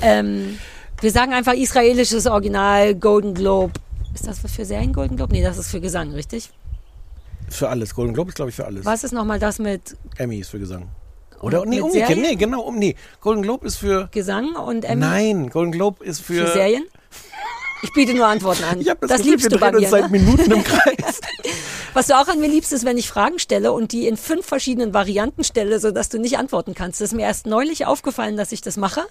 Ähm, 0.02 0.60
wir 1.02 1.12
sagen 1.12 1.34
einfach 1.34 1.54
israelisches 1.54 2.28
Original, 2.28 2.96
Golden 2.96 3.34
Globe. 3.34 3.74
Ist 4.14 4.28
das 4.28 4.40
für 4.40 4.66
Serien 4.66 4.94
Golden 4.94 5.18
Globe? 5.18 5.34
Nee, 5.34 5.44
das 5.44 5.58
ist 5.58 5.72
für 5.72 5.82
Gesang, 5.82 6.12
richtig? 6.14 6.50
Für 7.50 7.70
alles. 7.70 7.96
Golden 7.96 8.14
Globe 8.14 8.30
ist, 8.30 8.36
glaube 8.36 8.50
ich, 8.50 8.56
für 8.56 8.66
alles. 8.66 8.86
Was 8.86 9.04
ist 9.04 9.12
nochmal 9.12 9.40
das 9.40 9.60
mit 9.60 9.98
Emmy 10.18 10.40
ist 10.40 10.50
für 10.50 10.60
Gesang. 10.60 10.88
Oder? 11.42 11.66
Nee, 11.66 11.82
umgekehrt. 11.82 12.08
Serien? 12.10 12.26
Nee, 12.30 12.36
genau. 12.36 12.62
Um, 12.62 12.78
nee. 12.78 12.96
Golden 13.22 13.42
Globe 13.44 13.66
ist 13.68 13.78
für. 13.78 14.10
Gesang 14.12 14.56
und 14.56 14.86
Emmy? 14.86 15.02
Nein, 15.06 15.50
Golden 15.50 15.72
Globe 15.72 16.04
ist 16.04 16.22
für. 16.22 16.46
Für 16.48 16.54
Serien? 16.54 16.86
Ich 17.82 17.94
biete 17.94 18.14
nur 18.14 18.28
Antworten 18.28 18.64
an. 18.66 18.80
Ich 18.82 18.90
hab 18.90 19.00
das, 19.00 19.10
das 19.10 19.18
Gefühl, 19.20 19.32
liebst 19.32 19.46
wir 19.46 19.50
du 19.52 19.60
bei 19.60 19.72
mir. 19.72 19.78
uns 19.80 19.90
seit 19.90 20.12
Ne? 20.12 20.20
Minuten 20.20 20.52
im 20.52 20.64
Kreis. 20.66 21.22
Was 21.94 22.08
du 22.08 22.14
auch 22.20 22.28
an 22.28 22.40
mir 22.40 22.50
liebst, 22.50 22.74
ist, 22.74 22.84
wenn 22.86 22.98
ich 22.98 23.08
Fragen 23.10 23.40
stelle 23.40 23.72
und 23.72 23.94
die 23.94 24.08
in 24.08 24.18
fünf 24.18 24.46
verschiedenen 24.46 24.94
Varianten 24.94 25.44
stelle, 25.44 25.80
sodass 25.80 26.10
du 26.10 26.20
nicht 26.20 26.38
antworten 26.38 26.74
kannst. 26.76 27.00
Das 27.00 27.10
ist 27.12 27.16
mir 27.16 27.24
erst 27.24 27.46
neulich 27.48 27.86
aufgefallen, 27.86 28.36
dass 28.38 28.52
ich 28.52 28.62
das 28.62 28.76
mache. 28.78 29.02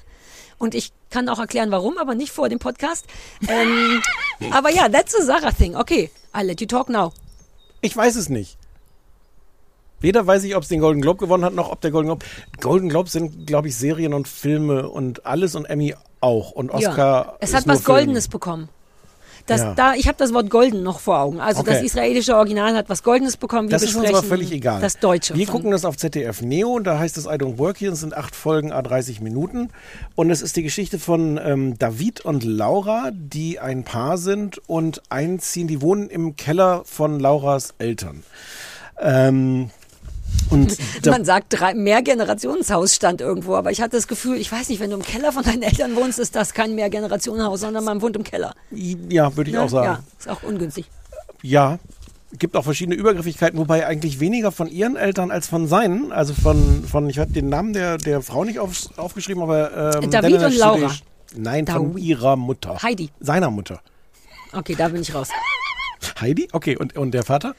Und 0.59 0.75
ich 0.75 0.93
kann 1.11 1.29
auch 1.29 1.39
erklären, 1.39 1.71
warum, 1.71 1.97
aber 1.99 2.15
nicht 2.15 2.31
vor 2.33 2.49
dem 2.51 2.59
Podcast. 2.59 3.07
Ähm, 3.49 4.03
aber 4.51 4.71
ja, 4.71 4.89
that's 4.89 5.15
a 5.19 5.23
Sarah 5.23 5.53
thing. 5.53 5.75
Okay, 5.75 6.11
I'll 6.35 6.45
let 6.45 6.61
you 6.61 6.67
talk 6.67 6.89
now. 6.91 7.13
Ich 7.81 7.97
weiß 7.97 8.17
es 8.17 8.29
nicht. 8.29 8.58
Weder 10.01 10.27
weiß 10.27 10.45
ich, 10.45 10.55
ob 10.57 10.63
es 10.63 10.69
den 10.69 10.81
Golden 10.81 11.01
Globe 11.03 11.19
gewonnen 11.19 11.45
hat, 11.45 11.55
noch 11.55 11.71
ob 11.71 11.81
der 11.81 11.91
Golden 11.91 12.07
Globe. 12.09 12.25
Golden 12.61 12.89
Globe 12.89 13.09
sind, 13.11 13.47
glaube 13.47 13.69
ich, 13.69 13.77
Serien 13.77 14.15
und 14.15 14.29
Filme 14.29 14.89
und 14.89 15.27
alles 15.27 15.55
und 15.55 15.65
Emmy 15.65 15.95
auch. 16.21 16.53
Und 16.53 16.71
Oscar. 16.71 16.97
ja. 17.27 17.37
Es 17.41 17.55
hat 17.55 17.67
was 17.67 17.81
Film. 17.83 17.97
Goldenes 17.97 18.29
bekommen. 18.29 18.69
Das, 19.47 19.63
Ja. 19.63 19.75
da, 19.75 19.95
ich 19.95 20.07
habe 20.09 20.19
das 20.19 20.35
Wort 20.35 20.51
golden 20.51 20.83
noch 20.83 21.01
vor 21.01 21.21
Augen. 21.21 21.41
Also 21.41 21.63
das 21.63 21.77
Okay. 21.77 21.87
israelische 21.87 22.37
Original 22.37 22.77
hat 22.77 22.91
was 22.91 23.03
Goldenes 23.03 23.39
bekommen. 23.39 23.69
Wir 23.69 23.77
Das 23.79 23.83
ist 23.83 23.97
uns 23.97 24.07
aber 24.11 24.23
völlig 24.23 24.53
egal. 24.53 24.79
Das 24.83 24.99
Deutsche. 24.99 25.35
Wir 25.35 25.47
gucken 25.47 25.71
das 25.71 25.87
auf 25.87 25.97
ZDF 25.97 26.43
Neo, 26.43 26.79
da 26.81 26.99
heißt 26.99 27.17
es 27.17 27.25
I 27.25 27.31
Don't 27.31 27.57
Work 27.57 27.81
Here, 27.81 27.93
es 27.93 28.01
sind 28.01 28.15
acht 28.15 28.37
Folgen, 28.37 28.73
a 28.73 28.83
30 28.83 29.23
Minuten. 29.23 29.71
Und 30.17 30.31
es 30.31 30.43
ist 30.43 30.57
die 30.57 30.63
Geschichte 30.63 30.99
von 30.99 31.41
ähm, 31.43 31.79
David 31.79 32.21
und 32.27 32.45
Laura, 32.45 33.11
die 33.15 33.59
ein 33.59 33.85
Paar 33.85 34.19
sind 34.19 34.61
und 34.69 35.01
einziehen, 35.09 35.67
die 35.67 35.81
wohnen 35.81 36.11
im 36.11 36.37
Keller 36.37 36.83
von 36.85 37.19
Lauras 37.19 37.73
Eltern. 37.79 38.25
Ähm, 39.01 39.71
und 40.51 40.77
Man 41.07 41.25
sagt, 41.25 41.47
drei, 41.51 41.75
mehr 41.75 42.03
Generationshaus 42.03 42.95
stand 42.95 43.21
irgendwo, 43.21 43.55
aber 43.55 43.71
ich 43.71 43.81
hatte 43.81 43.97
das 43.97 44.09
Gefühl, 44.09 44.37
ich 44.39 44.51
weiß 44.51 44.69
nicht, 44.69 44.81
wenn 44.81 44.91
du 44.91 44.97
im 44.97 45.03
Keller 45.03 45.33
von 45.33 45.43
deinen 45.43 45.63
Eltern 45.71 45.95
wohnst, 45.97 46.19
ist 46.19 46.35
das 46.37 46.55
kein 46.55 46.75
Mehrgenerationenhaus, 46.75 47.61
sondern 47.61 47.85
man 47.85 48.01
wohnt 48.03 48.17
im 48.17 48.25
Keller. 48.25 48.55
ja, 48.71 49.37
würde 49.37 49.51
ich 49.51 49.57
Ne? 49.57 49.63
auch 49.63 49.69
sagen. 49.69 49.87
Ja, 49.87 50.01
ist 50.19 50.29
auch 50.29 50.43
ungünstig. 50.43 50.87
Ja, 51.43 51.79
gibt 52.39 52.57
auch 52.57 52.65
verschiedene 52.65 52.95
Übergriffigkeiten, 52.97 53.59
wobei 53.59 53.87
eigentlich 53.87 54.21
weniger 54.21 54.53
von 54.53 54.69
ihren 54.69 54.97
Eltern 54.97 55.31
als 55.31 55.49
von 55.49 55.67
seinen. 55.69 56.13
Also 56.13 56.35
von, 56.35 56.85
von 56.85 57.09
ich 57.09 57.19
habe 57.19 57.33
den 57.33 57.49
Namen 57.49 57.73
der, 57.73 57.97
der 57.99 58.23
Frau 58.23 58.45
nicht 58.45 58.59
auf, 58.59 58.75
aufgeschrieben, 58.97 59.43
aber 59.43 59.95
ähm, 60.03 60.11
David 60.11 60.43
und 60.43 60.57
Laura. 60.57 60.93
Nein, 61.37 61.67
von 61.67 61.91
David. 61.93 62.05
ihrer 62.05 62.37
Mutter. 62.37 62.83
Heidi. 62.83 63.11
Seiner 63.21 63.51
Mutter. 63.51 63.81
Okay, 64.53 64.75
da 64.77 64.89
bin 64.89 65.03
ich 65.03 65.15
raus. 65.15 65.29
Heidi? 66.21 66.49
Okay, 66.53 66.77
und, 66.77 66.97
und 66.97 67.13
der 67.13 67.23
Vater? 67.25 67.55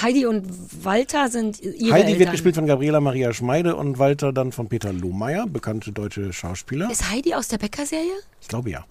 Heidi 0.00 0.26
und 0.26 0.46
Walter 0.84 1.28
sind 1.28 1.60
ihre 1.60 1.92
Heidi 1.94 2.06
Eltern. 2.06 2.18
wird 2.20 2.30
gespielt 2.32 2.54
von 2.54 2.66
Gabriela 2.66 3.00
Maria 3.00 3.32
Schmeide 3.32 3.76
und 3.76 3.98
Walter 3.98 4.32
dann 4.32 4.52
von 4.52 4.68
Peter 4.68 4.92
Lohmeier, 4.92 5.46
bekannte 5.46 5.90
deutsche 5.92 6.32
Schauspieler. 6.32 6.90
Ist 6.90 7.10
Heidi 7.10 7.34
aus 7.34 7.48
der 7.48 7.58
Bäcker-Serie? 7.58 8.12
Ich 8.40 8.48
glaube 8.48 8.70
ja. 8.70 8.84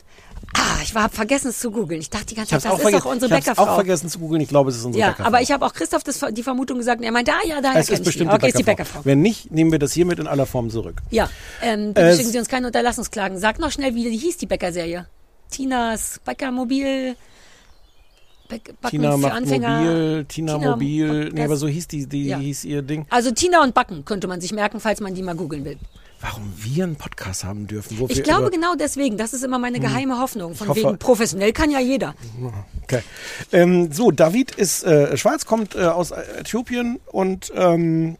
Ah, 0.55 0.81
ich 0.83 0.93
war 0.93 1.07
vergessen 1.09 1.47
es 1.49 1.59
zu 1.59 1.71
googeln. 1.71 2.01
Ich 2.01 2.09
dachte 2.09 2.25
die 2.27 2.35
ganze 2.35 2.49
Ich 2.49 2.53
habe 2.53 2.63
Zeit, 2.63 2.71
auch, 2.73 2.77
das 2.83 2.93
ist 2.93 3.05
doch 3.05 3.11
unsere 3.11 3.29
ich 3.29 3.47
hab's 3.47 3.47
auch 3.47 3.53
Bäckerfrau. 3.63 3.75
vergessen 3.75 4.09
zu 4.09 4.19
googeln. 4.19 4.41
Ich 4.41 4.49
glaube, 4.49 4.69
es 4.71 4.75
ist 4.77 4.83
unsere 4.83 4.99
Ja, 5.01 5.07
Bäckerfrau. 5.11 5.27
aber 5.27 5.41
ich 5.41 5.51
habe 5.53 5.65
auch 5.65 5.73
Christoph 5.73 6.03
das, 6.03 6.19
die 6.31 6.43
Vermutung 6.43 6.77
gesagt 6.79 6.99
und 6.99 7.05
er 7.05 7.11
meinte, 7.13 7.31
ah 7.31 7.47
ja, 7.47 7.61
daher 7.61 7.79
es 7.79 7.89
ist 7.89 7.99
ich 7.99 8.05
bestimmt 8.05 8.31
die. 8.31 8.35
Okay, 8.35 8.47
ist 8.49 8.59
die 8.59 8.63
Bäckerfrau. 8.63 8.99
Bäckerfrau. 8.99 9.05
Wenn 9.09 9.21
nicht, 9.21 9.51
nehmen 9.51 9.71
wir 9.71 9.79
das 9.79 9.93
hiermit 9.93 10.19
in 10.19 10.27
aller 10.27 10.45
Form 10.45 10.69
zurück. 10.69 11.01
Ja, 11.11 11.29
ähm, 11.61 11.93
Äh, 11.95 12.13
schicken 12.17 12.31
Sie 12.31 12.39
uns 12.39 12.49
keine 12.49 12.67
Unterlassungsklagen. 12.67 13.37
Sag 13.39 13.57
noch 13.59 13.71
schnell, 13.71 13.95
wie 13.95 14.17
hieß 14.17 14.37
die 14.37 14.45
Bäckerserie? 14.47 15.07
Tinas 15.49 16.19
Bäckermobil. 16.25 17.15
Tina 18.89 19.11
für 19.13 19.17
macht 19.17 19.33
Anfänger. 19.33 19.79
mobil, 19.79 20.25
Tina, 20.27 20.57
Tina- 20.57 20.71
mobil. 20.71 21.29
Nee, 21.33 21.43
aber 21.43 21.55
so 21.57 21.67
hieß 21.67 21.87
die, 21.87 22.07
die 22.07 22.25
Ja. 22.27 22.37
hieß 22.37 22.65
ihr 22.65 22.81
Ding. 22.81 23.05
Also 23.09 23.31
Tina 23.31 23.63
und 23.63 23.73
Backen 23.73 24.05
könnte 24.05 24.27
man 24.27 24.41
sich 24.41 24.53
merken, 24.53 24.79
falls 24.79 24.99
man 25.01 25.13
die 25.15 25.21
mal 25.23 25.35
googeln 25.35 25.65
will. 25.65 25.77
Warum 26.21 26.53
wir 26.55 26.85
einen 26.85 26.95
Podcast 26.95 27.43
haben 27.43 27.67
dürfen, 27.67 27.99
wo 27.99 28.07
wir 28.07 28.15
Ich 28.15 28.23
glaube 28.23 28.49
genau 28.49 28.75
deswegen. 28.75 29.17
Das 29.17 29.33
ist 29.33 29.43
immer 29.43 29.59
meine 29.59 29.81
geheime 29.81 30.19
Hoffnung. 30.19 30.55
Von 30.55 30.69
hoffe- 30.69 30.79
wegen 30.79 30.97
professionell 30.97 31.51
kann 31.51 31.69
ja 31.69 31.79
jeder. 31.81 32.15
Okay. 32.83 33.01
Ähm, 33.51 33.91
so, 33.91 34.09
David 34.11 34.51
ist 34.51 34.83
äh, 34.85 35.17
schwarz, 35.17 35.45
kommt 35.45 35.75
äh, 35.75 35.79
aus 35.83 36.11
Äthiopien 36.11 36.99
und 37.11 37.51
ähm, 37.55 38.15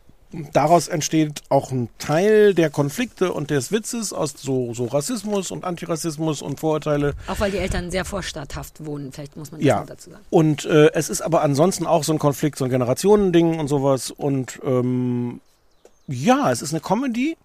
daraus 0.53 0.87
entsteht 0.87 1.41
auch 1.49 1.71
ein 1.71 1.89
Teil 1.99 2.53
der 2.53 2.69
Konflikte 2.69 3.31
und 3.33 3.49
des 3.49 3.71
Witzes 3.71 4.13
aus 4.13 4.33
so, 4.37 4.73
so 4.73 4.85
Rassismus 4.85 5.51
und 5.51 5.63
Antirassismus 5.63 6.41
und 6.41 6.59
Vorurteile. 6.59 7.13
Auch 7.27 7.39
weil 7.39 7.51
die 7.51 7.57
Eltern 7.57 7.91
sehr 7.91 8.05
vorstadthaft 8.05 8.85
wohnen. 8.85 9.11
Vielleicht 9.11 9.37
muss 9.37 9.51
man 9.51 9.59
das 9.61 9.67
Ja. 9.67 9.83
dazu 9.85 10.09
sagen. 10.11 10.23
Und 10.29 10.65
äh, 10.65 10.91
es 10.93 11.09
ist 11.09 11.21
aber 11.21 11.41
ansonsten 11.41 11.85
auch 11.85 12.03
so 12.03 12.13
ein 12.13 12.19
Konflikt, 12.19 12.57
so 12.57 12.65
ein 12.65 12.69
Generationending 12.71 13.59
und 13.59 13.67
sowas. 13.67 14.11
Und 14.11 14.59
ähm, 14.65 15.41
ja, 16.07 16.51
es 16.51 16.61
ist 16.61 16.73
eine 16.73 16.81
Comedy. 16.81 17.37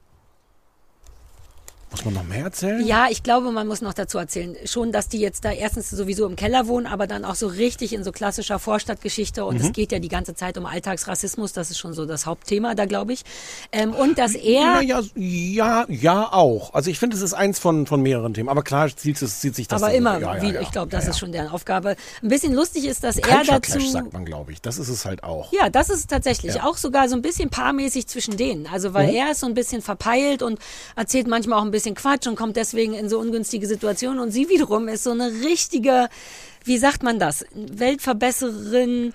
Muss 1.91 2.05
man 2.05 2.15
noch 2.15 2.25
mehr 2.25 2.45
erzählen? 2.45 2.85
Ja, 2.87 3.07
ich 3.09 3.23
glaube, 3.23 3.51
man 3.51 3.67
muss 3.67 3.81
noch 3.81 3.95
dazu 3.95 4.19
erzählen, 4.19 4.55
schon, 4.67 4.93
dass 4.93 5.09
die 5.09 5.19
jetzt 5.19 5.45
da 5.45 5.53
erstens 5.53 5.89
sowieso 5.89 6.27
im 6.27 6.37
Keller 6.37 6.67
wohnen, 6.69 6.87
aber 6.87 7.07
dann 7.07 7.25
auch 7.25 7.35
so 7.35 7.47
richtig 7.47 7.95
in 7.95 8.05
so 8.05 8.13
klassischer 8.13 8.59
Vorstadtgeschichte 8.59 9.45
und 9.45 9.57
es 9.57 9.69
Mhm. 9.69 9.73
geht 9.73 9.93
ja 9.93 9.99
die 9.99 10.09
ganze 10.09 10.35
Zeit 10.35 10.59
um 10.59 10.67
Alltagsrassismus, 10.67 11.55
das 11.55 11.71
ist 11.71 11.79
schon 11.79 11.95
so 11.95 12.05
das 12.05 12.27
Hauptthema 12.27 12.75
da, 12.75 12.85
glaube 12.85 13.15
ich. 13.15 13.23
Ähm, 13.73 13.95
und 13.95 14.19
dass 14.19 14.35
er, 14.35 14.75
Naja, 14.75 15.01
ja, 15.15 15.87
ja, 15.89 16.33
auch. 16.33 16.75
Also 16.75 16.91
ich 16.91 16.99
finde, 16.99 17.17
es 17.17 17.23
ist 17.23 17.33
eins 17.33 17.59
von, 17.59 17.87
von 17.87 18.03
mehreren 18.03 18.35
Themen. 18.35 18.49
Aber 18.51 18.63
klar 18.63 18.95
zieht, 18.95 19.21
es, 19.23 19.41
zieht 19.41 19.55
sich 19.55 19.67
das 19.69 19.83
aber 19.83 19.95
immer 19.95 20.19
ja, 20.21 20.37
ja, 20.37 20.43
wieder, 20.43 20.55
ja. 20.57 20.61
ich 20.61 20.71
glaube, 20.71 20.91
das 20.91 21.05
ja, 21.05 21.11
ist 21.11 21.19
schon 21.19 21.33
deren 21.33 21.49
Aufgabe. 21.49 21.97
Ein 22.23 22.29
bisschen 22.29 22.53
lustig 22.53 22.85
ist, 22.85 23.03
dass 23.03 23.17
er 23.17 23.23
Culture 23.29 23.61
dazu... 23.61 23.73
Clash 23.79 23.89
sagt 23.91 24.13
man, 24.13 24.27
glaube 24.27 24.53
ich. 24.53 24.61
Das 24.61 24.79
ist 24.79 24.89
es 24.91 25.07
halt 25.07 25.25
auch. 25.25 25.51
Ja, 25.53 25.71
das 25.71 25.89
ist 25.89 26.11
tatsächlich 26.11 26.57
Ja. 26.57 26.65
auch 26.65 26.77
sogar 26.77 27.09
so 27.09 27.17
ein 27.17 27.23
bisschen 27.23 27.49
paarmäßig 27.49 28.07
zwischen 28.09 28.37
denen. 28.37 28.67
Also 28.67 28.93
weil 28.93 29.09
Mhm. 29.09 29.15
er 29.15 29.31
ist 29.31 29.41
so 29.41 29.47
ein 29.47 29.55
bisschen 29.55 29.81
verpeilt 29.81 30.43
und 30.43 30.59
erzählt 30.97 31.27
manchmal 31.27 31.59
auch 31.61 31.65
ein 31.65 31.71
bisschen 31.71 31.78
Quatsch 31.95 32.27
und 32.27 32.37
kommt 32.37 32.57
deswegen 32.57 32.95
in 32.95 33.09
so 33.09 33.19
ungünstige 33.19 33.67
Situationen 33.67 34.21
und 34.21 34.31
sie 34.31 34.49
wiederum 34.49 34.89
ist 34.89 35.05
so 35.05 35.11
eine 35.11 35.31
richtige 35.45 36.09
wie 36.65 36.79
sagt 36.79 37.03
man 37.03 37.19
das? 37.19 37.47
Weltverbesserin, 37.55 39.15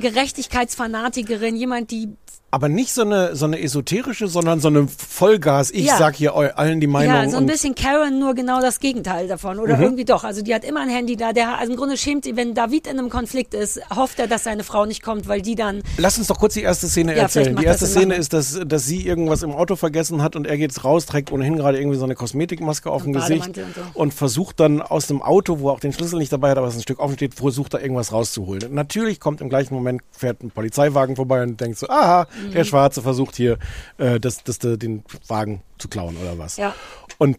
Gerechtigkeitsfanatikerin, 0.00 1.56
jemand, 1.56 1.90
die 1.90 2.10
Aber 2.54 2.68
nicht 2.68 2.92
so 2.92 3.00
eine, 3.00 3.34
so 3.34 3.46
eine 3.46 3.62
esoterische, 3.62 4.28
sondern 4.28 4.60
so 4.60 4.68
eine 4.68 4.86
Vollgas. 4.86 5.70
Ich 5.70 5.86
Ja. 5.86 5.96
sag 5.96 6.16
hier 6.16 6.34
allen 6.36 6.80
die 6.82 6.86
Meinung. 6.86 7.14
Ja, 7.16 7.26
so 7.30 7.38
ein 7.38 7.46
bisschen 7.46 7.74
Karen, 7.74 8.18
nur 8.18 8.34
genau 8.34 8.60
das 8.60 8.78
Gegenteil 8.78 9.26
davon. 9.26 9.58
Oder 9.58 9.78
Mhm. 9.78 9.82
irgendwie 9.84 10.04
doch. 10.04 10.22
Also 10.22 10.42
die 10.42 10.54
hat 10.54 10.62
immer 10.62 10.80
ein 10.80 10.90
Handy 10.90 11.16
da. 11.16 11.32
Der, 11.32 11.58
also 11.58 11.72
im 11.72 11.78
Grunde 11.78 11.96
schämt 11.96 12.24
sie, 12.24 12.36
wenn 12.36 12.52
David 12.52 12.86
in 12.86 12.98
einem 12.98 13.08
Konflikt 13.08 13.54
ist, 13.54 13.80
hofft 13.96 14.18
er, 14.18 14.26
dass 14.26 14.44
seine 14.44 14.64
Frau 14.64 14.84
nicht 14.84 15.02
kommt, 15.02 15.28
weil 15.28 15.40
die 15.40 15.54
dann. 15.54 15.82
Lass 15.96 16.18
uns 16.18 16.26
doch 16.26 16.38
kurz 16.38 16.52
die 16.52 16.60
erste 16.60 16.88
Szene 16.88 17.16
Ja, 17.16 17.22
erzählen. 17.22 17.56
Die 17.56 17.64
erste 17.64 17.86
Szene 17.86 18.08
machen. 18.08 18.20
ist, 18.20 18.34
dass, 18.34 18.60
dass 18.66 18.84
sie 18.84 19.06
irgendwas 19.06 19.42
im 19.42 19.52
Auto 19.52 19.74
vergessen 19.74 20.22
hat 20.22 20.36
und 20.36 20.46
er 20.46 20.58
geht 20.58 20.84
raus, 20.84 21.06
trägt 21.06 21.32
ohnehin 21.32 21.56
gerade 21.56 21.78
irgendwie 21.78 21.96
so 21.96 22.04
eine 22.04 22.14
Kosmetikmaske 22.14 22.90
auf 22.90 23.04
dem 23.04 23.14
Gesicht 23.14 23.46
und 23.46 23.56
so. 23.56 23.62
und 23.94 24.12
versucht 24.12 24.60
dann 24.60 24.82
aus 24.82 25.06
dem 25.06 25.22
Auto, 25.22 25.60
wo 25.60 25.70
er 25.70 25.72
auch 25.72 25.80
den 25.80 25.94
Schlüssel 25.94 26.18
nicht 26.18 26.32
dabei 26.34 26.50
hat, 26.50 26.58
aber 26.58 26.66
es 26.66 26.74
ein 26.76 26.82
Stück 26.82 26.98
offen 27.00 27.14
steht, 27.16 27.34
versucht 27.34 27.72
da 27.72 27.78
irgendwas 27.78 28.12
rauszuholen. 28.12 28.74
Natürlich 28.74 29.20
kommt 29.20 29.40
im 29.40 29.48
gleichen 29.48 29.72
Moment, 29.74 30.02
fährt 30.10 30.42
ein 30.42 30.50
Polizeiwagen 30.50 31.16
vorbei 31.16 31.42
und 31.42 31.58
denkt 31.58 31.78
so, 31.78 31.88
aha, 31.88 32.26
Mhm. 32.42 32.52
der 32.52 32.64
Schwarze 32.64 33.02
versucht 33.02 33.36
hier 33.36 33.58
äh, 33.98 34.20
das, 34.20 34.44
das, 34.44 34.58
das, 34.58 34.78
den 34.78 35.04
Wagen 35.28 35.62
zu 35.78 35.88
klauen 35.88 36.16
oder 36.16 36.38
was. 36.38 36.56
Ja. 36.56 36.74
Und 37.18 37.38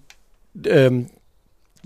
ähm, 0.65 1.09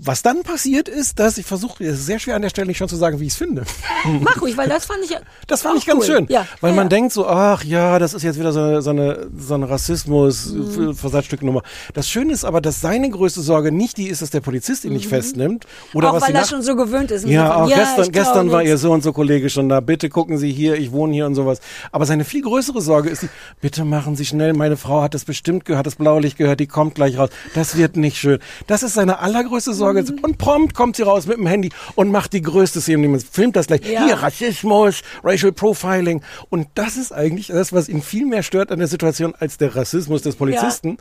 was 0.00 0.22
dann 0.22 0.42
passiert 0.42 0.88
ist, 0.88 1.18
dass 1.18 1.38
ich 1.38 1.46
versuche, 1.46 1.82
es 1.84 1.98
ist 2.00 2.06
sehr 2.06 2.18
schwer 2.18 2.36
an 2.36 2.42
der 2.42 2.50
Stelle 2.50 2.68
nicht 2.68 2.78
schon 2.78 2.88
zu 2.88 2.96
sagen, 2.96 3.18
wie 3.20 3.24
ich 3.26 3.32
es 3.32 3.36
finde. 3.36 3.64
Mach 4.20 4.40
ruhig, 4.40 4.56
weil 4.56 4.68
das 4.68 4.86
fand 4.86 5.00
ich. 5.04 5.16
Das 5.48 5.62
fand 5.62 5.78
ich 5.78 5.86
ganz 5.86 6.00
cool. 6.00 6.06
schön, 6.06 6.26
Ja. 6.28 6.46
weil 6.60 6.70
ja, 6.70 6.76
man 6.76 6.84
ja. 6.86 6.88
denkt 6.90 7.12
so, 7.12 7.26
ach 7.26 7.64
ja, 7.64 7.98
das 7.98 8.14
ist 8.14 8.22
jetzt 8.22 8.38
wieder 8.38 8.52
so 8.52 8.60
eine, 8.60 8.82
so 8.82 8.90
eine, 8.90 9.26
so 9.36 9.54
eine 9.54 9.68
Rassismus, 9.68 10.52
Mhm. 10.52 11.60
Das 11.94 12.08
Schöne 12.08 12.32
ist 12.32 12.44
aber, 12.44 12.60
dass 12.60 12.80
seine 12.80 13.10
größte 13.10 13.40
Sorge 13.40 13.72
nicht 13.72 13.96
die 13.96 14.08
ist, 14.08 14.22
dass 14.22 14.30
der 14.30 14.40
Polizist 14.40 14.84
ihn 14.84 14.92
nicht 14.92 15.08
festnimmt 15.08 15.66
oder 15.94 16.08
Mhm. 16.08 16.16
auch 16.16 16.20
was 16.20 16.28
weil 16.28 16.36
er 16.36 16.44
schon 16.46 16.62
so 16.62 16.76
gewöhnt 16.76 17.10
ist. 17.10 17.26
ja, 17.26 17.54
auch 17.56 17.68
gestern, 17.68 18.12
gestern 18.12 18.50
war 18.52 18.62
ihr 18.62 18.78
so 18.78 18.92
und 18.92 19.02
so 19.02 19.12
Kollege 19.12 19.50
schon 19.50 19.68
da. 19.68 19.80
Bitte 19.80 20.08
gucken 20.08 20.38
Sie 20.38 20.52
hier, 20.52 20.76
ich 20.76 20.92
wohne 20.92 21.12
hier 21.14 21.26
und 21.26 21.34
sowas. 21.34 21.60
Aber 21.92 22.06
seine 22.06 22.24
viel 22.24 22.42
größere 22.42 22.80
Sorge 22.80 23.08
ist 23.08 23.22
die, 23.22 23.28
bitte 23.60 23.84
machen 23.84 24.14
Sie 24.16 24.24
schnell, 24.24 24.52
meine 24.52 24.76
Frau 24.76 25.02
hat 25.02 25.14
das 25.14 25.24
bestimmt 25.24 25.64
gehört, 25.64 25.86
das 25.86 25.96
Blaulicht 25.96 26.36
gehört, 26.38 26.60
die 26.60 26.66
kommt 26.68 26.94
gleich 26.94 27.18
raus. 27.18 27.30
Das 27.54 27.76
wird 27.76 27.96
nicht 27.96 28.16
schön. 28.16 28.38
Das 28.68 28.82
ist 28.82 28.94
seine 28.94 29.18
allergrößte 29.18 29.74
Sorge. 29.74 29.87
Mhm. 29.94 30.18
Und 30.22 30.38
prompt 30.38 30.74
kommt 30.74 30.96
sie 30.96 31.02
raus 31.02 31.26
mit 31.26 31.36
dem 31.36 31.46
Handy 31.46 31.70
und 31.94 32.10
macht 32.10 32.32
die 32.32 32.42
größte 32.42 32.80
Szene. 32.80 33.18
Filmt 33.20 33.56
das 33.56 33.66
gleich. 33.66 33.80
Ja. 33.88 34.04
Hier, 34.04 34.14
Rassismus, 34.14 35.02
Racial 35.24 35.52
Profiling. 35.52 36.22
Und 36.50 36.68
das 36.74 36.96
ist 36.96 37.12
eigentlich 37.12 37.48
das, 37.48 37.72
was 37.72 37.88
ihn 37.88 38.02
viel 38.02 38.26
mehr 38.26 38.42
stört 38.42 38.70
an 38.72 38.78
der 38.78 38.88
Situation 38.88 39.34
als 39.38 39.58
der 39.58 39.74
Rassismus 39.76 40.22
des 40.22 40.36
Polizisten. 40.36 40.98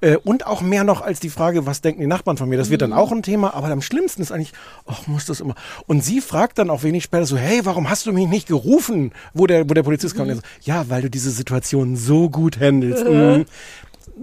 Äh, 0.00 0.16
und 0.16 0.46
auch 0.46 0.60
mehr 0.62 0.84
noch 0.84 1.00
als 1.00 1.20
die 1.20 1.30
Frage, 1.30 1.66
was 1.66 1.80
denken 1.80 2.00
die 2.00 2.06
Nachbarn 2.06 2.36
von 2.36 2.48
mir. 2.48 2.58
Das 2.58 2.70
wird 2.70 2.82
dann 2.82 2.90
Mhm. 2.90 2.96
auch 2.96 3.12
ein 3.12 3.22
Thema. 3.22 3.54
Aber 3.54 3.68
am 3.68 3.82
schlimmsten 3.82 4.22
ist 4.22 4.32
eigentlich, 4.32 4.52
ach, 4.86 5.06
muss 5.06 5.26
das 5.26 5.40
immer. 5.40 5.54
Und 5.86 6.04
sie 6.04 6.20
fragt 6.20 6.58
dann 6.58 6.70
auch 6.70 6.82
wenig 6.82 7.04
später 7.04 7.26
so, 7.26 7.36
hey, 7.36 7.60
warum 7.64 7.88
hast 7.90 8.06
du 8.06 8.12
mich 8.12 8.26
nicht 8.28 8.48
gerufen, 8.48 9.12
wo 9.34 9.46
der, 9.46 9.68
wo 9.68 9.74
der 9.74 9.82
Polizist 9.82 10.14
kam? 10.16 10.24
Und 10.24 10.30
er 10.30 10.36
so, 10.36 10.42
ja, 10.62 10.88
weil 10.88 11.02
du 11.02 11.10
diese 11.10 11.30
Situation 11.30 11.96
so 11.96 12.30
gut 12.30 12.58
handelst. 12.60 13.04
Mhm. 13.04 13.46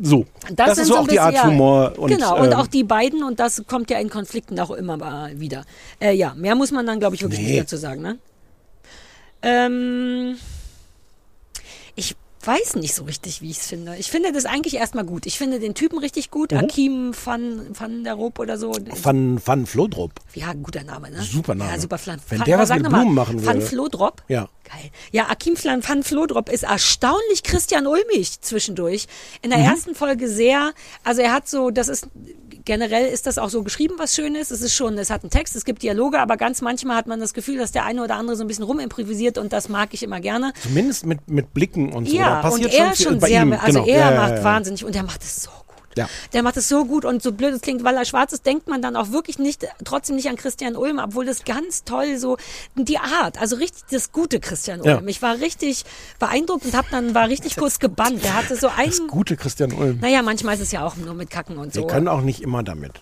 So, 0.01 0.25
das, 0.53 0.75
sind 0.75 0.83
ist 0.83 0.87
so 0.89 0.97
auch 0.97 1.07
die 1.07 1.19
Art 1.19 1.33
bisschen- 1.33 1.47
ja, 1.49 1.53
Humor. 1.53 1.93
Und, 1.97 2.09
genau, 2.09 2.37
und 2.39 2.47
ähm, 2.51 2.53
auch 2.53 2.67
die 2.67 2.83
beiden, 2.83 3.23
und 3.23 3.39
das 3.39 3.63
kommt 3.67 3.89
ja 3.89 3.97
in 3.99 4.09
Konflikten 4.09 4.59
auch 4.59 4.71
immer 4.71 4.97
mal 4.97 5.39
wieder. 5.39 5.63
Äh, 6.01 6.13
ja, 6.13 6.33
mehr 6.35 6.55
muss 6.55 6.71
man 6.71 6.85
dann, 6.85 6.99
glaube 6.99 7.15
ich, 7.15 7.21
wirklich 7.21 7.39
Nee. 7.41 7.47
nicht 7.51 7.61
dazu 7.61 7.77
sagen. 7.77 8.01
Ne? 8.01 8.17
Ähm, 9.41 10.37
ich 11.95 12.15
weiß 12.45 12.75
nicht 12.75 12.93
so 12.93 13.03
richtig, 13.03 13.41
wie 13.41 13.49
ich 13.51 13.57
es 13.57 13.67
finde. 13.67 13.95
Ich 13.97 14.11
finde 14.11 14.31
das 14.31 14.45
eigentlich 14.45 14.75
erstmal 14.75 15.03
gut. 15.05 15.25
Ich 15.25 15.37
finde 15.37 15.59
den 15.59 15.73
Typen 15.73 15.99
richtig 15.99 16.31
gut. 16.31 16.51
Mhm. 16.51 16.57
Akim 16.59 17.11
van, 17.25 17.67
van 17.77 18.03
der 18.03 18.13
Roop 18.13 18.39
oder 18.39 18.57
so. 18.57 18.73
Van, 19.03 19.39
Van 19.45 19.65
Flodrop. 19.65 20.13
Ja, 20.33 20.53
guter 20.53 20.83
Name, 20.83 21.11
ne? 21.11 21.21
Super 21.21 21.55
Name. 21.55 21.71
Ja, 21.71 21.79
super 21.79 21.97
Flan. 21.97 22.19
Wenn 22.29 22.39
Van- 22.39 22.45
der 22.45 22.59
was 22.59 22.69
mit 22.69 22.83
noch 22.83 22.91
mal, 22.91 22.99
Blumen 23.01 23.15
machen 23.15 23.45
Van 23.45 23.55
würde. 23.55 23.65
Flodrop? 23.65 24.23
Ja. 24.27 24.49
Geil. 24.63 24.89
Ja, 25.11 25.27
Akim 25.29 25.55
Flan 25.57 25.83
van 25.87 26.01
Flodrop 26.03 26.49
ist 26.49 26.63
erstaunlich 26.63 27.43
Christian 27.43 27.85
Ulmich 27.85 28.41
zwischendurch. 28.41 29.05
In 29.43 29.49
Mhm. 29.49 29.53
der 29.55 29.63
ersten 29.63 29.93
Folge 29.93 30.27
sehr, 30.27 30.73
also 31.03 31.21
er 31.21 31.33
hat 31.33 31.47
so, 31.47 31.69
das 31.69 31.87
ist, 31.87 32.07
generell 32.65 33.05
ist 33.07 33.27
das 33.27 33.37
auch 33.37 33.49
so 33.49 33.63
geschrieben, 33.63 33.95
was 33.97 34.15
schön 34.15 34.35
ist. 34.35 34.51
Es 34.51 34.61
ist 34.61 34.75
schon, 34.75 34.97
es 34.97 35.09
hat 35.09 35.23
einen 35.23 35.29
Text, 35.29 35.55
es 35.55 35.65
gibt 35.65 35.83
Dialoge, 35.83 36.19
aber 36.19 36.37
ganz 36.37 36.61
manchmal 36.61 36.97
hat 36.97 37.07
man 37.07 37.19
das 37.19 37.33
Gefühl, 37.33 37.57
dass 37.57 37.71
der 37.71 37.85
eine 37.85 38.03
oder 38.03 38.15
andere 38.15 38.35
so 38.35 38.43
ein 38.43 38.47
bisschen 38.47 38.65
rumimprovisiert 38.65 39.37
und 39.37 39.53
das 39.53 39.69
mag 39.69 39.93
ich 39.93 40.03
immer 40.03 40.19
gerne. 40.19 40.53
Zumindest 40.61 41.05
mit, 41.05 41.29
mit 41.29 41.53
Blicken 41.53 41.93
und 41.93 42.09
so. 42.09 42.15
Ja, 42.15 42.41
da 42.41 42.49
passiert 42.49 42.73
und 42.73 42.79
er 42.79 42.95
schon, 42.95 43.05
schon 43.05 43.19
sehr, 43.21 43.41
also 43.61 43.83
genau. 43.83 43.85
er 43.85 43.99
ja, 43.99 44.11
ja, 44.11 44.21
macht 44.21 44.37
ja. 44.37 44.43
wahnsinnig 44.43 44.83
und 44.83 44.95
er 44.95 45.03
macht 45.03 45.23
es 45.23 45.43
so 45.43 45.51
Ja. 45.97 46.07
Der 46.33 46.43
macht 46.43 46.57
es 46.57 46.67
so 46.69 46.85
gut 46.85 47.05
und 47.05 47.21
so 47.23 47.31
blöd 47.31 47.53
es 47.53 47.61
klingt, 47.61 47.83
weil 47.83 47.95
er 47.95 48.05
schwarz 48.05 48.33
ist, 48.33 48.45
denkt 48.45 48.67
man 48.67 48.81
dann 48.81 48.95
auch 48.95 49.11
wirklich 49.11 49.39
nicht, 49.39 49.65
trotzdem 49.83 50.15
nicht 50.17 50.27
an 50.29 50.35
Christian 50.35 50.75
Ulm, 50.75 50.99
obwohl 50.99 51.25
das 51.25 51.43
ganz 51.45 51.83
toll 51.83 52.17
so, 52.17 52.37
die 52.75 52.97
Art, 52.99 53.39
also 53.39 53.55
richtig 53.55 53.83
das 53.91 54.11
gute 54.11 54.39
Christian 54.39 54.83
Ja. 54.83 54.97
Ulm. 54.97 55.07
Ich 55.07 55.21
war 55.21 55.39
richtig 55.39 55.85
beeindruckt 56.19 56.65
und 56.65 56.75
hab 56.75 56.89
dann, 56.89 57.15
war 57.15 57.29
richtig 57.29 57.55
kurz 57.55 57.79
gebannt. 57.79 58.23
Der 58.23 58.33
hatte 58.35 58.55
so 58.55 58.67
einen, 58.67 58.89
Das 58.89 59.07
gute 59.07 59.35
Christian 59.37 59.71
Ulm. 59.73 59.99
naja, 60.01 60.21
manchmal 60.21 60.55
ist 60.55 60.61
es 60.61 60.71
ja 60.71 60.85
auch 60.85 60.95
nur 60.95 61.13
mit 61.13 61.29
Kacken 61.29 61.57
und 61.57 61.73
Wir 61.75 61.81
so. 61.81 61.87
können 61.87 62.07
auch 62.07 62.21
nicht 62.21 62.41
immer 62.41 62.61
damit. 62.63 63.01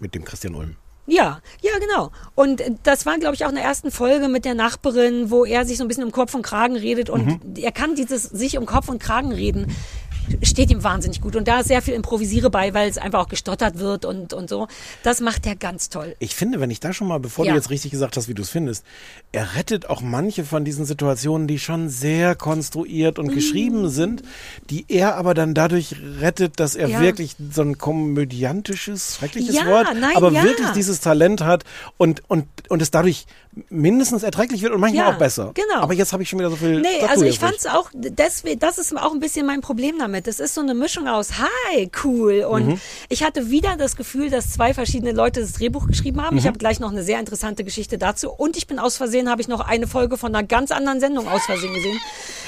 Mit 0.00 0.14
dem 0.14 0.24
Christian 0.24 0.54
Ulm. 0.54 0.76
Ja, 1.06 1.40
ja, 1.62 1.72
genau. 1.80 2.12
Und 2.36 2.60
äh, 2.60 2.70
das 2.84 3.06
war, 3.06 3.18
glaube 3.18 3.34
ich, 3.34 3.44
auch 3.44 3.48
in 3.48 3.56
der 3.56 3.64
ersten 3.64 3.90
Folge 3.90 4.28
mit 4.28 4.44
der 4.44 4.54
Nachbarin, 4.54 5.30
wo 5.30 5.44
er 5.44 5.64
sich 5.66 5.76
so 5.78 5.84
ein 5.84 5.88
bisschen 5.88 6.04
um 6.04 6.12
Kopf 6.12 6.32
und 6.34 6.42
Kragen 6.42 6.76
redet 6.76 7.10
und 7.10 7.26
Mhm. 7.26 7.40
er 7.56 7.72
kann 7.72 7.96
dieses 7.96 8.22
sich 8.22 8.56
um 8.56 8.66
Kopf 8.66 8.88
und 8.88 9.00
Kragen 9.02 9.32
reden 9.32 9.74
steht 10.42 10.70
ihm 10.70 10.82
wahnsinnig 10.84 11.20
gut 11.20 11.36
und 11.36 11.48
da 11.48 11.60
ist 11.60 11.68
sehr 11.68 11.82
viel 11.82 11.94
Improvisiere 11.94 12.50
bei, 12.50 12.74
weil 12.74 12.88
es 12.88 12.98
einfach 12.98 13.20
auch 13.20 13.28
gestottert 13.28 13.78
wird 13.78 14.04
und 14.04 14.32
und 14.32 14.48
so. 14.48 14.68
Das 15.02 15.20
macht 15.20 15.46
er 15.46 15.56
ganz 15.56 15.88
toll. 15.88 16.14
Ich 16.18 16.34
finde, 16.34 16.60
wenn 16.60 16.70
ich 16.70 16.80
da 16.80 16.92
schon 16.92 17.08
mal, 17.08 17.18
bevor 17.20 17.44
Ja. 17.44 17.52
du 17.52 17.56
jetzt 17.58 17.70
richtig 17.70 17.90
gesagt 17.90 18.16
hast, 18.16 18.28
wie 18.28 18.34
du 18.34 18.42
es 18.42 18.48
findest, 18.50 18.84
er 19.32 19.54
rettet 19.56 19.88
auch 19.90 20.00
manche 20.00 20.44
von 20.44 20.64
diesen 20.64 20.84
Situationen, 20.84 21.46
die 21.48 21.58
schon 21.58 21.88
sehr 21.88 22.34
konstruiert 22.34 23.18
Mhm. 23.18 23.24
und 23.24 23.34
geschrieben 23.34 23.88
sind, 23.88 24.22
die 24.70 24.84
er 24.88 25.16
aber 25.16 25.34
dann 25.34 25.54
dadurch 25.54 25.96
rettet, 26.20 26.58
dass 26.60 26.74
er 26.74 26.88
Ja. 26.88 27.00
wirklich 27.00 27.36
so 27.52 27.62
ein 27.62 27.78
komödiantisches, 27.78 29.16
schreckliches 29.16 29.54
Ja, 29.54 29.66
Wort, 29.66 29.88
nein, 30.00 30.16
aber 30.16 30.32
wirklich 30.32 30.68
dieses 30.70 31.00
Talent 31.00 31.42
hat 31.42 31.64
und, 31.98 32.22
und, 32.28 32.46
und 32.68 32.82
es 32.82 32.90
dadurch 32.90 33.26
mindestens 33.68 34.22
erträglich 34.22 34.62
wird 34.62 34.72
und 34.72 34.80
manchmal 34.80 35.08
Ja, 35.08 35.12
auch 35.14 35.18
besser. 35.18 35.50
genau. 35.54 35.82
Aber 35.82 35.92
jetzt 35.92 36.12
habe 36.14 36.22
ich 36.22 36.28
schon 36.30 36.38
wieder 36.38 36.48
so 36.48 36.56
viel. 36.56 36.80
Nee, 36.80 36.88
also 37.06 37.24
ich 37.24 37.32
ruhig. 37.32 37.38
fand's 37.38 37.66
auch, 37.66 37.90
deswegen, 37.92 38.58
das 38.58 38.78
ist 38.78 38.96
auch 38.96 39.12
ein 39.12 39.20
bisschen 39.20 39.44
mein 39.46 39.60
Problem 39.60 39.98
damit. 39.98 40.26
Das 40.26 40.40
ist 40.40 40.54
so 40.54 40.62
eine 40.62 40.72
Mischung 40.74 41.06
aus 41.06 41.32
Hi, 41.38 41.90
cool. 42.04 42.44
Und 42.48 42.66
Mhm. 42.68 42.80
ich 43.10 43.22
hatte 43.24 43.50
wieder 43.50 43.76
das 43.76 43.96
Gefühl, 43.96 44.30
dass 44.30 44.50
zwei 44.50 44.72
verschiedene 44.72 45.12
Leute 45.12 45.40
das 45.40 45.52
Drehbuch 45.52 45.86
geschrieben 45.86 46.22
haben. 46.22 46.36
Ich 46.38 46.44
Mhm. 46.44 46.48
habe 46.48 46.58
gleich 46.58 46.80
noch 46.80 46.90
eine 46.90 47.02
sehr 47.02 47.20
interessante 47.20 47.62
Geschichte 47.62 47.98
dazu. 47.98 48.30
Und 48.30 48.56
ich 48.56 48.66
bin 48.66 48.78
aus 48.78 48.96
Versehen, 48.96 49.28
habe 49.28 49.42
ich 49.42 49.48
noch 49.48 49.60
eine 49.60 49.86
Folge 49.86 50.16
von 50.16 50.34
einer 50.34 50.46
ganz 50.46 50.70
anderen 50.70 51.00
Sendung 51.00 51.28
aus 51.28 51.42
Versehen 51.44 51.74
gesehen. 51.74 51.98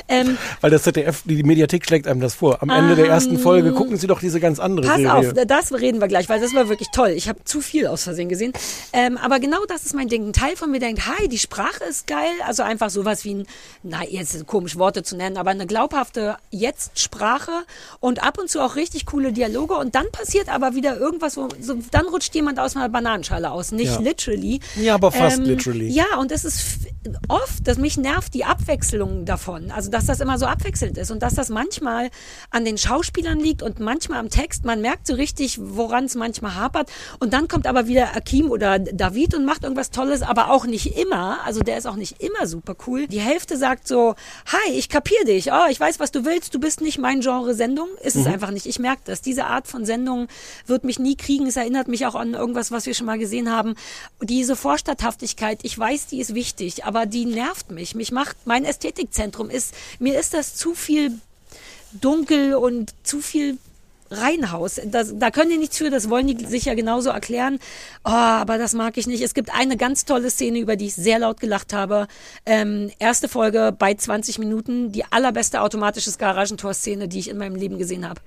Ähm, 0.07 0.37
Weil 0.61 0.71
das 0.71 0.83
ZDF, 0.83 1.23
die 1.25 1.43
Mediathek 1.43 1.87
schlägt 1.87 2.07
einem 2.07 2.21
das 2.21 2.35
vor. 2.35 2.63
Am 2.63 2.69
Ende 2.69 2.95
der 2.95 3.07
ersten 3.09 3.39
Folge 3.39 3.73
gucken 3.73 3.97
Sie 3.97 4.07
doch 4.07 4.21
diese 4.21 4.39
ganz 4.39 4.59
andere 4.59 4.87
Pass 4.87 4.97
Serie. 4.97 5.13
auf, 5.31 5.33
das 5.47 5.73
reden 5.73 6.01
wir 6.01 6.09
gleich, 6.09 6.29
weil 6.29 6.41
das 6.41 6.55
war 6.55 6.69
wirklich 6.69 6.89
toll. 6.93 7.11
Ich 7.11 7.29
habe 7.29 7.43
zu 7.45 7.61
viel 7.63 7.87
aus 7.87 8.05
Versehen 8.05 8.29
gesehen. 8.29 8.53
Ähm, 8.93 9.17
aber 9.17 9.41
genau 9.41 9.65
das 9.67 9.85
ist 9.87 9.95
mein 9.95 10.09
Ding. 10.09 10.29
Ein 10.29 10.33
Teil 10.35 10.57
von 10.57 10.71
mir 10.71 10.79
denkt, 10.81 11.07
hi, 11.07 11.29
die 11.29 11.39
Sprache 11.39 11.85
ist 11.89 12.07
geil. 12.07 12.31
Also 12.47 12.63
einfach 12.63 12.91
sowas 12.91 13.25
wie 13.25 13.35
ein, 13.35 13.47
na, 13.83 14.05
jetzt 14.07 14.47
komisch 14.47 14.77
Worte 14.77 15.03
zu 15.03 15.17
nennen, 15.17 15.39
aber 15.39 15.51
eine 15.51 15.67
glaubhafte 15.67 16.37
Jetzt-Sprache 16.51 17.53
und 18.01 18.23
ab 18.23 18.39
und 18.39 18.51
zu 18.51 18.61
auch 18.61 18.77
richtig 18.77 19.07
coole 19.07 19.33
Dialoge. 19.33 19.75
Und 19.75 19.95
dann 19.95 20.11
passiert 20.13 20.49
aber 20.49 20.75
wieder 20.75 20.99
irgendwas, 20.99 21.37
wo, 21.37 21.49
so, 21.61 21.77
dann 21.91 22.07
rutscht 22.07 22.35
jemand 22.35 22.59
aus 22.59 22.77
einer 22.77 22.89
Bananenschale 22.89 23.51
aus. 23.51 23.73
Nicht 23.73 23.93
Ja. 23.95 24.01
literally. 24.01 24.61
Ja, 24.77 24.95
aber 24.97 25.13
fast 25.13 25.39
literally. 25.39 25.89
Ja, 25.89 26.05
und 26.19 26.31
es 26.31 26.45
ist 26.45 26.81
oft, 27.29 27.67
dass 27.67 27.79
mich 27.79 27.97
nervt 27.97 28.35
die 28.35 28.45
Abwechslung 28.45 29.25
davon. 29.25 29.71
Also, 29.71 29.91
dass 29.95 30.07
das 30.07 30.21
immer 30.21 30.39
so 30.39 30.47
abwechselnd 30.47 30.99
ist 30.99 31.11
und 31.11 31.23
dass 31.23 31.35
das 31.35 31.49
manchmal 31.49 32.11
an 32.51 32.65
den 32.65 32.77
Schauspielern 32.77 33.39
liegt 33.39 33.63
und 33.63 33.79
manchmal 33.81 34.19
am 34.19 34.29
Text. 34.29 34.65
Man 34.65 34.81
merkt 34.81 35.07
so 35.07 35.15
richtig, 35.15 35.59
woran 35.61 36.05
es 36.05 36.15
manchmal 36.17 36.55
hapert. 36.57 36.91
Und 37.21 37.33
dann 37.33 37.49
kommt 37.49 37.67
aber 37.67 37.87
wieder 37.87 38.15
Akim 38.17 38.51
oder 38.51 38.79
David 38.79 39.35
und 39.35 39.45
macht 39.45 39.63
irgendwas 39.63 39.91
Tolles, 39.91 40.23
aber 40.23 40.51
auch 40.51 40.67
nicht 40.67 40.99
immer. 40.99 41.39
Also, 41.45 41.61
der 41.61 41.79
ist 41.79 41.87
auch 41.87 41.97
nicht 41.97 42.21
immer 42.21 42.47
super 42.47 42.75
cool. 42.87 43.07
Die 43.07 43.21
Hälfte 43.21 43.57
sagt 43.57 43.87
so, 43.89 44.15
hi, 44.47 44.73
ich 44.73 44.89
kapier 44.89 45.25
dich. 45.25 45.53
Oh, 45.53 45.67
ich 45.71 45.79
weiß, 45.79 46.01
was 46.01 46.11
du 46.11 46.25
willst. 46.25 46.55
Du 46.55 46.59
bist 46.61 46.81
nicht 46.81 46.99
mein 46.99 47.21
Genre 47.21 47.55
Sendung. 47.55 47.89
Ist 48.03 48.17
es 48.17 48.27
Mhm. 48.27 48.33
einfach 48.35 48.51
nicht. 48.51 48.67
Ich 48.67 48.79
merke 48.79 49.03
das. 49.05 49.21
Diese 49.23 49.47
Art 49.47 49.69
von 49.69 49.85
Sendung 49.87 50.27
wird 50.67 50.85
mich 50.85 50.99
nie 50.99 51.15
kriegen. 51.17 51.47
Es 51.47 51.57
erinnert 51.57 51.87
mich 51.89 52.05
auch 52.07 52.17
an 52.17 52.35
irgendwas, 52.35 52.73
was 52.73 52.87
wir 52.87 52.95
schon 52.95 53.07
mal 53.07 53.19
gesehen 53.19 53.51
haben. 53.51 53.75
Diese 54.21 54.57
Vorstadthaftigkeit, 54.57 55.61
ich 55.63 55.79
weiß, 55.79 56.09
die 56.09 56.21
ist 56.21 56.35
wichtig, 56.35 56.85
aber 56.85 57.07
die 57.07 57.27
nervt 57.27 57.71
mich. 57.71 57.95
Mich 57.95 58.11
macht, 58.11 58.37
mein 58.45 58.65
Ästhetikzentrum 58.65 59.51
ist, 59.51 59.73
mir 59.99 60.19
ist 60.19 60.35
das 60.35 60.55
zu 60.55 60.75
viel 60.75 61.13
dunkel 62.01 62.55
und 62.55 62.95
zu 63.03 63.21
viel 63.21 63.59
Reihenhaus. 64.11 64.81
Das, 64.85 65.15
da 65.17 65.31
können 65.31 65.51
die 65.51 65.57
nichts 65.57 65.79
für, 65.79 65.91
das 65.91 66.11
wollen 66.11 66.27
die 66.27 66.45
sicher 66.45 66.75
genauso 66.75 67.11
erklären. 67.11 67.59
Oh, 68.05 68.11
aber 68.11 68.59
das 68.59 68.75
mag 68.75 68.97
ich 68.97 69.07
nicht. 69.07 69.23
Es 69.23 69.35
gibt 69.35 69.55
eine 69.55 69.77
ganz 69.77 70.05
tolle 70.05 70.31
Szene, 70.31 70.59
über 70.59 70.77
die 70.77 70.87
ich 70.87 70.95
sehr 70.95 71.19
laut 71.19 71.41
gelacht 71.41 71.73
habe. 71.73 72.07
Ähm, 72.47 72.91
erste 72.99 73.29
Folge 73.29 73.75
bei 73.77 73.95
20 73.95 74.39
Minuten, 74.39 74.93
die 74.93 75.05
allerbeste 75.11 75.61
automatische 75.61 76.13
Garagentor-Szene, 76.13 77.09
die 77.09 77.19
ich 77.19 77.29
in 77.29 77.39
meinem 77.39 77.57
Leben 77.57 77.79
gesehen 77.79 78.09
habe. 78.09 78.21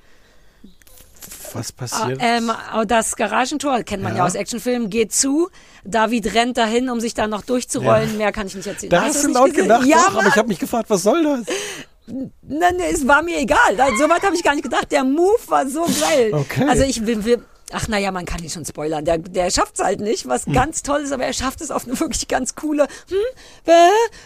Was 1.53 1.69
Ah, 1.69 1.73
passiert? 1.77 2.19
ähm, 2.21 2.51
das 2.87 3.15
Garagentor, 3.15 3.83
kennt 3.83 4.03
man 4.03 4.13
ja, 4.13 4.19
Ja. 4.19 4.25
aus 4.25 4.35
Actionfilmen, 4.35 4.89
geht 4.89 5.13
zu. 5.13 5.49
David 5.83 6.33
rennt 6.33 6.57
dahin, 6.57 6.89
um 6.89 6.99
sich 6.99 7.13
da 7.13 7.27
noch 7.27 7.41
durchzurollen. 7.43 8.11
Ja. 8.11 8.17
Mehr 8.17 8.31
kann 8.31 8.47
ich 8.47 8.55
nicht 8.55 8.67
erzählen. 8.67 8.89
da 8.89 9.01
Hast 9.03 9.23
du 9.23 9.29
laut 9.29 9.49
gesehen? 9.49 9.63
gedacht, 9.63 9.85
Ja, 9.85 9.97
doch, 10.09 10.19
aber 10.19 10.27
ich 10.27 10.35
habe 10.35 10.47
mich 10.47 10.59
gefragt, 10.59 10.89
was 10.89 11.03
soll 11.03 11.23
das? 11.23 11.55
Nein, 12.41 12.77
es 12.91 13.05
war 13.07 13.21
mir 13.21 13.37
egal. 13.39 13.75
Da- 13.75 13.87
So 13.97 14.07
weit 14.09 14.23
habe 14.23 14.35
ich 14.35 14.43
gar 14.43 14.53
nicht 14.53 14.63
gedacht. 14.63 14.91
Der 14.91 15.03
Move 15.03 15.37
war 15.47 15.67
so 15.67 15.85
geil. 15.99 16.29
Okay. 16.33 16.65
Also 16.69 16.83
ich 16.83 17.05
will, 17.05 17.43
ach 17.73 17.89
naja, 17.89 18.11
man 18.11 18.23
kann 18.25 18.41
ihn 18.41 18.49
schon 18.49 18.63
spoilern. 18.63 19.03
Der, 19.03 19.17
der 19.17 19.51
schafft 19.51 19.77
es 19.77 19.83
halt 19.83 19.99
nicht, 19.99 20.25
was 20.25 20.45
ganz 20.45 20.83
toll 20.83 21.01
ist, 21.01 21.11
aber 21.11 21.25
er 21.25 21.33
schafft 21.33 21.59
es 21.59 21.69
auf 21.69 21.85
eine 21.85 21.99
wirklich 21.99 22.29
ganz 22.29 22.55
coole, 22.55 22.83
hm, 23.09 23.17
äh, 23.65 23.71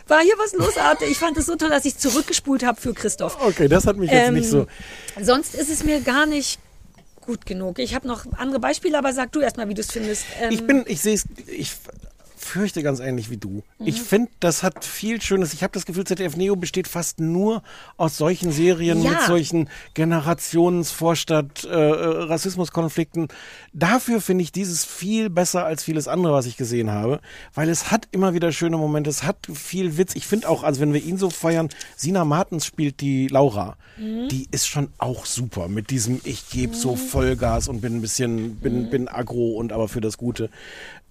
war 0.08 0.20
hier 0.22 0.36
was 0.38 0.54
los? 0.54 0.78
Art? 0.78 1.02
Ich 1.02 1.18
fand 1.18 1.38
es 1.38 1.48
so 1.48 1.56
toll, 1.56 1.70
dass 1.70 1.86
ich 1.86 1.98
zurückgespult 1.98 2.64
habe 2.64 2.80
für 2.80 2.94
Christoph. 2.94 3.38
Okay, 3.44 3.68
das 3.68 3.88
hat 3.88 3.98
mich 3.98 4.12
jetzt 4.12 4.28
Ähm, 4.28 4.36
nicht 4.36 4.50
so. 4.50 4.68
Sonst 5.20 5.56
ist 5.56 5.72
es 5.72 5.84
mir 5.84 6.02
gar 6.02 6.28
nicht 6.28 6.60
gut 7.22 7.46
genug. 7.46 7.80
Ich 7.80 7.96
habe 7.96 8.08
noch 8.08 8.26
andere 8.34 8.60
Beispiele, 8.60 8.98
aber 8.98 9.14
sag 9.14 9.32
du 9.32 9.40
erstmal, 9.40 9.70
wie 9.70 9.74
du 9.74 9.82
es 9.82 9.92
findest. 9.92 10.26
Ähm, 10.40 10.52
Ich 10.52 10.66
bin, 10.66 10.84
ich 10.88 11.02
sehe 11.02 11.14
es, 11.16 11.26
ich 11.48 11.72
fürchte 12.42 12.84
ganz 12.84 13.00
ähnlich 13.00 13.30
wie 13.30 13.38
du. 13.38 13.64
Mhm. 13.80 13.88
Ich 13.88 14.02
finde, 14.02 14.32
das 14.40 14.64
hat 14.64 14.84
viel 14.86 15.22
Schönes. 15.22 15.54
Ich 15.54 15.64
habe 15.64 15.72
das 15.74 15.86
Gefühl, 15.86 16.04
ZDF 16.06 16.36
Neo 16.36 16.56
besteht 16.56 16.88
fast 16.88 17.20
nur 17.20 17.64
aus 17.98 18.18
solchen 18.18 18.52
Serien 18.52 19.02
Ja. 19.04 19.12
mit 19.12 19.22
solchen 19.24 19.70
Generationsvorstadt, 19.94 21.64
äh, 21.66 21.70
äh, 21.70 22.24
Rassismuskonflikten. 22.24 23.28
Dafür 23.74 24.22
finde 24.22 24.44
ich 24.44 24.52
dieses 24.52 24.86
viel 24.86 25.30
besser 25.30 25.66
als 25.66 25.84
vieles 25.84 26.08
andere, 26.08 26.34
was 26.34 26.46
ich 26.46 26.58
gesehen 26.58 26.92
habe, 26.92 27.22
weil 27.54 27.70
es 27.70 27.92
hat 27.92 28.08
immer 28.12 28.34
wieder 28.34 28.52
schöne 28.52 28.78
Momente, 28.78 29.10
es 29.10 29.24
hat 29.24 29.38
viel 29.54 29.98
Witz. 29.98 30.16
Ich 30.16 30.28
finde 30.28 30.50
auch, 30.50 30.64
also 30.64 30.82
wenn 30.82 30.94
wir 30.94 31.04
ihn 31.04 31.18
so 31.18 31.30
feiern, 31.30 31.70
Sina 31.96 32.26
Martens 32.26 32.66
spielt 32.66 33.02
die 33.02 33.28
Laura. 33.28 33.78
Mhm. 33.98 34.28
Die 34.30 34.48
ist 34.52 34.68
schon 34.68 34.90
auch 34.98 35.26
super 35.26 35.68
mit 35.68 35.90
diesem 35.90 36.22
ich 36.24 36.50
gebe 36.50 36.76
so 36.76 36.96
Vollgas 36.96 37.68
und 37.68 37.82
bin 37.82 37.98
ein 37.98 38.02
bisschen 38.02 38.36
Mhm. 38.36 38.56
bin 38.58 38.90
bin 38.90 39.08
aggro 39.08 39.52
und 39.56 39.72
aber 39.74 39.88
für 39.88 40.02
das 40.02 40.18
Gute. 40.18 40.50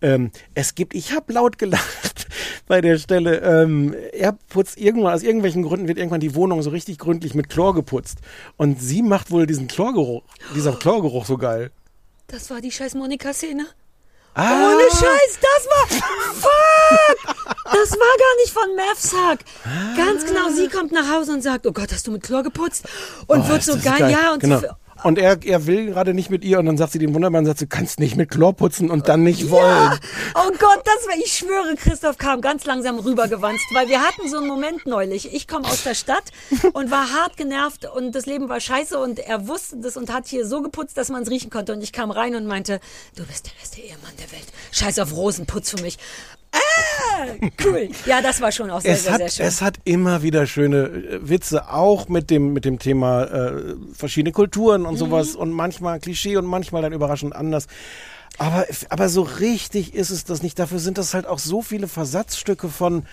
Ähm, 0.02 0.30
es 0.54 0.74
gibt, 0.74 0.94
ich 0.94 1.12
habe 1.12 1.32
laut 1.32 1.58
gelacht 1.58 2.26
bei 2.66 2.80
der 2.80 2.98
Stelle. 2.98 3.38
Ähm, 3.40 3.94
er 4.12 4.32
putzt 4.48 4.78
irgendwann, 4.78 5.12
aus 5.14 5.22
irgendwelchen 5.22 5.62
Gründen 5.62 5.88
wird 5.88 5.98
irgendwann 5.98 6.20
die 6.20 6.34
Wohnung 6.34 6.62
so 6.62 6.70
richtig 6.70 6.98
gründlich 6.98 7.34
mit 7.34 7.48
Chlor 7.48 7.74
geputzt. 7.74 8.18
Und 8.56 8.80
sie 8.80 9.02
macht 9.02 9.30
wohl 9.30 9.46
diesen 9.46 9.68
Chlorgeruch, 9.68 10.22
dieser 10.54 10.72
Chlorgeruch 10.72 11.26
so 11.26 11.36
geil. 11.36 11.70
das 12.28 12.48
war 12.50 12.60
die 12.60 12.70
scheiß 12.70 12.94
Monika-Szene. 12.94 13.66
Ah, 14.34 14.72
Ohne 14.72 14.84
Scheiß, 14.90 15.38
das 15.42 15.66
war. 15.66 15.86
Fuck! 16.34 17.36
Das 17.64 17.90
war 17.90 18.16
gar 18.18 18.36
nicht 18.42 18.52
von 18.52 18.76
Mavsack. 18.76 19.44
Ganz 19.96 20.24
genau, 20.24 20.48
sie 20.50 20.68
kommt 20.68 20.92
nach 20.92 21.10
Hause 21.12 21.32
und 21.32 21.42
sagt: 21.42 21.66
Oh 21.66 21.72
Gott, 21.72 21.92
hast 21.92 22.06
du 22.06 22.12
mit 22.12 22.22
Chlor 22.22 22.42
geputzt? 22.44 22.84
Und 23.26 23.40
Oh, 23.40 23.48
wird 23.48 23.62
so 23.64 23.74
das 23.74 23.84
geil, 23.84 24.10
ja. 24.10 24.32
Und 24.32 24.40
genau. 24.40 24.60
Und 25.02 25.18
er, 25.18 25.38
er 25.44 25.66
will 25.66 25.86
gerade 25.86 26.14
nicht 26.14 26.30
mit 26.30 26.44
ihr 26.44 26.58
und 26.58 26.66
dann 26.66 26.76
sagt 26.76 26.92
sie 26.92 26.98
den 26.98 27.14
wunderbaren 27.14 27.46
Satz, 27.46 27.58
du 27.58 27.66
kannst 27.66 28.00
nicht 28.00 28.16
mit 28.16 28.30
Chlor 28.30 28.54
putzen 28.54 28.90
und 28.90 29.08
dann 29.08 29.22
nicht 29.22 29.50
wollen. 29.50 29.64
Ja, 29.64 29.98
oh 30.34 30.50
Gott, 30.58 30.82
das 30.84 31.06
war, 31.06 31.16
ich 31.16 31.32
schwöre, 31.32 31.74
Christoph 31.76 32.18
kam 32.18 32.40
ganz 32.40 32.64
langsam 32.64 32.98
rübergewanzt, 32.98 33.64
weil 33.72 33.88
wir 33.88 34.00
hatten 34.00 34.28
so 34.28 34.38
einen 34.38 34.48
Moment 34.48 34.86
neulich. 34.86 35.32
Ich 35.32 35.48
komme 35.48 35.66
aus 35.66 35.84
der 35.84 35.94
Stadt 35.94 36.24
und 36.72 36.90
war 36.90 37.12
hart 37.12 37.36
genervt 37.36 37.86
und 37.94 38.14
das 38.14 38.26
Leben 38.26 38.48
war 38.48 38.60
scheiße 38.60 38.98
und 38.98 39.18
er 39.18 39.48
wusste 39.48 39.78
das 39.78 39.96
und 39.96 40.12
hat 40.12 40.26
hier 40.26 40.46
so 40.46 40.62
geputzt, 40.62 40.96
dass 40.96 41.08
man 41.08 41.22
es 41.22 41.30
riechen 41.30 41.50
konnte. 41.50 41.72
Und 41.72 41.82
ich 41.82 41.92
kam 41.92 42.10
rein 42.10 42.34
und 42.34 42.46
meinte, 42.46 42.80
du 43.16 43.24
bist 43.24 43.46
der 43.46 43.52
beste 43.60 43.80
Ehemann 43.80 44.12
der 44.18 44.30
Welt. 44.32 44.46
Scheiß 44.72 44.98
auf 44.98 45.14
Rosen, 45.14 45.46
putz 45.46 45.70
für 45.70 45.82
mich. 45.82 45.98
Cool. 47.64 47.88
Ja, 48.06 48.20
das 48.22 48.40
war 48.40 48.50
schon 48.52 48.70
auch 48.70 48.80
sehr, 48.80 48.92
es 48.94 49.04
sehr, 49.04 49.12
hat, 49.12 49.18
sehr 49.20 49.30
schön. 49.30 49.46
es 49.46 49.62
hat 49.62 49.78
immer 49.84 50.22
wieder 50.22 50.46
schöne 50.46 50.76
äh, 50.86 51.28
Witze, 51.28 51.68
auch 51.72 52.08
mit 52.08 52.30
dem, 52.30 52.52
mit 52.52 52.64
dem 52.64 52.78
Thema 52.78 53.24
äh, 53.24 53.74
verschiedene 53.94 54.32
Kulturen 54.32 54.82
Mhm. 54.82 54.86
und 54.88 54.96
sowas 54.96 55.36
und 55.36 55.50
manchmal 55.52 56.00
Klischee 56.00 56.36
und 56.36 56.46
manchmal 56.46 56.82
dann 56.82 56.92
überraschend 56.92 57.34
anders. 57.34 57.66
Aber, 58.38 58.66
aber 58.88 59.08
so 59.08 59.22
richtig 59.22 59.94
ist 59.94 60.10
es 60.10 60.24
das 60.24 60.42
nicht. 60.42 60.58
Dafür 60.58 60.78
sind 60.78 60.98
das 60.98 61.14
halt 61.14 61.26
auch 61.26 61.38
so 61.38 61.62
viele 61.62 61.88
Versatzstücke 61.88 62.68
von 62.68 63.04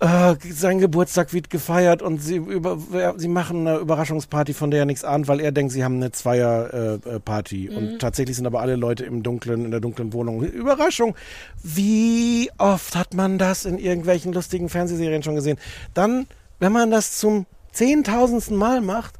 äh, 0.00 0.34
sein 0.50 0.78
Geburtstag 0.78 1.32
wird 1.34 1.50
gefeiert 1.50 2.00
und 2.00 2.22
sie, 2.22 2.36
über, 2.36 2.78
sie 3.16 3.28
machen 3.28 3.66
eine 3.66 3.78
Überraschungsparty, 3.78 4.54
von 4.54 4.70
der 4.70 4.80
er 4.80 4.86
nichts 4.86 5.04
ahnt, 5.04 5.28
weil 5.28 5.40
er 5.40 5.52
denkt, 5.52 5.72
sie 5.72 5.84
haben 5.84 5.96
eine 5.96 6.10
Zweierparty. 6.10 7.16
Äh, 7.16 7.20
Party. 7.20 7.68
Mhm. 7.70 7.76
Und 7.76 7.98
tatsächlich 7.98 8.36
sind 8.36 8.46
aber 8.46 8.60
alle 8.60 8.76
Leute 8.76 9.04
im 9.04 9.22
dunklen, 9.22 9.66
in 9.66 9.70
der 9.70 9.80
dunklen 9.80 10.12
Wohnung. 10.12 10.42
Überraschung! 10.42 11.14
Wie 11.62 12.50
oft 12.56 12.96
hat 12.96 13.12
man 13.14 13.38
das 13.38 13.66
in 13.66 13.78
irgendwelchen 13.78 14.32
lustigen 14.32 14.70
Fernsehserien 14.70 15.22
schon 15.22 15.34
gesehen? 15.34 15.58
Dann, 15.92 16.26
wenn 16.58 16.72
man 16.72 16.90
das 16.90 17.18
zum 17.18 17.44
zehntausendsten 17.72 18.56
Mal 18.56 18.80
macht, 18.80 19.14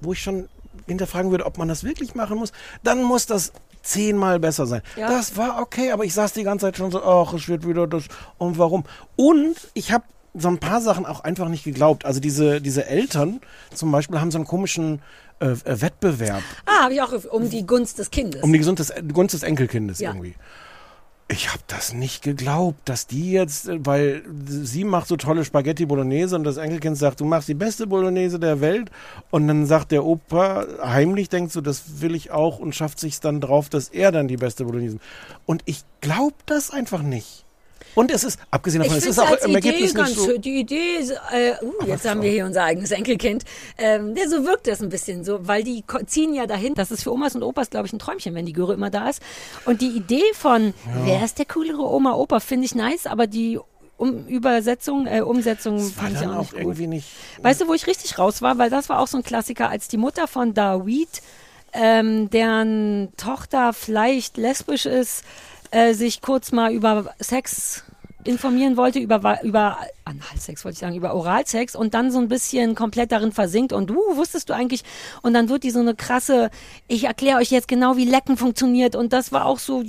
wo 0.00 0.12
ich 0.12 0.22
schon 0.22 0.48
hinterfragen 0.86 1.30
würde, 1.30 1.46
ob 1.46 1.56
man 1.58 1.68
das 1.68 1.84
wirklich 1.84 2.14
machen 2.14 2.38
muss, 2.38 2.52
dann 2.82 3.02
muss 3.02 3.26
das 3.26 3.52
zehnmal 3.82 4.38
besser 4.38 4.66
sein. 4.66 4.82
Ja. 4.96 5.08
Das 5.08 5.36
war 5.36 5.60
okay, 5.60 5.92
aber 5.92 6.04
ich 6.04 6.12
saß 6.12 6.34
die 6.34 6.42
ganze 6.42 6.66
Zeit 6.66 6.76
schon 6.76 6.90
so, 6.90 7.02
ach, 7.02 7.32
es 7.32 7.48
wird 7.48 7.66
wieder 7.66 7.86
das 7.86 8.04
und 8.36 8.58
warum. 8.58 8.84
Und 9.16 9.56
ich 9.74 9.92
habe 9.92 10.04
so 10.34 10.48
ein 10.48 10.58
paar 10.58 10.80
Sachen 10.80 11.06
auch 11.06 11.20
einfach 11.20 11.48
nicht 11.48 11.64
geglaubt. 11.64 12.04
Also 12.04 12.20
diese, 12.20 12.60
diese 12.60 12.86
Eltern 12.86 13.40
zum 13.74 13.90
Beispiel 13.90 14.20
haben 14.20 14.30
so 14.30 14.38
einen 14.38 14.46
komischen 14.46 15.00
äh, 15.40 15.46
äh, 15.50 15.80
Wettbewerb 15.80 16.42
ah, 16.66 16.84
habe 16.84 16.94
ich 16.94 17.02
auch 17.02 17.12
um 17.30 17.48
die 17.48 17.66
Gunst 17.66 17.98
des 17.98 18.10
Kindes. 18.10 18.42
um 18.42 18.52
die 18.52 18.58
Gesund 18.58 18.78
des, 18.78 18.92
Gunst 19.12 19.34
des 19.34 19.42
Enkelkindes 19.42 20.00
Ja. 20.00 20.10
irgendwie. 20.10 20.34
Ich 21.30 21.50
habe 21.52 21.62
das 21.66 21.92
nicht 21.92 22.22
geglaubt, 22.22 22.88
dass 22.88 23.06
die 23.06 23.32
jetzt, 23.32 23.68
weil 23.84 24.22
sie 24.48 24.82
macht 24.84 25.08
so 25.08 25.16
tolle 25.18 25.44
Spaghetti 25.44 25.84
Bolognese 25.84 26.34
und 26.34 26.44
das 26.44 26.56
Enkelkind 26.56 26.96
sagt, 26.96 27.20
du 27.20 27.26
machst 27.26 27.48
die 27.48 27.54
beste 27.54 27.86
Bolognese 27.86 28.38
der 28.40 28.62
Welt 28.62 28.90
und 29.30 29.46
dann 29.46 29.66
sagt 29.66 29.92
der 29.92 30.06
Opa 30.06 30.66
heimlich, 30.82 31.28
denkt 31.28 31.52
so, 31.52 31.60
das 31.60 32.00
will 32.00 32.14
ich 32.14 32.30
auch 32.30 32.58
und 32.58 32.74
schafft 32.74 32.98
sich 32.98 33.20
dann 33.20 33.42
drauf, 33.42 33.68
dass 33.68 33.90
er 33.90 34.10
dann 34.10 34.26
die 34.26 34.38
beste 34.38 34.64
Bolognese. 34.64 34.98
Und 35.44 35.60
ich 35.66 35.84
glaube 36.00 36.34
das 36.46 36.70
einfach 36.70 37.02
nicht. 37.02 37.44
Und 37.98 38.12
es 38.12 38.22
ist, 38.22 38.38
abgesehen 38.52 38.84
davon, 38.84 38.96
Ich 38.96 39.02
es 39.02 39.10
ist 39.10 39.18
auch 39.18 39.32
im 39.32 39.56
Ergebnis 39.56 39.92
ganz 39.92 40.10
nicht 40.10 40.20
so. 40.20 40.38
Die 40.38 40.60
Idee, 40.60 40.98
ist, 41.00 41.10
äh, 41.32 41.54
uh, 41.60 41.84
jetzt 41.84 42.08
haben 42.08 42.22
wir 42.22 42.30
hier 42.30 42.46
unser 42.46 42.62
eigenes 42.62 42.92
Enkelkind. 42.92 43.42
Ähm, 43.76 44.14
ja, 44.16 44.28
so 44.28 44.44
wirkt 44.44 44.68
das 44.68 44.80
ein 44.80 44.88
bisschen 44.88 45.24
so, 45.24 45.48
weil 45.48 45.64
die 45.64 45.82
ziehen 46.06 46.32
ja 46.32 46.46
dahin. 46.46 46.74
Das 46.74 46.92
ist 46.92 47.02
für 47.02 47.12
Omas 47.12 47.34
und 47.34 47.42
Opas, 47.42 47.70
glaube 47.70 47.88
ich, 47.88 47.92
ein 47.92 47.98
Träumchen, 47.98 48.36
wenn 48.36 48.46
die 48.46 48.52
Göre 48.52 48.72
immer 48.74 48.90
da 48.90 49.08
ist. 49.08 49.20
Und 49.64 49.80
die 49.80 49.88
Idee 49.88 50.22
von, 50.34 50.74
wer 51.02 51.24
ist 51.24 51.40
der 51.40 51.46
coolere 51.46 51.82
Oma, 51.82 52.14
Opa, 52.14 52.38
finde 52.38 52.66
ich 52.66 52.76
nice, 52.76 53.06
aber 53.06 53.26
die 53.26 53.58
um 53.96 54.28
Übersetzung, 54.28 55.08
äh, 55.08 55.22
Umsetzung 55.22 55.80
fand 55.80 56.20
ich 56.20 56.26
auch 56.28 56.36
auch 56.36 56.52
nicht 56.52 56.62
gut. 56.62 56.78
nicht. 56.78 57.08
Weißt 57.42 57.60
du, 57.62 57.66
wo 57.66 57.74
ich 57.74 57.88
richtig 57.88 58.16
raus 58.16 58.42
war? 58.42 58.58
Weil 58.58 58.70
das 58.70 58.88
war 58.88 59.00
auch 59.00 59.08
so 59.08 59.16
ein 59.16 59.24
Klassiker, 59.24 59.70
als 59.70 59.88
die 59.88 59.96
Mutter 59.96 60.28
von 60.28 60.54
David, 60.54 61.08
ähm, 61.72 62.30
deren 62.30 63.08
Tochter 63.16 63.72
vielleicht 63.72 64.36
lesbisch 64.36 64.86
ist, 64.86 65.24
äh, 65.72 65.94
sich 65.94 66.22
kurz 66.22 66.52
mal 66.52 66.72
über 66.72 67.12
Sex 67.18 67.82
informieren 68.28 68.76
wollte, 68.76 68.98
über, 68.98 69.38
über 69.42 69.78
Analsex 70.04 70.64
wollte 70.64 70.74
ich 70.74 70.78
sagen, 70.80 70.94
über 70.96 71.14
Oralsex 71.14 71.74
und 71.74 71.94
dann 71.94 72.10
so 72.10 72.18
ein 72.18 72.28
bisschen 72.28 72.74
komplett 72.74 73.10
darin 73.12 73.32
versinkt 73.32 73.72
und 73.72 73.88
du 73.90 73.96
wusstest 74.14 74.48
du 74.48 74.54
eigentlich 74.54 74.82
und 75.22 75.34
dann 75.34 75.48
wird 75.48 75.64
die 75.64 75.70
so 75.70 75.80
eine 75.80 75.94
krasse, 75.94 76.50
ich 76.86 77.04
erkläre 77.04 77.38
euch 77.38 77.50
jetzt 77.50 77.68
genau, 77.68 77.96
wie 77.96 78.04
Lecken 78.04 78.36
funktioniert 78.36 78.96
und 78.96 79.12
das 79.12 79.32
war 79.32 79.44
auch 79.46 79.58
so, 79.58 79.82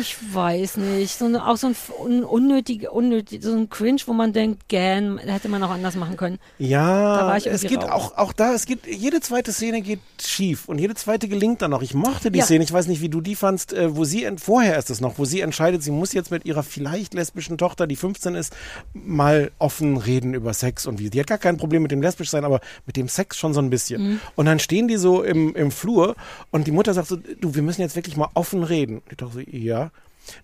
ich 0.00 0.16
weiß 0.34 0.76
nicht, 0.78 1.18
so 1.18 1.26
eine, 1.26 1.46
auch 1.46 1.56
so 1.56 1.68
ein 1.68 1.76
un- 2.00 2.24
unnötig, 2.24 2.90
unnötig, 2.90 3.42
so 3.42 3.52
ein 3.54 3.68
Cringe, 3.70 4.00
wo 4.06 4.12
man 4.12 4.32
denkt, 4.32 4.68
gern, 4.68 5.18
hätte 5.18 5.48
man 5.48 5.62
auch 5.62 5.70
anders 5.70 5.94
machen 5.96 6.16
können. 6.16 6.38
Ja, 6.58 7.36
es 7.36 7.62
geht 7.62 7.82
raus. 7.82 7.90
auch, 7.90 8.18
auch 8.18 8.32
da, 8.32 8.54
es 8.54 8.66
geht, 8.66 8.86
jede 8.86 9.20
zweite 9.20 9.52
Szene 9.52 9.82
geht 9.82 10.00
schief 10.20 10.68
und 10.68 10.78
jede 10.78 10.94
zweite 10.94 11.28
gelingt 11.28 11.62
dann 11.62 11.70
noch. 11.70 11.82
Ich 11.82 11.94
mochte 11.94 12.30
die 12.30 12.38
Ja. 12.40 12.44
Szene, 12.44 12.64
ich 12.64 12.72
weiß 12.72 12.86
nicht, 12.86 13.00
wie 13.00 13.08
du 13.08 13.20
die 13.20 13.36
fandst, 13.36 13.72
äh, 13.72 13.96
wo 13.96 14.04
sie, 14.04 14.26
vorher 14.38 14.78
ist 14.78 14.90
es 14.90 15.00
noch, 15.00 15.18
wo 15.18 15.24
sie 15.24 15.40
entscheidet, 15.40 15.82
sie 15.82 15.90
muss 15.90 16.12
jetzt 16.12 16.30
mit 16.30 16.44
ihrer 16.44 16.62
vielleicht 16.62 17.14
lesbischen 17.16 17.58
Tochter, 17.58 17.86
die 17.86 17.96
15 17.96 18.34
ist, 18.34 18.54
mal 18.92 19.50
offen 19.58 19.96
reden 19.96 20.34
über 20.34 20.54
Sex 20.54 20.86
und 20.86 20.98
wie. 20.98 21.10
Die 21.10 21.20
hat 21.20 21.26
gar 21.26 21.38
kein 21.38 21.56
Problem 21.56 21.82
mit 21.82 21.90
dem 21.90 22.02
lesbisch 22.02 22.30
sein, 22.30 22.44
aber 22.44 22.60
mit 22.86 22.96
dem 22.96 23.08
Sex 23.08 23.36
schon 23.36 23.54
so 23.54 23.60
ein 23.60 23.70
bisschen. 23.70 24.02
Mhm. 24.02 24.20
Und 24.36 24.46
dann 24.46 24.58
stehen 24.58 24.88
die 24.88 24.96
so 24.96 25.22
im, 25.22 25.54
im 25.54 25.70
Flur 25.70 26.16
und 26.50 26.66
die 26.66 26.72
Mutter 26.72 26.94
sagt 26.94 27.08
so, 27.08 27.16
du, 27.16 27.54
wir 27.54 27.62
müssen 27.62 27.80
jetzt 27.80 27.96
wirklich 27.96 28.16
mal 28.16 28.28
offen 28.34 28.62
reden. 28.62 29.02
Ich 29.10 29.16
dachte 29.16 29.34
so, 29.34 29.40
ja. 29.40 29.90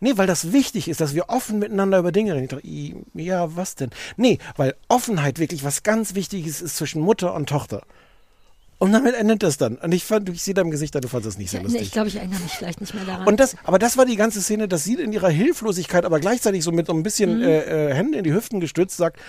Nee, 0.01 0.13
weil 0.17 0.27
das 0.27 0.53
wichtig 0.53 0.89
ist, 0.89 1.01
dass 1.01 1.15
wir 1.15 1.29
offen 1.29 1.59
miteinander 1.59 1.99
über 1.99 2.13
Dinge 2.13 2.35
reden. 2.35 2.45
Ich 2.45 2.51
dachte, 2.51 2.67
ja, 3.15 3.57
was 3.57 3.75
denn? 3.75 3.91
Nee, 4.17 4.39
weil 4.57 4.75
Offenheit 4.89 5.39
wirklich 5.39 5.65
was 5.65 5.83
ganz 5.83 6.15
Wichtiges 6.15 6.63
ist 6.63 6.77
zwischen 6.77 7.03
Mutter 7.03 7.35
und 7.35 7.49
Tochter. 7.49 7.83
Und 8.83 8.91
damit 8.91 9.15
endet 9.15 9.45
das 9.45 9.59
dann. 9.59 9.77
Und 9.77 9.93
ich 9.93 10.03
fand, 10.05 10.29
ich 10.29 10.43
sehe 10.43 10.55
deinem 10.55 10.73
Gesicht, 10.73 10.93
du 10.97 11.07
fandest 11.07 11.35
das 11.35 11.39
nicht 11.39 11.51
sehr 11.53 11.61
Ja, 11.61 11.67
nee, 11.69 11.73
lustig. 11.75 11.87
ich 11.87 11.93
glaube, 11.93 12.09
ich 12.09 12.17
erinnere 12.17 12.41
mich 12.41 12.51
vielleicht 12.51 12.81
nicht 12.81 12.95
mehr 12.95 13.05
daran. 13.05 13.29
Und 13.29 13.39
das, 13.39 13.55
aber 13.63 13.79
das 13.79 13.97
war 13.97 14.07
die 14.07 14.17
ganze 14.17 14.43
Szene, 14.43 14.67
dass 14.67 14.83
sie 14.83 14.95
in 14.95 15.13
ihrer 15.13 15.29
Hilflosigkeit, 15.29 16.05
aber 16.05 16.19
gleichzeitig 16.19 16.65
so 16.65 16.73
mit 16.73 16.89
so 16.89 16.93
ein 16.93 17.05
bisschen 17.05 17.37
Mhm. 17.39 17.45
äh, 17.45 17.91
äh, 17.91 17.95
Hände 17.95 18.19
in 18.19 18.25
die 18.25 18.33
Hüften 18.35 18.59
gestützt 18.59 18.97
sagt, 18.97 19.21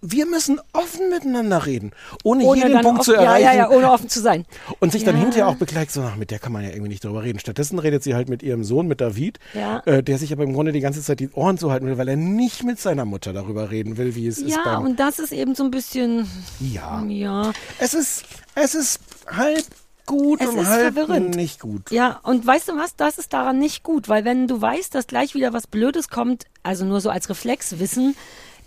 wir 0.00 0.26
müssen 0.26 0.60
offen 0.72 1.10
miteinander 1.10 1.66
reden, 1.66 1.90
ohne, 2.22 2.44
ohne 2.44 2.60
jeden 2.68 2.82
Punkt 2.82 3.00
offen, 3.00 3.04
zu 3.04 3.14
erreichen. 3.14 3.44
Ja, 3.44 3.52
ja, 3.52 3.58
ja, 3.58 3.70
ohne 3.70 3.90
offen 3.90 4.08
zu 4.08 4.20
sein. 4.20 4.46
Und 4.78 4.92
sich 4.92 5.02
dann 5.04 5.16
Ja. 5.16 5.22
hinterher 5.22 5.48
auch 5.48 5.56
beklagt, 5.56 5.90
so, 5.90 6.02
ach, 6.02 6.14
mit 6.16 6.30
der 6.30 6.38
kann 6.38 6.52
man 6.52 6.62
ja 6.62 6.70
irgendwie 6.70 6.88
nicht 6.90 7.04
drüber 7.04 7.24
reden. 7.24 7.38
Stattdessen 7.40 7.78
redet 7.80 8.02
sie 8.04 8.14
halt 8.14 8.28
mit 8.28 8.42
ihrem 8.44 8.62
Sohn, 8.62 8.86
mit 8.86 9.00
David, 9.00 9.38
Ja. 9.54 9.80
äh, 9.86 10.02
der 10.02 10.18
sich 10.18 10.32
aber 10.32 10.44
im 10.44 10.52
Grunde 10.52 10.70
die 10.72 10.80
ganze 10.80 11.02
Zeit 11.02 11.18
die 11.20 11.30
Ohren 11.30 11.58
zuhalten 11.58 11.86
will, 11.88 11.98
weil 11.98 12.08
er 12.08 12.16
nicht 12.16 12.62
mit 12.62 12.78
seiner 12.80 13.04
Mutter 13.04 13.32
darüber 13.32 13.70
reden 13.70 13.96
will, 13.96 14.14
wie 14.14 14.28
es 14.28 14.38
ist 14.38 14.56
Ja, 14.64 14.78
und 14.78 15.00
das 15.00 15.18
ist 15.18 15.32
eben 15.32 15.54
so 15.56 15.64
ein 15.64 15.70
bisschen, 15.72 16.28
ja. 16.60 17.02
ja. 17.08 17.52
Es 17.80 17.92
ist, 17.94 18.24
es 18.54 18.74
ist 18.76 19.00
halb 19.26 19.64
gut 20.06 20.40
Es 20.40 20.48
und 20.48 20.58
ist 20.58 20.66
halb 20.68 20.94
verwirrend. 20.94 21.34
nicht 21.34 21.60
gut. 21.60 21.90
Ja, 21.90 22.20
und 22.22 22.46
weißt 22.46 22.68
du 22.68 22.76
was, 22.76 22.94
das 22.96 23.18
ist 23.18 23.32
daran 23.32 23.58
nicht 23.58 23.82
gut, 23.82 24.08
weil 24.08 24.24
wenn 24.24 24.46
du 24.46 24.60
weißt, 24.60 24.94
dass 24.94 25.06
gleich 25.06 25.34
wieder 25.34 25.52
was 25.52 25.66
Blödes 25.66 26.08
kommt, 26.08 26.44
also 26.62 26.84
nur 26.84 27.00
so 27.00 27.10
als 27.10 27.28
Reflexwissen, 27.28 28.14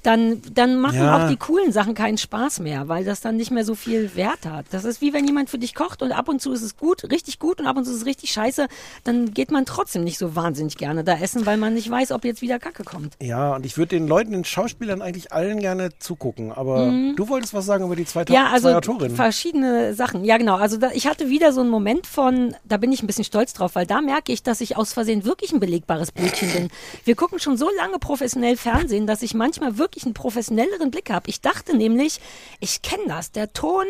dann, 0.04 0.42
dann 0.54 0.80
machen 0.80 0.98
Ja. 0.98 1.18
auch 1.26 1.30
die 1.30 1.38
coolen 1.38 1.72
Sachen 1.72 1.94
keinen 1.94 2.18
Spaß 2.18 2.60
mehr, 2.60 2.88
weil 2.88 3.04
das 3.06 3.22
dann 3.22 3.38
nicht 3.38 3.52
mehr 3.52 3.66
so 3.66 3.76
viel 3.76 4.16
Wert 4.16 4.46
hat. 4.46 4.66
Das 4.72 4.84
ist 4.86 5.02
wie 5.02 5.14
wenn 5.14 5.26
jemand 5.26 5.50
für 5.50 5.58
dich 5.58 5.76
kocht 5.76 6.02
und 6.02 6.12
ab 6.12 6.28
und 6.30 6.42
zu 6.42 6.52
ist 6.54 6.62
es 6.62 6.78
gut, 6.78 7.04
richtig 7.12 7.40
gut 7.40 7.60
und 7.60 7.68
ab 7.68 7.78
und 7.78 7.86
zu 7.86 7.92
ist 7.92 7.98
es 7.98 8.06
richtig 8.06 8.32
scheiße, 8.32 8.68
dann 9.04 9.34
geht 9.34 9.52
man 9.52 9.66
trotzdem 9.66 10.04
nicht 10.04 10.18
so 10.18 10.36
wahnsinnig 10.36 10.78
gerne 10.78 11.04
da 11.04 11.18
essen, 11.20 11.46
weil 11.46 11.58
man 11.58 11.74
nicht 11.74 11.90
weiß, 11.90 12.12
ob 12.12 12.26
jetzt 12.26 12.42
wieder 12.42 12.60
Kacke 12.60 12.84
kommt. 12.84 13.14
Ja, 13.22 13.56
und 13.56 13.66
ich 13.66 13.78
würde 13.78 13.96
den 13.96 14.08
Leuten, 14.08 14.32
den 14.32 14.46
Schauspielern 14.46 15.02
eigentlich 15.02 15.32
allen 15.32 15.60
gerne 15.60 15.90
zugucken. 16.00 16.52
Aber 16.52 16.92
du 17.16 17.30
wolltest 17.30 17.54
was 17.54 17.66
sagen 17.66 17.86
über 17.86 17.96
die 17.96 18.06
zwei, 18.06 18.22
Mhm. 18.22 18.34
Ja, 18.34 18.48
also 18.52 18.70
zwei 18.70 18.76
Autorinnen. 18.78 19.16
verschiedene 19.16 19.94
Sachen. 19.94 20.24
Ja, 20.26 20.38
genau. 20.38 20.56
Also 20.58 20.78
da, 20.78 20.92
ich 20.94 21.08
hatte 21.08 21.30
wieder 21.30 21.54
so 21.54 21.62
einen 21.62 21.70
Moment 21.70 22.06
von, 22.08 22.56
da 22.66 22.78
bin 22.78 22.92
ich 22.92 23.02
ein 23.02 23.08
bisschen 23.08 23.24
stolz 23.24 23.54
drauf, 23.54 23.76
weil 23.76 23.86
da 23.88 24.02
merke 24.02 24.32
ich, 24.32 24.44
dass 24.44 24.62
ich 24.62 24.78
aus 24.78 24.94
Versehen 24.94 25.26
wirklich 25.26 25.52
ein 25.54 25.60
belegbares 25.60 26.12
Brötchen 26.12 26.52
bin. 26.52 26.70
Wir 27.04 27.16
gucken 27.16 27.40
schon 27.40 27.58
so 27.58 27.68
lange 27.78 27.98
professionell 28.00 28.58
Fernsehen, 28.58 29.08
dass 29.08 29.22
ich 29.24 29.34
manchmal 29.34 29.78
wirklich 29.92 30.06
einen 30.06 30.14
professionelleren 30.14 30.90
Blick 30.90 31.10
habe. 31.10 31.30
Ich 31.30 31.42
dachte 31.42 31.76
nämlich, 31.76 32.22
ich 32.62 32.82
kenne 32.82 33.04
das. 33.08 33.34
Der 33.34 33.52
Ton 33.52 33.84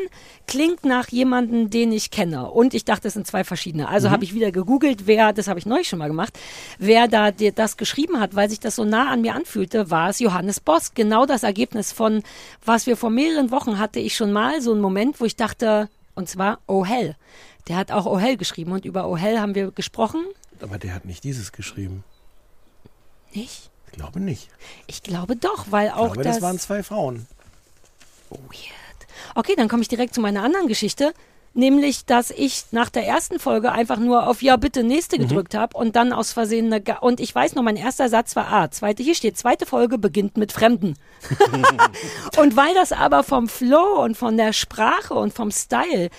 klingt 0.48 0.84
nach 0.84 1.10
jemandem, 1.10 1.70
den 1.70 1.92
ich 1.92 2.10
kenne. 2.10 2.50
Und 2.50 2.74
ich 2.74 2.86
dachte, 2.86 3.08
es 3.08 3.14
sind 3.14 3.28
zwei 3.28 3.44
verschiedene. 3.44 3.88
Also 3.88 4.10
habe 4.10 4.24
ich 4.24 4.34
wieder 4.34 4.52
gegoogelt, 4.52 5.06
wer, 5.06 5.32
das 5.32 5.48
habe 5.48 5.60
ich 5.60 5.68
neulich 5.68 5.88
schon 5.88 6.00
mal 6.00 6.08
gemacht, 6.08 6.38
wer 6.80 7.08
da 7.08 7.30
dir 7.30 7.52
das 7.52 7.78
geschrieben 7.78 8.20
hat, 8.20 8.36
weil 8.36 8.50
sich 8.50 8.60
das 8.60 8.78
so 8.78 8.84
nah 8.84 9.12
an 9.12 9.22
mir 9.22 9.36
anfühlte, 9.36 9.92
war 9.92 10.10
es 10.10 10.20
Johannes 10.20 10.60
Boss. 10.60 10.96
Genau 10.96 11.28
das 11.28 11.44
Ergebnis 11.44 11.92
von, 11.92 12.24
was 12.66 12.88
wir 12.88 12.98
vor 12.98 13.12
mehreren 13.12 13.52
Wochen 13.52 13.78
hatte 13.78 14.00
ich 14.00 14.16
schon 14.16 14.32
mal 14.34 14.60
so 14.60 14.72
einen 14.72 14.82
Moment, 14.82 15.22
wo 15.22 15.26
ich 15.26 15.36
dachte, 15.36 15.88
und 16.16 16.28
zwar 16.28 16.60
Oh 16.66 16.84
Hell. 16.84 17.16
Der 17.68 17.78
hat 17.78 17.92
auch 17.92 18.08
Oh 18.08 18.18
Hell 18.18 18.38
geschrieben 18.38 18.72
und 18.72 18.86
über 18.86 19.08
Oh 19.08 19.18
Hell 19.18 19.40
haben 19.40 19.54
wir 19.54 19.70
gesprochen. 19.72 20.26
aber 20.62 20.80
der 20.80 20.96
hat 20.96 21.06
nicht 21.06 21.24
dieses 21.24 21.52
geschrieben. 21.52 22.04
Nicht? 23.34 23.71
Ich 23.92 23.98
glaube 23.98 24.20
nicht. 24.20 24.50
Ich 24.88 25.04
glaube 25.04 25.36
doch, 25.36 25.66
weil 25.70 25.88
Ich 25.88 25.94
auch 25.94 26.08
glaube, 26.14 26.24
das. 26.24 26.36
das 26.38 26.42
waren 26.44 26.60
zwei 26.60 26.82
Frauen. 26.84 27.28
Weird. 28.30 29.08
Okay, 29.36 29.54
dann 29.58 29.68
komme 29.68 29.82
ich 29.82 29.88
direkt 29.88 30.14
zu 30.16 30.22
meiner 30.22 30.44
anderen 30.44 30.68
Geschichte. 30.68 31.14
Nämlich, 31.54 32.06
dass 32.06 32.32
ich 32.32 32.64
nach 32.72 32.90
der 32.90 33.06
ersten 33.06 33.38
Folge 33.38 33.74
einfach 33.74 33.98
nur 33.98 34.26
auf 34.28 34.42
Ja, 34.42 34.56
bitte, 34.56 34.84
nächste 34.84 35.18
Mhm. 35.18 35.24
gedrückt 35.24 35.54
habe 35.54 35.76
und 35.76 35.98
dann 35.98 36.14
aus 36.14 36.32
Versehen 36.32 36.68
eine. 36.68 36.80
Ga 36.80 37.00
und 37.00 37.20
ich 37.20 37.36
weiß 37.36 37.56
noch, 37.56 37.64
mein 37.64 37.76
erster 37.76 38.08
Satz 38.08 38.38
war 38.38 38.50
A. 38.54 38.72
Zweite, 38.72 39.04
hier 39.04 39.16
steht, 39.16 39.38
zweite 39.38 39.66
Folge 39.66 39.98
beginnt 39.98 40.38
mit 40.38 40.54
Fremden. 40.54 40.96
und 42.38 42.56
weil 42.56 42.74
das 42.74 42.94
aber 42.94 43.24
vom 43.24 43.50
Flow 43.50 44.02
und 44.02 44.16
von 44.16 44.38
der 44.38 44.54
Sprache 44.54 45.14
und 45.14 45.34
vom 45.34 45.52
Style 45.52 46.10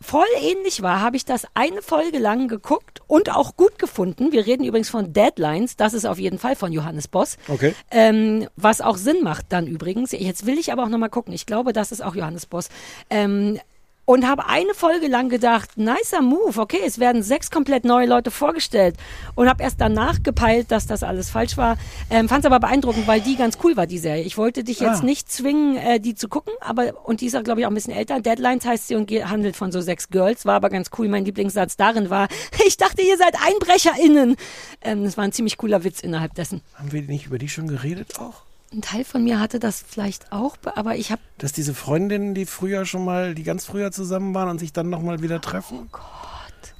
voll 0.00 0.26
ähnlich 0.40 0.82
war, 0.82 1.00
habe 1.00 1.16
ich 1.16 1.24
das 1.24 1.46
eine 1.54 1.82
Folge 1.82 2.18
lang 2.18 2.48
geguckt 2.48 3.00
und 3.06 3.34
auch 3.34 3.56
gut 3.56 3.78
gefunden. 3.78 4.32
Wir 4.32 4.46
reden 4.46 4.64
übrigens 4.64 4.88
von 4.88 5.12
Deadlines. 5.12 5.76
Das 5.76 5.94
ist 5.94 6.04
auf 6.04 6.18
jeden 6.18 6.38
Fall 6.38 6.56
von 6.56 6.72
Johannes 6.72 7.08
Boss. 7.08 7.36
Okay. 7.48 7.74
Ähm, 7.90 8.48
was 8.56 8.80
auch 8.80 8.96
Sinn 8.96 9.22
macht 9.22 9.46
dann 9.50 9.66
übrigens. 9.66 10.12
Jetzt 10.12 10.46
will 10.46 10.58
ich 10.58 10.72
aber 10.72 10.84
auch 10.84 10.88
nochmal 10.88 11.10
gucken. 11.10 11.32
Ich 11.32 11.46
glaube, 11.46 11.72
das 11.72 11.92
ist 11.92 12.02
auch 12.02 12.14
Johannes 12.14 12.46
Boss. 12.46 12.68
Ähm, 13.10 13.58
und 14.06 14.26
habe 14.26 14.46
eine 14.46 14.72
Folge 14.72 15.08
lang 15.08 15.28
gedacht, 15.28 15.76
nicer 15.76 16.22
Move, 16.22 16.58
okay, 16.58 16.80
es 16.86 16.98
werden 16.98 17.22
sechs 17.22 17.50
komplett 17.50 17.84
neue 17.84 18.06
Leute 18.06 18.30
vorgestellt 18.30 18.96
und 19.34 19.48
habe 19.48 19.62
erst 19.62 19.80
danach 19.80 20.22
gepeilt, 20.22 20.70
dass 20.70 20.86
das 20.86 21.02
alles 21.02 21.28
falsch 21.28 21.56
war. 21.56 21.76
Ähm, 22.08 22.28
Fand 22.28 22.44
es 22.44 22.46
aber 22.46 22.60
beeindruckend, 22.60 23.06
weil 23.06 23.20
die 23.20 23.36
ganz 23.36 23.58
cool 23.64 23.76
war, 23.76 23.86
die 23.86 23.98
Serie. 23.98 24.22
Ich 24.22 24.38
wollte 24.38 24.64
dich 24.64 24.80
jetzt 24.80 25.02
Ah. 25.02 25.04
nicht 25.04 25.30
zwingen, 25.30 25.76
äh, 25.76 26.00
die 26.00 26.14
zu 26.14 26.28
gucken, 26.28 26.54
aber 26.60 27.04
und 27.04 27.20
die 27.20 27.26
ist, 27.26 27.44
glaube 27.44 27.60
ich, 27.60 27.66
auch 27.66 27.70
ein 27.70 27.74
bisschen 27.74 27.92
älter. 27.94 28.20
Deadlines 28.20 28.64
heißt 28.64 28.88
sie 28.88 28.94
und 28.94 29.10
handelt 29.10 29.56
von 29.56 29.72
so 29.72 29.80
sechs 29.80 30.08
Girls, 30.08 30.46
war 30.46 30.54
aber 30.54 30.70
ganz 30.70 30.90
cool. 30.96 31.08
Mein 31.08 31.24
Lieblingssatz 31.24 31.76
darin 31.76 32.08
war, 32.08 32.28
ich 32.66 32.76
dachte, 32.76 33.02
ihr 33.02 33.18
seid 33.18 33.34
EinbrecherInnen. 33.44 34.36
Ähm, 34.82 35.04
das 35.04 35.16
war 35.16 35.24
ein 35.24 35.32
ziemlich 35.32 35.58
cooler 35.58 35.84
Witz 35.84 36.00
innerhalb 36.00 36.32
dessen. 36.34 36.62
Haben 36.74 36.92
wir 36.92 37.02
nicht 37.02 37.26
über 37.26 37.38
die 37.38 37.48
schon 37.48 37.66
geredet 37.66 38.18
auch? 38.20 38.45
Ein 38.72 38.82
Teil 38.82 39.04
von 39.04 39.22
mir 39.24 39.38
hatte 39.40 39.58
das 39.60 39.82
vielleicht 39.86 40.32
auch, 40.32 40.56
be- 40.56 40.76
aber 40.76 40.96
ich 40.96 41.10
habe 41.12 41.22
Dass 41.38 41.52
diese 41.52 41.72
Freundinnen, 41.72 42.34
die 42.34 42.46
früher 42.46 42.84
schon 42.84 43.04
mal, 43.04 43.34
die 43.34 43.42
ganz 43.44 43.64
früher 43.64 43.92
zusammen 43.92 44.34
waren 44.34 44.48
und 44.48 44.58
sich 44.58 44.72
dann 44.72 44.90
nochmal 44.90 45.22
wieder 45.22 45.40
treffen? 45.40 45.78
Oh 45.84 45.86
Gott. 45.92 46.02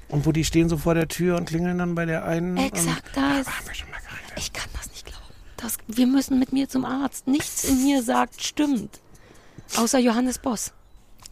Und 0.09 0.27
wo 0.27 0.33
die 0.33 0.45
stehen 0.45 0.69
so 0.69 0.77
vor 0.79 0.95
der 0.95 1.09
Tür 1.09 1.37
und 1.37 1.47
klingeln 1.49 1.79
dann 1.79 1.95
bei 1.95 2.05
der 2.05 2.25
einen. 2.25 2.57
Exakt 2.57 3.17
das. 3.17 3.47
Ich 4.37 4.53
kann 4.53 4.69
das 4.77 4.91
nicht 4.91 5.07
glauben. 5.07 5.23
Das, 5.57 5.79
wir 5.89 6.07
müssen 6.07 6.39
mit 6.39 6.53
mir 6.53 6.69
zum 6.69 6.85
Arzt. 6.85 7.27
Nichts 7.29 7.65
in 7.65 7.83
mir 7.85 8.03
sagt, 8.03 8.43
stimmt. 8.43 9.01
Außer 9.77 9.99
Johannes 9.99 10.39
Boss. 10.39 10.73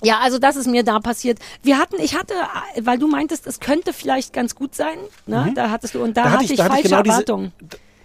Ja, 0.03 0.19
also 0.21 0.39
das 0.39 0.57
ist 0.57 0.67
mir 0.67 0.83
da 0.83 0.99
passiert. 0.99 1.39
Wir 1.63 1.79
hatten, 1.79 1.97
ich 2.01 2.17
hatte, 2.17 2.35
weil 2.81 2.99
du 2.99 3.07
meintest, 3.07 3.47
es 3.47 3.61
könnte 3.61 3.93
vielleicht 3.93 4.33
ganz 4.33 4.55
gut 4.55 4.75
sein, 4.75 4.99
ne? 5.27 5.53
Da 5.55 5.71
hattest 5.71 5.95
du, 5.95 6.03
und 6.03 6.17
da, 6.17 6.31
hatte 6.33 6.45
ich 6.45 6.57
da 6.57 6.67
falsche 6.67 6.83
genau 6.85 7.03
diese- 7.03 7.13
Erwartungen. 7.15 7.53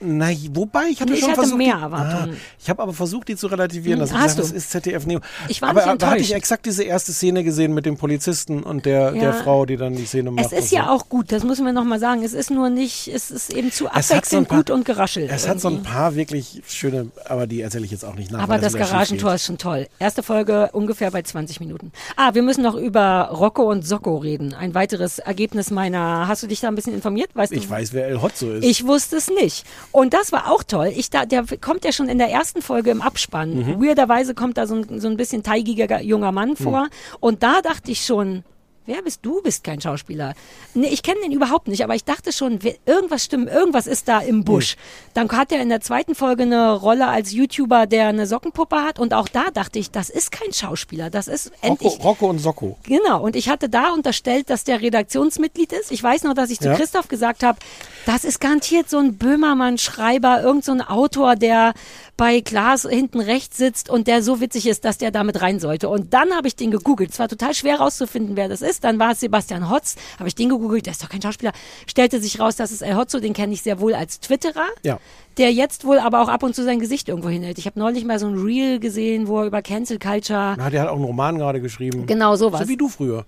Na, 0.02 0.30
wobei, 0.54 0.88
ich 0.92 1.02
hatte 1.02 1.12
Nee, 1.12 1.18
ich 1.18 1.22
schon 1.22 1.30
hatte 1.32 1.42
versucht. 1.42 1.58
mehr 1.58 1.76
Erwartungen. 1.76 2.36
Ah, 2.36 2.38
ich 2.62 2.70
habe 2.70 2.82
aber 2.82 2.94
versucht, 2.94 3.28
die 3.28 3.36
zu 3.36 3.48
relativieren. 3.48 4.00
Hm, 4.00 4.08
dass 4.08 4.12
ich 4.12 4.16
hast 4.18 4.24
gesagt, 4.38 4.50
du? 4.50 4.54
das 4.54 4.64
ist 4.64 4.72
ZDF 4.72 5.06
Neo. 5.06 5.20
Ich 5.50 5.62
war 5.62 5.70
aber 5.70 5.86
nicht 5.86 6.02
da 6.02 6.08
hatte 6.08 6.18
ich 6.18 6.28
enttäuscht. 6.28 6.38
exakt 6.38 6.66
diese 6.66 6.84
erste 6.84 7.12
Szene 7.12 7.44
gesehen 7.44 7.74
mit 7.74 7.86
dem 7.86 7.98
Polizisten 7.98 8.64
und 8.64 8.86
der, 8.86 9.14
Ja. 9.14 9.22
der 9.22 9.34
Frau, 9.34 9.66
die 9.66 9.76
dann 9.78 9.96
die 9.96 10.06
Szene 10.06 10.32
macht. 10.32 10.46
Es 10.46 10.52
ist 10.54 10.60
und 10.62 10.68
so. 10.70 10.76
ja 10.78 10.90
auch 10.90 11.10
gut, 11.10 11.32
das 11.32 11.44
müssen 11.44 11.66
wir 11.66 11.74
nochmal 11.74 12.00
sagen. 12.00 12.24
Es 12.24 12.34
ist 12.34 12.50
nur 12.50 12.70
nicht, 12.70 13.08
es 13.10 13.30
ist 13.32 13.54
eben 13.54 13.72
zu 13.72 13.86
so 13.86 13.90
abwechselnd 13.90 14.34
ein 14.34 14.46
paar- 14.48 14.58
gut 14.60 14.70
und 14.70 14.86
geraschelt. 14.86 15.30
Es 15.32 15.48
hat 15.48 15.60
so 15.60 15.68
ein 15.68 15.76
irgendwie. 15.76 15.90
paar 15.92 16.16
wirklich 16.16 16.62
schöne, 16.68 17.08
aber 17.26 17.46
die 17.48 17.62
erzähle 17.62 17.86
ich 17.86 17.92
jetzt 17.92 18.06
auch 18.06 18.16
nicht 18.16 18.32
nach. 18.32 18.40
Aber 18.42 18.58
das 18.58 18.72
schief 18.74 18.82
Garagentor 18.82 19.34
ist 19.34 19.46
schon 19.46 19.58
toll. 19.58 19.88
Erste 20.00 20.24
Folge 20.24 20.70
ungefähr 20.74 21.12
bei 21.12 21.22
20 21.22 21.60
Minuten. 21.60 21.92
Ah, 22.16 22.34
wir 22.34 22.42
müssen 22.44 22.62
noch 22.64 22.76
über 22.76 23.30
Rocco 23.34 23.70
und 23.70 23.86
Socco 23.86 24.18
reden. 24.18 24.54
Ein 24.54 24.74
weiteres 24.74 25.20
Ergebnis 25.20 25.72
meiner. 25.72 26.28
Hast 26.28 26.42
du 26.44 26.48
dich 26.48 26.62
da 26.62 26.68
ein 26.70 26.76
bisschen 26.76 26.94
informiert? 26.94 27.30
Weißt 27.34 27.52
Ich 27.52 27.66
du? 27.66 27.70
weiß, 27.70 27.94
wer 27.94 28.08
El 28.08 28.22
Hotzo 28.22 28.52
ist. 28.52 28.64
Ich 28.64 28.86
wusste 28.88 29.18
es 29.18 29.30
nicht. 29.30 29.66
Und 29.92 30.14
das 30.14 30.32
war 30.32 30.52
auch 30.52 30.64
toll. 30.64 30.92
Ich 30.96 31.10
da, 31.10 31.26
der 31.26 31.46
kommt 31.60 31.84
ja 31.84 31.92
schon 31.92 32.10
in 32.10 32.18
der 32.18 32.30
ersten 32.30 32.62
Folge 32.62 32.92
im 32.92 33.02
Abspann. 33.02 33.56
Mhm. 33.56 33.84
Weirderweise 33.84 34.34
kommt 34.34 34.58
da 34.58 34.68
so 34.68 34.76
ein, 34.76 35.00
so 35.00 35.08
ein 35.08 35.18
bisschen 35.18 35.44
teigiger 35.44 36.02
junger 36.02 36.32
Mann 36.32 36.56
vor. 36.56 36.88
Und 37.20 37.44
da 37.44 37.62
dachte 37.62 37.92
ich 37.92 38.06
schon, 38.06 38.44
wer 38.90 39.02
bist 39.02 39.20
du? 39.22 39.42
Bist 39.42 39.64
kein 39.64 39.80
Schauspieler. 39.80 40.34
Nee, 40.74 40.88
ich 40.88 41.04
kenne 41.04 41.22
den 41.22 41.32
überhaupt 41.32 41.68
nicht, 41.68 41.84
aber 41.84 41.96
ich 41.96 42.04
dachte 42.04 42.34
schon, 42.34 42.60
irgendwas 42.86 43.24
stimmt, 43.24 43.50
irgendwas 43.50 43.88
ist 43.88 44.08
da 44.08 44.20
im 44.20 44.44
Busch. 44.44 44.76
Dann 45.14 45.30
hat 45.32 45.52
er 45.52 45.62
in 45.62 45.70
der 45.70 45.80
zweiten 45.80 46.16
Folge 46.16 46.44
eine 46.44 46.74
Rolle 46.74 47.08
als 47.08 47.32
YouTuber, 47.32 47.86
der 47.86 48.08
eine 48.08 48.26
Sockenpuppe 48.28 48.78
hat. 48.78 49.00
Und 49.00 49.14
auch 49.14 49.28
da 49.30 49.52
dachte 49.54 49.80
ich, 49.80 49.92
das 49.92 50.10
ist 50.10 50.32
kein 50.32 50.52
Schauspieler. 50.52 51.10
Das 51.10 51.28
ist 51.28 51.52
Rocco, 51.64 51.68
endlich. 51.68 52.04
Rocco 52.04 52.30
und 52.30 52.40
Socco. 52.40 52.78
Genau, 52.84 53.22
und 53.22 53.36
ich 53.36 53.48
hatte 53.48 53.70
da 53.70 53.94
unterstellt, 53.94 54.50
dass 54.50 54.64
der 54.64 54.82
Redaktionsmitglied 54.82 55.72
ist. 55.74 55.92
Ich 55.92 56.02
weiß 56.04 56.24
noch, 56.24 56.34
dass 56.34 56.50
ich 56.50 56.60
zu 56.60 56.70
Ja. 56.70 56.76
Christoph 56.76 57.08
gesagt 57.08 57.44
habe, 57.44 57.60
das 58.06 58.24
ist 58.24 58.42
garantiert 58.42 58.90
so 58.90 58.98
ein 58.98 59.18
Böhmermann-Schreiber, 59.18 60.42
irgend 60.42 60.66
so 60.66 60.72
ein 60.72 60.82
Autor, 60.82 61.36
der 61.36 61.74
bei 62.20 62.42
Glas 62.42 62.86
hinten 62.88 63.22
rechts 63.22 63.56
sitzt 63.58 63.90
und 63.90 64.08
der 64.08 64.22
so 64.22 64.42
witzig 64.42 64.68
ist, 64.68 64.84
dass 64.84 64.98
der 64.98 65.10
damit 65.10 65.42
rein 65.42 65.58
sollte. 65.62 65.88
Und 65.88 66.14
dann 66.14 66.34
habe 66.36 66.50
ich 66.50 66.56
den 66.58 66.70
gegoogelt. 66.70 67.12
Es 67.12 67.18
war 67.20 67.30
total 67.30 67.54
schwer 67.54 67.80
rauszufinden, 67.80 68.36
wer 68.36 68.50
das 68.50 68.62
ist. 68.62 68.84
Dann 68.84 69.00
war 69.00 69.14
es 69.14 69.22
Sebastian 69.22 69.70
Hotz. 69.70 69.96
Habe 70.20 70.28
ich 70.28 70.36
den 70.36 70.50
gegoogelt, 70.50 70.86
der 70.86 70.92
ist 70.92 71.02
doch 71.02 71.08
kein 71.08 71.22
Schauspieler. 71.22 71.54
Stellte 71.88 72.20
sich 72.20 72.38
raus, 72.38 72.58
das 72.58 72.74
ist 72.74 72.82
El 72.82 72.98
Hotzo, 72.98 73.22
den 73.22 73.32
kenne 73.32 73.54
ich 73.54 73.62
sehr 73.62 73.80
wohl 73.80 73.94
als 73.96 74.20
Twitterer 74.20 74.66
Ja. 74.84 75.00
der 75.38 75.54
jetzt 75.54 75.86
wohl 75.86 75.98
aber 76.00 76.22
auch 76.22 76.28
ab 76.28 76.44
und 76.44 76.54
zu 76.54 76.66
sein 76.66 76.80
Gesicht 76.82 77.08
irgendwo 77.08 77.30
hinhält. 77.30 77.58
Ich 77.58 77.66
habe 77.66 77.80
neulich 77.80 78.04
mal 78.04 78.20
so 78.20 78.28
ein 78.28 78.38
Reel 78.38 78.82
gesehen, 78.82 79.30
wo 79.30 79.40
er 79.40 79.46
über 79.46 79.62
Cancel 79.62 79.98
Culture 79.98 80.56
Na, 80.58 80.70
der 80.70 80.82
hat 80.82 80.90
auch 80.90 80.98
einen 80.98 81.06
Roman 81.06 81.38
gerade 81.38 81.62
geschrieben. 81.62 82.06
Genau 82.06 82.36
sowas. 82.36 82.60
So 82.64 82.68
wie 82.68 82.76
du 82.76 82.90
früher. 82.90 83.26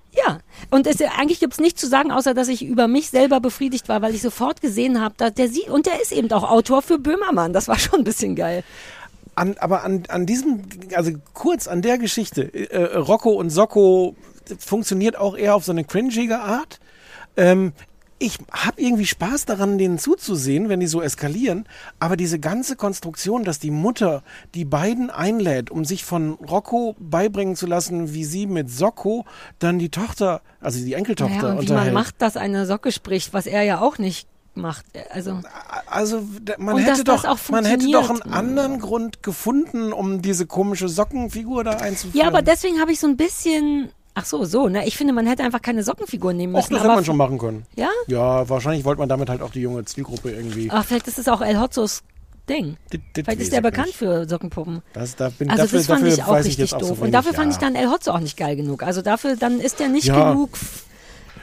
Und 0.70 0.88
es, 0.88 1.02
eigentlich 1.02 1.40
gibt's 1.40 1.60
nichts 1.60 1.82
zu 1.82 1.88
sagen, 1.88 2.12
außer 2.12 2.34
dass 2.34 2.48
ich 2.48 2.66
über 2.66 2.88
mich 2.88 3.10
selber 3.10 3.40
befriedigt 3.40 3.90
war, 3.90 4.02
weil 4.02 4.16
ich 4.16 4.22
sofort 4.22 4.62
gesehen 4.62 5.02
habe, 5.02 5.16
dass 5.18 5.34
der 5.34 5.50
sie 5.50 5.70
und 5.70 5.86
der 5.86 6.02
ist 6.02 6.12
eben 6.12 6.32
auch 6.32 6.50
Autor 6.50 6.82
für 6.82 7.00
Böhmermann. 7.00 7.54
Das 7.54 7.68
war 7.68 7.80
schon 7.80 8.00
ein 8.00 8.04
bisschen 8.04 8.36
geil. 8.36 8.64
An, 9.36 9.56
aber 9.60 9.84
an, 9.84 10.04
an 10.10 10.26
diesem, 10.26 10.64
also 10.96 11.12
kurz 11.34 11.68
an 11.68 11.82
der 11.82 11.98
Geschichte, 11.98 12.44
äh, 12.54 12.98
Rocco 12.98 13.32
und 13.32 13.50
Socco 13.50 14.16
funktioniert 14.60 15.18
auch 15.18 15.38
eher 15.38 15.56
auf 15.56 15.64
so 15.64 15.72
eine 15.72 15.86
cringige 15.86 16.40
Art. 16.40 16.80
Ähm, 17.38 17.74
ich 18.22 18.38
habe 18.52 18.80
irgendwie 18.82 19.08
Spaß 19.08 19.46
daran, 19.46 19.78
denen 19.80 19.98
zuzusehen, 19.98 20.70
wenn 20.70 20.80
die 20.80 20.88
so 20.88 21.02
eskalieren. 21.02 21.66
Aber 22.00 22.16
diese 22.16 22.40
ganze 22.40 22.76
Konstruktion, 22.76 23.44
dass 23.44 23.58
die 23.58 23.72
Mutter 23.72 24.22
die 24.54 24.64
beiden 24.64 25.10
einlädt, 25.10 25.72
um 25.72 25.86
sich 25.86 26.06
von 26.06 26.34
Rocco 26.34 26.96
beibringen 27.00 27.56
zu 27.56 27.66
lassen, 27.66 28.14
wie 28.14 28.24
sie 28.24 28.46
mit 28.46 28.70
Socco 28.70 29.26
dann 29.58 29.80
die 29.80 29.90
Tochter, 29.90 30.42
also 30.60 30.80
die 30.80 30.94
Enkeltochter 30.94 31.36
Naja, 31.36 31.50
und 31.54 31.58
wie 31.58 31.62
unterhält. 31.72 31.94
man 31.94 32.04
macht, 32.04 32.22
dass 32.22 32.38
eine 32.38 32.68
Socke 32.68 32.92
spricht, 32.92 33.34
was 33.34 33.48
er 33.48 33.64
ja 33.64 33.82
auch 33.82 33.98
nicht 33.98 34.28
macht. 34.54 34.86
Also 35.12 35.40
Also 35.88 36.24
man 36.58 36.78
hätte 36.78 37.04
doch, 37.04 37.24
man 37.50 37.66
hätte 37.66 37.90
doch 37.90 38.10
einen 38.10 38.22
anderen 38.34 38.80
Grund 38.80 39.24
gefunden, 39.24 39.94
um 39.94 40.22
diese 40.22 40.46
komische 40.46 40.90
Sockenfigur 40.90 41.64
da 41.64 41.72
einzuführen. 41.72 42.20
ja, 42.20 42.28
aber 42.28 42.42
deswegen 42.42 42.80
habe 42.80 42.92
ich 42.92 43.00
so 43.00 43.08
ein 43.08 43.18
bisschen. 43.18 43.92
Ach 44.14 44.26
so, 44.26 44.44
so. 44.44 44.68
Ne, 44.68 44.86
ich 44.88 44.98
finde, 44.98 45.14
man 45.14 45.26
hätte 45.26 45.44
einfach 45.44 45.62
keine 45.62 45.84
Sockenfigur 45.84 46.34
nehmen 46.34 46.54
müssen. 46.54 46.74
das 46.74 46.84
hätte 46.84 46.94
man 46.94 47.06
schon 47.06 47.18
machen 47.18 47.38
können. 47.38 47.66
Ja? 47.76 47.90
Ja, 48.08 48.48
wahrscheinlich 48.50 48.84
wollte 48.84 49.00
man 49.00 49.08
damit 49.10 49.30
halt 49.30 49.42
auch 49.42 49.52
die 49.52 49.62
junge 49.62 49.86
Zielgruppe 49.86 50.32
irgendwie. 50.32 50.70
Ach, 50.72 50.84
vielleicht 50.86 51.08
ist 51.08 51.18
es 51.20 51.28
auch 51.28 51.42
El 51.42 51.60
Hotzos 51.60 52.04
Ding. 52.50 52.76
Das 52.90 53.00
Vielleicht 53.14 53.40
ist 53.42 53.54
der 53.54 53.62
bekannt 53.62 53.88
nicht. 53.88 53.98
für 53.98 54.28
Sockenpuppen. 54.28 54.82
Das, 54.94 55.16
da 55.16 55.30
bin, 55.30 55.50
Also 55.50 55.64
dafür, 55.64 55.80
das 55.80 55.88
fand 55.88 56.02
dafür 56.02 56.14
ich 56.14 56.24
auch 56.24 56.36
richtig 56.36 56.60
ich 56.60 56.72
doof. 56.72 56.98
so 56.98 57.04
und 57.06 57.12
dafür 57.12 57.34
fand 57.34 57.52
ja. 57.52 57.52
ich 57.52 57.58
dann 57.60 57.76
El 57.76 57.90
Hotzo 57.90 58.12
auch 58.12 58.20
nicht 58.20 58.36
geil 58.36 58.56
genug. 58.56 58.84
Also 58.84 59.02
dafür, 59.02 59.36
dann 59.38 59.60
ist 59.60 59.80
der 59.80 59.88
nicht 59.90 60.06
Ja. 60.08 60.32
genug 60.34 60.50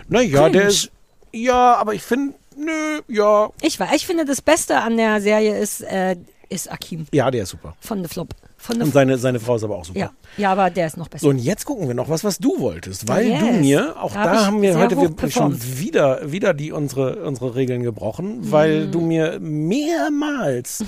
Naja, 0.09 0.49
der 0.49 0.69
ist. 0.69 0.91
Ja, 1.33 1.77
aber 1.77 1.95
ich 1.95 2.03
finde, 2.03 2.35
nö, 2.57 3.01
ja. 3.09 3.51
Ich 3.63 3.79
war, 3.79 3.95
ich 3.95 4.07
finde 4.07 4.25
das 4.25 4.43
Beste 4.43 4.79
an 4.81 4.97
der 4.97 5.21
Serie 5.21 5.59
ist, 5.59 5.83
äh, 5.83 6.17
ist 6.49 6.71
Akim 6.71 7.07
Ja, 7.13 7.31
der 7.31 7.45
ist 7.45 7.51
super. 7.51 7.77
von 7.81 8.03
The 8.03 8.09
Flop. 8.09 8.35
Von 8.61 8.83
Und 8.83 8.93
seine, 8.93 9.17
seine 9.19 9.39
Frau 9.39 9.55
ist 9.55 9.63
aber 9.63 9.77
auch 9.77 9.85
super. 9.85 9.99
ja. 10.01 10.11
ja, 10.37 10.51
aber 10.53 10.69
der 10.69 10.89
ist 10.89 10.97
noch 10.97 11.07
besser. 11.09 11.23
So, 11.23 11.29
und 11.31 11.39
jetzt 11.39 11.65
gucken 11.65 11.87
wir 11.87 11.95
noch 11.95 12.09
was, 12.09 12.25
was 12.25 12.39
du 12.39 12.59
wolltest, 12.59 13.07
weil 13.07 13.29
Yes. 13.29 13.39
du 13.41 13.47
mir, 13.53 13.95
auch 14.03 14.13
Da 14.13 14.25
da, 14.25 14.47
haben 14.47 14.61
wir 14.63 14.77
heute 14.77 14.97
wir, 15.01 15.31
schon 15.31 15.57
wieder, 15.79 16.33
wieder 16.33 16.55
die, 16.55 16.73
unsere, 16.73 17.25
unsere 17.25 17.55
Regeln 17.55 17.83
gebrochen, 17.85 18.39
weil 18.51 18.87
Mhm. 18.87 18.91
du 18.93 19.01
mir 19.01 19.39
mehrmals 19.41 20.85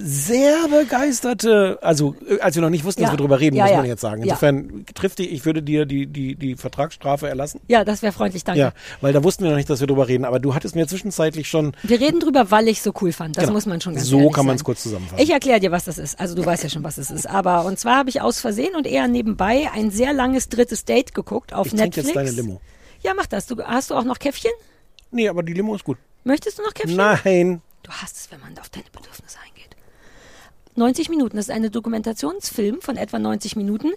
sehr 0.00 0.56
begeisterte, 0.68 1.78
also 1.82 2.14
äh, 2.28 2.40
als 2.40 2.54
wir 2.54 2.62
noch 2.62 2.70
nicht 2.70 2.84
wussten, 2.84 3.02
dass 3.02 3.08
Ja. 3.10 3.12
wir 3.14 3.18
drüber 3.18 3.40
reden, 3.40 3.56
Ja, 3.56 3.64
muss 3.66 3.76
man 3.76 3.86
jetzt 3.86 4.00
sagen. 4.00 4.22
Insofern 4.22 4.84
trifft 4.94 5.18
dich, 5.18 5.32
ich 5.32 5.44
würde 5.44 5.62
dir 5.62 5.86
die, 5.86 6.06
die, 6.06 6.34
die 6.36 6.56
Vertragsstrafe 6.56 7.28
erlassen. 7.28 7.60
ja, 7.68 7.84
das 7.84 8.02
wäre 8.02 8.12
freundlich, 8.12 8.44
danke. 8.44 8.60
Ja, 8.60 8.72
weil 9.00 9.12
da 9.12 9.22
wussten 9.24 9.44
wir 9.44 9.50
noch 9.50 9.56
nicht, 9.56 9.68
dass 9.70 9.80
wir 9.80 9.86
drüber 9.86 10.08
reden, 10.08 10.24
aber 10.24 10.38
du 10.40 10.54
hattest 10.54 10.74
mir 10.76 10.86
zwischenzeitlich 10.86 11.48
schon. 11.48 11.72
Wir 11.82 12.00
reden 12.00 12.20
drüber, 12.20 12.50
weil 12.50 12.68
ich 12.68 12.82
so 12.82 12.92
cool 13.00 13.12
fand. 13.12 13.36
Das 13.36 13.44
Genau. 13.44 13.54
muss 13.54 13.66
man 13.66 13.80
schon 13.80 13.94
ganz 13.94 14.06
So 14.06 14.30
kann 14.30 14.46
man 14.46 14.56
es 14.56 14.64
kurz 14.64 14.82
zusammenfassen. 14.82 15.22
Ich 15.22 15.30
erkläre 15.30 15.60
dir, 15.60 15.70
was 15.72 15.84
das 15.84 15.98
ist. 15.98 16.18
Also 16.20 16.34
du 16.34 16.44
weißt 16.44 16.62
ja 16.62 16.70
schon, 16.70 16.84
was 16.84 16.98
es 16.98 17.10
ist. 17.10 17.26
Aber 17.28 17.64
und 17.64 17.78
zwar 17.78 17.96
habe 17.96 18.10
ich 18.10 18.20
aus 18.20 18.40
Versehen 18.40 18.74
und 18.76 18.86
eher 18.86 19.08
nebenbei 19.08 19.68
ein 19.74 19.90
sehr 19.90 20.12
langes 20.12 20.48
drittes 20.48 20.84
Date 20.84 21.14
geguckt 21.14 21.52
auf 21.52 21.66
ich 21.68 21.72
Netflix. 21.74 22.08
jetzt 22.08 22.16
deine 22.16 22.30
Limo. 22.30 22.60
Ja, 23.02 23.14
mach 23.14 23.26
das. 23.26 23.46
Du, 23.46 23.62
hast 23.62 23.90
du 23.90 23.94
auch 23.94 24.04
noch 24.04 24.18
Käffchen? 24.18 24.50
Nee, 25.10 25.28
aber 25.28 25.42
die 25.42 25.52
Limo 25.52 25.74
ist 25.74 25.84
gut. 25.84 25.98
Möchtest 26.24 26.58
du 26.58 26.62
noch 26.62 26.74
Käffchen? 26.74 26.96
Nein. 26.96 27.62
Du 27.82 27.90
hast 27.92 28.16
es, 28.16 28.30
wenn 28.30 28.40
man 28.40 28.50
auf 28.58 28.68
deine 28.68 28.84
Bedürfnisse 28.92 29.38
eingeht. 29.38 29.47
90 30.78 31.10
Minuten, 31.10 31.36
das 31.36 31.48
ist 31.48 31.54
eine 31.54 31.70
Dokumentationsfilm 31.70 32.80
von 32.80 32.96
etwa 32.96 33.18
90 33.18 33.56
Minuten. 33.56 33.90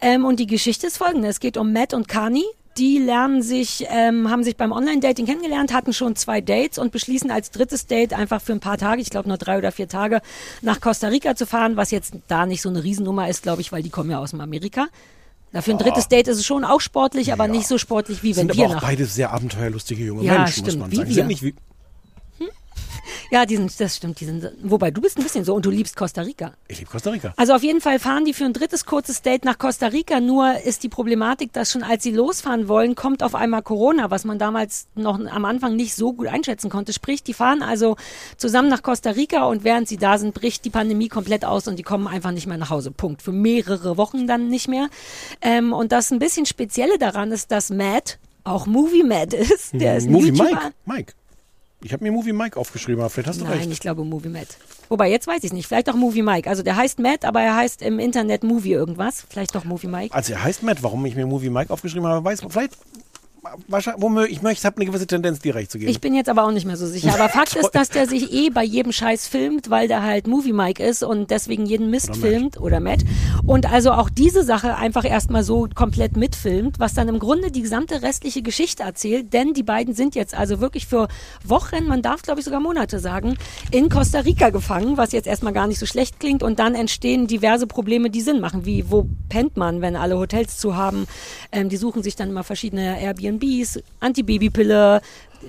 Ähm, 0.00 0.24
und 0.24 0.40
die 0.40 0.46
Geschichte 0.46 0.86
ist 0.86 0.96
folgende. 0.98 1.28
Es 1.28 1.40
geht 1.40 1.56
um 1.56 1.72
Matt 1.72 1.92
und 1.94 2.08
Kani. 2.08 2.44
Die 2.78 2.98
lernen 2.98 3.42
sich, 3.42 3.84
ähm, 3.90 4.30
haben 4.30 4.44
sich 4.44 4.56
beim 4.56 4.70
Online-Dating 4.70 5.26
kennengelernt, 5.26 5.72
hatten 5.74 5.92
schon 5.92 6.14
zwei 6.14 6.40
Dates 6.40 6.78
und 6.78 6.92
beschließen 6.92 7.28
als 7.30 7.50
drittes 7.50 7.86
Date 7.86 8.12
einfach 8.12 8.40
für 8.40 8.52
ein 8.52 8.60
paar 8.60 8.78
Tage, 8.78 9.02
ich 9.02 9.10
glaube 9.10 9.28
nur 9.28 9.36
drei 9.36 9.58
oder 9.58 9.72
vier 9.72 9.88
Tage, 9.88 10.20
nach 10.62 10.80
Costa 10.80 11.08
Rica 11.08 11.34
zu 11.34 11.44
fahren, 11.44 11.76
was 11.76 11.90
jetzt 11.90 12.14
da 12.28 12.46
nicht 12.46 12.62
so 12.62 12.68
eine 12.68 12.84
Riesennummer 12.84 13.28
ist, 13.28 13.42
glaube 13.42 13.62
ich, 13.62 13.72
weil 13.72 13.82
die 13.82 13.90
kommen 13.90 14.10
ja 14.12 14.20
aus 14.20 14.30
dem 14.30 14.40
Amerika. 14.40 14.86
Na, 15.50 15.60
für 15.62 15.72
ein 15.72 15.78
drittes 15.78 16.06
Date 16.08 16.28
ist 16.28 16.36
es 16.38 16.46
schon 16.46 16.62
auch 16.64 16.80
sportlich, 16.80 17.32
aber 17.32 17.48
nicht 17.48 17.66
so 17.66 17.78
sportlich, 17.78 18.22
wie 18.22 18.36
wenn 18.36 18.46
Sind 18.48 18.56
wir 18.56 18.66
aber 18.66 18.76
auch 18.76 18.80
nach 18.82 18.88
beide 18.88 19.06
sehr 19.06 19.32
abenteuerlustige 19.32 20.04
junge 20.04 20.22
Ja, 20.22 20.38
Menschen, 20.38 20.60
muss 20.60 20.68
stimmt, 20.72 20.80
man 20.82 20.92
wie 20.92 20.96
sagen. 20.96 21.08
wir. 21.08 21.14
Sind 21.14 21.26
nicht 21.26 21.42
wie, 21.42 21.54
Ja, 23.30 23.46
die 23.46 23.56
sind, 23.56 23.78
das 23.80 23.96
stimmt. 23.96 24.20
Die 24.20 24.24
sind, 24.24 24.50
wobei 24.62 24.90
du 24.90 25.00
bist 25.00 25.18
ein 25.18 25.22
bisschen 25.22 25.44
so 25.44 25.54
und 25.54 25.64
du 25.64 25.70
liebst 25.70 25.96
Costa 25.96 26.22
Rica. 26.22 26.52
ich 26.68 26.78
liebe 26.78 26.90
Costa 26.90 27.10
Rica. 27.10 27.32
Also 27.36 27.54
auf 27.54 27.62
jeden 27.62 27.80
Fall 27.80 27.98
fahren 27.98 28.24
die 28.24 28.34
für 28.34 28.44
ein 28.44 28.52
drittes 28.52 28.84
kurzes 28.84 29.22
Date 29.22 29.44
nach 29.44 29.58
Costa 29.58 29.88
Rica. 29.88 30.20
Nur 30.20 30.60
ist 30.64 30.82
die 30.82 30.88
Problematik, 30.88 31.52
dass 31.52 31.72
schon 31.72 31.82
als 31.82 32.02
sie 32.02 32.10
losfahren 32.10 32.68
wollen, 32.68 32.94
kommt 32.94 33.22
auf 33.22 33.34
einmal 33.34 33.62
Corona, 33.62 34.10
was 34.10 34.24
man 34.24 34.38
damals 34.38 34.88
noch 34.94 35.18
am 35.18 35.44
Anfang 35.44 35.76
nicht 35.76 35.94
so 35.94 36.12
gut 36.12 36.28
einschätzen 36.28 36.70
konnte. 36.70 36.92
Sprich, 36.92 37.22
die 37.22 37.34
fahren 37.34 37.62
also 37.62 37.96
zusammen 38.36 38.68
nach 38.68 38.82
Costa 38.82 39.10
Rica 39.10 39.44
und 39.44 39.64
während 39.64 39.88
sie 39.88 39.96
da 39.96 40.18
sind, 40.18 40.34
bricht 40.34 40.64
die 40.64 40.70
Pandemie 40.70 41.08
komplett 41.08 41.44
aus 41.44 41.68
und 41.68 41.78
die 41.78 41.82
kommen 41.82 42.06
einfach 42.06 42.32
nicht 42.32 42.46
mehr 42.46 42.58
nach 42.58 42.70
Hause. 42.70 42.90
Punkt. 42.90 43.22
Für 43.22 43.32
mehrere 43.32 43.96
Wochen 43.96 44.26
dann 44.26 44.48
nicht 44.48 44.68
mehr. 44.68 44.88
Ähm, 45.40 45.72
und 45.72 45.92
das 45.92 46.10
ein 46.10 46.18
bisschen 46.18 46.46
Spezielle 46.46 46.98
daran 46.98 47.32
ist, 47.32 47.50
dass 47.52 47.70
Matt 47.70 48.18
auch 48.44 48.66
Movie 48.66 49.04
Matt 49.04 49.34
ist. 49.34 49.72
Der 49.74 49.96
ist 49.96 50.08
Movie 50.08 50.28
YouTuber. 50.28 50.44
Mike. 50.44 50.72
Mike. 50.86 51.12
Ich 51.80 51.92
habe 51.92 52.02
mir 52.02 52.10
Movie 52.10 52.32
Mike 52.32 52.58
aufgeschrieben, 52.58 53.00
aber 53.00 53.10
vielleicht 53.10 53.28
hast 53.28 53.40
du 53.40 53.44
Nein, 53.44 53.58
recht. 53.58 53.70
ich 53.70 53.78
glaube 53.80 54.02
Movie 54.04 54.28
Matt. 54.28 54.48
Wobei, 54.88 55.10
jetzt 55.10 55.26
weiß 55.28 55.44
ich 55.44 55.52
nicht. 55.52 55.68
Vielleicht 55.68 55.88
auch 55.88 55.94
Movie 55.94 56.22
Mike. 56.22 56.50
Also 56.50 56.62
der 56.64 56.76
heißt 56.76 56.98
Matt, 56.98 57.24
aber 57.24 57.40
er 57.40 57.54
heißt 57.54 57.82
im 57.82 58.00
Internet 58.00 58.42
Movie 58.42 58.72
irgendwas. 58.72 59.24
Vielleicht 59.28 59.54
doch 59.54 59.64
Movie 59.64 59.86
Mike. 59.86 60.12
Also 60.14 60.32
er 60.32 60.42
heißt 60.42 60.64
Matt, 60.64 60.82
warum 60.82 61.04
ich 61.06 61.14
mir 61.14 61.26
Movie 61.26 61.50
Mike 61.50 61.72
aufgeschrieben 61.72 62.08
habe, 62.08 62.24
weiß 62.24 62.42
man. 62.42 62.50
Vielleicht, 62.50 62.76
wahrscheinlich, 63.68 64.02
womöglich, 64.02 64.36
ich 64.36 64.42
möchte, 64.42 64.66
habe 64.66 64.76
eine 64.76 64.86
gewisse 64.86 65.06
Tendenz, 65.06 65.38
dir 65.40 65.54
recht 65.54 65.70
zu 65.70 65.78
geben. 65.78 65.90
Ich 65.90 66.00
bin 66.00 66.14
jetzt 66.14 66.28
aber 66.28 66.44
auch 66.44 66.50
nicht 66.50 66.66
mehr 66.66 66.76
so 66.76 66.86
sicher. 66.86 67.14
Aber 67.14 67.28
Fakt 67.28 67.56
ist, 67.56 67.70
dass 67.70 67.88
der 67.90 68.06
sich 68.06 68.32
eh 68.32 68.50
bei 68.50 68.64
jedem 68.64 68.92
Scheiß 68.92 69.28
filmt, 69.28 69.70
weil 69.70 69.88
der 69.88 70.02
halt 70.02 70.26
Movie 70.26 70.52
Mike 70.52 70.82
ist 70.82 71.02
und 71.02 71.30
deswegen 71.30 71.66
jeden 71.66 71.90
Mist 71.90 72.10
Oder 72.10 72.18
Matt. 72.18 72.28
filmt 72.28 72.60
oder 72.60 72.80
Matt. 72.80 73.00
Und 73.46 73.70
also 73.70 73.92
auch 73.92 74.10
diese 74.10 74.44
Sache 74.44 74.76
einfach 74.76 75.04
erstmal 75.04 75.42
so 75.42 75.68
komplett 75.74 76.16
mitfilmt, 76.16 76.78
was 76.78 76.94
dann 76.94 77.08
im 77.08 77.18
Grunde 77.18 77.50
die 77.50 77.62
gesamte 77.62 78.02
restliche 78.02 78.42
Geschichte 78.42 78.82
erzählt. 78.82 79.32
Denn 79.32 79.54
die 79.54 79.62
beiden 79.62 79.94
sind 79.94 80.14
jetzt 80.14 80.34
also 80.34 80.60
wirklich 80.60 80.86
für 80.86 81.08
Wochen, 81.44 81.86
man 81.86 82.02
darf 82.02 82.22
glaube 82.22 82.40
ich 82.40 82.44
sogar 82.44 82.60
Monate 82.60 82.98
sagen, 82.98 83.36
in 83.70 83.88
Costa 83.88 84.20
Rica 84.20 84.50
gefangen, 84.50 84.96
was 84.96 85.12
jetzt 85.12 85.26
erstmal 85.26 85.52
gar 85.52 85.66
nicht 85.66 85.78
so 85.78 85.86
schlecht 85.86 86.20
klingt. 86.20 86.42
Und 86.42 86.58
dann 86.58 86.74
entstehen 86.74 87.26
diverse 87.26 87.66
Probleme, 87.66 88.10
die 88.10 88.20
Sinn 88.20 88.40
machen, 88.40 88.64
wie 88.64 88.90
wo 88.90 89.06
pennt 89.28 89.56
man, 89.56 89.80
wenn 89.80 89.96
alle 89.96 90.18
Hotels 90.18 90.58
zu 90.58 90.76
haben. 90.76 91.06
Ähm, 91.52 91.68
die 91.68 91.76
suchen 91.76 92.02
sich 92.02 92.16
dann 92.16 92.30
immer 92.30 92.44
verschiedene 92.44 92.98
Airbnbs, 93.28 93.78
Antibabypille, 94.00 95.00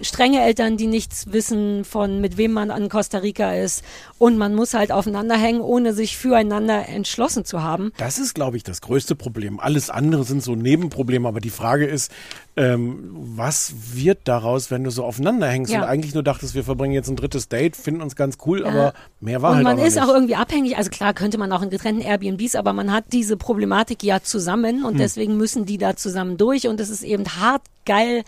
strenge 0.02 0.42
Eltern, 0.44 0.78
die 0.78 0.88
nichts 0.88 1.32
wissen 1.32 1.84
von 1.86 2.22
mit 2.22 2.38
wem 2.38 2.52
man 2.54 2.72
an 2.72 2.90
Costa 2.90 3.20
Rica 3.20 3.54
ist. 3.54 3.84
Und 4.18 4.38
man 4.38 4.54
muss 4.56 4.74
halt 4.74 4.92
aufeinander 4.92 5.36
hängen, 5.38 5.62
ohne 5.62 5.94
sich 5.94 6.18
füreinander 6.18 6.88
entschlossen 6.88 7.46
zu 7.46 7.64
haben. 7.64 7.92
Das 7.98 8.20
ist, 8.20 8.34
glaube 8.34 8.58
ich, 8.58 8.64
das 8.64 8.82
größte 8.82 9.16
Problem. 9.16 9.60
Alles 9.60 9.90
andere 9.90 10.24
sind 10.24 10.44
so 10.44 10.56
Nebenprobleme, 10.56 11.28
aber 11.28 11.40
die 11.40 11.50
Frage 11.50 11.86
ist, 11.86 12.12
ähm, 12.56 13.10
was 13.14 13.74
wird 13.94 14.20
daraus, 14.26 14.70
wenn 14.70 14.84
du 14.84 14.90
so 14.92 15.04
aufeinander 15.06 15.48
hängst 15.48 15.72
Ja. 15.72 15.80
und 15.82 15.88
eigentlich 15.88 16.14
nur 16.14 16.24
dachtest, 16.24 16.56
wir 16.56 16.64
verbringen 16.64 16.94
jetzt 16.94 17.08
ein 17.10 17.16
drittes 17.16 17.48
Date, 17.48 17.76
finden 17.78 18.02
uns 18.02 18.16
ganz 18.16 18.38
cool, 18.46 18.62
Ja. 18.62 18.68
aber 18.68 18.94
mehr 19.22 19.42
war 19.42 19.52
und 19.52 19.56
halt 19.58 19.64
man 19.64 19.78
ist 19.78 19.96
nicht. 19.96 20.04
auch 20.04 20.10
irgendwie 20.10 20.36
abhängig. 20.36 20.78
Also 20.78 20.90
klar 20.90 21.14
könnte 21.14 21.38
man 21.38 21.52
auch 21.54 21.62
in 21.62 21.70
getrennten 21.70 22.02
Airbnbs, 22.02 22.56
aber 22.56 22.74
man 22.74 22.92
hat 22.92 23.06
diese 23.14 23.38
Problematik 23.38 24.04
ja 24.04 24.22
zusammen 24.22 24.84
und 24.84 24.94
Hm. 24.94 24.98
deswegen 25.00 25.38
müssen 25.38 25.66
die 25.66 25.78
da 25.78 25.96
zusammen 25.96 26.38
durch 26.38 26.68
und 26.68 26.80
es 26.82 26.90
ist 26.90 27.04
eben 27.04 27.24
hart 27.40 27.62
geil 27.86 28.24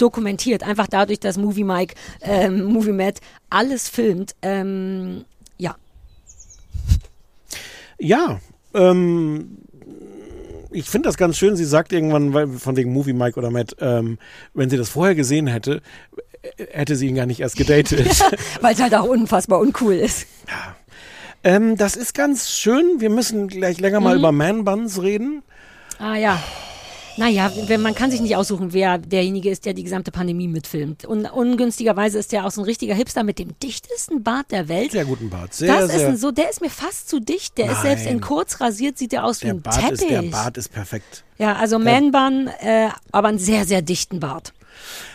dokumentiert. 0.00 0.62
Einfach 0.62 0.86
dadurch, 0.86 1.20
dass 1.20 1.36
Movie 1.38 1.64
Mike, 1.64 1.94
ähm, 2.22 2.64
Movie 2.64 2.92
Matt 2.92 3.20
alles 3.50 3.88
filmt. 3.88 4.34
Ähm, 4.42 5.24
ja. 5.58 5.76
Ja, 7.98 8.40
ähm, 8.74 9.58
ich 10.70 10.88
finde 10.88 11.08
das 11.08 11.16
ganz 11.16 11.36
schön. 11.36 11.56
Sie 11.56 11.64
sagt 11.64 11.92
irgendwann, 11.92 12.58
von 12.58 12.76
wegen 12.76 12.92
Movie 12.92 13.12
Mike 13.12 13.38
oder 13.38 13.50
Matt, 13.50 13.76
ähm, 13.80 14.18
wenn 14.54 14.70
sie 14.70 14.76
das 14.76 14.88
vorher 14.88 15.14
gesehen 15.14 15.46
hätte, 15.48 15.82
äh, 16.42 16.66
hätte 16.70 16.96
sie 16.96 17.08
ihn 17.08 17.16
gar 17.16 17.26
nicht 17.26 17.40
erst 17.40 17.56
gedatet. 17.56 18.06
Weil 18.60 18.74
es 18.74 18.80
halt 18.80 18.94
auch 18.94 19.04
unfassbar 19.04 19.58
uncool 19.60 19.94
ist. 19.94 20.26
ähm, 21.44 21.76
das 21.76 21.96
ist 21.96 22.14
ganz 22.14 22.50
schön. 22.50 23.00
Wir 23.00 23.10
müssen 23.10 23.48
gleich 23.48 23.80
länger 23.80 24.00
Mhm. 24.00 24.04
mal 24.04 24.16
über 24.16 24.32
Man-Buns 24.32 25.02
reden. 25.02 25.42
Ah 25.98 26.16
ja. 26.16 26.42
Naja, 27.16 27.52
wenn, 27.66 27.82
man 27.82 27.94
kann 27.94 28.10
sich 28.10 28.20
nicht 28.20 28.36
aussuchen, 28.36 28.72
wer 28.72 28.98
derjenige 28.98 29.50
ist, 29.50 29.66
der 29.66 29.74
die 29.74 29.84
gesamte 29.84 30.10
Pandemie 30.10 30.48
mitfilmt. 30.48 31.04
Und 31.04 31.26
ungünstigerweise 31.30 32.18
ist 32.18 32.32
der 32.32 32.46
auch 32.46 32.50
so 32.50 32.62
ein 32.62 32.64
richtiger 32.64 32.94
Hipster 32.94 33.22
mit 33.22 33.38
dem 33.38 33.58
dichtesten 33.60 34.22
Bart 34.22 34.50
der 34.50 34.68
Welt. 34.68 34.92
Sehr 34.92 35.04
guten 35.04 35.30
Bart. 35.30 35.54
Sehr, 35.54 35.74
das 35.74 35.90
ist 35.90 35.98
sehr. 35.98 36.08
ein 36.08 36.16
so, 36.16 36.30
der 36.30 36.50
ist 36.50 36.60
mir 36.60 36.70
fast 36.70 37.08
zu 37.08 37.20
dicht. 37.20 37.58
Der 37.58 37.72
ist 37.72 37.82
selbst 37.82 38.06
in 38.06 38.12
Nein. 38.12 38.20
kurz 38.20 38.60
rasiert, 38.60 38.98
sieht 38.98 39.12
der 39.12 39.24
aus 39.24 39.40
wie 39.42 39.46
der 39.46 39.54
ein 39.54 39.62
Bart 39.62 39.80
Teppich. 39.80 39.92
ist, 40.02 40.10
der 40.10 40.22
Bart 40.22 40.56
ist 40.56 40.72
perfekt. 40.72 41.24
Ja, 41.38 41.56
also 41.56 41.78
Man-Bun, 41.78 42.48
äh, 42.60 42.88
aber 43.12 43.28
einen 43.28 43.38
sehr, 43.38 43.64
sehr 43.64 43.82
dichten 43.82 44.20
Bart. 44.20 44.52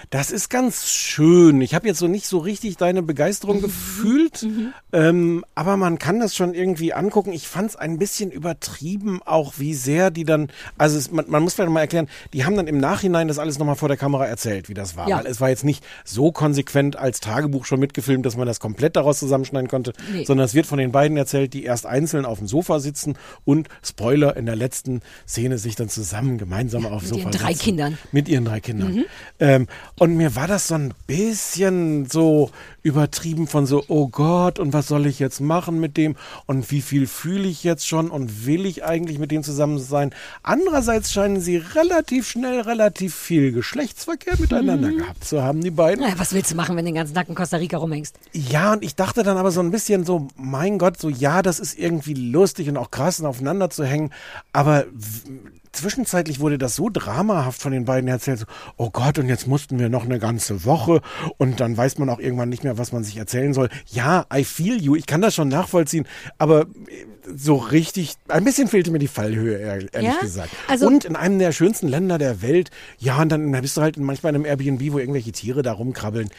Das 0.09 0.31
ist 0.31 0.49
ganz 0.49 0.87
schön. 0.89 1.61
Ich 1.61 1.73
habe 1.73 1.87
jetzt 1.87 1.99
so 1.99 2.07
nicht 2.07 2.27
so 2.27 2.37
richtig 2.37 2.77
deine 2.77 3.01
Begeisterung 3.01 3.61
gefühlt, 3.61 4.45
ähm, 4.93 5.43
aber 5.55 5.77
man 5.77 5.97
kann 5.99 6.19
das 6.19 6.35
schon 6.35 6.53
irgendwie 6.53 6.93
angucken. 6.93 7.33
Ich 7.33 7.47
fand 7.47 7.71
es 7.71 7.75
ein 7.75 7.97
bisschen 7.97 8.31
übertrieben, 8.31 9.21
auch 9.25 9.53
wie 9.57 9.73
sehr 9.73 10.11
die 10.11 10.23
dann, 10.25 10.49
also 10.77 10.97
es, 10.97 11.11
man, 11.11 11.25
man 11.29 11.43
muss 11.43 11.53
vielleicht 11.55 11.71
mal 11.71 11.79
erklären, 11.81 12.07
die 12.33 12.45
haben 12.45 12.55
dann 12.55 12.67
im 12.67 12.77
Nachhinein 12.77 13.27
das 13.27 13.39
alles 13.39 13.57
nochmal 13.59 13.75
vor 13.75 13.87
der 13.87 13.97
Kamera 13.97 14.25
erzählt, 14.25 14.69
wie 14.69 14.73
das 14.73 14.95
war. 14.95 15.07
Ja. 15.09 15.17
Weil 15.17 15.27
es 15.27 15.41
war 15.41 15.49
jetzt 15.49 15.63
nicht 15.63 15.83
so 16.03 16.31
konsequent 16.31 16.95
als 16.97 17.19
Tagebuch 17.19 17.65
schon 17.65 17.79
mitgefilmt, 17.79 18.25
dass 18.25 18.37
man 18.37 18.47
das 18.47 18.59
komplett 18.59 18.95
daraus 18.95 19.19
zusammenschneiden 19.19 19.69
konnte, 19.69 19.93
Nee. 20.11 20.25
sondern 20.25 20.45
es 20.45 20.53
wird 20.53 20.65
von 20.65 20.77
den 20.77 20.91
beiden 20.91 21.17
erzählt, 21.17 21.53
die 21.53 21.63
erst 21.63 21.85
einzeln 21.85 22.25
auf 22.25 22.37
dem 22.39 22.47
Sofa 22.47 22.79
sitzen 22.79 23.17
und, 23.43 23.67
Spoiler, 23.83 24.37
in 24.37 24.45
der 24.45 24.55
letzten 24.55 25.01
Szene 25.27 25.57
sich 25.57 25.75
dann 25.75 25.89
zusammen 25.89 26.37
gemeinsam 26.37 26.85
auf 26.85 27.03
dem 27.03 27.09
mit 27.09 27.09
Sofa 27.09 27.21
ihren 27.21 27.31
drei 27.31 27.53
sitzen. 27.53 27.63
Kindern. 27.65 27.91
Mhm. 27.93 27.97
Mit 28.11 28.29
ihren 28.29 28.45
drei 28.45 28.59
Kindern. 28.59 29.03
Ähm, 29.39 29.67
und 29.97 30.17
mir 30.17 30.35
war 30.35 30.47
das 30.47 30.67
so 30.67 30.75
ein 30.75 30.93
bisschen 31.07 32.05
so 32.09 32.51
übertrieben 32.83 33.47
von 33.47 33.65
so, 33.65 33.83
oh 33.87 34.07
Gott, 34.09 34.59
und 34.59 34.73
was 34.73 34.87
soll 34.87 35.07
ich 35.07 35.19
jetzt 35.19 35.39
machen 35.39 35.79
mit 35.79 35.97
dem? 35.97 36.15
Und 36.45 36.69
wie 36.69 36.81
viel 36.81 37.07
fühle 37.07 37.47
ich 37.47 37.63
jetzt 37.63 37.87
schon? 37.87 38.11
Und 38.11 38.45
will 38.45 38.65
ich 38.65 38.83
eigentlich 38.83 39.17
mit 39.19 39.31
dem 39.31 39.41
zusammen 39.41 39.79
sein? 39.79 40.13
Andererseits 40.43 41.11
scheinen 41.11 41.39
sie 41.39 41.57
relativ 41.57 42.27
schnell 42.27 42.59
relativ 42.61 43.15
viel 43.15 43.51
Geschlechtsverkehr 43.53 44.35
miteinander 44.37 44.89
Mhm. 44.91 44.97
gehabt 44.97 45.23
zu 45.23 45.41
haben, 45.41 45.61
die 45.61 45.71
beiden. 45.71 46.03
Naja, 46.03 46.15
was 46.17 46.33
willst 46.33 46.51
du 46.51 46.55
machen, 46.55 46.75
wenn 46.75 46.85
du 46.85 46.91
den 46.91 46.95
ganzen 46.95 47.15
Tag 47.15 47.29
in 47.29 47.35
Costa 47.35 47.57
Rica 47.57 47.77
rumhängst? 47.77 48.15
Ja, 48.33 48.73
und 48.73 48.83
ich 48.83 48.95
dachte 48.95 49.23
dann 49.23 49.37
aber 49.37 49.51
so 49.51 49.61
ein 49.61 49.71
bisschen 49.71 50.05
so, 50.05 50.27
mein 50.35 50.77
Gott, 50.77 50.99
so 50.99 51.09
ja, 51.09 51.41
das 51.41 51.59
ist 51.59 51.79
irgendwie 51.79 52.13
lustig 52.13 52.69
und 52.69 52.77
auch 52.77 52.91
krass 52.91 53.23
aufeinander 53.23 53.69
zu 53.69 53.83
hängen, 53.85 54.11
aber 54.53 54.85
zwischenzeitlich 55.75 56.39
wurde 56.39 56.57
das 56.57 56.75
so 56.75 56.89
dramahaft 56.91 57.61
von 57.61 57.71
den 57.71 57.85
beiden 57.85 58.07
erzählt, 58.07 58.39
so, 58.39 58.45
oh 58.77 58.89
Gott, 58.89 59.19
und 59.19 59.27
jetzt 59.29 59.47
mussten 59.47 59.77
wir 59.79 59.89
noch 59.89 60.05
eine 60.05 60.19
ganze 60.19 60.65
Woche 60.65 61.01
und 61.37 61.59
dann 61.59 61.75
weiß 61.77 61.97
man 61.97 62.09
auch 62.09 62.19
irgendwann 62.19 62.49
nicht 62.49 62.63
mehr, 62.63 62.77
was 62.77 62.91
man 62.91 63.03
sich 63.03 63.17
erzählen 63.17 63.53
soll. 63.53 63.69
Ja, 63.91 64.25
I 64.33 64.43
feel 64.43 64.81
you, 64.81 64.95
ich 64.95 65.05
kann 65.05 65.21
das 65.21 65.35
schon 65.35 65.49
nachvollziehen, 65.49 66.07
aber 66.37 66.61
äh, 66.61 66.65
so 67.35 67.55
richtig, 67.55 68.15
ein 68.27 68.43
bisschen 68.43 68.67
fehlte 68.67 68.91
mir 68.91 68.99
die 68.99 69.07
Fallhöhe, 69.07 69.57
ehrlich 69.57 69.89
Ja? 70.01 70.17
gesagt. 70.21 70.49
Also- 70.67 70.87
und 70.87 71.05
in 71.05 71.15
einem 71.15 71.39
der 71.39 71.51
schönsten 71.51 71.87
Länder 71.87 72.17
der 72.17 72.41
Welt, 72.41 72.71
ja, 72.97 73.21
und 73.21 73.29
dann 73.29 73.51
bist 73.61 73.77
du 73.77 73.81
halt 73.81 73.97
manchmal 73.97 74.31
in 74.35 74.37
einem 74.37 74.45
Airbnb, 74.45 74.93
wo 74.93 74.99
irgendwelche 74.99 75.31
Tiere 75.31 75.61
da 75.61 75.73
rumkrabbeln. 75.73 76.29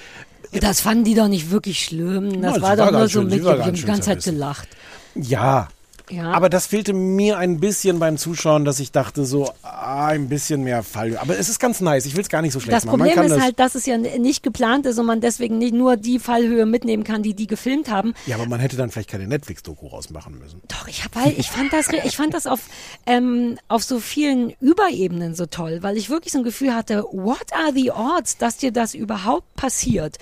Das 0.53 0.81
fanden 0.81 1.05
die 1.05 1.15
doch 1.15 1.29
nicht 1.29 1.51
wirklich 1.51 1.85
schlimm. 1.85 2.41
Das 2.41 2.55
sie 2.57 2.63
war 2.63 2.71
war 2.71 2.77
doch 2.77 2.91
nur 2.93 3.01
ganz 3.01 3.13
so 3.13 3.21
schön- 3.23 3.31
mit, 3.31 3.45
war 3.45 3.59
wir 3.59 3.65
haben 3.67 3.75
die 3.75 3.83
ganze 3.83 4.03
Zeit 4.03 4.23
gelacht. 4.23 4.69
Ja. 5.17 5.69
Ja. 6.11 6.33
Aber 6.33 6.49
das 6.49 6.67
fehlte 6.67 6.93
mir 6.93 7.39
ein 7.39 7.59
bisschen 7.59 7.99
beim 7.99 8.17
Zuschauen, 8.17 8.65
dass 8.65 8.79
ich 8.79 8.93
dachte 8.93 9.25
so, 9.25 9.53
ah, 9.63 10.07
ein 10.07 10.29
bisschen 10.29 10.63
mehr 10.63 10.83
Fallhöhe. 10.83 11.21
Aber 11.21 11.37
es 11.39 11.49
ist 11.49 11.59
ganz 11.59 11.81
nice. 11.81 12.07
Ich 12.07 12.15
will 12.15 12.23
es 12.23 12.29
gar 12.29 12.43
nicht 12.43 12.53
so 12.53 12.61
schlecht 12.61 12.77
Das 12.77 12.85
machen. 12.85 12.99
Problem 12.99 13.15
kann 13.15 13.27
ist 13.27 13.35
das, 13.35 13.43
halt, 13.43 13.59
dass 13.59 13.75
es 13.75 13.87
ja 13.87 13.99
nicht 13.99 14.43
geplant 14.43 14.87
ist 14.87 14.99
und 14.99 15.07
man 15.07 15.21
deswegen 15.21 15.59
nicht 15.59 15.75
nur 15.75 15.97
die 15.97 16.19
Fallhöhe 16.19 16.65
mitnehmen 16.65 17.03
kann, 17.03 17.23
die 17.23 17.35
die 17.35 17.47
gefilmt 17.47 17.91
haben. 17.91 18.15
Ja, 18.27 18.37
aber 18.37 18.47
man 18.47 18.61
hätte 18.61 18.77
dann 18.77 18.91
vielleicht 18.91 19.11
keine 19.11 19.27
Netflix-Doku 19.27 19.89
rausmachen 19.89 20.39
müssen. 20.39 20.61
Doch, 20.69 20.87
ich 20.87 21.05
hab, 21.05 21.17
weil 21.17 21.35
ich 21.37 21.51
fand 21.51 21.73
das, 21.73 21.89
ich 21.89 22.17
fand 22.17 22.35
das 22.35 22.47
auf, 22.47 22.61
ähm, 23.07 23.59
auf 23.69 23.83
so 23.83 23.99
vielen 23.99 24.51
Überebenen 24.61 25.35
so 25.35 25.47
toll, 25.47 25.79
weil 25.83 25.97
ich 25.97 26.09
wirklich 26.09 26.33
so 26.33 26.39
ein 26.39 26.45
Gefühl 26.45 26.75
hatte, 26.75 27.05
what 27.13 27.53
are 27.53 27.73
the 27.75 27.91
odds, 27.91 28.39
dass 28.39 28.57
dir 28.59 28.71
das 28.71 28.95
überhaupt 28.95 29.55
passiert? 29.57 30.19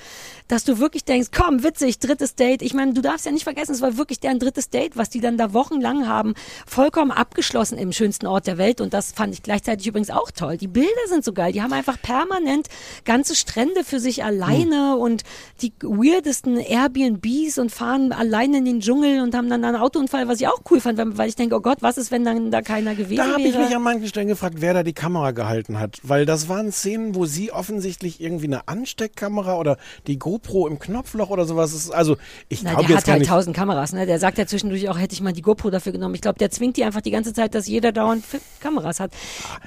Dass 0.49 0.65
du 0.65 0.79
wirklich 0.79 1.05
denkst, 1.05 1.31
komm, 1.35 1.63
witzig, 1.63 1.99
drittes 1.99 2.35
Date. 2.35 2.61
Ich 2.63 2.75
meine, 2.75 2.93
du 2.93 3.01
darfst 3.01 3.25
ja 3.25 3.33
nicht 3.33 3.45
vergessen, 3.45 3.73
es 3.73 3.81
war 3.81 3.97
wirklich 3.97 4.21
deren 4.21 4.39
drittes 4.39 4.69
Date, 4.69 4.97
was 4.97 5.09
die 5.09 5.21
dann 5.21 5.39
da 5.39 5.55
wochenlang 5.55 6.07
haben, 6.07 6.35
vollkommen 6.67 7.11
abgeschlossen 7.11 7.79
im 7.79 7.93
schönsten 7.93 8.27
Ort 8.27 8.47
der 8.47 8.59
Welt. 8.59 8.81
Und 8.81 8.93
das 8.93 9.13
fand 9.13 9.33
ich 9.33 9.43
gleichzeitig 9.43 9.87
übrigens 9.87 10.11
auch 10.11 10.31
toll. 10.31 10.57
Die 10.59 10.69
Bilder 10.69 10.91
sind 11.09 11.25
so 11.25 11.33
geil. 11.33 11.53
Die 11.53 11.63
haben 11.63 11.73
einfach 11.73 12.01
permanent 12.01 12.69
ganze 13.05 13.35
Strände 13.35 13.85
für 13.85 14.01
sich 14.01 14.23
alleine 14.23 14.97
und 14.97 15.23
die 15.63 15.73
weirdesten 15.81 16.59
Airbnbs 16.59 17.59
und 17.59 17.71
fahren 17.71 18.13
alleine 18.13 18.59
in 18.59 18.65
den 18.67 18.81
Dschungel 18.81 19.23
und 19.23 19.35
haben 19.35 19.49
dann 19.49 19.65
einen 19.65 19.77
Autounfall, 19.77 20.29
was 20.29 20.41
ich 20.41 20.49
auch 20.49 20.61
cool 20.71 20.81
fand, 20.81 20.99
weil 21.17 21.29
ich 21.29 21.37
denke, 21.37 21.57
oh 21.57 21.61
Gott, 21.61 21.79
was 21.81 21.97
ist, 21.97 22.11
wenn 22.11 22.25
dann 22.25 22.51
da 22.51 22.61
keiner 22.61 22.95
gewesen 22.95 23.17
Da 23.17 23.33
habe 23.33 23.43
ich 23.43 23.55
wäre? 23.55 23.65
mich 23.65 23.75
an 23.77 23.83
manchen 23.83 24.09
Stellen 24.09 24.29
gefragt, 24.29 24.57
wer 24.59 24.75
da 24.75 24.83
die 24.83 24.93
Kamera 24.93 25.31
gehalten 25.31 25.79
hat. 25.81 25.99
Weil 26.03 26.27
das 26.27 26.49
waren 26.49 26.71
Szenen, 26.71 27.15
wo 27.15 27.25
sie 27.25 27.51
offensichtlich 27.51 28.21
irgendwie 28.21 28.47
eine 28.47 28.69
Ansteckkamera 28.69 29.59
oder 29.59 29.79
die 30.07 30.19
GoPro 30.35 30.67
im 30.67 30.79
Knopfloch 30.79 31.31
oder 31.31 31.45
sowas 31.45 31.73
ist. 31.73 31.91
Also 31.91 32.17
ich 32.49 32.63
Na, 32.63 32.71
glaube 32.71 32.87
der 32.87 32.97
jetzt 32.97 33.03
hat 33.03 33.07
gar 33.07 33.17
halt 33.17 33.27
tausend 33.27 33.57
Kameras, 33.57 33.93
ne? 33.93 34.05
Der 34.07 34.19
sagt 34.19 34.37
ja 34.39 34.47
zwischendurch 34.47 34.89
auch, 34.89 34.99
hätte 34.99 35.15
ich 35.15 35.21
mal 35.21 35.33
die 35.33 35.43
GoPro 35.43 35.71
dafür 35.71 35.93
genommen. 35.93 36.15
Ich 36.15 36.21
glaube, 36.21 36.39
der 36.39 36.51
zwingt 36.51 36.77
die 36.77 36.85
einfach 36.85 37.03
die 37.03 37.13
ganze 37.13 37.33
Zeit, 37.33 37.55
dass 37.55 37.69
jeder 37.69 37.93
dauernd 37.93 38.25
Kameras 38.61 38.99
hat. 38.99 39.13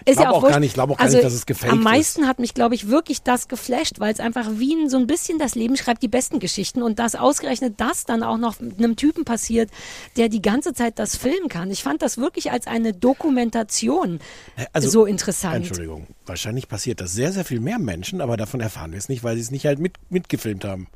Ist 0.05 0.17
glaub 0.17 0.25
ja 0.25 0.31
auch, 0.31 0.43
auch 0.43 0.49
gar 0.49 0.59
nicht- 0.59 0.73
glaub 0.73 0.89
auch 0.91 0.97
gar 0.97 1.05
also, 1.05 1.17
nicht, 1.17 1.25
dass 1.25 1.33
es 1.33 1.45
gefaked 1.45 1.71
Am 1.71 1.81
meisten 1.81 2.27
hat 2.27 2.39
mich, 2.39 2.53
glaube 2.53 2.75
ich, 2.75 2.89
wirklich 2.89 3.21
das 3.23 3.47
geflasht, 3.47 3.99
weil 3.99 4.13
es 4.13 4.19
einfach 4.19 4.47
Wien 4.55 4.89
so 4.89 4.97
ein 4.97 5.07
bisschen 5.07 5.39
das 5.39 5.55
Leben 5.55 5.77
schreibt 5.77 6.03
die 6.03 6.07
besten 6.09 6.39
Geschichten 6.39 6.81
und 6.81 6.99
das 6.99 7.15
ausgerechnet 7.15 7.75
das 7.77 8.03
dann 8.05 8.23
auch 8.23 8.37
noch 8.37 8.59
mit 8.59 8.77
einem 8.79 8.95
Typen 8.97 9.23
passiert, 9.23 9.69
der 10.17 10.27
die 10.27 10.41
ganze 10.41 10.73
Zeit 10.73 10.99
das 10.99 11.15
filmen 11.15 11.47
kann. 11.47 11.71
Ich 11.71 11.83
fand 11.83 12.01
das 12.01 12.17
wirklich 12.17 12.51
als 12.51 12.67
eine 12.67 12.91
Dokumentation 12.93 14.19
Also, 14.73 14.89
so 14.89 15.05
interessant. 15.05 15.55
Entschuldigung, 15.55 16.07
wahrscheinlich 16.27 16.67
passiert 16.67 17.01
das 17.01 17.13
sehr, 17.13 17.31
sehr 17.31 17.45
viel 17.45 17.59
mehr 17.59 17.79
Menschen, 17.79 18.21
aber 18.21 18.37
davon 18.37 18.61
erfahren 18.61 18.91
wir 18.91 18.97
es 18.97 19.09
nicht, 19.09 19.23
weil 19.23 19.35
sie 19.35 19.41
es 19.41 19.51
nicht 19.51 19.65
halt 19.65 19.79
mit, 19.79 19.93
mitgefilmt 20.09 20.65
haben. 20.65 20.87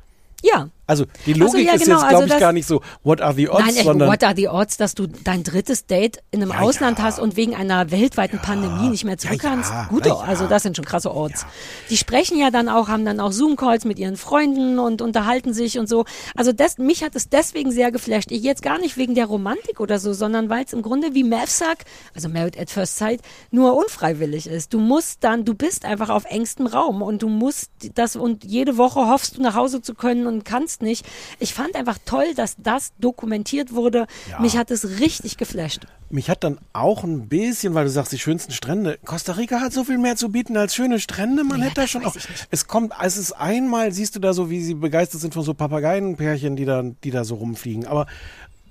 Ja. 0.42 0.70
Also 0.92 1.06
die 1.24 1.32
Ach 1.32 1.38
so, 1.38 1.44
Logik 1.44 1.66
ja, 1.66 1.72
ist 1.72 1.84
genau, 1.84 2.00
jetzt, 2.00 2.08
glaube 2.10 2.24
also 2.24 2.34
ich, 2.34 2.40
gar 2.40 2.52
nicht 2.52 2.68
so, 2.68 2.82
what 3.02 3.22
are 3.22 3.32
the 3.32 3.48
odds, 3.48 3.64
Nein, 3.64 3.84
sondern 3.84 4.10
what 4.10 4.22
are 4.22 4.36
the 4.36 4.48
odds, 4.48 4.76
dass 4.76 4.94
du 4.94 5.06
dein 5.06 5.42
drittes 5.42 5.86
Date 5.86 6.18
in 6.30 6.42
einem 6.42 6.50
Ja, 6.50 6.60
Ausland 6.60 6.98
ja. 6.98 7.04
hast 7.04 7.18
und 7.18 7.36
wegen 7.36 7.54
einer 7.54 7.90
weltweiten 7.90 8.38
Pandemie 8.40 8.90
nicht 8.90 9.04
mehr 9.04 9.16
zurück 9.16 9.42
ja, 9.42 9.48
kannst? 9.48 9.70
ja, 9.70 9.86
Gut, 9.88 10.04
ja, 10.04 10.16
also 10.16 10.44
ja. 10.44 10.50
das 10.50 10.64
sind 10.64 10.76
schon 10.76 10.84
krasse 10.84 11.14
Odds. 11.14 11.46
Die 11.88 11.96
sprechen 11.96 12.38
ja 12.38 12.50
dann 12.50 12.68
auch, 12.68 12.88
haben 12.88 13.06
dann 13.06 13.20
auch 13.20 13.32
Zoom-Calls 13.32 13.86
mit 13.86 13.98
ihren 13.98 14.18
Freunden 14.18 14.78
und 14.78 15.00
unterhalten 15.00 15.54
sich 15.54 15.78
und 15.78 15.88
so. 15.88 16.04
Also 16.36 16.52
das, 16.52 16.76
mich 16.76 17.02
hat 17.02 17.16
es 17.16 17.30
deswegen 17.30 17.70
sehr 17.70 17.90
geflasht. 17.90 18.30
Ich 18.30 18.42
jetzt 18.42 18.60
gar 18.60 18.78
nicht 18.78 18.98
wegen 18.98 19.14
der 19.14 19.24
Romantik 19.24 19.80
oder 19.80 19.98
so, 19.98 20.12
sondern 20.12 20.50
weil 20.50 20.66
es 20.66 20.74
im 20.74 20.82
Grunde 20.82 21.14
wie 21.14 21.24
Mavsack, 21.24 21.86
also 22.14 22.28
Married 22.28 22.60
at 22.60 22.68
First 22.68 22.98
Sight, 22.98 23.22
nur 23.50 23.74
unfreiwillig 23.76 24.46
ist. 24.46 24.74
Du 24.74 24.78
musst 24.78 25.24
dann, 25.24 25.46
du 25.46 25.54
bist 25.54 25.86
einfach 25.86 26.10
auf 26.10 26.26
engstem 26.26 26.66
Raum 26.66 27.00
und 27.00 27.22
du 27.22 27.30
musst 27.30 27.70
das 27.94 28.14
und 28.14 28.44
jede 28.44 28.76
Woche 28.76 29.08
hoffst 29.08 29.38
du 29.38 29.42
nach 29.42 29.54
Hause 29.54 29.80
zu 29.80 29.94
können 29.94 30.26
und 30.26 30.44
kannst 30.44 30.81
nicht. 30.82 31.06
Ich 31.38 31.54
fand 31.54 31.74
einfach 31.76 31.98
toll, 32.04 32.34
dass 32.34 32.56
das 32.58 32.92
dokumentiert 32.98 33.72
wurde. 33.72 34.06
Ja. 34.30 34.40
Mich 34.40 34.56
hat 34.56 34.70
es 34.70 35.00
richtig 35.00 35.36
geflasht. 35.38 35.86
mich 36.10 36.28
hat 36.28 36.44
dann 36.44 36.58
auch 36.74 37.04
ein 37.04 37.28
bisschen, 37.28 37.72
weil 37.74 37.84
du 37.84 37.90
sagst, 37.90 38.12
die 38.12 38.18
schönsten 38.18 38.52
Strände. 38.52 38.98
Costa 39.04 39.32
Rica 39.32 39.60
hat 39.60 39.72
so 39.72 39.84
viel 39.84 39.96
mehr 39.98 40.16
zu 40.16 40.28
bieten 40.30 40.56
als 40.58 40.74
schöne 40.74 41.00
Strände. 41.00 41.42
Man 41.44 41.60
Ja, 41.60 41.66
hätte 41.66 41.80
da 41.82 41.86
schon 41.86 42.04
auch. 42.04 42.14
Es 42.50 42.66
kommt, 42.66 42.92
es 43.02 43.16
ist 43.16 43.32
einmal, 43.32 43.92
siehst 43.92 44.14
du 44.16 44.20
da 44.20 44.34
so, 44.34 44.50
wie 44.50 44.60
sie 44.62 44.74
begeistert 44.74 45.20
sind 45.22 45.32
von 45.32 45.42
so 45.42 45.54
Papageienpärchen, 45.54 46.56
die 46.56 46.64
da, 46.66 46.82
die 46.82 47.10
da 47.10 47.24
so 47.24 47.36
rumfliegen. 47.36 47.86
Aber 47.86 48.06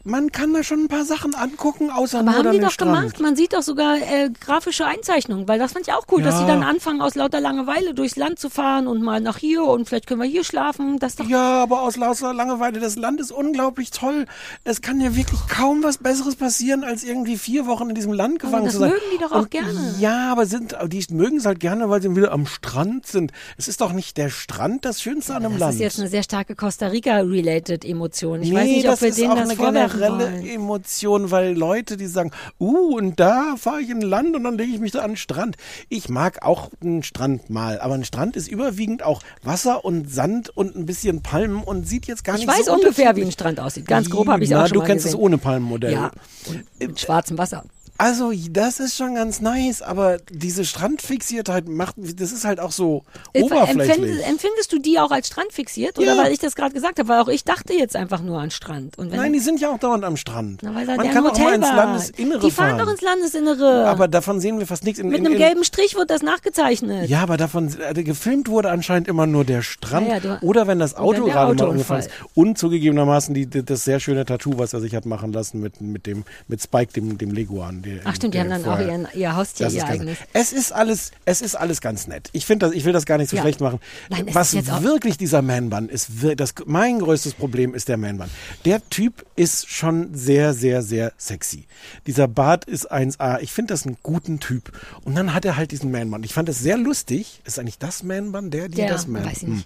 man 0.04 0.32
kann 0.32 0.54
da 0.54 0.64
schon 0.64 0.84
ein 0.84 0.88
paar 0.88 1.06
Sachen 1.06 1.36
angucken, 1.36 1.90
außer 1.92 2.20
Aber 2.20 2.32
nur 2.32 2.44
haben 2.46 2.52
die 2.52 2.60
doch 2.60 2.72
Strand. 2.72 3.00
gemacht. 3.02 3.20
Man 3.20 3.36
sieht 3.36 3.54
doch 3.54 3.62
sogar 3.62 3.98
äh, 3.98 4.30
grafische 4.40 4.86
Einzeichnungen, 4.86 5.48
weil 5.48 5.60
das 5.60 5.74
fand 5.74 5.88
ich 5.88 5.94
auch 5.94 6.06
cool, 6.12 6.22
dass 6.22 6.36
Ja. 6.36 6.42
sie 6.42 6.48
dann 6.48 6.64
anfangen, 6.64 7.02
aus 7.02 7.16
lauter 7.16 7.40
Langeweile 7.40 7.94
durchs 7.94 8.16
Land 8.16 8.40
zu 8.40 8.50
fahren 8.50 8.88
und 8.88 9.02
mal 9.02 9.20
nach 9.22 9.38
hier 9.38 9.64
und 9.64 9.88
vielleicht 9.88 10.08
können 10.08 10.22
wir 10.22 10.28
hier 10.28 10.44
schlafen. 10.44 10.98
Das 11.00 11.16
doch 11.16 11.28
Ja, 11.28 11.62
aber 11.64 11.82
aus 11.82 11.98
lauter 11.98 12.34
Langeweile, 12.34 12.80
das 12.80 12.96
Land 12.96 13.20
ist 13.22 13.32
unglaublich 13.32 13.92
toll. 13.92 14.26
Es 14.64 14.82
kann 14.82 15.00
ja 15.02 15.16
wirklich 15.16 15.40
kaum 15.48 15.84
was 15.84 15.98
Besseres 15.98 16.36
passieren, 16.36 16.84
als 16.84 17.04
irgendwie 17.04 17.38
vier 17.38 17.66
Wochen 17.68 17.90
in 17.90 17.96
diesem 17.96 18.14
Land 18.14 18.40
gefangen 18.40 18.66
das 18.66 18.74
zu 18.74 18.80
sein. 18.80 18.90
mögen 18.92 19.02
die 19.14 19.18
doch 19.22 19.32
auch 19.32 19.42
Und 19.44 19.52
gerne. 19.52 19.96
Ja, 20.00 20.32
aber 20.32 20.46
sind, 20.46 20.76
die 20.88 21.06
mögen 21.12 21.38
es 21.38 21.46
halt 21.46 21.60
gerne, 21.60 21.90
weil 21.90 22.02
sie 22.02 22.16
wieder 22.16 22.32
am 22.32 22.46
Strand 22.46 23.06
sind. 23.08 23.32
Es 23.58 23.68
ist 23.68 23.82
doch 23.82 23.94
nicht 23.94 24.18
der 24.18 24.30
Strand 24.30 24.86
das 24.86 25.02
Schönste 25.02 25.34
an 25.36 25.44
einem 25.46 25.54
das 25.54 25.60
Land. 25.60 25.74
ist 25.76 25.80
jetzt 25.82 26.00
eine 26.00 26.08
sehr 26.10 26.24
starke 26.24 26.56
Costa 26.56 26.88
Rica-related 26.88 27.86
Emotion. 27.86 28.42
Ich 28.42 28.50
nee, 28.50 28.56
weiß 28.56 28.68
nicht, 28.68 28.86
ob 28.86 28.92
das 28.92 29.02
wir 29.02 29.12
denen 29.14 29.36
das 29.36 29.50
eine 29.50 29.56
vorwerfen 29.56 29.91
generelle. 29.92 30.50
Emotion, 30.52 31.32
weil 31.32 31.58
Leute, 31.58 31.98
die 31.98 32.08
sagen, 32.08 32.32
uh, 32.60 32.96
und 32.98 33.20
da 33.20 33.56
fahre 33.58 33.82
ich 33.82 33.90
in 33.90 34.00
ein 34.00 34.02
Land 34.02 34.36
und 34.36 34.44
dann 34.44 34.58
lege 34.58 34.74
ich 34.74 34.80
mich 34.80 34.92
da 34.92 35.00
an 35.00 35.12
den 35.12 35.18
Strand. 35.18 35.58
Ich 35.90 36.10
mag 36.10 36.44
auch 36.44 36.70
einen 36.82 37.04
Strand 37.04 37.50
mal, 37.50 37.80
aber 37.80 37.96
ein 37.96 38.04
Strand 38.04 38.36
ist 38.36 38.48
überwiegend 38.48 39.04
auch 39.04 39.22
Wasser 39.44 39.84
und 39.86 40.12
Sand 40.12 40.50
und 40.56 40.76
ein 40.76 40.86
bisschen 40.86 41.22
Palmen 41.22 41.64
und 41.64 41.88
sieht 41.88 42.08
jetzt 42.08 42.24
gar 42.24 42.36
Ich 42.36 42.46
nicht 42.46 42.58
weiß 42.58 42.66
so 42.66 42.74
ungefähr, 42.74 43.16
wie 43.16 43.24
ein 43.24 43.32
Strand 43.32 43.60
aussieht. 43.60 43.88
Ganz 43.88 44.10
grob 44.10 44.28
habe 44.28 44.44
ich 44.44 44.52
es 44.52 44.56
auch 44.56 44.68
schon 44.68 44.74
Du 44.74 44.80
mal 44.80 44.86
kennst 44.86 45.06
gesehen. 45.06 45.20
es 45.20 45.24
ohne 45.24 45.38
Palmenmodell. 45.38 45.94
Ja, 45.94 46.12
und 46.48 46.64
mit 46.80 47.00
schwarzem 47.00 47.38
Wasser. 47.38 47.64
Also, 48.04 48.32
das 48.50 48.80
ist 48.80 48.98
schon 48.98 49.14
ganz 49.14 49.42
nice, 49.42 49.84
aber 49.84 50.18
diese 50.32 50.66
Strandfixiertheit 50.66 51.68
macht, 51.70 51.96
das 51.98 52.32
ist 52.32 52.46
halt 52.46 52.60
auch 52.60 52.72
so 52.72 53.04
oberflächlich. 53.36 53.90
Empfindest, 53.90 54.28
empfindest 54.30 54.74
du 54.74 54.80
die 54.80 54.98
auch 55.00 55.12
als 55.12 55.28
Strand 55.28 55.54
fixiert? 55.54 56.00
Oder 56.00 56.16
Ja. 56.16 56.24
weil 56.24 56.32
ich 56.34 56.40
das 56.40 56.56
gerade 56.56 56.74
gesagt 56.74 56.98
habe? 56.98 57.08
Weil 57.10 57.20
auch 57.22 57.28
ich 57.28 57.44
dachte 57.44 57.74
jetzt 57.74 57.96
einfach 57.96 58.24
nur 58.24 58.40
an 58.40 58.50
Strand. 58.50 58.96
Nein, 58.98 59.34
die 59.34 59.40
sind 59.40 59.62
ja 59.62 59.70
auch 59.70 59.78
dauernd 59.78 60.04
am 60.04 60.18
Strand. 60.18 60.62
Na, 60.64 60.74
weil 60.74 60.88
da 60.88 60.96
Man 60.96 61.06
der 61.06 61.14
kann 61.14 61.26
im 61.26 61.30
auch 61.32 61.38
mal 61.38 61.44
Hotel 61.46 61.56
ins. 61.60 61.68
Landesinnere 61.72 62.40
Die 62.40 62.50
fahren 62.52 62.70
fahren. 62.70 62.80
doch 62.86 62.92
ins 62.92 63.02
Landesinnere. 63.02 63.86
Aber 63.88 64.08
davon 64.08 64.40
sehen 64.40 64.58
wir 64.58 64.66
fast 64.66 64.84
nichts. 64.84 65.00
In, 65.00 65.10
Mit 65.10 65.20
in, 65.20 65.26
einem 65.28 65.34
in, 65.36 65.40
gelben 65.40 65.64
Strich 65.64 65.96
wird 65.96 66.10
das 66.10 66.24
nachgezeichnet. 66.24 67.08
Ja, 67.08 67.22
aber 67.22 67.38
davon 67.38 67.70
äh, 67.80 68.04
gefilmt 68.04 68.48
wurde 68.50 68.72
anscheinend 68.72 69.08
immer 69.10 69.28
nur 69.28 69.46
der 69.46 69.62
Strand. 69.62 70.08
Ja, 70.08 70.16
ja, 70.16 70.20
du- 70.40 70.46
oder 70.46 70.66
wenn 70.66 70.80
das 70.80 70.96
Auto 70.96 71.26
gerade 71.26 71.54
mal 71.54 71.70
umgefahren 71.70 72.02
ist. 72.02 72.10
Und 72.34 72.58
zugegebenermaßen 72.58 73.36
die, 73.36 73.48
das 73.48 73.84
sehr 73.84 74.00
schöne 74.00 74.26
Tattoo, 74.26 74.58
was 74.58 74.74
er 74.74 74.80
sich 74.82 74.96
hat 74.96 75.06
machen 75.06 75.32
lassen 75.34 75.62
mit, 75.62 75.82
mit 75.82 76.08
dem 76.08 76.24
mit 76.48 76.62
Spike, 76.64 76.94
dem, 76.94 77.18
dem 77.20 77.32
Leguan. 77.32 77.84
Der- 77.96 78.02
Ach 78.06 78.16
stimmt, 78.16 78.34
die 78.34 78.40
haben 78.40 78.50
dann 78.50 78.64
vorher- 78.64 78.86
auch 78.88 78.92
ihren, 78.92 79.08
ihr 79.14 79.36
Haustier, 79.36 79.66
Das 79.68 79.74
ihr 79.74 79.86
eigenes. 79.86 80.18
es 80.34 80.54
ist 80.54 80.72
alles, 80.72 81.12
es 81.26 81.42
ist 81.42 81.56
alles 81.56 81.82
ganz 81.82 82.08
nett. 82.08 82.30
Ich 82.34 82.46
finde 82.46 82.66
das, 82.68 82.76
ich 82.76 82.86
will 82.86 82.94
das 82.94 83.06
gar 83.06 83.18
nicht 83.18 83.30
so 83.30 83.36
Ja. 83.36 83.42
schlecht 83.44 83.62
machen. 83.62 83.80
Nein, 84.10 84.26
Was 84.34 84.54
wirklich 84.54 85.18
dieser 85.18 85.42
Man-Bun 85.42 85.90
ist, 85.90 86.10
das, 86.38 86.54
mein 86.66 87.00
größtes 87.00 87.34
Problem 87.34 87.74
ist 87.74 87.88
der 87.88 87.98
Man-Bun. 87.98 88.30
Der 88.66 88.88
Typ 88.90 89.26
ist 89.36 89.70
schon 89.70 90.14
sehr, 90.14 90.54
sehr, 90.54 90.82
sehr 90.82 91.14
sexy. 91.18 91.66
Dieser 92.08 92.28
Bart 92.28 92.66
ist 92.66 92.92
1A. 92.92 93.40
Ich 93.42 93.52
finde 93.52 93.74
das 93.74 93.86
einen 93.86 93.98
guten 94.04 94.40
Typ. 94.40 94.72
Und 95.04 95.16
dann 95.16 95.34
hat 95.34 95.46
er 95.46 95.58
halt 95.58 95.72
diesen 95.72 95.92
Man-Bun. 95.92 96.24
Ich 96.24 96.34
fand 96.34 96.50
das 96.50 96.60
sehr 96.60 96.78
lustig. 96.78 97.42
Ist 97.46 97.60
eigentlich 97.60 97.78
das 97.80 98.04
Man-Bun, 98.04 98.52
der, 98.52 98.70
die 98.70 98.76
Der, 98.76 98.90
das 98.90 99.08
Man? 99.08 99.26
weiß 99.26 99.38
ich 99.44 99.48
Hm. 99.50 99.64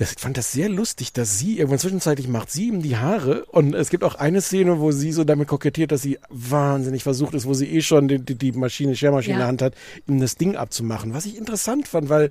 Das, 0.00 0.12
ich 0.12 0.18
fand 0.18 0.38
das 0.38 0.50
sehr 0.50 0.70
lustig, 0.70 1.12
dass 1.12 1.38
sie 1.38 1.58
irgendwann 1.58 1.78
zwischenzeitlich 1.78 2.26
macht 2.26 2.50
sie 2.50 2.68
ihm 2.68 2.80
die 2.80 2.96
Haare 2.96 3.44
und 3.44 3.74
es 3.74 3.90
gibt 3.90 4.02
auch 4.02 4.14
eine 4.14 4.40
Szene, 4.40 4.80
wo 4.80 4.92
sie 4.92 5.12
so 5.12 5.24
damit 5.24 5.46
kokettiert, 5.48 5.92
dass 5.92 6.00
sie 6.00 6.18
wahnsinnig 6.30 7.02
versucht 7.02 7.34
ist, 7.34 7.44
wo 7.44 7.52
sie 7.52 7.66
eh 7.68 7.82
schon 7.82 8.08
die, 8.08 8.18
die, 8.18 8.34
die 8.34 8.52
Maschine, 8.52 8.96
Schermaschine 8.96 9.34
in 9.34 9.40
Ja. 9.40 9.44
der 9.44 9.48
Hand 9.48 9.60
hat, 9.60 9.74
ihm 10.08 10.18
das 10.18 10.36
Ding 10.36 10.56
abzumachen. 10.56 11.12
Was 11.12 11.26
ich 11.26 11.36
interessant 11.36 11.86
fand, 11.86 12.08
weil 12.08 12.30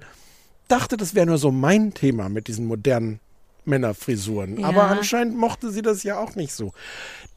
dachte, 0.67 0.97
das 0.97 1.13
wäre 1.13 1.27
nur 1.27 1.37
so 1.37 1.51
mein 1.51 1.93
Thema 1.93 2.27
mit 2.27 2.47
diesen 2.47 2.65
modernen 2.65 3.19
Männerfrisuren. 3.65 4.59
Ja. 4.61 4.67
Aber 4.69 4.85
anscheinend 4.85 5.37
mochte 5.37 5.69
sie 5.69 5.83
das 5.83 6.01
ja 6.01 6.17
auch 6.17 6.33
nicht 6.33 6.53
so. 6.53 6.71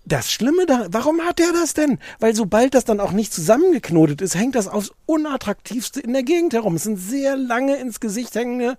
Das 0.07 0.33
Schlimme 0.33 0.65
da, 0.65 0.87
warum 0.91 1.21
hat 1.21 1.41
er 1.41 1.53
das 1.53 1.75
denn? 1.75 1.99
Weil 2.21 2.35
sobald 2.35 2.73
das 2.73 2.87
dann 2.87 3.01
auch 3.01 3.13
nicht 3.13 3.35
zusammengeknotet 3.35 4.23
ist, 4.23 4.35
hängt 4.35 4.55
das 4.55 4.67
aufs 4.67 4.93
unattraktivste 5.05 6.01
in 6.01 6.15
der 6.15 6.23
Gegend 6.23 6.55
herum. 6.55 6.77
Es 6.77 6.85
sind 6.85 6.97
sehr 6.97 7.37
lange 7.37 7.77
ins 7.77 8.01
Gesicht 8.01 8.35
hängende 8.35 8.79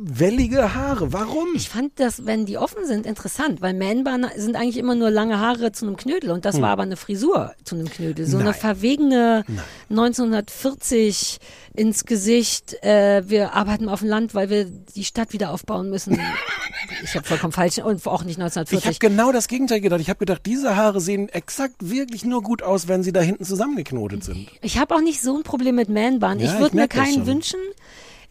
wellige 0.00 0.74
Haare. 0.74 1.12
Warum? 1.12 1.48
Ich 1.54 1.68
fand 1.68 1.92
das, 1.96 2.26
wenn 2.26 2.46
die 2.46 2.58
offen 2.58 2.84
sind, 2.86 3.06
interessant, 3.06 3.60
weil 3.62 3.74
Man-Bun 3.74 4.26
sind 4.36 4.56
eigentlich 4.56 4.76
immer 4.78 4.94
nur 4.94 5.10
lange 5.10 5.38
Haare 5.38 5.72
zu 5.72 5.86
einem 5.86 5.96
Knödel 5.96 6.30
und 6.30 6.44
das 6.44 6.56
Hm. 6.56 6.62
war 6.62 6.70
aber 6.70 6.82
eine 6.82 6.96
Frisur 6.96 7.54
zu 7.64 7.74
einem 7.74 7.88
Knödel. 7.90 8.26
So 8.26 8.36
eine 8.36 8.46
Nein. 8.50 8.54
verwegene 8.54 9.44
1940 9.90 11.38
ins 11.74 12.04
Gesicht, 12.04 12.82
äh, 12.82 13.22
wir 13.28 13.52
arbeiten 13.54 13.88
auf 13.88 14.00
dem 14.00 14.08
Land, 14.08 14.34
weil 14.34 14.48
wir 14.50 14.64
die 14.64 15.04
Stadt 15.04 15.32
wieder 15.32 15.50
aufbauen 15.52 15.90
müssen. 15.90 16.18
ich 17.02 17.14
habe 17.14 17.26
vollkommen 17.26 17.52
falsch 17.52 17.78
und 17.78 18.06
auch 18.06 18.24
nicht 18.24 18.38
Ich 18.38 18.42
habe 18.44 18.50
1940. 18.50 19.00
genau 19.00 19.32
das 19.32 19.48
Gegenteil 19.48 19.80
gedacht. 19.80 20.00
Ich 20.00 20.08
habe 20.08 20.18
gedacht, 20.18 20.42
diese 20.46 20.76
Haare 20.76 21.00
sehen 21.00 21.28
exakt 21.28 21.74
wirklich 21.80 22.24
nur 22.24 22.42
gut 22.42 22.62
aus, 22.62 22.88
wenn 22.88 23.02
sie 23.02 23.12
da 23.12 23.20
hinten 23.20 23.44
zusammengeknotet 23.44 24.24
sind. 24.24 24.48
Ich 24.62 24.78
habe 24.78 24.94
auch 24.94 25.00
nicht 25.02 25.20
so 25.20 25.36
ein 25.36 25.42
Problem 25.42 25.74
mit 25.74 25.88
Man-Bun. 25.88 26.38
Ja, 26.40 26.52
ich 26.54 26.58
würde 26.60 26.76
mir 26.76 26.88
keinen 26.88 27.26
wünschen. 27.26 27.60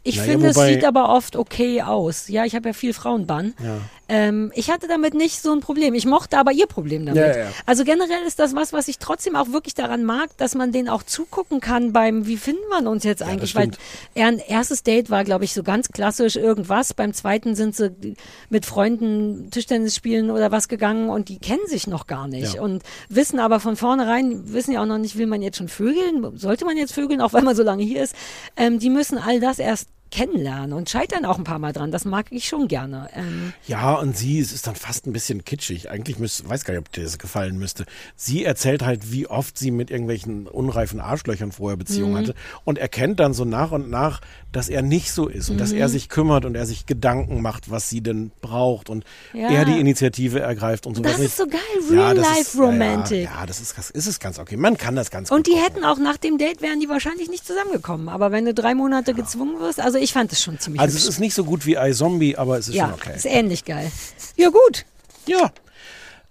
Ich 0.07 0.17
Naja, 0.17 0.31
finde, 0.33 0.47
es 0.49 0.55
sieht 0.55 0.85
aber 0.85 1.09
oft 1.09 1.35
okay 1.35 1.81
aus. 1.81 2.27
Ja, 2.27 2.45
ich 2.45 2.55
habe 2.55 2.69
ja 2.69 2.73
viel 2.73 2.93
Frauenbann. 2.93 3.55
Ja. 3.61 3.79
Ähm, 4.07 4.51
ich 4.55 4.69
hatte 4.69 4.87
damit 4.87 5.13
nicht 5.13 5.41
so 5.41 5.51
ein 5.51 5.61
Problem. 5.61 5.93
Ich 5.93 6.05
mochte 6.05 6.37
aber 6.37 6.51
ihr 6.51 6.67
Problem 6.67 7.05
damit. 7.05 7.21
Ja, 7.21 7.27
ja, 7.27 7.37
ja. 7.45 7.47
Also 7.65 7.83
generell 7.83 8.23
ist 8.27 8.39
das 8.39 8.55
was, 8.55 8.71
was 8.73 8.87
ich 8.87 8.99
trotzdem 8.99 9.35
auch 9.35 9.51
wirklich 9.51 9.73
daran 9.73 10.03
mag, 10.03 10.29
dass 10.37 10.55
man 10.55 10.71
den 10.71 10.89
auch 10.89 11.03
zugucken 11.03 11.59
kann 11.59 11.91
beim, 11.93 12.27
wie 12.27 12.37
finden 12.37 12.61
wir 12.69 12.87
uns 12.89 13.03
jetzt 13.03 13.23
eigentlich? 13.23 13.55
Weil 13.55 13.73
stimmt. 13.73 13.77
er 14.13 14.27
ein 14.27 14.39
erstes 14.39 14.83
Date 14.83 15.09
war, 15.09 15.23
glaube 15.23 15.45
ich, 15.45 15.53
so 15.53 15.63
ganz 15.63 15.89
klassisch 15.89 16.35
irgendwas. 16.35 16.93
Beim 16.93 17.13
zweiten 17.13 17.55
sind 17.55 17.75
sie 17.75 18.15
mit 18.49 18.65
Freunden 18.65 19.49
Tischtennis 19.49 19.95
spielen 19.95 20.29
oder 20.29 20.51
was 20.51 20.67
gegangen 20.67 21.09
und 21.09 21.29
die 21.29 21.39
kennen 21.39 21.65
sich 21.67 21.87
noch 21.87 22.07
gar 22.07 22.27
nicht 22.27 22.55
Ja. 22.55 22.61
und 22.61 22.83
wissen 23.09 23.39
aber 23.39 23.59
von 23.59 23.75
vornherein, 23.75 24.53
wissen 24.53 24.71
ja 24.71 24.81
auch 24.81 24.85
noch 24.85 24.97
nicht, 24.99 25.17
will 25.17 25.27
man 25.27 25.41
jetzt 25.41 25.57
schon 25.57 25.67
vögeln? 25.67 26.37
Sollte 26.37 26.65
man 26.65 26.77
jetzt 26.77 26.93
vögeln, 26.93 27.21
auch 27.21 27.33
weil 27.33 27.41
man 27.43 27.55
so 27.55 27.63
lange 27.63 27.83
hier 27.83 28.03
ist? 28.03 28.15
Ähm, 28.55 28.79
die 28.79 28.89
müssen 28.89 29.17
all 29.17 29.39
das 29.39 29.59
erst 29.59 29.89
kennenlernen 30.11 30.73
und 30.73 30.89
scheitern 30.89 31.25
auch 31.25 31.37
ein 31.37 31.43
paar 31.43 31.59
Mal 31.59 31.73
dran. 31.73 31.91
Das 31.91 32.05
mag 32.05 32.27
ich 32.29 32.47
schon 32.47 32.67
gerne. 32.67 33.09
Ähm, 33.13 33.53
Ja, 33.67 33.93
und 33.95 34.15
sie, 34.17 34.39
es 34.39 34.53
ist 34.53 34.65
dann 34.67 34.75
fast 34.75 35.07
ein 35.07 35.13
bisschen 35.13 35.43
kitschig. 35.43 35.89
Eigentlich 35.89 36.19
müsste, 36.19 36.47
weiß 36.47 36.63
gar 36.63 36.73
nicht, 36.73 36.79
ob 36.81 36.91
dir 36.91 37.03
das 37.03 37.17
gefallen 37.17 37.57
müsste. 37.57 37.85
Sie 38.15 38.45
erzählt 38.45 38.83
halt, 38.83 39.11
wie 39.11 39.27
oft 39.27 39.57
sie 39.57 39.71
mit 39.71 39.91
irgendwelchen 39.91 40.47
unreifen 40.47 40.99
Arschlöchern 40.99 41.51
vorher 41.51 41.75
Beziehungen 41.77 42.13
Mhm. 42.13 42.17
hatte 42.17 42.35
und 42.63 42.77
erkennt 42.77 43.19
dann 43.19 43.33
so 43.33 43.43
nach 43.45 43.71
und 43.71 43.89
nach, 43.89 44.21
dass 44.51 44.69
er 44.69 44.81
nicht 44.81 45.11
so 45.11 45.27
ist 45.27 45.49
und 45.49 45.57
dass 45.59 45.71
er 45.73 45.87
Mhm. 45.87 45.91
sich 45.91 46.09
kümmert 46.09 46.45
und 46.45 46.55
er 46.55 46.65
sich 46.65 46.85
Gedanken 46.85 47.41
macht, 47.41 47.69
was 47.69 47.89
sie 47.89 48.01
denn 48.01 48.31
braucht 48.41 48.89
und 48.89 49.03
Ja. 49.33 49.49
er 49.49 49.65
die 49.65 49.79
Initiative 49.79 50.39
ergreift 50.39 50.85
und 50.87 50.95
sowas. 50.95 51.13
Das 51.13 51.21
ist 51.21 51.37
so 51.37 51.45
geil, 51.47 51.59
Ja, 51.91 52.13
das 52.13 52.23
Real-Life 52.23 52.39
ist- 52.41 52.53
ja, 52.55 52.61
ja, 52.61 52.65
Romantic. 52.67 53.23
Ja, 53.25 53.45
das 53.45 53.59
ist, 53.59 53.77
ist 53.91 54.07
es 54.07 54.19
ganz 54.19 54.39
okay. 54.39 54.55
Man 54.55 54.77
kann 54.77 54.95
das 54.95 55.11
ganz 55.11 55.29
Und 55.31 55.45
gut. 55.45 55.47
die 55.47 55.59
hätten 55.59 55.83
auch 55.83 55.97
nach 55.97 56.17
dem 56.17 56.37
Date 56.37 56.61
wären 56.61 56.79
die 56.79 56.87
wahrscheinlich 56.87 57.29
nicht 57.29 57.45
zusammengekommen. 57.45 58.07
Aber 58.07 58.31
wenn 58.31 58.45
du 58.45 58.53
drei 58.53 58.75
Monate 58.75 59.13
gezwungen 59.13 59.59
wirst, 59.59 59.79
also 59.81 59.97
ich 59.97 60.04
fand 60.13 60.31
es 60.31 60.41
schon 60.41 60.59
ziemlich 60.59 60.81
Also 60.81 60.95
es 60.97 61.03
hübsch. 61.03 61.09
ist 61.15 61.19
nicht 61.19 61.33
so 61.33 61.43
gut 61.43 61.65
wie 61.65 61.75
iZombie, 61.75 62.37
aber 62.37 62.57
es 62.57 62.67
ist 62.67 62.75
ja, 62.75 62.85
schon 62.85 62.93
okay. 62.95 63.15
ist 63.15 63.25
ähnlich 63.25 63.65
geil. 63.65 63.91
Ja 64.35 64.49
gut. 64.49 64.85
Ja. 65.27 65.51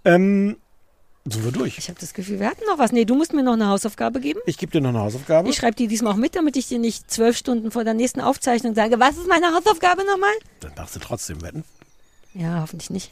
Ähm, 0.03 0.57
sind 1.27 1.43
wir 1.43 1.51
durch. 1.51 1.79
Ich 1.79 1.89
habe 1.89 1.99
das 1.99 2.13
Gefühl, 2.13 2.39
wir 2.39 2.47
hatten 2.47 2.63
noch 2.67 2.77
was. 2.77 2.91
Nee, 2.91 3.05
du 3.05 3.15
musst 3.15 3.33
mir 3.33 3.41
noch 3.41 3.53
eine 3.53 3.67
Hausaufgabe 3.67 4.19
geben. 4.19 4.39
Ich 4.45 4.57
gebe 4.59 4.71
dir 4.71 4.79
noch 4.81 4.89
eine 4.89 4.99
Hausaufgabe. 4.99 5.49
Ich 5.49 5.55
schreibe 5.55 5.75
die 5.75 5.87
diesmal 5.87 6.13
auch 6.13 6.17
mit, 6.17 6.35
damit 6.35 6.55
ich 6.55 6.67
dir 6.67 6.77
nicht 6.77 7.09
zwölf 7.09 7.35
Stunden 7.35 7.71
vor 7.71 7.83
der 7.83 7.95
nächsten 7.95 8.21
Aufzeichnung 8.21 8.75
sage, 8.75 8.99
was 8.99 9.17
ist 9.17 9.27
meine 9.27 9.47
Hausaufgabe 9.47 10.05
nochmal? 10.05 10.33
Dann 10.59 10.75
darfst 10.75 10.95
du 10.95 10.99
trotzdem 10.99 11.41
wetten. 11.41 11.63
Ja, 12.35 12.61
hoffentlich 12.61 12.89
nicht. 12.91 13.11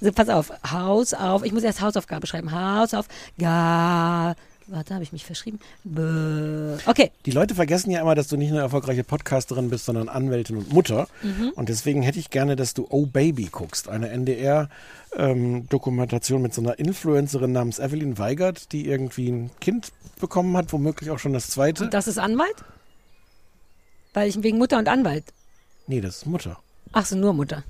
So, 0.00 0.10
pass 0.10 0.28
auf. 0.28 0.50
Haus 0.70 1.14
auf. 1.14 1.44
Ich 1.44 1.52
muss 1.52 1.62
erst 1.62 1.80
Hausaufgabe 1.82 2.26
schreiben. 2.26 2.50
Haus 2.52 2.94
auf. 2.94 3.06
Ga. 3.38 4.34
Warte, 4.68 4.94
habe 4.94 5.04
ich 5.04 5.12
mich 5.12 5.24
verschrieben? 5.24 5.60
Bö. 5.84 6.76
Okay. 6.86 7.12
Die 7.24 7.30
Leute 7.30 7.54
vergessen 7.54 7.92
ja 7.92 8.00
immer, 8.00 8.16
dass 8.16 8.26
du 8.26 8.36
nicht 8.36 8.50
eine 8.50 8.58
erfolgreiche 8.60 9.04
Podcasterin 9.04 9.70
bist, 9.70 9.84
sondern 9.84 10.08
Anwältin 10.08 10.56
und 10.56 10.72
Mutter. 10.72 11.06
Mhm. 11.22 11.52
Und 11.54 11.68
deswegen 11.68 12.02
hätte 12.02 12.18
ich 12.18 12.30
gerne, 12.30 12.56
dass 12.56 12.74
du 12.74 12.84
Oh 12.90 13.06
Baby 13.06 13.44
guckst. 13.50 13.88
Eine 13.88 14.08
NDR-Dokumentation 14.10 16.42
mit 16.42 16.52
so 16.52 16.62
einer 16.62 16.80
Influencerin 16.80 17.52
namens 17.52 17.78
Evelyn 17.78 18.18
Weigert, 18.18 18.72
die 18.72 18.88
irgendwie 18.88 19.28
ein 19.30 19.52
Kind 19.60 19.92
bekommen 20.18 20.56
hat, 20.56 20.72
womöglich 20.72 21.10
auch 21.10 21.20
schon 21.20 21.32
das 21.32 21.46
zweite. 21.48 21.84
Und 21.84 21.94
das 21.94 22.08
ist 22.08 22.18
Anwalt? 22.18 22.56
Weil 24.14 24.28
ich 24.28 24.42
wegen 24.42 24.58
Mutter 24.58 24.78
und 24.78 24.88
Anwalt. 24.88 25.26
nee, 25.86 26.00
das 26.00 26.16
ist 26.16 26.26
Mutter. 26.26 26.58
Ach 26.92 27.06
so, 27.06 27.14
nur 27.16 27.34
Mutter. 27.34 27.62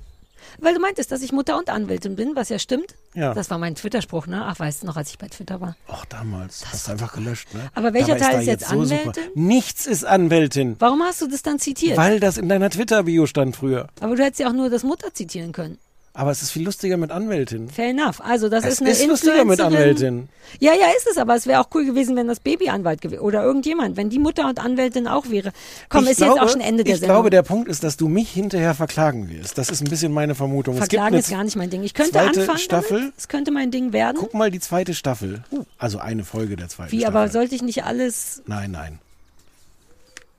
Weil 0.59 0.73
du 0.73 0.79
meintest, 0.79 1.11
dass 1.11 1.21
ich 1.21 1.31
Mutter 1.31 1.57
und 1.57 1.69
Anwältin 1.69 2.15
bin, 2.15 2.35
was 2.35 2.49
ja 2.49 2.59
stimmt. 2.59 2.95
Ja. 3.13 3.33
Das 3.33 3.49
war 3.49 3.57
mein 3.57 3.75
Twitter-Spruch, 3.75 4.27
ne? 4.27 4.43
Ach, 4.45 4.59
weißt 4.59 4.83
du 4.83 4.87
noch, 4.87 4.97
als 4.97 5.09
ich 5.09 5.17
bei 5.17 5.27
Twitter 5.27 5.61
war. 5.61 5.75
Ach, 5.87 6.05
damals. 6.05 6.65
hast 6.71 6.87
du 6.87 6.91
einfach 6.91 7.13
gelöscht, 7.13 7.53
ne? 7.53 7.69
Aber 7.73 7.93
welcher 7.93 8.15
Dabei 8.15 8.19
Teil 8.19 8.33
da 8.33 8.39
ist 8.41 8.47
jetzt 8.47 8.69
so 8.69 8.83
super. 8.83 8.99
Anwältin? 8.99 9.31
Nichts 9.35 9.85
ist 9.85 10.05
Anwältin. 10.05 10.75
Warum 10.79 11.01
hast 11.03 11.21
du 11.21 11.27
das 11.27 11.41
dann 11.41 11.59
zitiert? 11.59 11.97
Weil 11.97 12.19
das 12.19 12.37
in 12.37 12.49
deiner 12.49 12.69
Twitter-Bio 12.69 13.25
stand 13.25 13.55
früher. 13.55 13.87
Aber 14.01 14.15
du 14.15 14.23
hättest 14.23 14.39
ja 14.39 14.49
auch 14.49 14.53
nur 14.53 14.69
das 14.69 14.83
Mutter 14.83 15.13
zitieren 15.13 15.51
können. 15.51 15.77
Aber 16.19 16.31
es 16.31 16.41
ist 16.41 16.49
viel 16.49 16.63
lustiger 16.65 16.97
mit 16.97 17.11
Anwältin. 17.11 17.69
Fair 17.69 17.89
enough. 17.91 18.21
Also 18.21 18.49
das 18.49 18.63
Es 18.65 18.73
ist 18.73 18.81
eine 18.81 18.89
ist 18.89 19.05
lustiger 19.05 19.45
mit. 19.45 19.61
Anwältin. 19.61 20.29
Ja, 20.59 20.73
ja, 20.73 20.87
ist 20.97 21.05
es, 21.07 21.19
aber 21.19 21.35
es 21.35 21.45
wäre 21.45 21.59
auch 21.61 21.67
cool 21.75 21.85
gewesen, 21.85 22.15
wenn 22.15 22.27
das 22.27 22.39
Baby 22.39 22.69
Anwalt 22.69 23.01
gewesen 23.01 23.19
oder 23.19 23.43
irgendjemand, 23.43 23.97
wenn 23.97 24.09
die 24.09 24.17
Mutter 24.17 24.47
und 24.49 24.57
Anwältin 24.59 25.07
auch 25.07 25.29
wäre. 25.29 25.51
Komm, 25.89 26.05
Ich 26.05 26.11
ist 26.11 26.17
glaube, 26.17 26.33
jetzt 26.39 26.43
auch 26.43 26.49
schon 26.49 26.61
Ende 26.61 26.83
der 26.83 26.95
Ich 26.95 27.01
Sendung. 27.01 27.17
glaube, 27.17 27.29
der 27.29 27.43
Punkt 27.43 27.69
ist, 27.69 27.83
dass 27.83 27.97
du 27.97 28.07
mich 28.07 28.31
hinterher 28.31 28.73
verklagen 28.73 29.29
wirst. 29.29 29.59
Das 29.59 29.69
ist 29.69 29.81
ein 29.81 29.89
bisschen 29.91 30.11
meine 30.11 30.33
Vermutung. 30.33 30.75
Verklagen 30.75 31.15
ist 31.17 31.29
gar 31.29 31.43
nicht 31.43 31.55
mein 31.55 31.69
Ding. 31.69 31.83
Ich 31.83 31.93
könnte 31.93 32.13
zweite 32.13 32.39
anfangen 32.41 32.57
Staffel. 32.57 32.97
damit. 32.99 33.13
Es 33.15 33.27
könnte 33.27 33.51
mein 33.51 33.69
Ding 33.69 33.93
werden. 33.93 34.17
Guck 34.19 34.33
mal 34.33 34.49
die 34.49 34.59
zweite 34.59 34.95
Staffel. 34.95 35.43
Also 35.77 35.99
eine 35.99 36.23
Folge 36.23 36.55
der 36.55 36.67
zweiten 36.67 36.93
Wie, 36.93 37.01
Staffel. 37.01 37.15
aber 37.15 37.29
sollte 37.29 37.53
ich 37.53 37.61
nicht 37.61 37.83
alles... 37.83 38.41
Nein, 38.47 38.71
nein. 38.71 38.97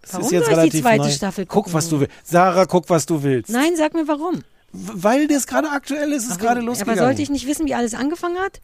Das 0.03 0.15
Warum 0.15 0.27
ist 0.27 0.33
jetzt 0.33 0.47
soll 0.47 0.51
ich 0.65 0.71
die 0.73 0.79
relativ 0.79 0.83
zweite 0.83 1.03
neu. 1.05 1.11
Staffel 1.11 1.47
Guck, 1.47 1.55
gucken? 1.67 1.73
was 1.75 1.89
du 1.89 2.01
willst. 2.01 2.13
Sarah, 2.25 2.67
guck, 2.67 2.91
was 2.91 3.07
du 3.07 3.23
willst. 3.23 3.51
Nein, 3.51 3.77
sag 3.77 3.95
mir 3.95 4.09
warum. 4.09 4.43
Weil 4.73 5.29
das 5.29 5.47
gerade 5.47 5.71
aktuell 5.71 6.13
ist, 6.13 6.25
ist 6.25 6.33
es 6.33 6.39
gerade 6.39 6.61
Aber 6.61 6.67
losgegangen. 6.67 6.99
sollte 7.03 7.23
ich 7.23 7.31
nicht 7.31 7.47
wissen, 7.47 7.67
wie 7.67 7.75
alles 7.75 7.95
angefangen 7.95 8.39
hat? 8.39 8.61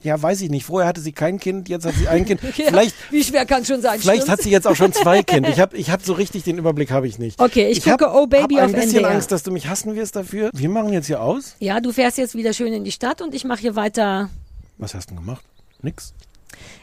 Ja, 0.00 0.20
weiß 0.22 0.42
ich 0.42 0.48
nicht. 0.50 0.64
Vorher 0.64 0.88
hatte 0.88 1.00
sie 1.00 1.10
kein 1.10 1.40
Kind, 1.40 1.68
jetzt 1.68 1.84
hat 1.84 1.94
sie 1.96 2.06
ein 2.06 2.24
Kind. 2.24 2.40
Ja, 2.56 2.66
Vielleicht, 2.68 2.94
Wie 3.10 3.24
schwer 3.24 3.44
kann 3.46 3.64
schon 3.64 3.82
sein? 3.82 3.98
vielleicht 3.98 4.22
stimmt's? 4.22 4.30
hat 4.30 4.42
sie 4.42 4.50
jetzt 4.50 4.68
auch 4.68 4.76
schon 4.76 4.92
zwei 4.92 5.24
Kinder. 5.24 5.48
Ich 5.48 5.58
habe 5.58 5.76
ich 5.76 5.90
hab 5.90 6.04
so 6.04 6.12
richtig 6.12 6.44
den 6.44 6.56
Überblick 6.56 6.92
habe 6.92 7.08
ich 7.08 7.18
nicht. 7.18 7.40
Okay, 7.40 7.68
ich, 7.68 7.84
hab- 7.88 7.98
gucke 7.98 8.12
Oh 8.14 8.28
Baby 8.28 8.54
hab 8.54 8.62
ein 8.62 8.66
auf 8.66 8.72
bisschen 8.80 8.96
NDR. 8.98 9.10
Angst, 9.10 9.32
dass 9.32 9.42
du 9.42 9.50
mich 9.50 9.66
hassen 9.66 9.96
wirst 9.96 10.14
dafür. 10.14 10.50
Wir 10.54 10.68
machen 10.68 10.92
jetzt 10.92 11.06
hier 11.06 11.20
aus. 11.20 11.56
Ja, 11.58 11.80
du 11.80 11.90
fährst 11.92 12.16
jetzt 12.16 12.36
wieder 12.36 12.52
schön 12.52 12.72
in 12.72 12.84
die 12.84 12.92
Stadt 12.92 13.20
und 13.20 13.34
ich 13.34 13.44
mache 13.44 13.60
hier 13.60 13.74
weiter. 13.74 14.30
Was 14.76 14.94
hast 14.94 15.10
du 15.10 15.16
denn 15.16 15.24
gemacht? 15.24 15.44
Nix. 15.82 16.14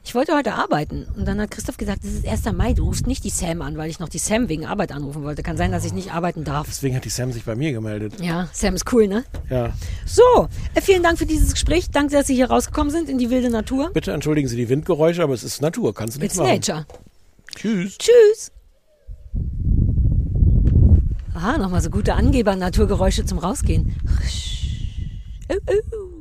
Ich 0.03 0.15
wollte 0.15 0.35
heute 0.35 0.53
arbeiten 0.53 1.07
und 1.15 1.25
dann 1.27 1.39
hat 1.41 1.51
Christoph 1.51 1.77
gesagt, 1.77 2.03
es 2.03 2.13
ist 2.13 2.27
1. 2.27 2.51
Mai, 2.53 2.73
du 2.73 2.85
rufst 2.85 3.07
nicht 3.07 3.23
die 3.23 3.29
Sam 3.29 3.61
an, 3.61 3.77
weil 3.77 3.89
ich 3.89 3.99
noch 3.99 4.09
die 4.09 4.17
Sam 4.17 4.49
wegen 4.49 4.65
Arbeit 4.65 4.91
anrufen 4.91 5.23
wollte. 5.23 5.43
Kann 5.43 5.57
sein, 5.57 5.71
dass 5.71 5.85
ich 5.85 5.93
nicht 5.93 6.11
arbeiten 6.13 6.43
darf. 6.43 6.67
Deswegen 6.67 6.95
hat 6.95 7.05
die 7.05 7.09
Sam 7.09 7.31
sich 7.31 7.43
bei 7.43 7.55
mir 7.55 7.71
gemeldet. 7.71 8.13
Ja, 8.21 8.49
Sam 8.53 8.75
ist 8.75 8.91
cool, 8.93 9.07
ne? 9.07 9.23
Ja. 9.49 9.73
So, 10.05 10.47
äh, 10.73 10.81
vielen 10.81 11.03
Dank 11.03 11.17
für 11.17 11.25
dieses 11.25 11.53
Gespräch. 11.53 11.89
Danke, 11.91 12.13
dass 12.13 12.27
Sie 12.27 12.35
hier 12.35 12.49
rausgekommen 12.49 12.91
sind 12.91 13.09
in 13.09 13.17
die 13.17 13.29
wilde 13.29 13.49
Natur. 13.49 13.91
Bitte 13.93 14.11
entschuldigen 14.11 14.47
Sie 14.47 14.57
die 14.57 14.69
Windgeräusche, 14.69 15.23
aber 15.23 15.33
es 15.33 15.43
ist 15.43 15.61
Natur. 15.61 15.93
Kannst 15.93 16.17
du 16.17 16.21
nichts 16.21 16.35
It's 16.35 16.43
machen. 16.43 16.55
nature. 16.55 16.85
Tschüss. 17.55 17.97
Tschüss. 17.97 18.51
Aha, 21.33 21.57
nochmal 21.57 21.81
so 21.81 21.89
gute 21.89 22.13
Angeber-Naturgeräusche 22.13 23.25
zum 23.25 23.39
Rausgehen. 23.39 23.95
Oh, 25.51 25.55
oh. 25.67 26.14